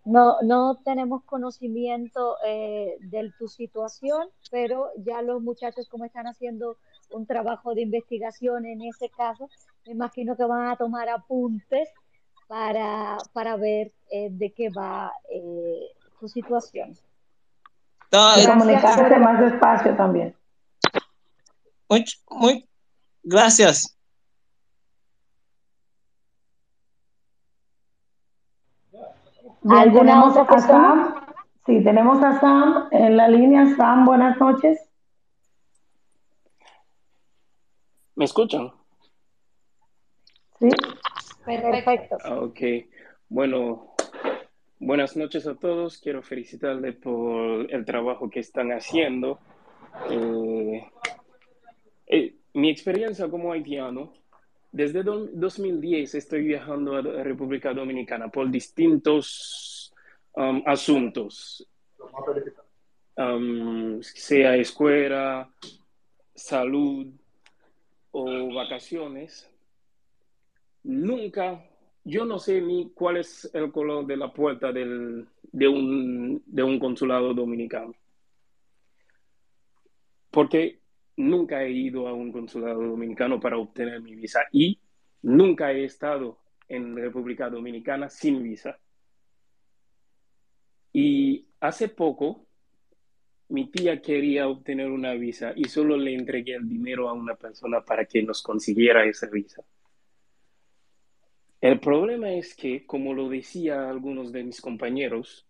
No, 0.08 0.40
no 0.40 0.80
tenemos 0.86 1.22
conocimiento 1.24 2.36
eh, 2.46 2.96
de 3.00 3.30
tu 3.38 3.46
situación, 3.46 4.28
pero 4.50 4.90
ya 4.96 5.20
los 5.20 5.42
muchachos 5.42 5.86
como 5.90 6.06
están 6.06 6.26
haciendo 6.26 6.78
un 7.10 7.26
trabajo 7.26 7.74
de 7.74 7.82
investigación 7.82 8.64
en 8.64 8.80
ese 8.80 9.10
caso, 9.10 9.50
me 9.84 9.92
imagino 9.92 10.34
que 10.34 10.44
van 10.44 10.68
a 10.68 10.76
tomar 10.76 11.10
apuntes 11.10 11.90
para, 12.46 13.18
para 13.34 13.56
ver 13.56 13.92
eh, 14.10 14.28
de 14.30 14.50
qué 14.52 14.70
va 14.70 15.12
eh, 15.30 15.90
tu 16.18 16.26
situación. 16.26 16.96
No, 18.10 18.40
Y 18.40 18.46
comunicarse 18.46 19.18
más 19.18 19.40
despacio 19.40 19.94
también. 19.94 20.34
muy, 21.86 22.04
muy, 22.30 22.68
gracias. 23.22 23.97
Bien, 29.68 29.80
¿Alguna 29.80 30.24
otra 30.24 30.46
a? 30.48 30.60
Sam. 30.60 31.14
Sí, 31.66 31.84
tenemos 31.84 32.22
a 32.22 32.40
Sam 32.40 32.88
en 32.90 33.18
la 33.18 33.28
línea. 33.28 33.66
Sam, 33.76 34.06
buenas 34.06 34.40
noches. 34.40 34.78
¿Me 38.14 38.24
escuchan? 38.24 38.72
Sí. 40.58 40.68
Perfecto. 41.44 42.16
Ah, 42.24 42.40
Ok. 42.40 42.60
Bueno, 43.28 43.92
buenas 44.78 45.18
noches 45.18 45.46
a 45.46 45.54
todos. 45.54 45.98
Quiero 45.98 46.22
felicitarles 46.22 46.96
por 46.96 47.70
el 47.70 47.84
trabajo 47.84 48.30
que 48.30 48.40
están 48.40 48.70
haciendo. 48.70 49.38
Eh, 50.08 50.90
eh, 52.06 52.36
mi 52.54 52.70
experiencia 52.70 53.28
como 53.28 53.52
haitiano, 53.52 54.14
desde 54.78 55.02
do- 55.02 55.28
2010 55.32 56.14
estoy 56.14 56.42
viajando 56.44 56.94
a 56.94 57.00
a 57.00 57.24
República 57.24 57.74
Dominicana 57.74 58.28
por 58.28 58.48
distintos 58.48 59.92
um, 60.34 60.62
asuntos, 60.64 61.66
um, 63.16 64.00
sea 64.00 64.56
escuela, 64.56 65.50
salud 66.32 67.08
o 68.12 68.54
vacaciones. 68.54 69.50
Nunca, 70.84 71.60
yo 72.04 72.24
no 72.24 72.38
sé 72.38 72.60
ni 72.60 72.90
cuál 72.94 73.16
es 73.16 73.50
el 73.52 73.72
color 73.72 74.06
de 74.06 74.16
la 74.16 74.32
puerta 74.32 74.70
del, 74.70 75.26
de 75.50 75.66
un, 75.66 76.40
de 76.46 76.62
un 76.62 76.78
consulado 76.78 77.34
dominicano. 77.34 77.94
Porque 80.30 80.78
nunca 81.18 81.62
he 81.64 81.70
ido 81.70 82.06
a 82.08 82.14
un 82.14 82.32
consulado 82.32 82.80
dominicano 82.82 83.40
para 83.40 83.58
obtener 83.58 84.00
mi 84.00 84.14
visa 84.14 84.40
y 84.52 84.78
nunca 85.22 85.72
he 85.72 85.84
estado 85.84 86.38
en 86.68 86.96
República 86.96 87.50
Dominicana 87.50 88.08
sin 88.08 88.42
visa. 88.42 88.78
Y 90.92 91.46
hace 91.60 91.88
poco 91.88 92.46
mi 93.48 93.70
tía 93.70 94.00
quería 94.00 94.48
obtener 94.48 94.90
una 94.90 95.12
visa 95.14 95.52
y 95.56 95.64
solo 95.64 95.96
le 95.96 96.14
entregué 96.14 96.54
el 96.54 96.68
dinero 96.68 97.08
a 97.08 97.14
una 97.14 97.34
persona 97.34 97.80
para 97.80 98.04
que 98.04 98.22
nos 98.22 98.42
consiguiera 98.42 99.04
esa 99.04 99.26
visa. 99.26 99.62
El 101.60 101.80
problema 101.80 102.30
es 102.30 102.54
que, 102.54 102.86
como 102.86 103.14
lo 103.14 103.28
decía 103.28 103.90
algunos 103.90 104.30
de 104.30 104.44
mis 104.44 104.60
compañeros, 104.60 105.46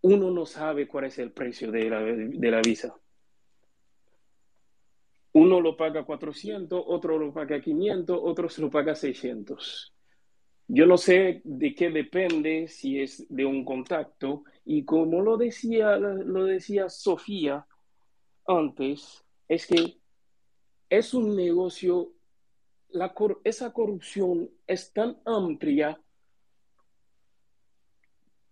uno 0.00 0.30
no 0.30 0.46
sabe 0.46 0.88
cuál 0.88 1.04
es 1.04 1.18
el 1.18 1.32
precio 1.32 1.70
de 1.70 1.90
la, 1.90 2.00
de 2.00 2.50
la 2.50 2.62
visa. 2.62 2.96
Uno 5.38 5.60
lo 5.60 5.76
paga 5.76 6.02
400, 6.02 6.82
otro 6.84 7.16
lo 7.16 7.32
paga 7.32 7.60
500, 7.60 8.18
otro 8.20 8.48
se 8.48 8.60
lo 8.60 8.70
paga 8.70 8.96
600. 8.96 9.94
Yo 10.66 10.84
no 10.84 10.98
sé 10.98 11.42
de 11.44 11.76
qué 11.76 11.90
depende, 11.90 12.66
si 12.66 13.00
es 13.00 13.24
de 13.28 13.46
un 13.46 13.64
contacto, 13.64 14.42
y 14.64 14.84
como 14.84 15.22
lo 15.22 15.36
decía, 15.36 15.96
lo 15.96 16.44
decía 16.44 16.88
Sofía 16.88 17.64
antes, 18.48 19.24
es 19.46 19.68
que 19.68 20.00
es 20.90 21.14
un 21.14 21.36
negocio, 21.36 22.10
esa 23.44 23.72
corrupción 23.72 24.50
es 24.66 24.92
tan 24.92 25.18
amplia, 25.24 26.00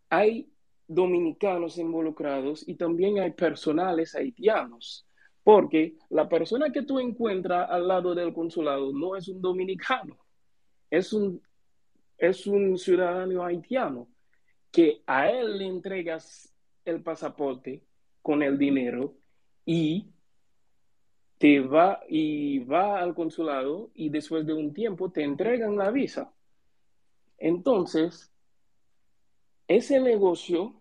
hay 0.08 0.48
dominicanos 0.86 1.78
involucrados 1.78 2.62
y 2.68 2.76
también 2.76 3.18
hay 3.18 3.32
personales 3.32 4.14
haitianos, 4.14 5.04
porque 5.46 5.94
la 6.10 6.28
persona 6.28 6.72
que 6.72 6.82
tú 6.82 6.98
encuentras 6.98 7.70
al 7.70 7.86
lado 7.86 8.16
del 8.16 8.34
consulado 8.34 8.92
no 8.92 9.14
es 9.14 9.28
un 9.28 9.40
dominicano, 9.40 10.18
es 10.90 11.12
un 11.12 11.40
es 12.18 12.48
un 12.48 12.76
ciudadano 12.76 13.44
haitiano 13.44 14.08
que 14.72 15.04
a 15.06 15.30
él 15.30 15.58
le 15.58 15.66
entregas 15.66 16.52
el 16.84 17.00
pasaporte 17.00 17.80
con 18.22 18.42
el 18.42 18.58
dinero 18.58 19.14
y 19.64 20.08
te 21.38 21.60
va 21.60 22.00
y 22.08 22.58
va 22.64 22.98
al 22.98 23.14
consulado 23.14 23.92
y 23.94 24.08
después 24.08 24.44
de 24.46 24.52
un 24.52 24.74
tiempo 24.74 25.12
te 25.12 25.22
entregan 25.22 25.76
la 25.76 25.92
visa. 25.92 26.32
Entonces, 27.38 28.32
ese 29.68 30.00
negocio, 30.00 30.74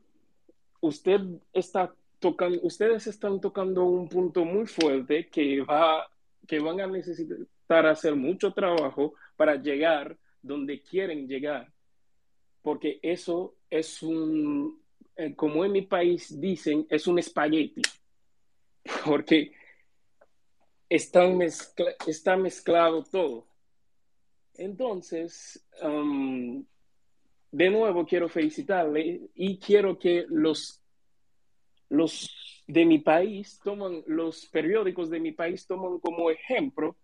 usted 0.82 1.22
está 1.54 1.94
ustedes 2.62 3.08
están 3.08 3.40
tocando 3.42 3.86
un 3.86 4.08
punto 4.08 4.46
muy 4.46 4.66
fuerte 4.66 5.28
que 5.28 5.62
va, 5.62 6.08
que 6.48 6.60
van 6.60 6.82
a 6.82 6.88
necesitar 6.88 7.86
hacer 7.86 8.16
mucho 8.16 8.54
trabajo 8.54 9.14
para 9.36 9.56
llegar 9.56 10.18
donde 10.42 10.82
quieren 10.82 11.28
llegar, 11.28 11.72
porque 12.62 13.00
eso 13.02 13.56
es 13.70 14.02
un, 14.04 14.82
eh, 15.16 15.36
como 15.36 15.66
en 15.66 15.72
mi 15.72 15.82
país 15.82 16.40
dicen, 16.40 16.86
es 16.90 17.08
un 17.08 17.20
espagueti, 17.20 17.82
porque 19.06 19.52
está, 20.90 21.26
está 22.08 22.38
mezclado 22.38 23.04
todo. 23.04 23.48
Entonces, 24.58 25.66
um, 25.82 26.64
de 27.52 27.70
nuevo 27.70 28.06
quiero 28.06 28.30
felicitarle 28.30 29.30
y 29.34 29.58
quiero 29.58 29.98
que 29.98 30.26
los, 30.30 30.82
los 31.96 32.64
de 32.68 32.86
mi 32.86 33.00
país 33.00 33.60
toman, 33.64 34.04
los 34.08 34.48
periódicos 34.48 35.10
de 35.10 35.20
mi 35.20 35.32
país 35.32 35.68
toman 35.68 36.00
como 36.00 36.30
ejemplo 36.30 36.96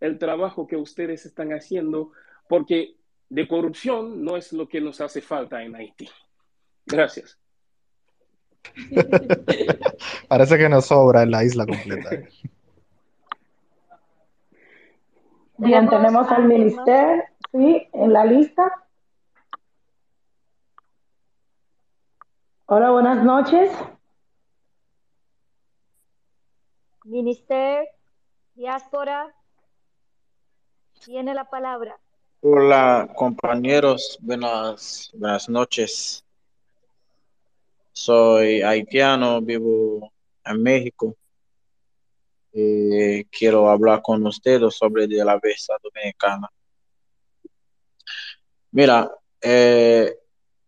el 0.00 0.18
trabajo 0.18 0.66
que 0.66 0.76
ustedes 0.76 1.24
están 1.24 1.52
haciendo 1.52 2.12
porque 2.48 2.96
de 3.28 3.48
corrupción 3.48 4.24
no 4.24 4.36
es 4.36 4.52
lo 4.52 4.68
que 4.68 4.80
nos 4.80 5.00
hace 5.00 5.20
falta 5.20 5.62
en 5.62 5.74
Haití. 5.76 6.08
Gracias. 6.86 7.38
Parece 10.28 10.58
que 10.58 10.68
nos 10.68 10.86
sobra 10.86 11.22
en 11.22 11.30
la 11.30 11.44
isla 11.44 11.66
completa. 11.66 12.10
Bien, 15.56 15.88
tenemos 15.88 16.30
al 16.30 16.48
ministerio, 16.48 17.22
sí, 17.52 17.88
en 17.92 18.12
la 18.12 18.24
lista. 18.24 18.84
Hola, 22.66 22.90
buenas 22.90 23.22
noches. 23.22 23.70
Ministerio, 27.04 27.86
diáspora, 28.54 29.34
tiene 31.04 31.34
la 31.34 31.44
palabra. 31.44 32.00
Hola 32.40 33.12
compañeros, 33.14 34.18
buenas, 34.22 35.10
buenas 35.12 35.46
noches. 35.50 36.24
Soy 37.92 38.62
haitiano, 38.62 39.42
vivo 39.42 40.10
en 40.46 40.62
México. 40.62 41.14
Eh, 42.54 43.26
quiero 43.30 43.68
hablar 43.68 44.00
con 44.00 44.26
ustedes 44.26 44.74
sobre 44.74 45.06
la 45.06 45.38
visa 45.38 45.74
dominicana. 45.82 46.48
Mira, 48.70 49.10
eh, 49.42 50.16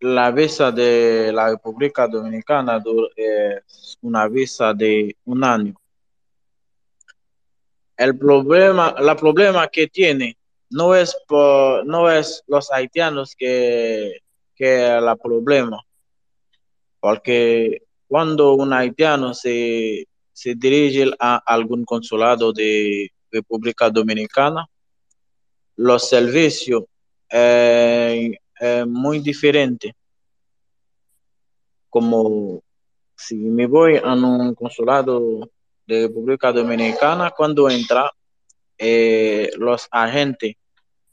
la 0.00 0.30
visa 0.32 0.70
de 0.70 1.32
la 1.32 1.48
República 1.48 2.06
Dominicana 2.06 2.82
es 3.16 3.96
una 4.02 4.28
visa 4.28 4.74
de 4.74 5.16
un 5.24 5.42
año. 5.42 5.74
El 7.96 8.18
problema, 8.18 8.94
la 8.98 9.16
problema 9.16 9.68
que 9.68 9.86
tiene 9.88 10.36
no 10.70 10.94
es 10.94 11.16
por, 11.26 11.86
no 11.86 12.10
es 12.10 12.42
los 12.46 12.70
haitianos 12.70 13.34
que, 13.36 14.20
que 14.54 15.00
la 15.00 15.16
problema, 15.16 15.82
porque 17.00 17.82
cuando 18.08 18.54
un 18.54 18.72
haitiano 18.72 19.32
se, 19.34 20.06
se 20.32 20.54
dirige 20.54 21.10
a 21.18 21.36
algún 21.46 21.84
consulado 21.84 22.52
de 22.52 23.10
República 23.30 23.90
Dominicana, 23.90 24.66
los 25.76 26.08
servicios 26.08 26.84
eh, 27.30 28.38
muy 28.86 29.20
diferentes. 29.20 29.92
Como 31.90 32.62
si 33.14 33.36
me 33.36 33.66
voy 33.66 33.96
a 33.96 34.12
un 34.12 34.54
consulado 34.54 35.50
de 35.86 36.08
República 36.08 36.52
Dominicana, 36.52 37.30
cuando 37.30 37.70
entra, 37.70 38.10
eh, 38.78 39.50
los 39.56 39.88
agentes 39.90 40.56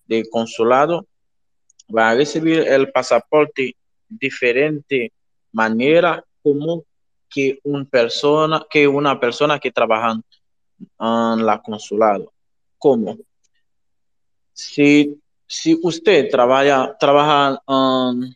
de 0.06 0.28
consulado 0.30 1.08
van 1.88 2.14
a 2.14 2.16
recibir 2.16 2.60
el 2.60 2.92
pasaporte 2.92 3.76
diferente 4.10 5.12
manera 5.52 6.24
como 6.42 6.84
que, 7.30 7.60
un 7.64 7.86
persona, 7.86 8.66
que 8.70 8.88
una 8.88 9.20
persona 9.20 9.60
que 9.60 9.72
trabaja 9.72 10.20
en 11.00 11.46
la 11.46 11.62
consulado. 11.62 12.34
¿Cómo? 12.78 13.18
Si, 14.52 15.20
si 15.48 15.80
usted 15.82 16.30
trabaja, 16.30 16.96
trabaja 17.00 17.62
en, 17.68 18.36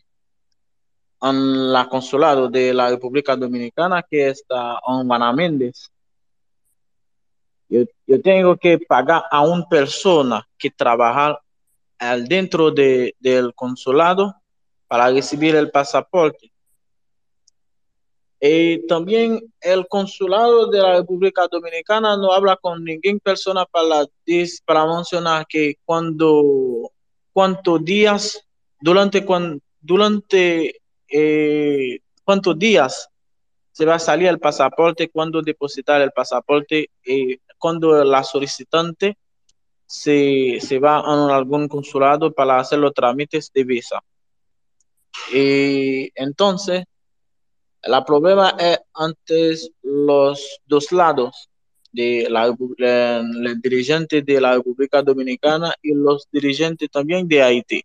en 1.20 1.72
la 1.72 1.88
consulado 1.88 2.48
de 2.48 2.72
la 2.72 2.90
República 2.90 3.36
Dominicana 3.36 4.02
que 4.08 4.28
está 4.28 4.80
en 4.86 5.06
Guanaméndez, 5.06 5.90
yo, 7.68 7.84
yo, 8.06 8.20
tengo 8.22 8.56
que 8.56 8.78
pagar 8.78 9.24
a 9.30 9.42
una 9.42 9.68
persona 9.68 10.48
que 10.56 10.70
trabaja 10.70 11.38
dentro 12.26 12.70
de, 12.70 13.14
del 13.18 13.54
consulado 13.54 14.34
para 14.86 15.10
recibir 15.10 15.54
el 15.56 15.70
pasaporte. 15.70 16.50
Y 18.40 18.86
también 18.86 19.40
el 19.60 19.86
consulado 19.88 20.68
de 20.70 20.78
la 20.78 20.96
República 20.98 21.48
Dominicana 21.50 22.16
no 22.16 22.32
habla 22.32 22.56
con 22.56 22.84
ninguna 22.84 23.18
persona 23.18 23.66
para, 23.66 24.06
para 24.64 24.86
mencionar 24.86 25.46
que 25.48 25.74
cuando, 25.84 26.92
cuántos 27.32 27.84
días, 27.84 28.46
durante, 28.80 29.26
durante 29.80 30.80
eh, 31.08 31.98
cuántos 32.24 32.58
días 32.58 33.08
se 33.72 33.84
va 33.84 33.96
a 33.96 33.98
salir 33.98 34.28
el 34.28 34.38
pasaporte, 34.38 35.08
cuándo 35.08 35.42
depositar 35.42 36.00
el 36.00 36.12
pasaporte, 36.12 36.90
y 37.04 37.40
cuando 37.58 38.04
la 38.04 38.22
solicitante 38.22 39.16
se, 39.86 40.58
se 40.60 40.78
va 40.78 40.98
a 40.98 41.36
algún 41.36 41.68
consulado 41.68 42.32
para 42.32 42.58
hacer 42.58 42.78
los 42.78 42.94
trámites 42.94 43.50
de 43.52 43.64
visa. 43.64 44.00
Y 45.32 46.10
entonces, 46.14 46.84
el 47.82 48.04
problema 48.04 48.54
es 48.58 48.78
antes 48.94 49.70
los 49.82 50.60
dos 50.66 50.92
lados, 50.92 51.48
de 51.92 52.28
la, 52.28 52.46
el 52.46 53.60
dirigente 53.60 54.22
de 54.22 54.40
la 54.40 54.54
República 54.54 55.02
Dominicana 55.02 55.74
y 55.82 55.94
los 55.94 56.28
dirigentes 56.30 56.90
también 56.90 57.26
de 57.26 57.42
Haití. 57.42 57.82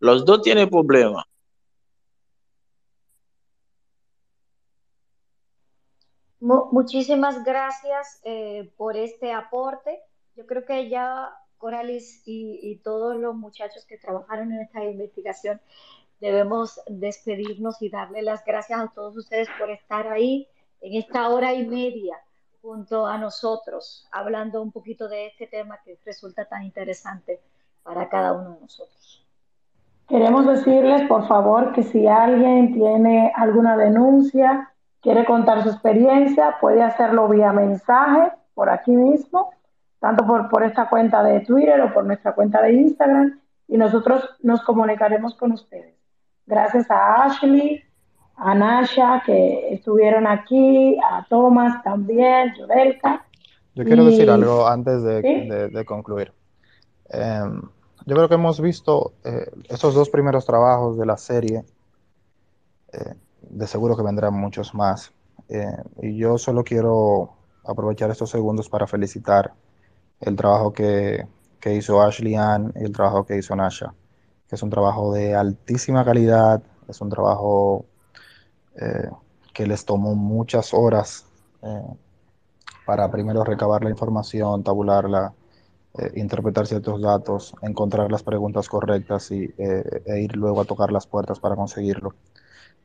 Los 0.00 0.24
dos 0.24 0.42
tienen 0.42 0.68
problemas. 0.68 1.24
Muchísimas 6.42 7.44
gracias 7.44 8.20
eh, 8.24 8.70
por 8.76 8.96
este 8.96 9.32
aporte. 9.32 10.00
Yo 10.36 10.46
creo 10.46 10.64
que 10.64 10.88
ya 10.88 11.32
Coralis 11.58 12.22
y, 12.26 12.58
y, 12.62 12.76
todos 12.78 13.16
los 13.16 13.36
muchachos 13.36 13.84
que 13.84 13.96
trabajaron 13.96 14.52
en 14.52 14.62
esta 14.62 14.84
investigación 14.84 15.60
debemos 16.20 16.80
despedirnos 16.88 17.80
y 17.82 17.88
darle 17.88 18.22
las 18.22 18.44
gracias 18.44 18.80
a 18.80 18.92
todos 18.92 19.16
ustedes 19.16 19.48
por 19.58 19.70
estar 19.70 20.08
ahí 20.08 20.48
en 20.80 20.94
esta 20.94 21.28
hora 21.28 21.54
y 21.54 21.66
media 21.66 22.16
junto 22.60 23.06
a 23.06 23.18
nosotros, 23.18 24.08
hablando 24.12 24.62
un 24.62 24.72
poquito 24.72 25.08
de 25.08 25.26
este 25.26 25.46
tema 25.46 25.78
que 25.84 25.98
resulta 26.04 26.44
tan 26.44 26.62
interesante 26.62 27.40
para 27.82 28.08
cada 28.08 28.32
uno 28.32 28.54
de 28.54 28.60
nosotros. 28.60 29.26
Queremos 30.08 30.46
decirles, 30.46 31.08
por 31.08 31.26
favor, 31.26 31.72
que 31.72 31.82
si 31.82 32.06
alguien 32.06 32.74
tiene 32.74 33.32
alguna 33.34 33.76
denuncia, 33.76 34.71
quiere 35.02 35.24
contar 35.24 35.62
su 35.62 35.68
experiencia, 35.68 36.56
puede 36.60 36.82
hacerlo 36.82 37.28
vía 37.28 37.52
mensaje 37.52 38.32
por 38.54 38.70
aquí 38.70 38.92
mismo, 38.92 39.50
tanto 40.00 40.26
por, 40.26 40.48
por 40.48 40.62
esta 40.62 40.88
cuenta 40.88 41.22
de 41.22 41.40
Twitter 41.40 41.80
o 41.80 41.92
por 41.92 42.04
nuestra 42.04 42.34
cuenta 42.34 42.62
de 42.62 42.72
Instagram, 42.74 43.40
y 43.68 43.76
nosotros 43.76 44.28
nos 44.42 44.62
comunicaremos 44.62 45.34
con 45.34 45.52
ustedes. 45.52 45.94
Gracias 46.46 46.90
a 46.90 47.24
Ashley, 47.24 47.82
a 48.36 48.54
Nasha, 48.54 49.22
que 49.24 49.74
estuvieron 49.74 50.26
aquí, 50.26 50.98
a 50.98 51.26
Thomas 51.28 51.82
también, 51.82 52.54
Judelka. 52.56 53.24
Yo 53.74 53.84
quiero 53.84 54.04
decir 54.04 54.30
algo 54.30 54.66
antes 54.66 55.02
de, 55.02 55.22
¿sí? 55.22 55.48
de, 55.48 55.68
de 55.68 55.84
concluir. 55.84 56.32
Eh, 57.10 57.60
yo 58.04 58.16
creo 58.16 58.28
que 58.28 58.34
hemos 58.34 58.60
visto 58.60 59.12
eh, 59.24 59.50
esos 59.68 59.94
dos 59.94 60.10
primeros 60.10 60.44
trabajos 60.44 60.98
de 60.98 61.06
la 61.06 61.16
serie. 61.16 61.64
Eh, 62.92 63.14
de 63.50 63.66
seguro 63.66 63.96
que 63.96 64.02
vendrán 64.02 64.34
muchos 64.34 64.74
más. 64.74 65.12
Eh, 65.48 65.76
y 66.02 66.16
yo 66.16 66.38
solo 66.38 66.64
quiero 66.64 67.34
aprovechar 67.64 68.10
estos 68.10 68.30
segundos 68.30 68.68
para 68.68 68.86
felicitar 68.86 69.52
el 70.20 70.36
trabajo 70.36 70.72
que, 70.72 71.26
que 71.60 71.74
hizo 71.74 72.00
Ashley 72.02 72.34
Ann 72.34 72.72
y 72.76 72.84
el 72.84 72.92
trabajo 72.92 73.24
que 73.24 73.36
hizo 73.36 73.54
Nasha, 73.56 73.94
que 74.48 74.56
es 74.56 74.62
un 74.62 74.70
trabajo 74.70 75.12
de 75.12 75.34
altísima 75.34 76.04
calidad, 76.04 76.62
es 76.88 77.00
un 77.00 77.10
trabajo 77.10 77.86
eh, 78.76 79.10
que 79.52 79.66
les 79.66 79.84
tomó 79.84 80.14
muchas 80.14 80.72
horas 80.72 81.26
eh, 81.62 81.96
para 82.86 83.10
primero 83.10 83.44
recabar 83.44 83.84
la 83.84 83.90
información, 83.90 84.62
tabularla, 84.64 85.34
interpretar 86.14 86.66
ciertos 86.66 87.02
datos, 87.02 87.54
encontrar 87.60 88.10
las 88.10 88.22
preguntas 88.22 88.66
correctas 88.66 89.30
y, 89.30 89.54
e 89.58 90.20
ir 90.22 90.36
luego 90.36 90.62
a 90.62 90.64
tocar 90.64 90.90
las 90.90 91.06
puertas 91.06 91.38
para 91.38 91.54
conseguirlo. 91.54 92.14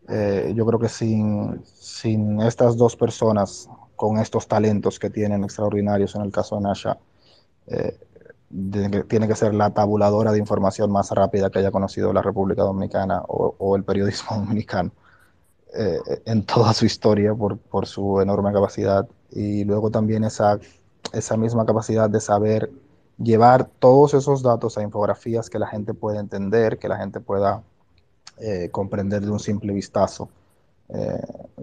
Eh, 0.09 0.53
yo 0.55 0.65
creo 0.65 0.79
que 0.79 0.89
sin, 0.89 1.61
sin, 1.65 2.41
estas 2.41 2.77
dos 2.77 2.95
personas 2.95 3.69
con 3.95 4.17
estos 4.17 4.47
talentos 4.47 4.99
que 4.99 5.09
tienen 5.09 5.43
extraordinarios 5.43 6.15
en 6.15 6.21
el 6.21 6.31
caso 6.31 6.55
de 6.55 6.61
Nasha, 6.61 6.97
eh, 7.67 7.99
tiene 9.09 9.27
que 9.27 9.35
ser 9.35 9.53
la 9.53 9.71
tabuladora 9.71 10.31
de 10.31 10.39
información 10.39 10.91
más 10.91 11.11
rápida 11.11 11.49
que 11.49 11.59
haya 11.59 11.71
conocido 11.71 12.13
la 12.13 12.21
República 12.21 12.61
Dominicana 12.63 13.21
o, 13.27 13.55
o 13.57 13.75
el 13.75 13.83
periodismo 13.83 14.37
dominicano 14.37 14.91
eh, 15.73 15.99
en 16.25 16.43
toda 16.43 16.73
su 16.73 16.85
historia 16.85 17.35
por, 17.35 17.57
por, 17.57 17.85
su 17.87 18.21
enorme 18.21 18.53
capacidad. 18.53 19.07
Y 19.31 19.65
luego 19.65 19.91
también 19.91 20.23
esa, 20.23 20.59
esa 21.11 21.37
misma 21.37 21.65
capacidad 21.65 22.09
de 22.09 22.21
saber 22.21 22.71
llevar 23.17 23.69
todos 23.79 24.13
esos 24.13 24.41
datos 24.41 24.77
a 24.77 24.83
infografías 24.83 25.49
que 25.49 25.59
la 25.59 25.67
gente 25.67 25.93
pueda 25.93 26.19
entender, 26.19 26.79
que 26.79 26.87
la 26.87 26.97
gente 26.97 27.19
pueda 27.19 27.63
eh, 28.39 28.69
comprender 28.71 29.21
de 29.21 29.31
un 29.31 29.39
simple 29.39 29.73
vistazo 29.73 30.29
eh, 30.89 31.21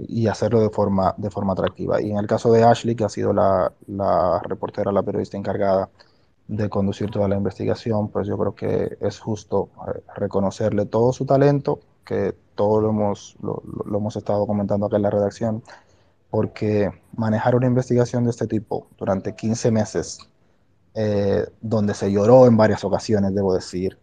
y 0.08 0.26
hacerlo 0.26 0.60
de 0.60 0.70
forma, 0.70 1.14
de 1.16 1.30
forma 1.30 1.52
atractiva. 1.52 2.02
Y 2.02 2.10
en 2.10 2.18
el 2.18 2.26
caso 2.26 2.50
de 2.50 2.64
Ashley, 2.64 2.96
que 2.96 3.04
ha 3.04 3.08
sido 3.08 3.32
la, 3.32 3.72
la, 3.86 4.40
reportera, 4.40 4.90
la 4.90 5.04
periodista 5.04 5.36
encargada 5.36 5.88
de 6.48 6.68
conducir 6.68 7.10
toda 7.10 7.28
la 7.28 7.36
investigación, 7.36 8.08
pues 8.08 8.26
yo 8.26 8.36
creo 8.36 8.54
que 8.56 8.98
es 9.00 9.20
justo 9.20 9.70
eh, 9.86 10.00
reconocerle 10.16 10.86
todo 10.86 11.12
su 11.12 11.24
talento, 11.26 11.78
que 12.04 12.34
todo 12.56 12.80
lo 12.80 12.90
hemos, 12.90 13.36
lo, 13.40 13.62
hemos 13.86 14.16
estado 14.16 14.44
comentando 14.44 14.86
acá 14.86 14.96
en 14.96 15.02
la 15.02 15.10
redacción, 15.10 15.62
porque 16.28 16.90
manejar 17.16 17.54
una 17.54 17.66
investigación 17.66 18.24
de 18.24 18.30
este 18.30 18.48
tipo 18.48 18.88
durante 18.98 19.34
15 19.36 19.70
meses, 19.70 20.18
donde 21.60 21.94
se 21.94 22.10
lloró 22.12 22.46
en 22.46 22.56
varias 22.56 22.84
ocasiones, 22.84 23.34
debo 23.34 23.54
decir, 23.54 23.98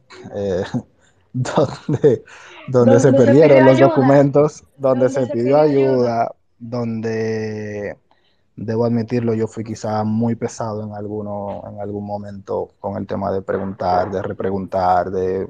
donde, 1.88 2.24
donde, 2.68 3.00
se 3.00 3.14
perdieron 3.14 3.60
se 3.60 3.64
los 3.64 3.80
documentos, 3.80 4.64
donde, 4.78 5.10
se, 5.10 5.26
se, 5.26 5.32
pidió 5.32 5.58
ayuda, 5.58 6.24
ayuda, 6.24 6.36
donde 6.60 7.98
debo 8.56 8.86
admitirlo, 8.86 9.34
yo 9.34 9.48
fui 9.48 9.64
quizá 9.64 10.04
muy 10.04 10.36
pesado 10.36 10.84
en, 10.84 10.94
alguno, 10.94 11.64
en 11.68 11.80
algún 11.80 12.06
momento 12.06 12.70
con 12.80 12.98
el 12.98 13.08
tema 13.08 13.32
de 13.32 13.42
preguntar, 13.42 14.12
de 14.12 14.22
repreguntar, 14.22 15.10
de, 15.10 15.48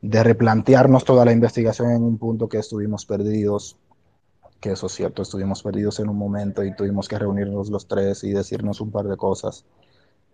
de 0.00 0.24
replantearnos 0.24 1.04
toda 1.04 1.24
la 1.24 1.32
investigación 1.32 1.90
en 1.90 2.02
un 2.02 2.18
punto 2.18 2.48
que 2.48 2.58
estuvimos 2.58 3.04
perdidos, 3.04 3.76
que 4.60 4.72
eso 4.72 4.86
es 4.86 4.92
cierto, 4.92 5.22
estuvimos 5.22 5.62
perdidos 5.62 6.00
en 6.00 6.08
un 6.08 6.16
momento 6.16 6.64
y 6.64 6.74
tuvimos 6.74 7.08
que 7.08 7.18
reunirnos 7.18 7.70
los 7.70 7.86
tres 7.86 8.24
y 8.24 8.32
decirnos 8.32 8.80
un 8.80 8.90
par 8.90 9.06
de 9.06 9.16
cosas. 9.16 9.64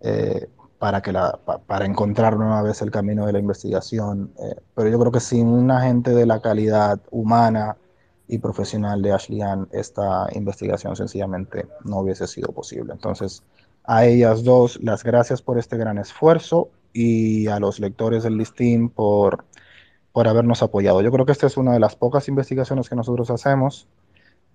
Eh, 0.01 0.49
para, 0.79 1.03
que 1.03 1.13
la, 1.13 1.39
para 1.67 1.87
encontrar 1.87 2.35
una 2.37 2.63
vez 2.63 2.83
el 2.83 2.91
camino 2.91 3.27
de 3.27 3.33
la 3.33 3.39
investigación. 3.39 4.33
Eh, 4.39 4.57
pero 4.75 4.89
yo 4.89 4.99
creo 4.99 5.13
que 5.13 5.21
sin 5.21 5.49
una 5.49 5.81
gente 5.83 6.13
de 6.13 6.27
la 6.27 6.41
calidad 6.41 7.01
humana 7.11 7.77
y 8.29 8.39
profesional 8.39 9.03
de 9.03 9.13
Ashley 9.13 9.41
Ann, 9.41 9.69
esta 9.73 10.27
investigación 10.35 10.97
sencillamente 10.97 11.67
no 11.85 12.01
hubiese 12.01 12.27
sido 12.27 12.53
posible. 12.53 12.93
Entonces, 12.93 13.43
a 13.85 14.05
ellas 14.05 14.43
dos, 14.45 14.79
las 14.83 15.05
gracias 15.05 15.43
por 15.43 15.59
este 15.59 15.77
gran 15.77 15.99
esfuerzo 15.99 16.71
y 16.93 17.47
a 17.47 17.61
los 17.61 17.79
lectores 17.79 18.25
del 18.25 18.37
listín 18.37 18.89
por, 18.89 19.45
por 20.13 20.29
habernos 20.29 20.63
apoyado. 20.63 21.03
Yo 21.03 21.13
creo 21.13 21.25
que 21.27 21.33
esta 21.33 21.47
es 21.47 21.57
una 21.57 21.73
de 21.73 21.81
las 21.81 21.95
pocas 21.95 22.29
investigaciones 22.29 22.89
que 22.89 22.97
nosotros 22.97 23.31
hacemos 23.31 23.87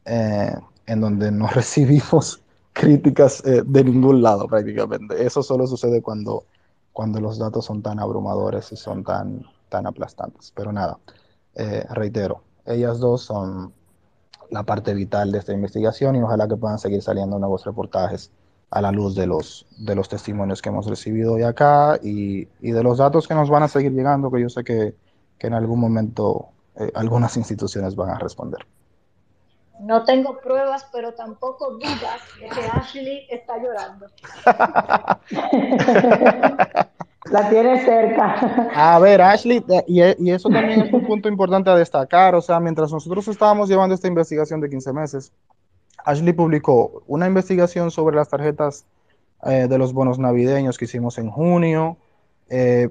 eh, 0.06 0.54
en 0.86 1.02
donde 1.02 1.32
no 1.32 1.48
recibimos 1.54 2.42
críticas 2.74 3.44
eh, 3.46 3.64
de 3.66 3.84
ningún 3.84 4.22
lado 4.22 4.48
prácticamente. 4.48 5.26
Eso 5.26 5.44
solo 5.44 5.68
sucede 5.68 6.02
cuando, 6.02 6.46
cuando 6.94 7.20
los 7.20 7.38
datos 7.38 7.66
son 7.66 7.82
tan 7.82 8.00
abrumadores 8.00 8.72
y 8.72 8.78
son 8.78 9.04
tan, 9.04 9.44
tan 9.70 9.86
aplastantes. 9.88 10.52
Pero 10.56 10.72
nada, 10.72 10.98
eh, 11.56 11.86
reitero, 11.90 12.44
ellas 12.66 13.00
dos 13.00 13.24
son 13.24 13.74
la 14.50 14.64
parte 14.64 14.94
vital 14.94 15.32
de 15.32 15.40
esta 15.40 15.54
investigación 15.54 16.16
y 16.16 16.22
ojalá 16.22 16.48
que 16.48 16.58
puedan 16.58 16.80
seguir 16.80 17.02
saliendo 17.02 17.40
nuevos 17.40 17.66
reportajes 17.66 18.32
a 18.70 18.82
la 18.82 18.92
luz 18.92 19.16
de 19.16 19.28
los, 19.28 19.66
de 19.78 19.96
los 19.96 20.08
testimonios 20.10 20.62
que 20.62 20.70
hemos 20.70 20.88
recibido 20.88 21.34
hoy 21.34 21.44
acá 21.44 22.00
y, 22.02 22.48
y 22.62 22.72
de 22.72 22.84
los 22.84 22.98
datos 22.98 23.28
que 23.28 23.36
nos 23.36 23.50
van 23.50 23.64
a 23.64 23.68
seguir 23.68 23.92
llegando, 23.92 24.32
que 24.32 24.42
yo 24.42 24.50
sé 24.50 24.64
que, 24.64 24.96
que 25.38 25.48
en 25.48 25.54
algún 25.54 25.80
momento 25.80 26.50
eh, 26.76 26.92
algunas 26.96 27.36
instituciones 27.38 27.96
van 27.96 28.12
a 28.12 28.20
responder. 28.20 28.66
No 29.82 30.06
tengo 30.06 30.40
pruebas, 30.40 30.88
pero 30.92 31.14
tampoco 31.14 31.74
dudas 31.74 32.22
de 32.40 32.50
que 32.50 32.62
Ashley 32.72 33.28
está 33.30 33.58
llorando. 33.58 34.08
La 37.32 37.50
tiene 37.50 37.84
cerca. 37.84 38.70
A 38.76 39.00
ver, 39.00 39.22
Ashley, 39.22 39.64
y, 39.88 40.02
y, 40.02 40.32
eso 40.32 40.50
también 40.50 40.82
es 40.82 40.94
un 40.94 41.06
punto 41.06 41.30
importante 41.30 41.70
a 41.70 41.76
destacar. 41.76 42.36
O 42.36 42.42
sea, 42.42 42.60
mientras 42.60 42.92
nosotros 42.92 43.28
estábamos 43.28 43.70
llevando 43.70 43.96
esta 43.96 44.08
investigación 44.08 44.60
de 44.60 44.70
15 44.70 44.94
meses, 44.94 45.32
Ashley 46.04 46.34
publicó 46.34 47.04
una 47.08 47.28
investigación 47.28 47.90
sobre 47.90 48.16
las 48.16 48.30
tarjetas 48.30 48.86
eh, 49.44 49.68
de 49.68 49.78
los 49.78 49.94
bonos 49.94 50.20
navideños 50.20 50.78
que 50.78 50.86
hicimos 50.86 51.18
en 51.18 51.32
junio. 51.32 51.98
Eh, 52.50 52.90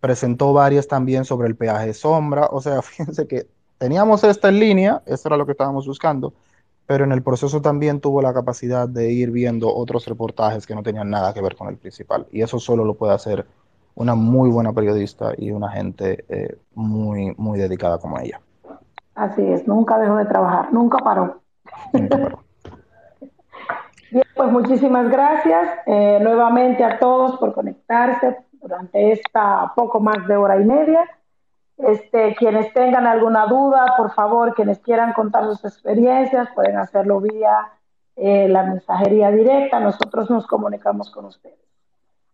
presentó 0.00 0.52
varias 0.52 0.86
también 0.86 1.24
sobre 1.24 1.48
el 1.48 1.56
peaje 1.56 1.94
sombra. 1.94 2.48
O 2.50 2.60
sea, 2.60 2.82
fíjense 2.82 3.26
que 3.26 3.46
teníamos 3.78 4.24
esta 4.24 4.48
en 4.48 4.60
línea, 4.60 5.02
esto 5.06 5.28
era 5.28 5.36
lo 5.36 5.46
que 5.46 5.52
estábamos 5.52 5.86
buscando, 5.86 6.34
pero 6.86 7.04
en 7.04 7.12
el 7.12 7.22
proceso 7.22 7.60
también 7.62 8.00
tuvo 8.00 8.20
la 8.22 8.34
capacidad 8.34 8.88
de 8.88 9.12
ir 9.12 9.30
viendo 9.30 9.74
otros 9.74 10.06
reportajes 10.06 10.66
que 10.66 10.74
no 10.74 10.82
tenían 10.82 11.10
nada 11.10 11.32
que 11.32 11.40
ver 11.40 11.54
con 11.56 11.68
el 11.68 11.76
principal. 11.76 12.26
Y 12.32 12.42
eso 12.42 12.58
solo 12.58 12.84
lo 12.84 12.94
puede 12.94 13.14
hacer 13.14 13.46
una 13.94 14.14
muy 14.14 14.48
buena 14.48 14.72
periodista 14.72 15.32
y 15.36 15.50
una 15.50 15.70
gente 15.70 16.24
eh, 16.28 16.56
muy, 16.74 17.34
muy 17.36 17.58
dedicada 17.58 17.98
como 17.98 18.18
ella. 18.18 18.40
Así 19.14 19.42
es, 19.42 19.66
nunca 19.66 19.98
dejó 19.98 20.16
de 20.16 20.24
trabajar, 20.26 20.72
nunca 20.72 20.98
paró. 20.98 21.40
Nunca 21.92 22.16
paró. 22.16 22.44
Bien, 24.10 24.24
pues 24.34 24.50
muchísimas 24.50 25.10
gracias 25.10 25.68
eh, 25.86 26.18
nuevamente 26.22 26.82
a 26.82 26.98
todos 26.98 27.36
por 27.36 27.52
conectarse 27.52 28.38
durante 28.52 29.12
esta 29.12 29.72
poco 29.76 30.00
más 30.00 30.26
de 30.26 30.36
hora 30.36 30.58
y 30.60 30.64
media. 30.64 31.04
Este, 31.78 32.34
quienes 32.34 32.72
tengan 32.74 33.06
alguna 33.06 33.46
duda, 33.46 33.94
por 33.96 34.12
favor, 34.12 34.54
quienes 34.54 34.80
quieran 34.80 35.12
contar 35.12 35.44
sus 35.44 35.64
experiencias, 35.64 36.48
pueden 36.54 36.76
hacerlo 36.76 37.20
vía 37.20 37.68
eh, 38.16 38.48
la 38.48 38.64
mensajería 38.64 39.30
directa. 39.30 39.78
Nosotros 39.78 40.28
nos 40.28 40.46
comunicamos 40.46 41.10
con 41.10 41.26
ustedes. 41.26 41.58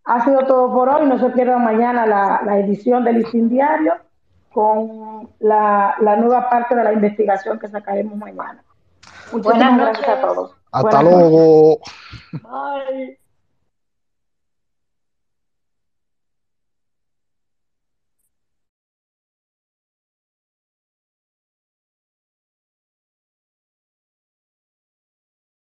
Ha 0.04 0.24
sido 0.24 0.46
todo 0.46 0.72
por 0.72 0.88
hoy. 0.88 1.06
No 1.06 1.18
se 1.18 1.30
pierdan 1.30 1.62
mañana 1.62 2.06
la, 2.06 2.40
la 2.44 2.58
edición 2.58 3.04
del 3.04 3.16
Listín 3.18 3.48
Diario 3.48 3.94
con 4.52 5.28
la, 5.40 5.96
la, 6.00 6.16
nueva 6.16 6.48
parte 6.48 6.74
de 6.74 6.84
la 6.84 6.92
investigación 6.92 7.58
que 7.58 7.68
sacaremos 7.68 8.16
mañana. 8.16 8.62
Muchísimas 9.32 9.42
Buenas 9.42 9.78
gracias 9.78 10.08
noches. 10.08 10.24
a 10.24 10.26
todos. 10.26 10.56
Hasta 10.72 11.02
Buenas 11.02 11.04
noches. 11.04 11.30
luego. 11.30 11.78
Bye. 12.32 13.18